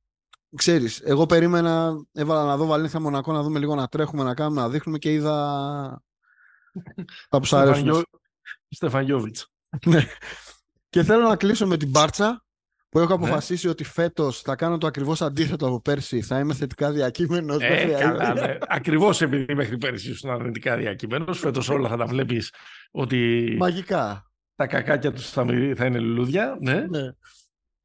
ξέρεις 0.56 1.00
εγώ 1.00 1.26
περίμενα 1.26 2.04
έβαλα 2.12 2.44
να 2.44 2.56
δω 2.56 2.66
Βαλένθια 2.66 3.00
Μονακό 3.00 3.32
να 3.32 3.42
δούμε 3.42 3.58
λίγο 3.58 3.74
να 3.74 3.88
τρέχουμε 3.88 4.22
να 4.22 4.34
κάνουμε 4.34 4.60
να 4.60 4.68
δείχνουμε 4.68 4.98
και 4.98 5.12
είδα 5.12 6.02
τα 7.30 7.38
που 7.38 7.44
σ' 7.44 7.52
αρέσουν 7.52 8.04
Στεφανιόβιτς 8.68 9.52
ναι. 9.86 10.06
και 10.88 11.02
θέλω 11.02 11.28
να 11.28 11.36
κλείσω 11.36 11.66
με 11.66 11.76
την 11.76 11.88
Μπάρτσα 11.88 12.44
που 12.94 13.00
έχω 13.00 13.18
ναι. 13.18 13.24
αποφασίσει 13.24 13.68
ότι 13.68 13.84
φέτος 13.84 14.40
θα 14.40 14.56
κάνω 14.56 14.78
το 14.78 14.86
ακριβώς 14.86 15.22
αντίθετο 15.22 15.66
από 15.66 15.80
πέρσι. 15.80 16.22
Θα 16.22 16.38
είμαι 16.38 16.54
θετικά 16.54 16.90
διακείμενος. 16.90 17.58
Ε, 17.60 17.96
καλά, 18.00 18.34
ναι. 18.34 18.58
Ακριβώς 18.68 19.20
επειδή 19.20 19.54
μέχρι 19.54 19.78
πέρσι 19.78 20.10
ήσουν 20.10 20.30
αρνητικά 20.30 20.76
διακείμενος, 20.76 21.38
φέτος 21.38 21.68
όλα 21.68 21.88
θα 21.88 21.96
τα 21.96 22.06
βλέπεις 22.06 22.52
ότι. 22.90 23.54
Μαγικά. 23.58 24.30
Τα 24.54 24.66
κακάκια 24.66 25.12
τους 25.12 25.30
θα, 25.30 25.46
θα 25.76 25.84
είναι 25.84 25.98
λουλούδια. 25.98 26.56
Ναι. 26.60 26.74
ναι. 26.74 27.12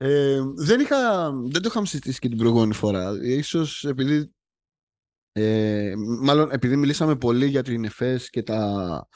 Ε, 0.02 0.42
δεν, 0.56 0.80
είχα, 0.80 1.32
δεν 1.32 1.62
το 1.62 1.68
είχαμε 1.68 1.86
συζητήσει 1.86 2.20
και 2.20 2.28
την 2.28 2.38
προηγούμενη 2.38 2.74
φορά. 2.74 3.18
Ίσως 3.22 3.84
επειδή 3.84 4.34
ε, 5.32 5.94
μάλλον 6.22 6.52
επειδή 6.52 6.76
μιλήσαμε 6.76 7.16
πολύ 7.16 7.46
για 7.46 7.64
την 7.64 7.86
ΕΦΕΣ 7.86 8.30
και 8.30 8.44
τα, 8.44 9.08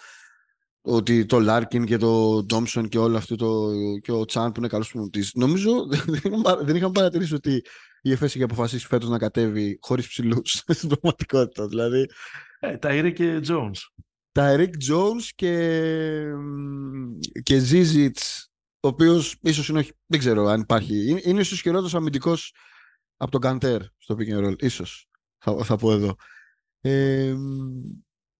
ότι 0.81 1.25
το 1.25 1.39
Λάρκιν 1.39 1.85
και 1.85 1.97
το 1.97 2.43
Ντόμσον 2.43 2.89
και 2.89 2.97
όλο 2.97 3.17
αυτό 3.17 3.35
το, 3.35 3.71
και 4.01 4.11
ο 4.11 4.25
Τσάν 4.25 4.51
που 4.51 4.59
είναι 4.59 4.67
καλός 4.67 4.89
προμονητής. 4.89 5.33
Νομίζω 5.33 5.87
δεν 6.65 6.75
είχαμε 6.75 6.91
παρατηρήσει 6.91 7.33
ότι 7.33 7.61
η 8.01 8.11
ΕΦΕΣ 8.11 8.35
είχε 8.35 8.43
αποφασίσει 8.43 8.87
φέτος 8.87 9.09
να 9.09 9.17
κατέβει 9.17 9.77
χωρίς 9.81 10.07
ψηλούς 10.07 10.63
στην 10.67 10.89
πραγματικότητα. 10.89 11.67
Δηλαδή, 11.67 12.05
ε, 12.59 12.77
τα 12.77 12.89
Eric 12.91 13.13
και 13.13 13.41
Jones. 13.47 14.03
Τα 14.31 14.55
Eric 14.57 14.91
Jones 14.91 15.29
και, 15.35 15.81
και 17.43 17.61
Zizits, 17.71 18.45
ο 18.83 18.87
οποίο 18.87 19.21
ίσως 19.41 19.67
είναι, 19.69 19.87
δεν 20.05 20.19
ξέρω 20.19 20.45
αν 20.45 20.61
υπάρχει. 20.61 21.09
Είναι, 21.09 21.21
είναι 21.23 21.39
ίσως 21.39 21.61
χειρότερος 21.61 21.95
αμυντικός 21.95 22.53
από 23.17 23.31
τον 23.31 23.41
Καντέρ 23.41 23.81
στο 23.97 24.15
pick 24.19 24.37
and 24.37 24.47
roll. 24.47 24.61
Ίσως, 24.61 25.09
θα, 25.37 25.63
θα 25.63 25.75
πω 25.75 25.91
εδώ. 25.91 26.15
Ε, 26.81 27.35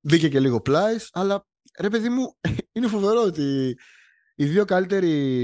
μπήκε 0.02 0.30
και 0.30 0.40
λίγο 0.40 0.62
πλάις, 0.62 1.10
αλλά 1.12 1.48
ρε 1.80 1.90
παιδί 1.90 2.10
μου, 2.10 2.38
είναι 2.74 2.88
φοβερό 2.88 3.22
ότι 3.22 3.78
οι 4.36 4.46
δύο 4.46 4.66
καλύτεροι, 4.66 5.44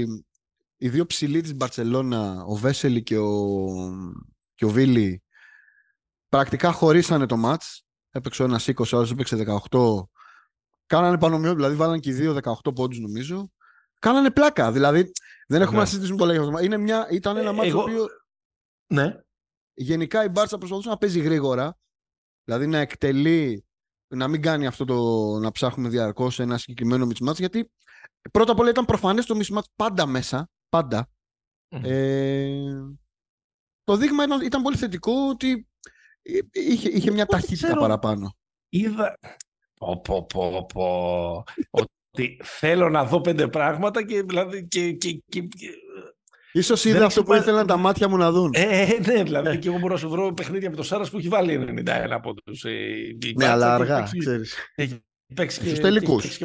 οι 0.76 0.88
δύο 0.88 1.06
ψηλοί 1.06 1.40
της 1.40 1.54
Μπαρτσελώνα, 1.54 2.44
ο 2.44 2.54
Βέσελη 2.54 3.02
και 3.02 3.18
ο, 3.18 3.66
και 4.54 4.64
ο 4.64 4.68
Βίλι, 4.68 5.22
πρακτικά 6.28 6.72
χωρίσανε 6.72 7.26
το 7.26 7.36
μάτς. 7.36 7.84
Έπαιξε 8.10 8.42
ο 8.42 8.44
ένας 8.44 8.68
20, 8.68 8.86
ο 8.92 8.96
άλλος 8.96 9.10
έπαιξε 9.10 9.60
18. 9.70 10.02
Κάνανε 10.86 11.18
πανομοιό, 11.18 11.54
δηλαδή 11.54 11.74
βάλανε 11.74 11.98
και 11.98 12.10
οι 12.10 12.12
δύο 12.12 12.38
18 12.64 12.74
πόντους 12.74 12.98
νομίζω. 12.98 13.50
Κάνανε 14.00 14.30
πλάκα, 14.30 14.72
δηλαδή 14.72 15.12
δεν 15.46 15.60
έχουμε 15.60 15.76
ναι. 15.76 15.82
να 15.82 15.88
συζητήσουμε 15.88 16.18
πολλά 16.18 16.32
για 16.32 16.42
αυτό. 16.42 16.58
Είναι 16.58 16.76
μια, 16.76 17.08
ήταν 17.10 17.36
ένα 17.36 17.50
ε, 17.50 17.52
μάτς 17.52 17.68
εγώ... 17.68 17.80
οποίο... 17.80 18.06
Ναι. 18.86 19.20
Γενικά 19.74 20.24
η 20.24 20.28
Μπάρτσα 20.28 20.58
προσπαθούσε 20.58 20.88
να 20.88 20.96
παίζει 20.96 21.20
γρήγορα, 21.20 21.78
δηλαδή 22.44 22.66
να 22.66 22.78
εκτελεί 22.78 23.64
να 24.14 24.28
μην 24.28 24.42
κάνει 24.42 24.66
αυτό 24.66 24.84
το 24.84 24.96
να 25.38 25.50
ψάχνουμε 25.50 25.88
διαρκώς 25.88 26.40
ένα 26.40 26.58
συγκεκριμένο 26.58 27.06
mismatch, 27.06 27.36
γιατί 27.36 27.70
πρώτα 28.32 28.52
απ' 28.52 28.58
όλα 28.58 28.70
ήταν 28.70 28.84
προφανές 28.84 29.26
το 29.26 29.38
mismatch 29.42 29.68
πάντα 29.76 30.06
μέσα. 30.06 30.50
Πάντα. 30.68 31.10
Ε, 31.68 32.82
το 33.84 33.96
δείγμα 33.96 34.24
ήταν, 34.24 34.40
ήταν 34.40 34.62
πολύ 34.62 34.76
θετικό 34.76 35.12
ότι 35.30 35.68
είχε, 36.50 36.88
είχε 36.88 37.10
μια 37.10 37.26
ταχύτητα 37.26 37.76
παραπάνω. 37.76 38.36
Είδα. 38.68 39.18
Πω, 39.74 40.00
πω, 40.00 40.26
πω, 40.26 40.66
πω. 40.66 41.44
Ότι 42.12 42.40
θέλω 42.42 42.88
να 42.88 43.04
δω 43.04 43.20
πέντε 43.20 43.48
πράγματα 43.48 44.04
και, 44.04 44.22
δηλαδή, 44.22 44.66
και, 44.68 44.92
και, 44.92 45.22
και, 46.52 46.62
σω 46.62 46.88
είδα 46.88 47.04
αυτό 47.04 47.22
που 47.22 47.34
ήθελαν 47.34 47.66
τα 47.66 47.76
μάτια 47.76 48.08
μου 48.08 48.16
να 48.16 48.30
δουν. 48.30 48.50
Ε, 48.54 48.82
ε 48.82 48.98
ναι, 49.06 49.22
δηλαδή 49.22 49.48
ε. 49.48 49.56
και 49.56 49.68
εγώ 49.68 49.78
μπορώ 49.78 49.92
να 49.92 49.98
σου 49.98 50.08
βρω 50.08 50.32
παιχνίδια 50.32 50.70
με 50.70 50.76
το 50.76 50.82
Σάρας 50.82 51.10
που 51.10 51.18
έχει 51.18 51.28
βάλει 51.28 51.82
91 51.86 51.90
από 52.10 52.34
του. 52.34 52.68
Ε, 52.68 53.32
ναι, 53.36 53.46
αλλά 53.46 53.74
αργά, 53.74 54.08
ξέρεις. 54.18 54.54
Έχει 54.74 55.04
παίξει 55.34 55.60
και. 55.60 55.68
Στους 55.68 55.80
τελικούς. 55.80 56.40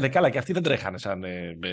Ε, 0.00 0.08
καλά, 0.08 0.30
και 0.30 0.38
αυτοί 0.38 0.52
δεν 0.52 0.62
τρέχανε 0.62 0.98
σαν, 0.98 1.24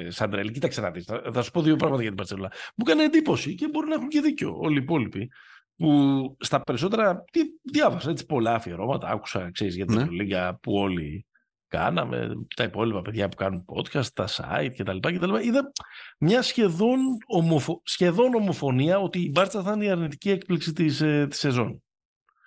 σαν 0.08 0.30
τρελή. 0.30 0.52
Κοίταξε 0.52 0.82
να 0.82 0.92
δεις. 0.92 1.06
Θα, 1.06 1.22
θα, 1.34 1.42
σου 1.42 1.52
πω 1.52 1.62
δύο 1.62 1.76
πράγματα 1.76 2.02
για 2.02 2.10
την 2.10 2.18
Παρσελόνα. 2.18 2.52
Μου 2.76 2.86
έκανε 2.88 3.04
εντύπωση 3.04 3.56
και 3.56 3.68
μπορεί 3.68 3.88
να 3.88 3.96
έχουν 3.96 4.08
και 4.08 4.22
δίκιο 4.22 4.58
όλοι 4.60 4.76
οι 4.80 4.82
υπόλοιποι. 4.82 5.30
Που 5.78 6.38
στα 6.40 6.62
περισσότερα. 6.62 7.24
Τι, 7.32 7.40
διάβασα 7.72 8.10
έτσι 8.10 8.26
πολλά 8.26 8.54
αφιερώματα. 8.54 9.08
Άκουσα 9.08 9.50
ξέρεις, 9.52 9.76
για 9.76 9.86
την 9.86 9.96
ναι. 9.96 10.08
Λίγκα 10.10 10.60
που 10.62 10.74
όλοι 10.74 11.26
κάναμε, 11.72 12.30
τα 12.56 12.64
υπόλοιπα 12.64 13.02
παιδιά 13.02 13.30
που 13.30 13.36
κάνουν 13.36 13.66
podcast, 13.76 14.06
τα 14.14 14.28
site 14.28 14.72
κτλ. 14.78 14.98
κτλ. 15.00 15.36
Είδα 15.36 15.72
μια 16.20 16.42
σχεδόν, 16.42 17.00
ομοφο... 17.28 17.82
σχεδόν 17.86 18.34
ομοφωνία 18.34 19.00
ότι 19.00 19.20
η 19.20 19.30
Μπάρτσα 19.34 19.64
θα 19.64 19.74
είναι 19.74 19.86
η 19.86 19.90
αρνητική 19.90 20.30
έκπληξη 20.30 20.74
της, 20.74 21.02
ε, 21.02 21.28
της 21.30 21.40
σεζόν. 21.40 21.84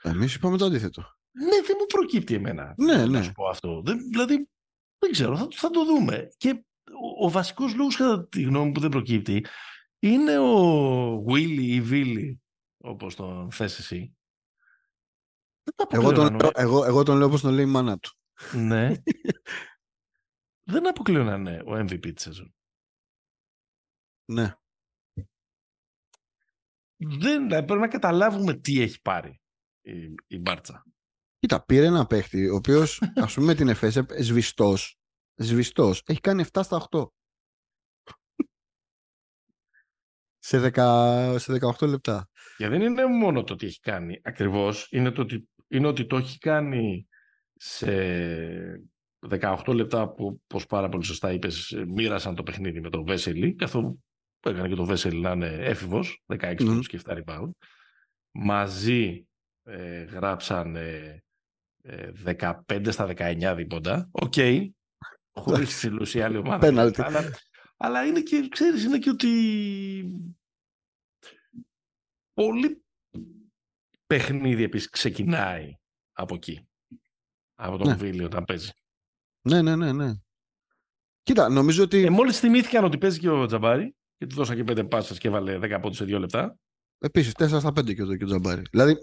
Εμείς 0.03 0.35
είπαμε 0.35 0.57
το 0.57 0.65
αντίθετο. 0.65 1.03
Ναι, 1.31 1.61
δεν 1.67 1.77
μου 1.79 1.87
προκύπτει 1.87 2.35
εμένα 2.35 2.75
ναι, 2.77 2.97
ναι. 2.97 3.07
να 3.07 3.23
σου 3.23 3.33
πω 3.33 3.49
αυτό. 3.49 3.83
Δεν, 3.85 3.99
δηλαδή, 4.11 4.49
δεν 4.99 5.11
ξέρω, 5.11 5.37
θα, 5.37 5.49
θα 5.51 5.71
το 5.71 5.85
δούμε. 5.85 6.29
Και 6.37 6.65
ο, 7.19 7.25
ο 7.27 7.31
βασικός 7.31 7.75
λόγος 7.75 7.97
κατά 7.97 8.27
τη 8.29 8.43
γνώμη 8.43 8.73
που 8.73 8.81
δεν 8.81 8.91
προκύπτει 8.91 9.47
είναι 9.99 10.39
ο 10.39 11.25
Willy 11.29 11.63
ή 11.63 11.81
Βίλι, 11.81 12.43
όπως 12.77 13.15
τον 13.15 13.51
θες 13.51 13.79
εσύ. 13.79 14.17
Εγώ 15.89 16.13
τον, 16.13 16.37
εγώ, 16.55 16.85
εγώ 16.85 17.03
τον 17.03 17.17
λέω 17.17 17.27
όπως 17.27 17.41
τον 17.41 17.53
λέει 17.53 17.65
η 17.65 17.69
μάνα 17.69 17.99
του. 17.99 18.17
Ναι. 18.53 18.95
Δεν 20.71 20.89
αποκλείω 20.89 21.25
να 21.25 21.35
είναι 21.35 21.63
ο 21.67 21.73
MVP 21.73 22.15
της 22.15 22.23
σεζόν. 22.23 22.55
Ναι. 24.25 24.55
Δεν, 26.97 27.47
πρέπει 27.47 27.75
να 27.75 27.89
καταλάβουμε 27.89 28.55
τι 28.55 28.81
έχει 28.81 29.01
πάρει 29.01 29.41
η, 29.81 30.15
η 30.27 30.39
Μπάρτσα. 30.39 30.85
Κοίτα, 31.39 31.65
πήρε 31.65 31.87
ένα 31.87 32.07
παίχτη, 32.07 32.49
ο 32.49 32.55
οποίος, 32.55 33.03
ας 33.15 33.35
πούμε, 33.35 33.55
την 33.55 33.69
Εφέσε, 33.69 34.07
σβηστός. 34.19 34.99
Σβηστός, 35.35 36.03
έχει 36.07 36.21
κάνει 36.21 36.45
7 36.53 36.61
στα 36.63 36.87
8. 36.91 37.07
σε, 40.39 40.71
10, 40.75 41.37
σε 41.39 41.53
18 41.53 41.89
λεπτά. 41.89 42.29
Και 42.57 42.69
δεν 42.69 42.81
είναι 42.81 43.07
μόνο 43.07 43.45
το 43.45 43.55
τι 43.55 43.67
έχει 43.67 43.81
κάνει 43.81 44.21
ακριβώς, 44.25 44.89
είναι, 44.91 45.11
το 45.11 45.23
ότι, 45.23 45.49
είναι 45.69 45.87
ότι 45.87 46.07
το 46.07 46.17
έχει 46.17 46.39
κάνει 46.39 47.09
σε 47.67 48.87
18 49.29 49.75
λεπτά 49.75 50.09
που, 50.09 50.41
όπως 50.45 50.67
πάρα 50.67 50.89
πολύ 50.89 51.05
σωστά 51.05 51.33
είπες, 51.33 51.85
μοίρασαν 51.87 52.35
το 52.35 52.43
παιχνίδι 52.43 52.81
με 52.81 52.91
τον 52.91 53.05
Βέσελη, 53.05 53.55
καθώς 53.55 53.95
έκανε 54.41 54.69
και 54.69 54.75
το 54.75 54.85
Βέσελι 54.85 55.21
να 55.21 55.31
είναι 55.31 55.47
έφηβος, 55.47 56.23
16 56.27 56.61
mm. 56.61 56.81
και 56.87 57.01
7 57.05 57.23
rebound. 57.23 57.51
Μαζί 58.31 59.27
ε, 59.63 60.03
γράψαν 60.03 60.77
ε, 60.77 61.23
15 62.25 62.89
στα 62.89 63.13
19 63.17 63.55
δίποντα. 63.57 64.09
Ok. 64.13 64.33
Okay. 64.37 64.69
Χωρίς 65.33 65.89
τη 66.11 66.21
άλλη 66.21 66.37
ομάδα. 66.37 66.67
αλλά, 66.67 67.31
αλλά 67.77 68.07
είναι 68.07 68.21
και, 68.21 68.49
ξέρεις, 68.51 68.85
είναι 68.85 68.99
και 68.99 69.11
ότι 69.11 69.31
πολύ 72.33 72.85
παιχνίδι 74.07 74.63
επίσης 74.63 74.89
ξεκινάει 74.89 75.75
από 76.13 76.35
εκεί 76.35 76.69
από 77.55 77.77
τον 77.77 77.89
ναι. 77.89 77.95
Βίλιο 77.95 78.27
όταν 78.27 78.45
παίζει. 78.45 78.71
Ναι, 79.49 79.63
ναι, 79.63 79.77
ναι, 79.77 79.93
ναι. 79.93 80.13
Κοίτα, 81.23 81.49
νομίζω 81.49 81.83
ότι. 81.83 82.05
Ε, 82.05 82.11
Μόλις 82.11 82.39
θυμήθηκαν 82.39 82.85
ότι 82.85 82.99
παίζει 82.99 83.19
και 83.19 83.29
ο 83.29 83.47
Τζαμπάρη 83.47 83.97
και 84.17 84.27
του 84.27 84.35
δώσα 84.35 84.55
και 84.55 84.65
πέντε 84.65 84.85
πάσες 84.85 85.19
και 85.19 85.29
έβαλε 85.29 85.59
10 85.63 85.79
πόντους 85.81 85.97
σε 85.97 86.05
δύο 86.05 86.19
λεπτά. 86.19 86.59
Επίσης, 86.99 87.33
4 87.39 87.47
στα 87.49 87.69
5 87.69 87.95
και 87.95 88.03
ο, 88.03 88.17
και 88.17 88.25
ο 88.25 88.27
Τζαμπάρη. 88.27 88.63
Δηλαδή, 88.71 88.97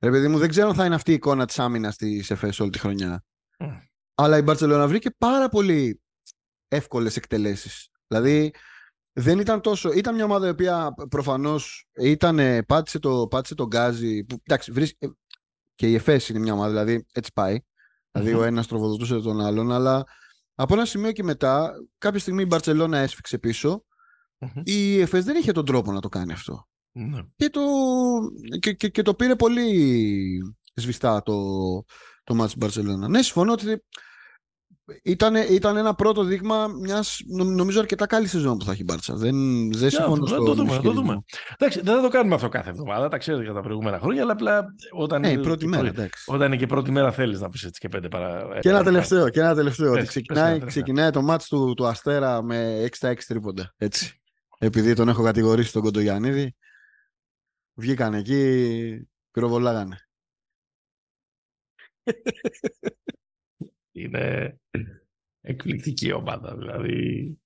ρε 0.00 0.10
παιδί 0.10 0.28
μου, 0.28 0.38
δεν 0.38 0.48
ξέρω 0.48 0.68
αν 0.68 0.74
θα 0.74 0.84
είναι 0.84 0.94
αυτή 0.94 1.10
η 1.10 1.14
εικόνα 1.14 1.46
της 1.46 1.58
άμυνας 1.58 1.96
της 1.96 2.30
ΕΦΕΣ 2.30 2.60
όλη 2.60 2.70
τη 2.70 2.78
χρονιά. 2.78 3.24
Mm. 3.58 3.80
Αλλά 4.14 4.38
η 4.38 4.42
Μπαρσελόνα 4.42 4.88
βρήκε 4.88 5.10
πάρα 5.18 5.48
πολύ 5.48 6.00
εύκολες 6.68 7.16
εκτελέσεις. 7.16 7.88
Δηλαδή, 8.06 8.50
δεν 9.12 9.38
ήταν 9.38 9.60
τόσο. 9.60 9.92
Ήταν 9.92 10.14
μια 10.14 10.24
ομάδα 10.24 10.46
η 10.46 10.50
οποία 10.50 10.94
προφανώς 11.10 11.88
πάτησε 12.66 12.98
το, 12.98 13.26
πάτησε 13.26 13.54
το 13.54 13.66
γκάζι. 13.66 14.24
Που, 14.24 14.36
εντάξει, 14.42 14.72
βρίσκ, 14.72 14.96
και 15.74 15.88
η 15.88 15.94
ΕΦΕΣ 15.94 16.28
είναι 16.28 16.38
μια 16.38 16.52
ομάδα, 16.52 16.68
δηλαδή 16.68 17.06
έτσι 17.12 17.30
πάει. 17.34 17.60
Δηλαδή 18.10 18.34
ο 18.34 18.42
ένας 18.42 18.66
τροφοδοτούσε 18.66 19.20
τον 19.20 19.40
άλλον, 19.40 19.72
αλλά 19.72 20.04
από 20.54 20.74
ένα 20.74 20.84
σημείο 20.84 21.12
και 21.12 21.22
μετά, 21.22 21.72
κάποια 21.98 22.20
στιγμή 22.20 22.42
η 22.42 22.46
Μπαρσελόνα 22.48 22.98
έσφιξε 22.98 23.40
Η 24.64 25.00
ΕΦΕΣ 25.00 25.24
δεν 25.24 25.36
είχε 25.36 25.52
τον 25.52 25.64
τρόπο 25.64 25.92
να 25.92 26.00
το 26.00 26.08
κάνει 26.08 26.32
αυτό. 26.32 26.68
Ναι. 26.92 27.20
Και, 27.36 27.50
το, 27.50 27.60
και, 28.58 28.72
και, 28.72 28.88
και, 28.88 29.02
το 29.02 29.14
πήρε 29.14 29.36
πολύ 29.36 30.38
σβηστά 30.74 31.22
το, 31.22 31.34
το 32.24 32.34
μάτς 32.34 32.52
της 32.52 32.58
Μπαρσελόνα. 32.58 33.08
Ναι, 33.08 33.22
συμφωνώ 33.22 33.52
ότι 33.52 33.84
ήταν, 35.02 35.34
ήταν 35.34 35.76
ένα 35.76 35.94
πρώτο 35.94 36.22
δείγμα 36.22 36.66
μιας 36.66 37.20
νομίζω 37.28 37.80
αρκετά 37.80 38.06
καλή 38.06 38.26
σεζόν 38.26 38.58
που 38.58 38.64
θα 38.64 38.72
έχει 38.72 38.80
η 38.80 38.84
Μπάρτσα. 38.86 39.14
Δεν, 39.14 39.34
δεν 39.72 39.90
συμφωνώ 39.90 40.26
στο 40.26 40.44
το 40.44 40.54
δούμε, 40.54 40.80
το 40.82 40.92
δούμε. 40.92 41.22
Εντάξει, 41.58 41.80
δεν 41.80 41.94
θα 41.94 42.02
το 42.02 42.08
κάνουμε 42.08 42.34
αυτό 42.34 42.48
κάθε 42.48 42.70
εβδομάδα, 42.70 43.08
τα 43.08 43.18
ξέρετε 43.18 43.44
για 43.44 43.52
τα 43.52 43.60
προηγούμενα 43.60 43.98
χρόνια, 43.98 44.22
αλλά 44.22 44.32
απλά 44.32 44.66
όταν, 44.92 45.20
ναι, 45.20 45.38
πρώτη 45.38 45.66
μέρα, 45.66 45.86
εντάξει. 45.86 46.24
όταν 46.26 46.46
είναι 46.46 46.56
και 46.56 46.66
πρώτη 46.66 46.90
μέρα 46.90 47.12
θέλεις 47.12 47.40
να 47.40 47.48
πεις 47.48 47.62
έτσι 47.62 47.80
και 47.80 47.88
πέντε 47.88 48.08
παρα... 48.08 48.58
Και 48.60 48.68
ένα 48.68 48.82
τελευταίο, 48.82 49.28
και 49.28 49.40
ένα 49.40 49.54
τελευταίο 49.54 49.92
ότι 49.92 50.06
ξεκινάει, 50.06 50.64
ξεκινάει 50.64 51.10
το 51.10 51.22
μάτς 51.22 51.48
του, 51.48 51.74
του 51.74 51.86
Αστέρα 51.86 52.42
με 52.42 52.84
6 52.84 52.88
στα 52.92 53.12
6 53.12 53.16
τρίποντα. 53.26 53.74
Έτσι. 53.76 54.20
Επειδή 54.58 54.94
τον 54.94 55.08
έχω 55.08 55.22
κατηγορήσει 55.22 55.72
τον 55.72 55.82
Κοντογιαννίδη, 55.82 56.56
βγήκαν 57.74 58.14
εκεί, 58.14 59.08
πυροβολάγανε. 59.30 59.98
είναι 64.02 64.58
εκπληκτική 65.40 66.12
ομάδα. 66.12 66.56
Δηλαδή... 66.56 67.38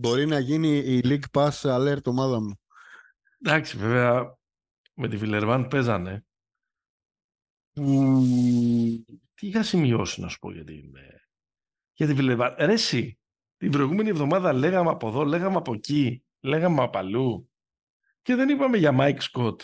Μπορεί 0.00 0.26
να 0.26 0.38
γίνει 0.38 0.78
η 0.78 1.00
League 1.04 1.30
Pass 1.32 1.50
alert 1.50 2.04
ομάδα 2.04 2.40
μου. 2.40 2.60
Εντάξει, 3.38 3.76
βέβαια, 3.76 4.38
με 4.94 5.08
τη 5.08 5.16
Βιλερβάν 5.16 5.68
παίζανε. 5.68 6.26
Τι 9.34 9.46
είχα 9.46 9.62
σημειώσει 9.62 10.20
να 10.20 10.28
σου 10.28 10.38
πω 10.38 10.52
για 10.52 10.64
την, 10.64 10.92
για 11.92 12.06
τη 12.06 12.14
Βιλερβάν. 12.14 12.54
Ρε 12.58 12.72
εσύ, 12.72 13.18
την 13.56 13.70
προηγούμενη 13.70 14.08
εβδομάδα 14.08 14.52
λέγαμε 14.52 14.90
από 14.90 15.08
εδώ, 15.08 15.24
λέγαμε 15.24 15.56
από 15.56 15.74
εκεί, 15.74 16.24
λέγαμε 16.40 16.82
από 16.82 16.98
αλλού 16.98 17.50
και 18.22 18.34
δεν 18.34 18.48
είπαμε 18.48 18.76
για 18.76 18.92
Μάικ 18.92 19.20
Σκοτ. 19.20 19.62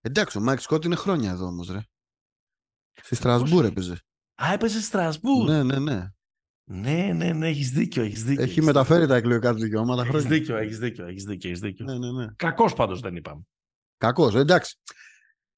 Εντάξει, 0.00 0.38
ο 0.38 0.40
Μάικ 0.40 0.60
Σκοτ 0.60 0.84
είναι 0.84 0.96
χρόνια 0.96 1.30
εδώ 1.30 1.46
όμως, 1.46 1.68
ρε. 1.68 1.80
Στη 2.92 3.14
Στρασβούρ 3.14 3.64
έπαιζε. 3.64 4.00
Α, 4.42 4.52
έπαιζε 4.52 4.80
Στρασβούρ. 4.80 5.48
Ναι, 5.48 5.62
ναι, 5.62 5.78
ναι. 5.78 6.10
Ναι, 6.68 7.12
ναι, 7.14 7.32
ναι, 7.32 7.48
έχεις 7.48 7.70
δίκιο, 7.70 8.02
έχεις 8.02 8.24
δίκιο. 8.24 8.42
Έχει 8.42 8.62
μεταφέρει 8.62 9.06
τα 9.06 9.16
εκλογικά 9.16 9.52
του 9.54 9.60
δικαιώματα 9.60 10.00
έχεις 10.00 10.12
χρόνια. 10.12 10.28
Δίκιο, 10.28 10.56
έχεις 10.56 10.78
δίκιο, 10.78 11.06
έχεις 11.06 11.24
δίκιο, 11.24 11.48
έχεις 11.48 11.60
δίκιο. 11.60 11.84
Ναι, 11.84 11.98
ναι, 11.98 12.12
ναι. 12.12 12.26
Κακός 12.36 12.74
πάντως 12.74 13.00
δεν 13.00 13.16
είπαμε. 13.16 13.42
Κακός, 13.96 14.34
εντάξει. 14.34 14.78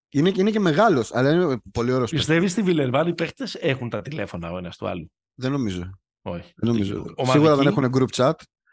Είναι, 0.09 0.33
είναι 0.37 0.51
και 0.51 0.61
μεγάλος, 0.61 1.15
αλλά 1.15 1.31
είναι 1.31 1.61
πολύ 1.73 1.93
ωραίος. 1.93 2.11
Πιστεύεις 2.11 2.53
στη 2.53 2.63
Βιλερβάν 2.63 3.09
οι 3.09 3.15
παίχτε 3.15 3.49
έχουν 3.61 3.89
τα 3.89 4.03
τηλέφωνα 4.03 4.53
ο 4.53 4.59
ένας 4.59 4.77
του 4.77 4.89
άλλου; 4.89 5.11
Δεν 5.35 5.53
νομίζω. 5.53 5.91
Όχι. 6.23 6.53
Δεν 6.57 6.71
νομίζω. 6.71 6.95
Ομαδική... 6.95 7.31
Σίγουρα 7.31 7.57
δεν 7.57 7.67
έχουν 7.67 7.91
group 7.95 8.17
chat. 8.17 8.33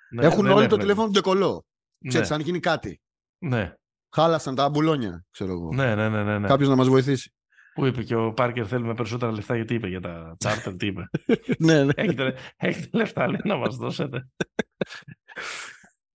Ναι, 0.10 0.26
έχουν 0.26 0.48
όλοι 0.48 0.68
το 0.68 0.78
τηλέφωνο 0.78 1.06
του 1.06 1.12
ντεκολό. 1.12 1.66
Ναι. 2.00 2.10
Ξέρεις, 2.10 2.32
αν 2.32 2.42
γίνει 2.42 2.60
κάτι. 2.60 3.02
Ναι. 3.38 3.74
Χάλασαν 4.16 4.56
τα 4.56 4.70
μπουλόνια, 4.70 5.26
ξέρω 5.32 5.52
εγώ. 5.52 5.74
Ναι, 5.74 5.96
ναι, 5.96 6.10
ναι, 6.10 6.24
ναι, 6.24 6.40
ναι. 6.40 6.48
Κάποιος 6.48 6.70
να 6.70 6.76
μας 6.76 6.88
βοηθήσει. 6.88 7.34
Που 7.76 7.86
είπε 7.86 8.04
και 8.04 8.16
ο 8.16 8.34
Πάρκερ 8.34 8.68
θέλουμε 8.68 8.94
περισσότερα 8.94 9.32
λεφτά 9.32 9.56
γιατί 9.56 9.74
είπε 9.74 9.88
για 9.88 10.02
τα 10.02 10.36
τσάρτερ, 10.38 10.76
τι 10.76 10.86
είπε. 10.86 11.10
ναι, 11.66 11.84
ναι. 11.84 11.92
Έχετε, 11.96 12.36
έχετε 12.58 12.98
λεφτά 12.98 13.28
λέει, 13.28 13.42
να 13.44 13.56
μας 13.56 13.76
δώσετε. 13.76 14.28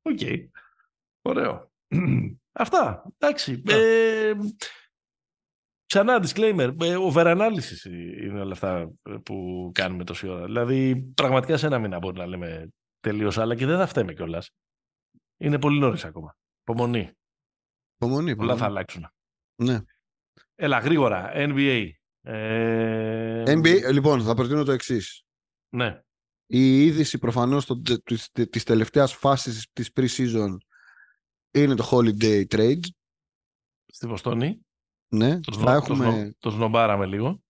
OK. 0.03 0.19
Okay. 0.21 0.47
Ωραίο. 1.23 1.73
Αυτά. 2.53 3.13
Εντάξει. 3.19 3.63
Ε, 3.69 4.33
ξανά 5.87 6.23
disclaimer. 6.23 6.75
Ε, 6.81 6.97
overanalysis 7.13 7.85
είναι 8.23 8.41
όλα 8.41 8.53
αυτά 8.53 8.93
που 9.23 9.71
κάνουμε 9.75 10.05
τόση 10.05 10.29
ώρα. 10.29 10.45
Δηλαδή, 10.45 10.97
πραγματικά 11.15 11.57
σε 11.57 11.67
ένα 11.67 11.79
μήνα 11.79 11.99
μπορεί 11.99 12.19
να 12.19 12.27
λέμε 12.27 12.69
τελείως 13.01 13.39
άλλα 13.39 13.55
και 13.55 13.67
δεν 13.67 13.79
θα 13.79 13.87
φταίμε 13.87 14.13
κιόλας. 14.13 14.51
Είναι 15.37 15.59
πολύ 15.59 15.79
νωρίς 15.79 16.05
ακόμα. 16.05 16.37
Υπομονή. 16.61 17.11
Υπομονή. 17.97 18.37
Πολλά 18.37 18.57
θα 18.57 18.65
αλλάξουν. 18.65 19.07
Ναι. 19.63 19.81
Έλα, 20.63 20.79
γρήγορα. 20.79 21.31
NBA. 21.35 21.89
Ε... 22.23 23.43
NBA, 23.47 23.93
λοιπόν, 23.93 24.23
θα 24.23 24.35
προτείνω 24.35 24.65
το 24.65 24.73
εξής. 24.73 25.25
Ναι. 25.69 26.03
Η 26.47 26.85
είδηση 26.85 27.19
προφανώς 27.19 27.67
της, 28.05 28.31
της 28.51 28.65
τελευταίας 28.65 29.15
φάσης 29.15 29.71
της 29.73 29.91
pre-season 29.95 30.57
είναι 31.51 31.75
το 31.75 31.89
holiday 31.91 32.45
trade. 32.55 32.81
Στη 33.87 34.07
Βοστόνη. 34.07 34.67
Ναι. 35.09 35.41
Το, 35.41 35.53
θα 35.53 35.73
έχουμε... 35.73 36.05
το, 36.05 36.11
σνο... 36.13 36.33
το 36.39 36.51
σνομπάραμε 36.51 37.07
λίγο. 37.07 37.43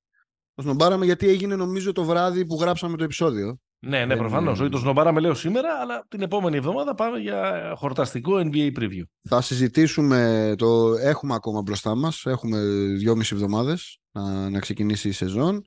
Το 0.55 0.63
σνομπάραμε 0.63 1.05
γιατί 1.05 1.29
έγινε 1.29 1.57
νομίζω 1.57 1.93
το 1.93 2.05
βράδυ 2.05 2.47
που 2.47 2.57
γράψαμε 2.61 2.97
το 2.97 3.05
επεισόδιο. 3.05 3.59
Ναι, 3.83 4.05
ναι, 4.05 4.17
προφανώς. 4.17 4.61
Όχι, 4.61 4.71
το 4.71 4.79
σνομπάραμε 4.79 5.21
λέω 5.21 5.35
σήμερα, 5.35 5.69
αλλά 5.81 6.05
την 6.09 6.23
επόμενη 6.23 6.57
εβδομάδα 6.57 6.95
πάμε 6.95 7.19
για 7.19 7.73
χορταστικό 7.77 8.33
NBA 8.37 8.73
preview. 8.79 9.03
Θα 9.29 9.41
συζητήσουμε, 9.41 10.55
το 10.59 10.95
έχουμε 10.95 11.35
ακόμα 11.35 11.63
μπροστά 11.63 11.95
μας. 11.95 12.27
Έχουμε 12.27 12.59
δυόμιση 12.97 13.35
εβδομάδες 13.35 14.01
να, 14.11 14.51
να 14.51 14.59
ξεκινήσει 14.59 15.09
η 15.09 15.13
σεζόν. 15.13 15.65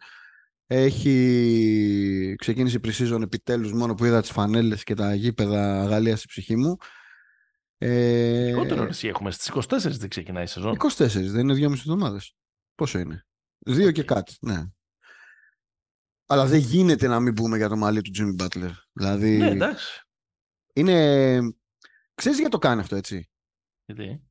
Έχει 0.68 2.36
ξεκίνησει 2.38 2.78
η 2.78 2.80
pre-season 2.84 3.22
επιτέλους 3.22 3.74
μόνο 3.74 3.94
που 3.94 4.06
είδα 4.06 4.22
τις 4.22 4.32
φανέλες 4.32 4.84
και 4.84 4.94
τα 4.94 5.14
γήπεδα 5.14 5.86
Γαλλίας 5.86 6.20
στη 6.20 6.28
ψυχή 6.28 6.56
μου. 6.56 6.78
Ε... 7.78 8.46
Λιγότερο 8.46 8.84
εσύ 8.84 9.08
έχουμε 9.08 9.32
στις 9.32 9.52
24 9.54 9.78
δεν 9.78 10.10
ξεκινάει 10.10 10.44
η 10.44 10.48
σεζόν. 10.48 10.78
24, 10.98 11.08
δεν 11.08 11.40
είναι 11.40 11.54
δυόμιση 11.54 11.84
εβδομάδες. 11.86 12.36
Πόσο 12.76 13.00
είναι; 13.00 13.26
Δύο 13.66 13.88
okay. 13.88 13.94
και 13.94 14.04
κάτι, 14.04 14.36
ναι. 14.42 14.64
Αλλά 16.34 16.46
δεν 16.46 16.60
γίνεται 16.60 17.08
να 17.08 17.20
μην 17.20 17.34
πούμε 17.34 17.58
για 17.58 17.70
το 17.70 17.76
μαλλί 17.76 18.02
του 18.02 18.12
Jimmy 18.18 18.44
Butler. 18.44 18.72
Δηλαδή, 18.94 19.38
ναι, 19.38 19.50
εντάξει. 19.50 20.02
Είναι... 20.74 21.40
Ξέρεις 22.16 22.38
γιατί 22.38 22.52
το 22.52 22.58
κάνει 22.58 22.82
αυτό, 22.82 22.96
έτσι; 22.96 23.30
Γιατί; 23.86 24.24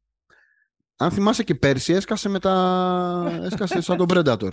Αν 0.96 1.10
θυμάσαι 1.10 1.44
και 1.44 1.54
πέρσι 1.54 1.92
έσκασε, 1.92 2.28
με 2.28 2.38
τα... 2.38 3.38
έσκασε 3.50 3.80
σαν 3.80 3.96
τον 3.96 4.06
Predator. 4.10 4.50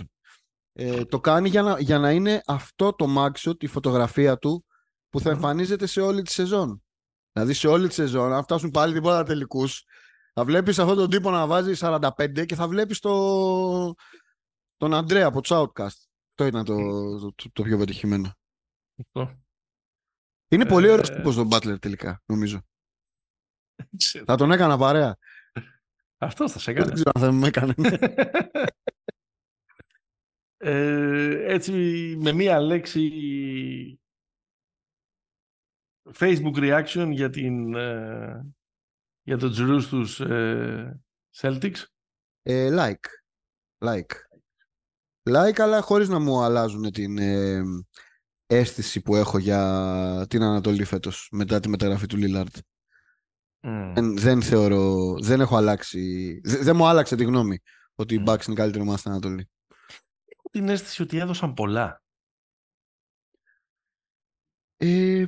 Ε, 0.72 1.04
το 1.04 1.20
κάνει 1.20 1.48
για 1.48 1.62
να, 1.62 1.80
για 1.80 1.98
να 1.98 2.10
είναι 2.10 2.42
αυτό 2.46 2.92
το 2.92 3.06
μάξο, 3.06 3.54
η 3.60 3.66
φωτογραφία 3.66 4.38
του, 4.38 4.64
που 5.08 5.20
θα 5.20 5.30
εμφανίζεται 5.30 5.86
σε 5.86 6.00
όλη 6.00 6.22
τη 6.22 6.32
σεζόν. 6.32 6.82
Δηλαδή 7.32 7.52
σε 7.52 7.68
όλη 7.68 7.88
τη 7.88 7.94
σεζόν, 7.94 8.32
αν 8.32 8.42
φτάσουν 8.42 8.70
πάλι 8.70 8.94
τίποτα 8.94 9.22
τελικούς, 9.22 9.84
θα 10.32 10.44
βλέπεις 10.44 10.78
αυτόν 10.78 10.96
τον 10.96 11.10
τύπο 11.10 11.30
να 11.30 11.46
βάζει 11.46 11.72
45 11.78 12.46
και 12.46 12.54
θα 12.54 12.68
βλέπεις 12.68 12.98
το... 12.98 13.94
τον 14.76 14.94
Αντρέα 14.94 15.26
από 15.26 15.40
τους 15.40 15.50
Outcast. 15.54 16.09
Αυτό 16.40 16.58
ήταν 16.58 16.64
το, 16.64 17.32
το, 17.32 17.50
το, 17.52 17.62
πιο 17.62 17.78
πετυχημένο. 17.78 18.32
Αυτό. 19.00 19.42
Είναι 20.48 20.66
πολύ 20.66 20.88
ωραίος 20.88 21.10
ε... 21.10 21.14
τύπος 21.14 21.34
τον 21.34 21.48
Butler 21.52 21.80
τελικά, 21.80 22.22
νομίζω. 22.26 22.62
θα 24.26 24.36
τον 24.36 24.52
έκανα 24.52 24.78
παρέα. 24.78 25.16
Αυτό 26.18 26.48
θα 26.48 26.58
σε 26.58 26.70
έκανε. 26.70 26.86
Δεν 26.86 26.94
ξέρω 26.94 27.10
αν 27.14 27.22
θα 27.22 27.32
με 27.32 27.46
έκανε. 27.46 27.74
ε, 30.56 31.52
έτσι, 31.52 31.72
με 32.20 32.32
μία 32.32 32.60
λέξη 32.60 34.00
Facebook 36.14 36.54
reaction 36.54 37.10
για, 37.12 37.30
την, 37.30 37.74
ε, 37.74 38.54
για 39.22 39.38
το 39.38 39.50
τζουρούς 39.50 39.88
τους 39.88 40.20
ε, 40.20 41.00
Celtics. 41.36 41.84
Ε, 42.42 42.68
like. 42.72 43.06
Like. 43.78 44.29
Like, 45.22 45.60
αλλά 45.60 45.80
χωρίς 45.80 46.08
να 46.08 46.18
μου 46.18 46.40
αλλάζουν 46.40 46.90
την 46.90 47.18
ε, 47.18 47.62
αίσθηση 48.46 49.00
που 49.00 49.16
έχω 49.16 49.38
για 49.38 50.26
την 50.28 50.42
Ανατολή 50.42 50.84
φέτος 50.84 51.28
μετά 51.32 51.60
τη 51.60 51.68
μεταγραφή 51.68 52.06
του 52.06 52.16
Λίλαρτ. 52.16 52.56
Mm. 53.60 53.92
Δεν, 53.94 54.16
δεν, 54.16 54.42
θεωρώ, 54.42 55.14
δεν 55.20 55.40
έχω 55.40 55.56
αλλάξει, 55.56 56.40
δεν, 56.44 56.62
δεν 56.62 56.76
μου 56.76 56.86
άλλαξε 56.86 57.16
τη 57.16 57.24
γνώμη 57.24 57.58
ότι 57.94 58.16
mm. 58.18 58.20
η 58.20 58.24
Bucks 58.26 58.46
είναι 58.46 58.56
καλύτερη 58.56 58.82
ομάδα 58.82 58.98
στην 58.98 59.10
Ανατολή. 59.10 59.50
Έχω 60.24 60.48
την 60.50 60.68
αίσθηση 60.68 61.02
ότι 61.02 61.18
έδωσαν 61.18 61.54
πολλά. 61.54 62.02
Ε, 64.76 65.24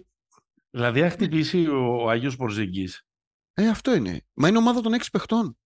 δηλαδή 0.71 1.03
αν 1.03 1.11
χτυπήσει 1.11 1.67
ο, 1.67 2.03
ο 2.03 2.11
Άγιος 2.11 2.37
Πορζίγκης. 2.37 3.07
Ε, 3.55 3.69
αυτό 3.69 3.95
είναι. 3.95 4.23
Μα 4.33 4.49
είναι 4.49 4.59
ομάδα 4.59 4.81
των 4.81 4.93
έξι 4.93 5.11
παιχτών. 5.11 5.57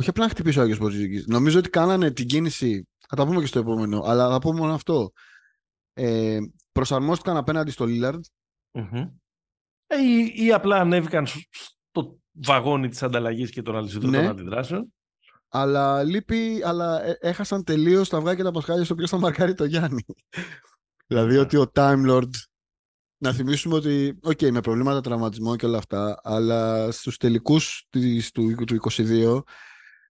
Όχι 0.00 0.08
απλά 0.08 0.24
να 0.24 0.30
χτυπήσει 0.30 0.58
ο 0.58 0.62
Άγιος 0.62 0.78
Πορζίγκης. 0.78 1.26
Νομίζω 1.26 1.58
ότι 1.58 1.70
κάνανε 1.70 2.10
την 2.10 2.26
κίνηση, 2.26 2.88
θα 3.08 3.16
τα 3.16 3.26
πούμε 3.26 3.40
και 3.40 3.46
στο 3.46 3.58
επόμενο, 3.58 4.02
αλλά 4.04 4.30
θα 4.30 4.38
πούμε 4.38 4.58
μόνο 4.58 4.74
αυτό. 4.74 5.12
Ε, 5.92 6.38
προσαρμόστηκαν 6.72 7.36
απέναντι 7.36 7.70
στο 7.70 7.86
Λίλαρντ. 7.86 8.24
Mm-hmm. 8.72 9.10
Ε, 9.86 9.96
ή, 10.02 10.44
ή, 10.44 10.52
απλά 10.52 10.76
ανέβηκαν 10.76 11.26
στο 11.26 12.18
βαγόνι 12.32 12.88
της 12.88 13.02
ανταλλαγής 13.02 13.50
και 13.50 13.62
των 13.62 13.76
αλυσίδων 13.76 14.10
ναι. 14.10 14.18
των 14.18 14.28
αντιδράσεων. 14.28 14.92
Αλλά 15.48 16.02
λείπει, 16.02 16.60
αλλά 16.64 17.04
ε, 17.04 17.18
έχασαν 17.20 17.64
τελείως 17.64 18.08
τα 18.08 18.16
αυγά 18.16 18.34
και 18.34 18.42
τα 18.42 18.50
πασχάλια 18.50 18.84
στο 18.84 18.94
οποίο 18.94 19.06
θα 19.06 19.18
μαρκάρει 19.18 19.54
το 19.54 19.64
Γιάννη. 19.64 20.04
δηλαδή 21.08 21.36
ότι 21.36 21.56
ο 21.56 21.70
Time 21.74 22.10
Lord 22.10 22.30
να 23.18 23.32
θυμίσουμε 23.32 23.74
ότι, 23.74 24.18
OK, 24.22 24.38
okay, 24.38 24.50
με 24.50 24.60
προβλήματα 24.60 25.00
τραυματισμών 25.00 25.56
και 25.56 25.66
όλα 25.66 25.78
αυτά, 25.78 26.20
αλλά 26.22 26.90
στους 26.90 27.16
τελικούς 27.16 27.86
της, 27.90 28.30
του, 28.30 28.54
του 28.66 28.78
22 28.90 29.42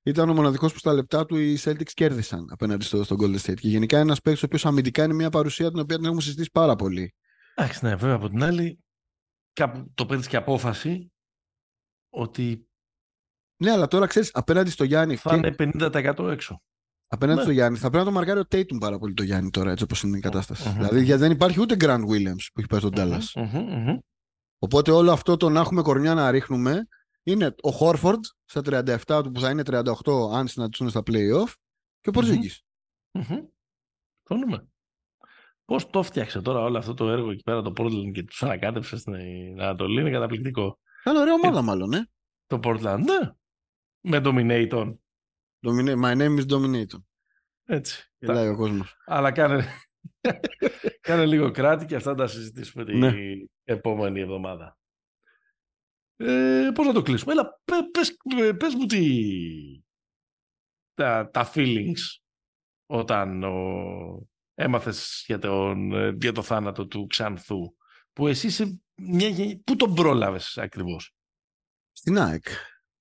ήταν 0.03 0.29
ο 0.29 0.35
μοναδικός 0.35 0.73
που 0.73 0.79
στα 0.79 0.93
λεπτά 0.93 1.27
του 1.27 1.37
οι 1.37 1.59
Celtics 1.61 1.93
κέρδισαν 1.95 2.47
απέναντι 2.51 2.85
στο, 2.85 3.05
στο 3.05 3.17
Golden 3.21 3.39
State. 3.39 3.55
Και 3.61 3.69
γενικά 3.69 3.97
είναι 3.97 4.05
ένας 4.07 4.21
παίκτης 4.21 4.43
ο 4.43 4.47
οποίος 4.47 4.67
αμυντικά 4.67 5.05
είναι 5.05 5.15
μια 5.15 5.31
παρουσία 5.31 5.71
την 5.71 5.81
οποία 5.81 5.97
την 5.97 6.05
έχουμε 6.05 6.21
συζητήσει 6.21 6.51
πάρα 6.53 6.77
πολύ. 6.77 7.15
Εντάξει, 7.55 7.85
ναι, 7.85 7.95
βέβαια 7.97 8.15
από 8.15 8.29
την 8.29 8.43
άλλη, 8.43 8.79
κάπου 9.53 9.91
το 9.95 10.07
παίρνεις 10.07 10.27
και 10.27 10.37
απόφαση 10.37 11.13
ότι. 12.11 12.69
Ναι, 13.63 13.71
αλλά 13.71 13.87
τώρα 13.89 14.07
ξέρεις 14.07 14.31
απέναντι 14.35 14.71
στο 14.71 14.85
Γιάννη. 14.85 15.17
Θα 15.17 15.37
είναι 15.37 15.55
50% 15.59 16.29
έξω. 16.31 16.63
Απέναντι 17.11 17.37
Ναι. 17.39 17.43
στο 17.45 17.53
Γιάννη. 17.53 17.79
Θα 17.79 17.91
πρέπει 17.91 18.05
να 18.05 18.11
το 18.11 18.17
μαρκάρει 18.17 18.41
ο 18.41 18.45
Tatum 18.51 18.79
πάρα 18.81 18.99
πολύ 18.99 19.15
το 19.15 19.23
Γιάννη 19.23 19.51
τώρα, 19.51 19.71
έτσι 19.71 19.85
όπως 19.85 20.03
είναι 20.03 20.17
η 20.19 20.21
κατάσταση. 20.21 20.69
Μμμ. 20.69 20.75
Δηλαδή 20.75 21.03
γιατί 21.05 21.21
δεν 21.21 21.31
υπάρχει 21.31 21.61
ούτε 21.61 21.77
Grant 21.79 22.05
Williams 22.09 22.47
που 22.53 22.61
έχει 22.61 22.67
πάει 22.69 22.81
στον 22.81 22.93
Dallas. 22.97 23.23
Μμμ, 23.35 23.59
μμμ. 23.59 23.99
Οπότε 24.59 24.91
όλο 24.91 25.13
αυτό 25.13 25.37
το 25.37 25.49
να 25.49 25.61
έχουμε 25.61 25.83
κορμιά 25.83 26.15
να 26.15 26.31
ρίχνουμε 26.31 26.87
είναι 27.31 27.55
ο 27.63 27.71
Χόρφορντ 27.71 28.25
στα 28.45 28.61
37 28.65 29.23
του 29.25 29.31
που 29.31 29.41
θα 29.41 29.51
είναι 29.51 29.63
38 29.67 29.83
αν 30.33 30.49
συναντηθούν 30.49 30.91
στα 30.91 31.01
playoff 31.07 31.53
και 32.01 32.09
ο 32.09 32.13
Πορζίγκης. 32.13 32.63
Μμμ. 33.13 33.39
Συμφωνούμε. 34.23 34.69
Πώς 35.65 35.91
το 35.91 36.03
φτιάξε 36.03 36.41
τώρα 36.41 36.61
όλο 36.61 36.79
αυτό 36.79 36.95
το 36.95 37.11
έργο 37.11 37.31
εκεί 37.31 37.43
πέρα 37.43 37.63
το 37.63 37.73
Portland 37.77 38.11
και 38.13 38.23
τους 38.23 38.43
ανακάτεψε 38.43 38.97
στην 38.97 39.15
Ανατολή 39.61 40.01
είναι 40.01 40.11
καταπληκτικό. 40.11 40.79
Θα 41.03 41.11
είναι 41.11 41.21
ωραία 41.21 41.35
ομάδα 41.35 41.63
μάλλον, 41.63 41.93
ε. 41.93 42.09
Το 42.47 42.61
Portland, 42.63 42.99
ναι. 43.05 43.31
Με 44.01 44.21
Dominaton. 44.25 44.95
Domina- 45.67 46.03
My 46.05 46.17
name 46.17 46.39
is 46.39 46.47
Dominator. 46.49 47.03
Έτσι. 47.65 48.11
Γελάει 48.19 48.49
ο 48.49 48.57
κόσμος. 48.57 48.97
Αλλά 49.07 49.33
κάνε, 49.33 49.65
κάνε 51.01 51.27
λίγο 51.27 51.51
κράτη 51.51 51.87
και 51.87 51.95
αυτά 51.97 52.15
τα 52.15 52.27
συζητήσουμε 52.27 52.85
την 52.85 52.99
Ναι. 52.99 53.13
επόμενη 53.65 54.21
εβδομάδα. 54.21 54.79
Ε, 56.21 56.71
πώς 56.75 56.87
να 56.87 56.93
το 56.93 57.03
κλείσουμε. 57.03 57.33
Έλα, 57.33 57.61
πε, 57.65 57.75
πες, 57.91 58.17
πες 58.57 58.75
μου 58.75 58.87
τι... 58.87 59.03
Τα, 60.95 61.31
τα 61.33 61.51
feelings 61.55 62.01
όταν 62.87 63.43
ο, 63.43 64.29
έμαθες 64.55 65.25
για, 65.27 65.39
τον, 65.39 65.93
ε, 65.93 66.17
για 66.21 66.33
το 66.33 66.43
θάνατο 66.43 66.87
του 66.87 67.07
Ξανθού 67.07 67.75
που 68.13 68.27
εσύ 68.27 68.47
είσαι 68.47 68.81
μια, 68.95 69.29
γε- 69.29 69.61
πού 69.65 69.77
τον 69.77 69.95
πρόλαβες 69.95 70.59
ακριβώς; 70.59 71.15
Στην 71.93 72.19
ΑΕΚ. 72.19 72.47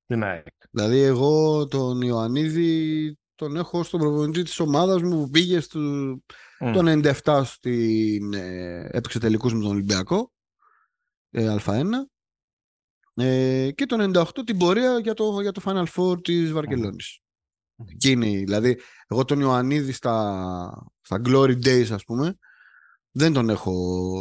την 0.06 0.24
ΑΕΚ. 0.24 0.48
Δηλαδή 0.72 1.00
εγώ 1.00 1.66
τον 1.68 2.02
Ιωαννίδη 2.02 3.18
τον 3.36 3.56
έχω 3.56 3.84
στον 3.84 4.00
προπονητή 4.00 4.44
της 4.44 4.60
ομάδας 4.60 5.02
μου 5.02 5.24
που 5.24 5.30
πήγε 5.30 5.60
στο, 5.60 5.80
Μμ. 6.60 6.72
το 6.74 7.02
97 7.24 7.42
στην, 7.46 8.34
ε, 8.34 8.90
έπαιξε 8.92 9.20
τελικούς 9.20 9.54
με 9.54 9.60
τον 9.62 9.72
Ολυμπιακό 9.72 10.32
ε, 11.30 11.56
Α1 11.60 11.86
ε, 13.18 13.72
και 13.76 13.86
το 13.86 14.22
98 14.36 14.46
την 14.46 14.58
πορεία 14.58 15.00
για 15.00 15.14
το, 15.14 15.42
για 15.42 15.52
το 15.52 15.62
Final 15.66 15.86
Four 15.96 16.24
της 16.24 16.52
Βαρκελόνης. 16.52 17.20
Μμμ. 17.76 17.88
Εκείνη, 17.90 18.38
δηλαδή 18.38 18.80
εγώ 19.08 19.26
τον 19.26 19.40
Ιωαννίδη 19.40 19.92
στα, 19.92 20.88
στα 21.02 21.22
Glory 21.26 21.66
Days 21.66 21.88
ας 21.92 22.04
πούμε 22.04 22.38
δεν 23.12 23.34
τον 23.34 23.50
έχω, 23.50 23.74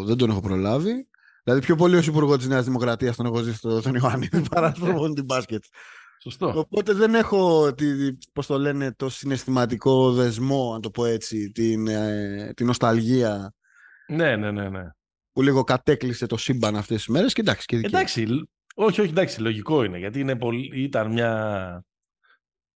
δεν 0.06 0.16
τον 0.16 0.31
έχω 0.31 0.40
προλάβει. 0.40 1.09
Δηλαδή 1.43 1.64
πιο 1.66 1.77
πολύ 1.77 1.97
ως 1.97 2.06
υπουργό 2.06 2.36
της 2.36 2.47
Νέας 2.47 2.64
Δημοκρατίας 2.64 3.16
τον 3.16 3.27
έχω 3.27 3.43
ζήσει 3.43 3.60
τον, 3.60 3.82
τον 3.82 3.94
Ιωαννίδη 3.94 4.48
παρά 4.51 4.70
στον 4.74 4.89
προπονητή 4.89 5.23
μπάσκετ. 5.23 5.64
Σωστό. 6.23 6.52
Οπότε 6.59 6.93
δεν 6.93 7.14
έχω, 7.14 7.74
τη, 7.74 7.86
πώς 8.32 8.47
το 8.47 8.59
λένε, 8.59 8.93
το 8.93 9.09
συναισθηματικό 9.09 10.12
δεσμό, 10.12 10.73
αν 10.74 10.81
το 10.81 10.90
πω 10.90 11.05
έτσι, 11.05 11.51
την, 11.51 11.86
ε, 11.86 12.52
την 12.56 12.66
νοσταλγία 12.66 13.55
Ναι, 14.09 14.36
ναι, 14.36 14.51
ναι, 14.51 14.68
ναι. 14.68 14.82
που 15.32 15.43
λίγο 15.43 15.64
κατέκλυσε 15.64 16.27
το 16.27 16.36
σύμπαν 16.36 16.77
αυτές 16.77 16.97
τις 16.97 17.06
μέρες 17.09 17.32
και 17.32 17.40
εντάξει 17.40 17.66
και 17.66 17.77
δικαίως. 17.77 17.93
Εντάξει, 17.93 18.20
λ- 18.20 18.48
όχι, 18.78 19.01
όχι, 19.01 19.11
εντάξει, 19.11 19.40
λογικό 19.40 19.85
είναι. 19.85 19.98
Γιατί 19.98 20.20
είναι 20.20 20.36
πολύ, 20.36 20.70
ήταν 20.82 21.12
μια. 21.12 21.85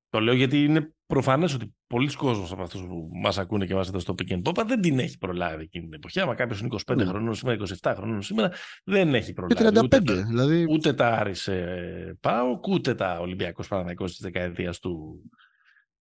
Το 0.08 0.20
λέω 0.20 0.34
γιατί 0.34 0.64
είναι 0.64 0.94
προφανές 1.06 1.54
ότι 1.54 1.74
πολλοί 1.86 2.12
κόσμοι 2.14 2.48
από 2.52 2.62
αυτούς 2.62 2.80
που 2.80 3.10
μας 3.22 3.38
ακούνε 3.38 3.66
και 3.66 3.74
μας 3.74 3.88
εδώ 3.88 3.98
στο 3.98 4.14
Pick 4.18 4.32
and 4.32 4.42
Pop 4.42 4.64
δεν 4.66 4.80
την 4.80 4.98
έχει 4.98 5.18
προλάβει 5.18 5.62
εκείνη 5.62 5.84
την 5.84 5.94
εποχή. 5.94 6.20
Άμα 6.20 6.34
κάποιος 6.34 6.60
είναι 6.60 6.68
25 6.86 6.96
Ναι. 6.96 7.04
χρονών 7.04 7.34
σήμερα, 7.34 7.56
27 7.82 7.94
χρονών 7.96 8.22
σήμερα, 8.22 8.52
δεν 8.84 9.14
έχει 9.14 9.26
Και 9.26 9.32
προλάβει. 9.32 9.54
35, 9.62 9.82
Ούτε, 9.84 10.00
τα- 10.14 10.26
δηλαδή 10.26 10.66
ούτε 10.70 10.92
τα 10.92 11.06
Άρισε 11.08 12.16
Πάο, 12.20 12.60
ούτε 12.68 12.94
τα 12.94 13.18
Ολυμπιακός 13.20 13.68
Παναναϊκό 13.68 14.04
της 14.04 14.18
δεκαετίας 14.20 14.78
του, 14.78 15.24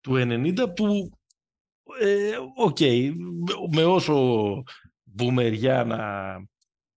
του 0.02 0.16
90 0.18 0.74
που. 0.74 1.10
ε, 2.00 2.32
Οκ, 2.56 2.80
με- 2.80 3.76
με 3.76 3.84
όσο 3.86 4.16
μπουμεριά 5.04 5.84
να 5.84 5.98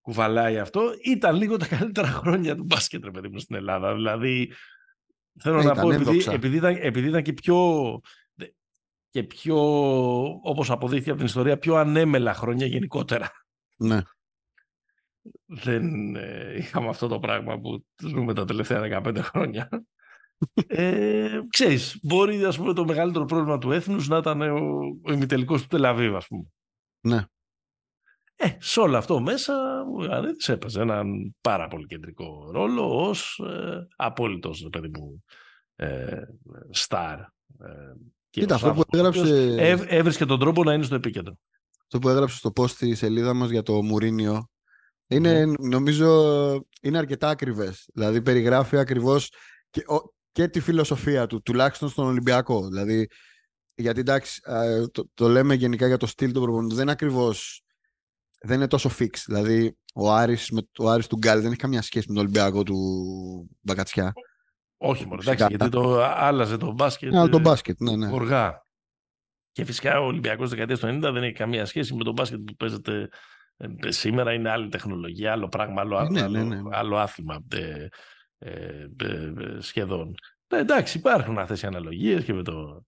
κουβαλάει 0.03 0.59
αυτό, 0.59 0.83
ήταν 1.05 1.37
λίγο 1.37 1.57
τα 1.57 1.67
καλύτερα 1.67 2.07
χρόνια 2.21 2.57
του 2.57 2.65
μπάσκετ, 2.65 3.05
ρε 3.05 3.11
παιδί 3.11 3.29
μου, 3.29 3.39
στην 3.39 3.57
Ελλάδα. 3.57 3.95
Δηλαδή, 3.95 4.53
θέλω 5.41 5.59
Ε, 5.59 5.65
να 5.65 5.71
ήταν 5.71 5.85
πω, 5.85 5.91
επειδή, 5.93 6.09
ένδοξα. 6.09 6.33
επειδή, 6.33 6.57
ήταν, 6.57 6.77
επειδή 6.81 7.09
ήταν 7.09 7.23
και 7.23 7.33
πιο, 7.33 8.01
και 9.11 9.23
πιο, 9.23 9.57
όπως 10.43 10.71
αποδείχθηκε 10.71 11.09
από 11.11 11.19
την 11.19 11.27
ιστορία, 11.29 11.59
πιο 11.59 11.75
ανέμελα 11.75 12.35
χρόνια 12.35 12.67
γενικότερα. 12.67 13.31
ναι. 13.77 14.03
Δεν 15.47 16.17
ε, 16.17 16.55
είχαμε 16.57 16.89
αυτό 16.89 17.09
το 17.09 17.19
πράγμα 17.19 17.59
που 17.61 17.85
ζούμε 18.03 18.35
τα 18.35 18.45
τελευταία 18.45 19.03
15 19.05 19.19
χρόνια. 19.21 19.69
ε, 20.67 21.41
ξέρεις, 21.49 21.99
μπορεί 22.03 22.45
ας 22.45 22.57
πούμε, 22.57 22.73
το 22.73 22.85
μεγαλύτερο 22.85 23.25
πρόβλημα 23.25 23.59
του 23.59 23.73
έθνους 23.73 24.09
να 24.09 24.17
ήταν 24.17 24.41
ο, 24.41 24.79
ο 25.03 25.13
ημιτελικός 25.13 25.63
του 25.63 25.67
Τελαβίβ, 25.69 26.17
ας 26.17 26.27
πούμε. 26.27 26.45
Ναι. 27.01 27.25
Ε, 28.45 28.57
σε 28.59 28.81
όλο 28.81 28.97
αυτό 28.97 29.21
μέσα 29.21 29.55
ο 29.99 30.05
Ιωαννίδης 30.05 30.49
έπαιζε 30.49 30.81
έναν 30.81 31.35
πάρα 31.41 31.69
πολύ 31.69 31.87
κεντρικό 31.87 32.51
ρόλο 32.53 33.09
ως 33.09 33.41
ε, 33.49 33.87
απόλυτος, 33.97 34.61
ρε 34.63 34.69
παιδί 34.69 34.99
μου, 34.99 35.25
ε, 35.77 36.23
στάρ. 36.71 37.19
Ε, 37.21 37.27
και 38.31 38.41
Κοίτα, 38.41 38.55
ως 38.55 38.63
αυτό 38.65 38.75
που 38.75 38.83
άνθρωπος, 38.97 39.19
ο 39.21 39.23
οποίος 39.23 39.39
έγραψε, 39.49 39.69
έβ- 39.71 39.93
έβρισκε 39.93 40.25
τον 40.27 40.39
τρόπο 40.39 40.65
να 40.65 40.73
είναι 40.73 40.83
στο 40.85 40.95
επίκεντρο. 40.95 41.39
αυτό 41.83 41.99
που 41.99 42.09
έγραψε 42.09 42.37
στο 42.37 42.51
post 42.57 42.69
στη 42.69 42.95
σελίδα 42.95 43.35
μας 43.35 43.51
για 43.51 43.63
το 43.63 43.83
Μουρίνιο 43.83 44.49
Ναι. 45.07 45.17
είναι, 45.17 45.55
νομίζω, 45.61 46.09
είναι 46.83 46.99
αρκετά 46.99 47.29
ακριβές. 47.29 47.89
Δηλαδή 47.95 48.23
περιγράφει 48.23 48.77
ακριβώς 48.79 49.33
και, 49.71 49.81
ο- 49.87 50.13
και 50.33 50.49
τη 50.49 50.61
φιλοσοφία 50.61 51.27
του, 51.27 51.43
τουλάχιστον 51.43 51.89
στον 51.89 52.07
Ολυμπιακό. 52.07 52.69
Δηλαδή, 52.69 53.07
γιατί 53.75 54.01
εντάξει, 54.01 54.41
α, 54.51 54.63
το, 54.93 55.09
το 55.15 55.29
λέμε 55.29 55.55
γενικά 55.55 55.87
για 55.87 55.97
το 55.97 56.07
στυλ 56.07 56.33
του 56.33 56.41
προπονητή, 56.41 56.75
δεν 56.75 56.83
είναι 56.83 56.93
ακριβώς, 56.93 57.63
δεν 58.43 58.57
είναι 58.57 58.67
τόσο 58.67 58.91
fix. 58.99 59.11
Δηλαδή, 59.27 59.77
ο 59.95 60.13
Άρης, 60.13 60.51
με, 60.51 60.61
ο 60.79 60.91
Άρης 60.91 61.07
του 61.07 61.17
Γκάλι 61.17 61.41
δεν 61.41 61.51
έχει 61.51 61.61
καμία 61.61 61.83
σχέση 61.83 62.07
με 62.09 62.15
τον 62.15 62.23
Ολυμπιακό 62.23 62.63
του 62.63 62.77
Μπακατσιά. 63.61 64.13
Όχι 64.77 65.07
μόνο, 65.07 65.21
Φυσικά. 65.21 65.45
εντάξει, 65.45 65.57
γιατί 65.57 65.77
το 65.77 66.05
άλλαζε 66.05 66.57
το 66.57 66.73
μπάσκετ. 66.73 67.15
Αλλά 67.15 67.29
το 67.29 67.37
ε, 67.37 67.41
μπάσκετ, 67.41 67.81
ναι, 67.81 67.97
ναι. 67.97 68.13
Οργά. 68.13 68.67
Και 69.53 69.65
φυσικά 69.65 70.01
ο 70.01 70.05
Ολυμπιακός 70.07 70.51
δεκαετίας 70.51 70.79
του 70.79 70.87
90 70.87 71.01
δεν 71.01 71.23
έχει 71.23 71.33
καμία 71.33 71.67
σχέση 71.67 71.95
με 71.95 72.05
τον 72.05 72.13
μπάσκετ 72.13 72.39
που 72.39 72.55
παίζεται 72.55 73.09
ε, 73.57 73.91
σήμερα. 73.91 74.33
Είναι 74.33 74.51
άλλη 74.51 74.69
τεχνολογία, 74.69 75.33
άλλο 75.33 75.49
πράγμα, 75.49 75.81
άλλο, 75.81 75.99
Ε, 75.99 76.09
ναι, 76.11 76.23
άλλο, 76.23 76.39
ναι, 76.39 76.45
ναι. 76.45 76.77
άλλο 76.77 76.97
άθλημα 76.97 77.47
ε, 77.55 77.87
ε, 78.39 78.87
ε, 79.03 79.33
ε, 79.39 79.61
σχεδόν. 79.61 80.15
Ε, 80.47 80.59
εντάξει, 80.59 80.99
υπάρχουν 80.99 81.39
αυτές 81.39 81.63
οι 81.63 81.67
αναλογίες 81.67 82.25
και 82.25 82.33
με 82.33 82.43
το, 82.43 82.85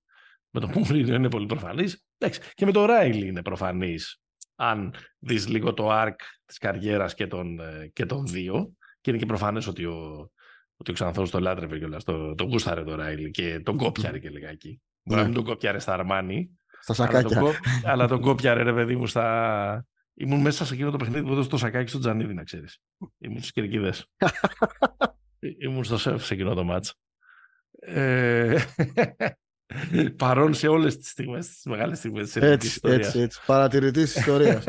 με 0.50 0.60
το 0.60 0.68
Μουρίνιο 0.74 1.14
είναι 1.14 1.28
πολύ 1.28 1.46
προφανής. 1.46 2.06
Εντάξει, 2.18 2.40
και 2.54 2.64
με 2.64 2.72
το 2.72 2.84
Ράιλι 2.84 3.26
είναι 3.26 3.42
προφανής. 3.42 4.23
Αν 4.56 4.94
δεις 5.18 5.48
λίγο 5.48 5.74
το 5.74 5.88
arc 5.92 6.14
της 6.46 6.58
καριέρας 6.58 7.14
και 7.14 7.26
των, 7.26 7.60
ε, 7.60 7.90
και 7.92 8.06
των 8.06 8.26
δύο. 8.26 8.72
Και 9.00 9.10
είναι 9.10 9.18
και 9.18 9.26
προφανές 9.26 9.66
ότι 9.66 9.84
ο, 9.84 10.30
ότι 10.76 10.90
ο 10.90 10.94
Ξανθός 10.94 11.30
το 11.30 11.40
λάτρευε 11.40 11.78
κιόλας, 11.78 12.04
το, 12.04 12.34
το 12.34 12.44
γούσταρε 12.44 12.82
το 12.84 12.94
Ράιλι 12.94 13.30
και 13.30 13.60
τον 13.60 13.76
κόπιαρε 13.76 14.18
και 14.18 14.30
λιγάκι. 14.30 14.80
Μπορεί 15.02 15.20
να 15.20 15.26
Ναι. 15.26 15.32
μην 15.32 15.34
τον 15.44 15.44
κόπιαρε 15.44 15.78
στα 15.78 15.92
Αρμάνι, 15.92 16.50
Στα 16.80 17.04
αλλά 17.08 17.22
τον, 17.22 17.30
σακάκια. 17.30 17.40
κό- 17.40 17.86
αλλά 17.90 18.08
τον 18.08 18.20
κόπιαρε 18.20 18.62
ρε 18.62 18.72
παιδί 18.72 18.96
μου 18.96 19.06
στα... 19.06 19.86
Ήμουν 20.16 20.40
μέσα 20.40 20.64
σε 20.64 20.74
εκείνο 20.74 20.90
το 20.90 20.96
παιχνίδι 20.96 21.22
που 21.26 21.32
έδωσε 21.32 21.48
το 21.48 21.56
σακάκι 21.56 21.88
στο 21.90 21.98
Τζανίδη, 21.98 22.34
να 22.34 22.42
ξέρεις. 22.44 22.78
Ήμουν 23.18 23.38
στις 23.38 23.52
κερκίδες. 23.52 24.06
Ήμουν 25.64 25.84
στο 25.84 25.98
σεφ 25.98 26.24
σε 26.24 26.34
εκείνο 26.34 26.54
το 26.54 26.64
μάτς. 26.64 26.94
Ε, 27.80 28.56
παρόν 30.16 30.54
σε 30.54 30.68
όλες 30.68 30.96
τις 30.96 31.08
στιγμές, 31.08 31.46
τις 31.48 31.64
μεγάλες 31.64 31.98
στιγμές 31.98 32.24
της 32.24 32.36
ελληνικής 32.36 32.64
Έτσι, 32.64 32.76
ιστορίας. 32.76 33.06
έτσι, 33.06 33.20
έτσι. 33.20 33.40
Παρατηρητής 33.46 34.12
της 34.12 34.16
ιστορίας. 34.16 34.64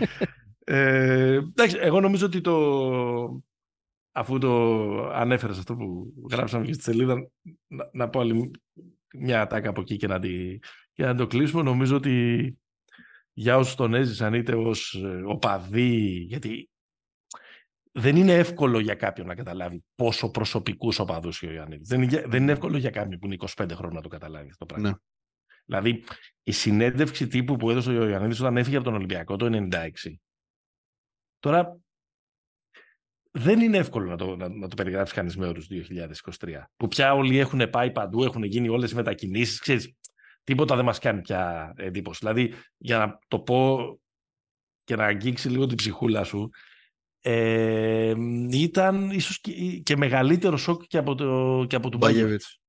ε, 0.64 1.32
εντάξει, 1.32 1.76
εγώ 1.80 2.00
νομίζω 2.00 2.26
ότι 2.26 2.40
το 2.40 3.42
αφού 4.12 4.38
το 4.38 5.08
ανέφερες 5.08 5.58
αυτό 5.58 5.74
που 5.76 6.14
γράψαμε 6.30 6.64
και 6.64 6.72
στη 6.72 6.82
σελίδα 6.82 7.30
να, 7.66 7.90
να 7.92 8.08
πω 8.08 8.20
άλλη 8.20 8.50
μια 9.14 9.40
ατάκα 9.40 9.68
από 9.68 9.80
εκεί 9.80 9.96
και 9.96 10.06
να, 10.06 10.18
τη, 10.18 10.58
και 10.92 11.04
να 11.04 11.14
το 11.14 11.26
κλείσουμε 11.26 11.62
νομίζω 11.62 11.96
ότι 11.96 12.58
για 13.32 13.56
όσους 13.56 13.74
τον 13.74 13.94
έζησαν 13.94 14.34
είτε 14.34 14.54
ως 14.54 14.94
ε, 15.04 15.22
οπαδοί 15.26 16.24
γιατί 16.28 16.67
δεν 17.98 18.16
είναι 18.16 18.32
εύκολο 18.34 18.78
για 18.78 18.94
κάποιον 18.94 19.26
να 19.26 19.34
καταλάβει 19.34 19.84
πόσο 19.94 20.30
προσωπικούς 20.30 20.98
οπαδούς 20.98 21.42
ο 21.42 21.50
Ιωαννίδης. 21.50 21.88
Δεν, 21.88 22.02
είναι- 22.02 22.24
δεν 22.26 22.42
είναι 22.42 22.52
εύκολο 22.52 22.76
για 22.76 22.90
κάποιον 22.90 23.18
που 23.20 23.26
είναι 23.26 23.34
25 23.34 23.70
χρόνια 23.74 23.96
να 23.96 24.02
το 24.02 24.08
καταλάβει 24.08 24.48
αυτό 24.50 24.66
το 24.66 24.74
πράγμα. 24.74 24.88
Ναι. 24.88 24.94
Δηλαδή, 25.64 26.04
η 26.42 26.52
συνέντευξη 26.52 27.26
τύπου 27.26 27.56
που 27.56 27.70
έδωσε 27.70 27.90
ο 27.90 28.08
Ιωαννίδης 28.08 28.40
όταν 28.40 28.56
έφυγε 28.56 28.76
από 28.76 28.84
τον 28.84 28.94
Ολυμπιακό 28.94 29.36
το 29.36 29.68
96. 29.72 30.18
Τώρα, 31.38 31.78
δεν 33.30 33.60
είναι 33.60 33.76
εύκολο 33.76 34.08
να 34.10 34.16
το, 34.16 34.36
να, 34.36 34.48
να 34.48 34.68
το 34.68 34.74
περιγράψει 34.76 35.14
κανείς 35.14 35.36
με 35.36 35.46
όρους 35.46 35.68
2023. 36.38 36.62
Που 36.76 36.88
πια 36.88 37.14
όλοι 37.14 37.38
έχουν 37.38 37.70
πάει 37.70 37.90
παντού, 37.90 38.24
έχουν 38.24 38.42
γίνει 38.42 38.68
όλες 38.68 38.90
οι 38.90 38.94
μετακινήσεις. 38.94 39.58
Ξέρεις, 39.58 39.94
τίποτα 40.44 40.76
δεν 40.76 40.84
μας 40.84 40.98
κάνει 40.98 41.20
πια 41.20 41.72
εντύπωση. 41.76 42.18
Δηλαδή, 42.18 42.54
για 42.76 42.98
να 42.98 43.18
το 43.28 43.40
πω 43.40 43.78
και 44.84 44.96
να 44.96 45.04
αγγίξει 45.04 45.48
λίγο 45.48 45.66
την 45.66 45.76
ψυχούλα 45.76 46.24
σου, 46.24 46.50
ε, 47.20 48.14
ήταν 48.50 49.10
ίσως 49.10 49.40
και, 49.40 49.52
και 49.82 49.96
μεγαλύτερο 49.96 50.56
σοκ 50.56 50.82
και 50.86 50.98
από, 50.98 51.14
το, 51.14 51.64
και 51.68 51.76
από 51.76 51.88
τον 51.88 51.98
Μπαγεβίτ. 51.98 52.22
Μπαγεβίτς. 52.22 52.60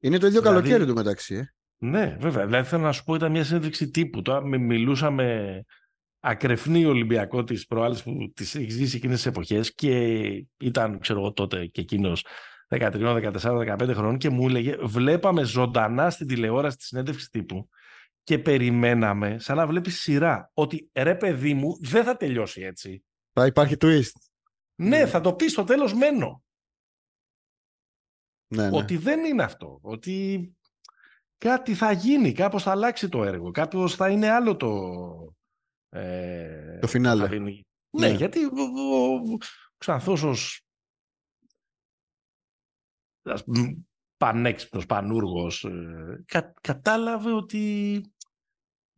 Είναι 0.00 0.18
το 0.18 0.26
ίδιο 0.26 0.40
Δηλαδή- 0.40 0.60
καλοκαίρι 0.62 0.88
του 0.90 0.94
μεταξύ. 0.94 1.34
Ε. 1.34 1.54
Ναι, 1.76 2.16
βέβαια. 2.20 2.46
Δηλαδή 2.46 2.68
θέλω 2.68 2.82
να 2.82 2.92
σου 2.92 3.04
πω 3.04 3.14
ήταν 3.14 3.30
μια 3.30 3.44
συνέντευξη 3.44 3.90
τύπου. 3.90 4.22
Τώρα 4.22 4.44
μιλούσαμε 4.44 5.64
ακρεφνή 6.20 6.84
Ολυμπιακό 6.84 7.44
της 7.44 7.66
προάλλης 7.66 8.02
που 8.02 8.32
τη 8.34 8.42
έχεις 8.42 8.74
ζήσει 8.74 8.96
εκείνες 8.96 9.16
τις 9.16 9.26
εποχές 9.26 9.74
και 9.74 10.20
ήταν, 10.58 10.98
ξέρω 10.98 11.18
εγώ, 11.18 11.32
τότε 11.32 11.66
και 11.66 11.80
εκείνος 11.80 12.26
13, 12.68 13.32
14, 13.40 13.76
15 13.78 13.90
χρόνων 13.94 14.18
και 14.18 14.30
μου 14.30 14.48
έλεγε 14.48 14.76
Βλέπαμε 14.82 15.42
ζωντανά 15.42 16.10
στην 16.10 16.26
τηλεόραση 16.26 16.76
τη 16.76 16.84
συνέντευξη 16.84 17.30
τύπου 17.30 17.68
και 18.22 18.38
περιμέναμε, 18.38 19.36
σαν 19.38 19.56
να 19.56 19.66
βλέπεις 19.66 20.00
σειρά, 20.00 20.50
ότι 20.54 20.90
ρε 20.94 21.14
παιδί 21.14 21.54
μου 21.54 21.78
δεν 21.80 22.04
θα 22.04 22.16
τελειώσει 22.16 22.62
έτσι. 22.62 23.04
Θα 23.32 23.46
υπάρχει 23.46 23.76
twist. 23.80 24.12
Ναι, 24.74 25.06
θα 25.06 25.20
το 25.20 25.34
πεις 25.34 25.52
στο 25.52 25.64
τέλος 25.64 25.94
μένω. 25.94 26.42
Ναι, 28.54 28.68
ναι. 28.68 28.76
Ότι 28.76 28.96
δεν 28.96 29.24
είναι 29.24 29.42
αυτό. 29.42 29.78
Ότι 29.82 30.52
κάτι 31.38 31.74
θα 31.74 31.92
γίνει, 31.92 32.32
κάπως 32.32 32.62
θα 32.62 32.70
αλλάξει 32.70 33.08
το 33.08 33.24
έργο, 33.24 33.50
κάπως 33.50 33.94
θα 33.94 34.10
είναι 34.10 34.30
άλλο 34.30 34.56
το... 34.56 34.70
Ε, 35.88 36.78
το 36.78 36.86
φινάλε. 36.86 37.38
Ναι, 37.38 37.60
ναι, 37.90 38.08
γιατί 38.08 38.44
ο, 38.44 38.50
ο, 38.76 39.14
ο 39.14 39.36
Ξανθός 39.76 40.22
ως 40.22 40.64
πανέξυπνος, 44.16 44.86
πανούργος, 44.86 45.64
ε, 45.64 46.22
κα, 46.26 46.54
κατάλαβε 46.60 47.32
ότι 47.32 48.00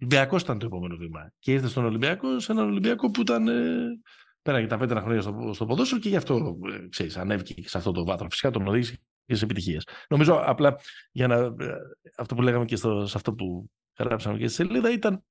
Ολυμπιακός 0.01 0.43
ήταν 0.43 0.59
το 0.59 0.67
επόμενο 0.67 0.97
βήμα. 0.97 1.33
Και 1.39 1.53
ήρθε 1.53 1.69
στον 1.69 1.85
Ολυμπιακό, 1.85 2.41
σε 2.41 2.53
έναν 2.53 2.67
Ολυμπιακό 2.67 3.11
που 3.11 3.21
ήταν 3.21 3.49
ε, 3.49 4.01
πέρα 4.45 4.59
για 4.59 4.69
τα 4.69 4.77
πέντε 4.79 5.01
χρόνια 5.01 5.21
στο, 5.21 5.51
στο 5.55 5.67
ποδόσφαιρο 5.67 6.01
και 6.01 6.09
γι' 6.09 6.17
αυτό 6.17 6.59
ε, 6.73 6.89
ξέρεις, 6.89 7.17
ανέβηκε 7.17 7.69
σε 7.69 7.79
αυτό 7.79 7.93
το 7.93 8.05
βάθρο. 8.05 8.31
Φυσικά 8.31 8.51
τον 8.51 8.67
οδήγησε 8.67 8.99
και 9.27 9.35
σε 9.35 9.45
επιτυχίες. 9.45 9.87
Νομίζω 10.09 10.43
απλά 10.45 10.81
για 11.13 11.27
να. 11.27 11.35
Ε, 11.37 11.77
αυτό 12.17 12.35
που 12.35 12.43
λέγαμε 12.43 12.65
και 12.65 12.77
στο, 12.77 13.07
σε 13.07 13.17
αυτό 13.17 13.35
που 13.35 13.71
γράψαμε 13.99 14.39
και 14.39 14.47
στη 14.47 14.55
σελίδα 14.55 14.93
ήταν. 14.93 15.25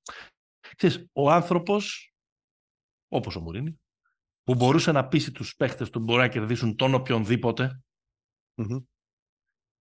Ξέρεις, 0.76 1.06
ο 1.14 1.32
άνθρωπος, 1.32 2.14
όπως 3.08 3.36
ο 3.36 3.42
Μουρίνη, 3.42 3.80
που 4.44 4.56
μπορούσε 4.56 4.92
να 4.92 5.08
πείσει 5.08 5.32
τους 5.32 5.56
παίχτες 5.56 5.90
του 5.90 6.00
μπορεί 6.00 6.20
να 6.20 6.28
κερδίσουν 6.28 6.76
τον 6.76 6.94
οποιονδήποτε. 6.94 7.82
Mm-hmm. 8.56 8.84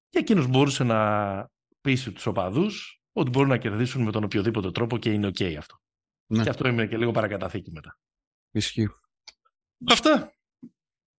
Και 0.08 0.18
εκείνος 0.18 0.46
μπορούσε 0.46 0.84
να 0.84 1.50
πείσει 1.80 2.12
τους 2.12 2.26
οπαδούς 2.26 3.02
ότι 3.12 3.30
μπορούν 3.30 3.48
να 3.48 3.58
κερδίσουν 3.58 4.02
με 4.02 4.10
τον 4.12 4.24
οποιοδήποτε 4.24 4.70
τρόπο 4.70 4.98
και 4.98 5.12
είναι 5.12 5.26
OK 5.26 5.54
αυτό. 5.54 5.76
Ναι. 6.26 6.42
Και 6.42 6.48
αυτό 6.48 6.68
έμεινε 6.68 6.86
και 6.86 6.96
λίγο 6.96 7.10
παρακαταθήκη 7.10 7.70
μετά. 7.70 7.98
Ισχύει. 8.50 8.88
Αυτά. 9.90 10.32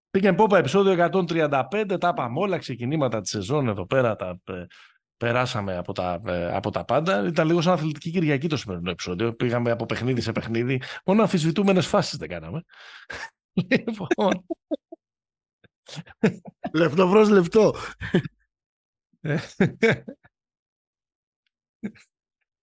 Πήγαινε 0.10 0.36
πόπα 0.36 0.58
επεισόδιο 0.58 1.10
135, 1.12 1.98
τα 2.00 2.08
είπαμε 2.08 2.40
όλα, 2.40 2.58
ξεκινήματα 2.58 3.22
της 3.22 3.30
σεζόν 3.30 3.68
εδώ 3.68 3.86
πέρα, 3.86 4.16
τα 4.16 4.40
ε, 4.44 4.66
περάσαμε 5.18 5.78
από 5.78 5.94
τα, 5.94 6.22
ε, 6.26 6.56
από 6.56 6.70
τα 6.70 6.86
πάντα. 6.86 7.28
Ήταν 7.28 7.48
λίγο 7.48 7.62
σαν 7.62 7.74
αθλητική 7.74 8.12
Κυριακή 8.12 8.48
το 8.48 8.58
σημερινό 8.58 8.90
επεισόδιο. 8.90 9.34
Πήγαμε 9.34 9.72
από 9.72 9.86
παιχνίδι 9.86 10.22
σε 10.22 10.32
παιχνίδι. 10.32 10.82
Μόνο 11.06 11.22
αμφισβητούμενες 11.22 11.88
φάσεις 11.88 12.18
δεν 12.18 12.30
κάναμε. 12.30 12.64
λοιπόν. 13.54 14.46
λεπτό 16.74 17.08
προς 17.10 17.30
λεπτό. 17.30 17.76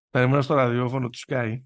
Περίμενα 0.09 0.41
στο 0.41 0.53
ραδιόφωνο 0.53 1.09
του 1.09 1.19
Sky 1.27 1.57
ε, 1.57 1.59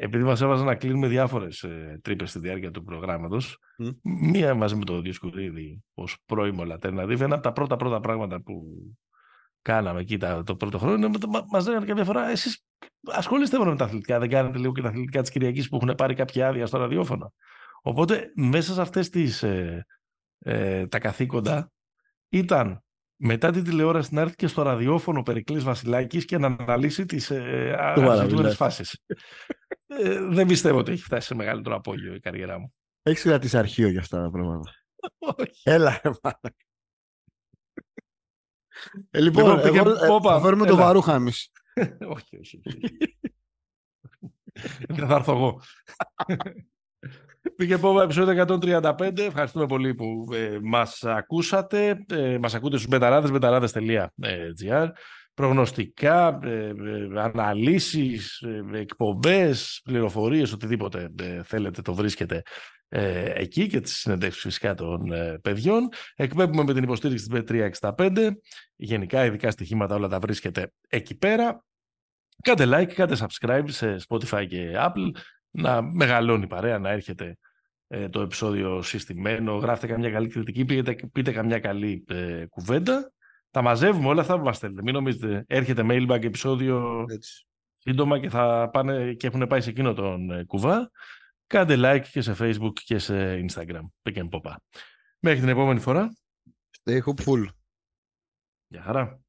επειδή 0.00 0.24
μας 0.24 0.40
έβαζαν 0.40 0.66
να 0.66 0.74
κλείνουμε 0.74 1.06
διάφορες 1.06 1.62
ε, 1.62 1.98
τρύπες 2.02 2.30
στη 2.30 2.38
διάρκεια 2.38 2.70
του 2.70 2.84
προγράμματος, 2.84 3.58
μία 4.02 4.54
μαζί 4.54 4.76
με 4.76 4.84
το 4.84 5.00
Διοσκουρίδη 5.00 5.82
ως 5.94 6.16
πρώιμο 6.26 6.64
Λατέρναδίβ, 6.64 7.22
ένα 7.22 7.34
από 7.34 7.42
τα 7.42 7.52
πρώτα 7.52 7.76
πρώτα 7.76 8.00
πράγματα 8.00 8.42
που 8.42 8.64
κάναμε 9.62 10.00
εκεί 10.00 10.18
το 10.44 10.56
πρώτο 10.56 10.78
χρόνο, 10.78 10.94
είναι, 10.94 11.10
μας 11.50 11.66
λέγανε 11.66 11.86
κάποια 11.86 12.04
φορά, 12.04 12.28
εσείς 12.28 12.64
ασχολείστε 13.04 13.58
μόνο 13.58 13.70
με 13.70 13.76
τα 13.76 13.84
αθλητικά, 13.84 14.18
δεν 14.18 14.28
κάνετε 14.28 14.58
λίγο 14.58 14.72
και 14.72 14.82
τα 14.82 14.88
αθλητικά 14.88 15.20
της 15.20 15.30
Κυριακής 15.30 15.68
που 15.68 15.76
έχουν 15.76 15.94
πάρει 15.94 16.14
κάποια 16.14 16.48
άδεια 16.48 16.66
στο 16.66 16.78
ραδιόφωνο. 16.78 17.32
Οπότε 17.82 18.32
μέσα 18.34 18.72
σε 18.72 18.80
αυτές 18.80 19.08
τις, 19.08 19.42
ε, 19.42 19.86
ε, 20.38 20.86
τα 20.86 20.98
καθήκοντα 20.98 21.70
ήταν 22.28 22.82
μετά 23.20 23.50
την 23.50 23.64
τηλεόραση 23.64 24.14
να 24.14 24.20
έρθει 24.20 24.34
και 24.34 24.46
στο 24.46 24.62
ραδιόφωνο 24.62 25.22
Περικλής 25.22 25.64
Βασιλάκης 25.64 26.24
και 26.24 26.38
να 26.38 26.46
αναλύσει 26.46 27.06
τις 27.06 27.30
ε, 27.30 28.52
φάσεις. 28.54 29.02
ε, 29.86 30.20
δεν 30.20 30.46
πιστεύω 30.46 30.78
ότι 30.78 30.92
έχει 30.92 31.02
φτάσει 31.02 31.26
σε 31.26 31.34
μεγαλύτερο 31.34 31.76
απόγειο 31.76 32.14
η 32.14 32.20
καριέρα 32.20 32.58
μου. 32.58 32.74
Έχεις 33.02 33.22
κρατήσει 33.22 33.58
αρχείο 33.58 33.88
για 33.88 34.00
αυτά 34.00 34.22
τα 34.22 34.30
πράγματα. 34.30 34.72
Έλα, 35.62 36.00
ε, 39.10 39.20
λοιπόν, 39.20 39.44
λοιπόν 39.44 39.76
εγώ, 39.76 39.90
ε, 39.90 40.20
θα 40.22 40.40
φέρουμε 40.40 40.66
το 40.66 40.76
βαρούχα 40.76 41.14
εμείς. 41.14 41.50
όχι, 42.14 42.38
όχι. 42.38 42.60
Δεν 44.88 45.06
θα 45.08 45.14
έρθω 45.14 45.32
εγώ. 45.32 45.60
Πήγε 47.56 47.78
Πόβα 47.78 48.02
επεισόδιο 48.02 48.44
135. 48.48 49.18
Ευχαριστούμε 49.18 49.66
πολύ 49.66 49.94
που 49.94 50.26
ε, 50.32 50.58
μας 50.62 51.04
ακούσατε. 51.04 52.04
Ε, 52.10 52.38
μας 52.38 52.54
ακούτε 52.54 52.76
στους 52.76 52.88
μπεταράδες, 52.88 53.30
μπεταράδες.gr. 53.30 54.88
Προγνωστικά, 55.38 56.38
ε, 56.42 56.48
ε, 56.48 57.20
αναλύσεις, 57.20 58.40
ε, 58.40 58.78
εκπομπές, 58.78 59.80
πληροφορίες, 59.84 60.52
οτιδήποτε 60.52 61.10
θέλετε 61.44 61.82
το 61.82 61.94
βρίσκετε 61.94 62.42
εκεί 63.34 63.66
και 63.66 63.80
τις 63.80 63.96
συνεντεύξεις 63.96 64.42
φυσικά 64.42 64.74
των 64.74 65.00
παιδιών. 65.42 65.88
Εκπέμπουμε 66.16 66.62
με 66.62 66.74
την 66.74 66.82
υποστήριξη 66.82 67.28
της 67.28 67.42
B365. 67.80 68.30
Γενικά, 68.76 69.24
ειδικά 69.24 69.50
στοιχήματα 69.50 69.94
όλα 69.94 70.08
τα 70.08 70.18
βρίσκεται 70.18 70.72
εκεί 70.88 71.14
πέρα. 71.14 71.64
Κάντε 72.42 72.64
like, 72.66 72.92
κάντε 72.94 73.16
subscribe 73.18 73.64
σε 73.66 73.96
Spotify 74.08 74.46
και 74.48 74.72
Apple 74.76 75.10
να 75.50 75.82
μεγαλώνει 75.82 76.42
η 76.42 76.46
παρέα, 76.46 76.78
να 76.78 76.90
έρχεται 76.90 77.38
ε, 77.86 78.08
το 78.08 78.20
επεισόδιο 78.20 78.82
συστημένο, 78.82 79.56
γράφτε 79.56 79.86
καμιά 79.86 80.10
καλή 80.10 80.28
κριτική, 80.28 80.64
πείτε, 80.64 80.96
πείτε 81.12 81.32
καμιά 81.32 81.58
καλή 81.58 82.04
ε, 82.08 82.46
κουβέντα. 82.48 83.12
Τα 83.50 83.62
μαζεύουμε 83.62 84.08
όλα 84.08 84.20
αυτά 84.20 84.38
που 84.38 84.44
μας 84.44 84.56
στέλνετε. 84.56 84.82
Μην 84.82 84.94
νομίζετε, 84.94 85.44
έρχεται 85.46 85.82
mailbag 85.84 86.24
επεισόδιο 86.24 87.04
Έτσι. 87.08 87.46
σύντομα 87.78 88.18
και 88.18 88.28
θα 88.28 88.70
πάνε 88.72 89.12
και 89.12 89.26
έχουν 89.26 89.46
πάει 89.46 89.60
σε 89.60 89.70
εκείνο 89.70 89.92
τον 89.94 90.30
ε, 90.30 90.44
κουβά. 90.44 90.90
Κάντε 91.46 91.76
like 91.78 92.04
και 92.12 92.20
σε 92.20 92.36
facebook 92.38 92.72
και 92.84 92.98
σε 92.98 93.44
instagram. 93.48 93.82
Pick 94.02 94.16
and 94.16 94.28
Μέχρι 95.18 95.40
την 95.40 95.48
επόμενη 95.48 95.80
φορά. 95.80 96.08
Stay 96.84 96.98
hopeful. 96.98 97.46
Γεια 98.66 98.82
χαρά. 98.82 99.27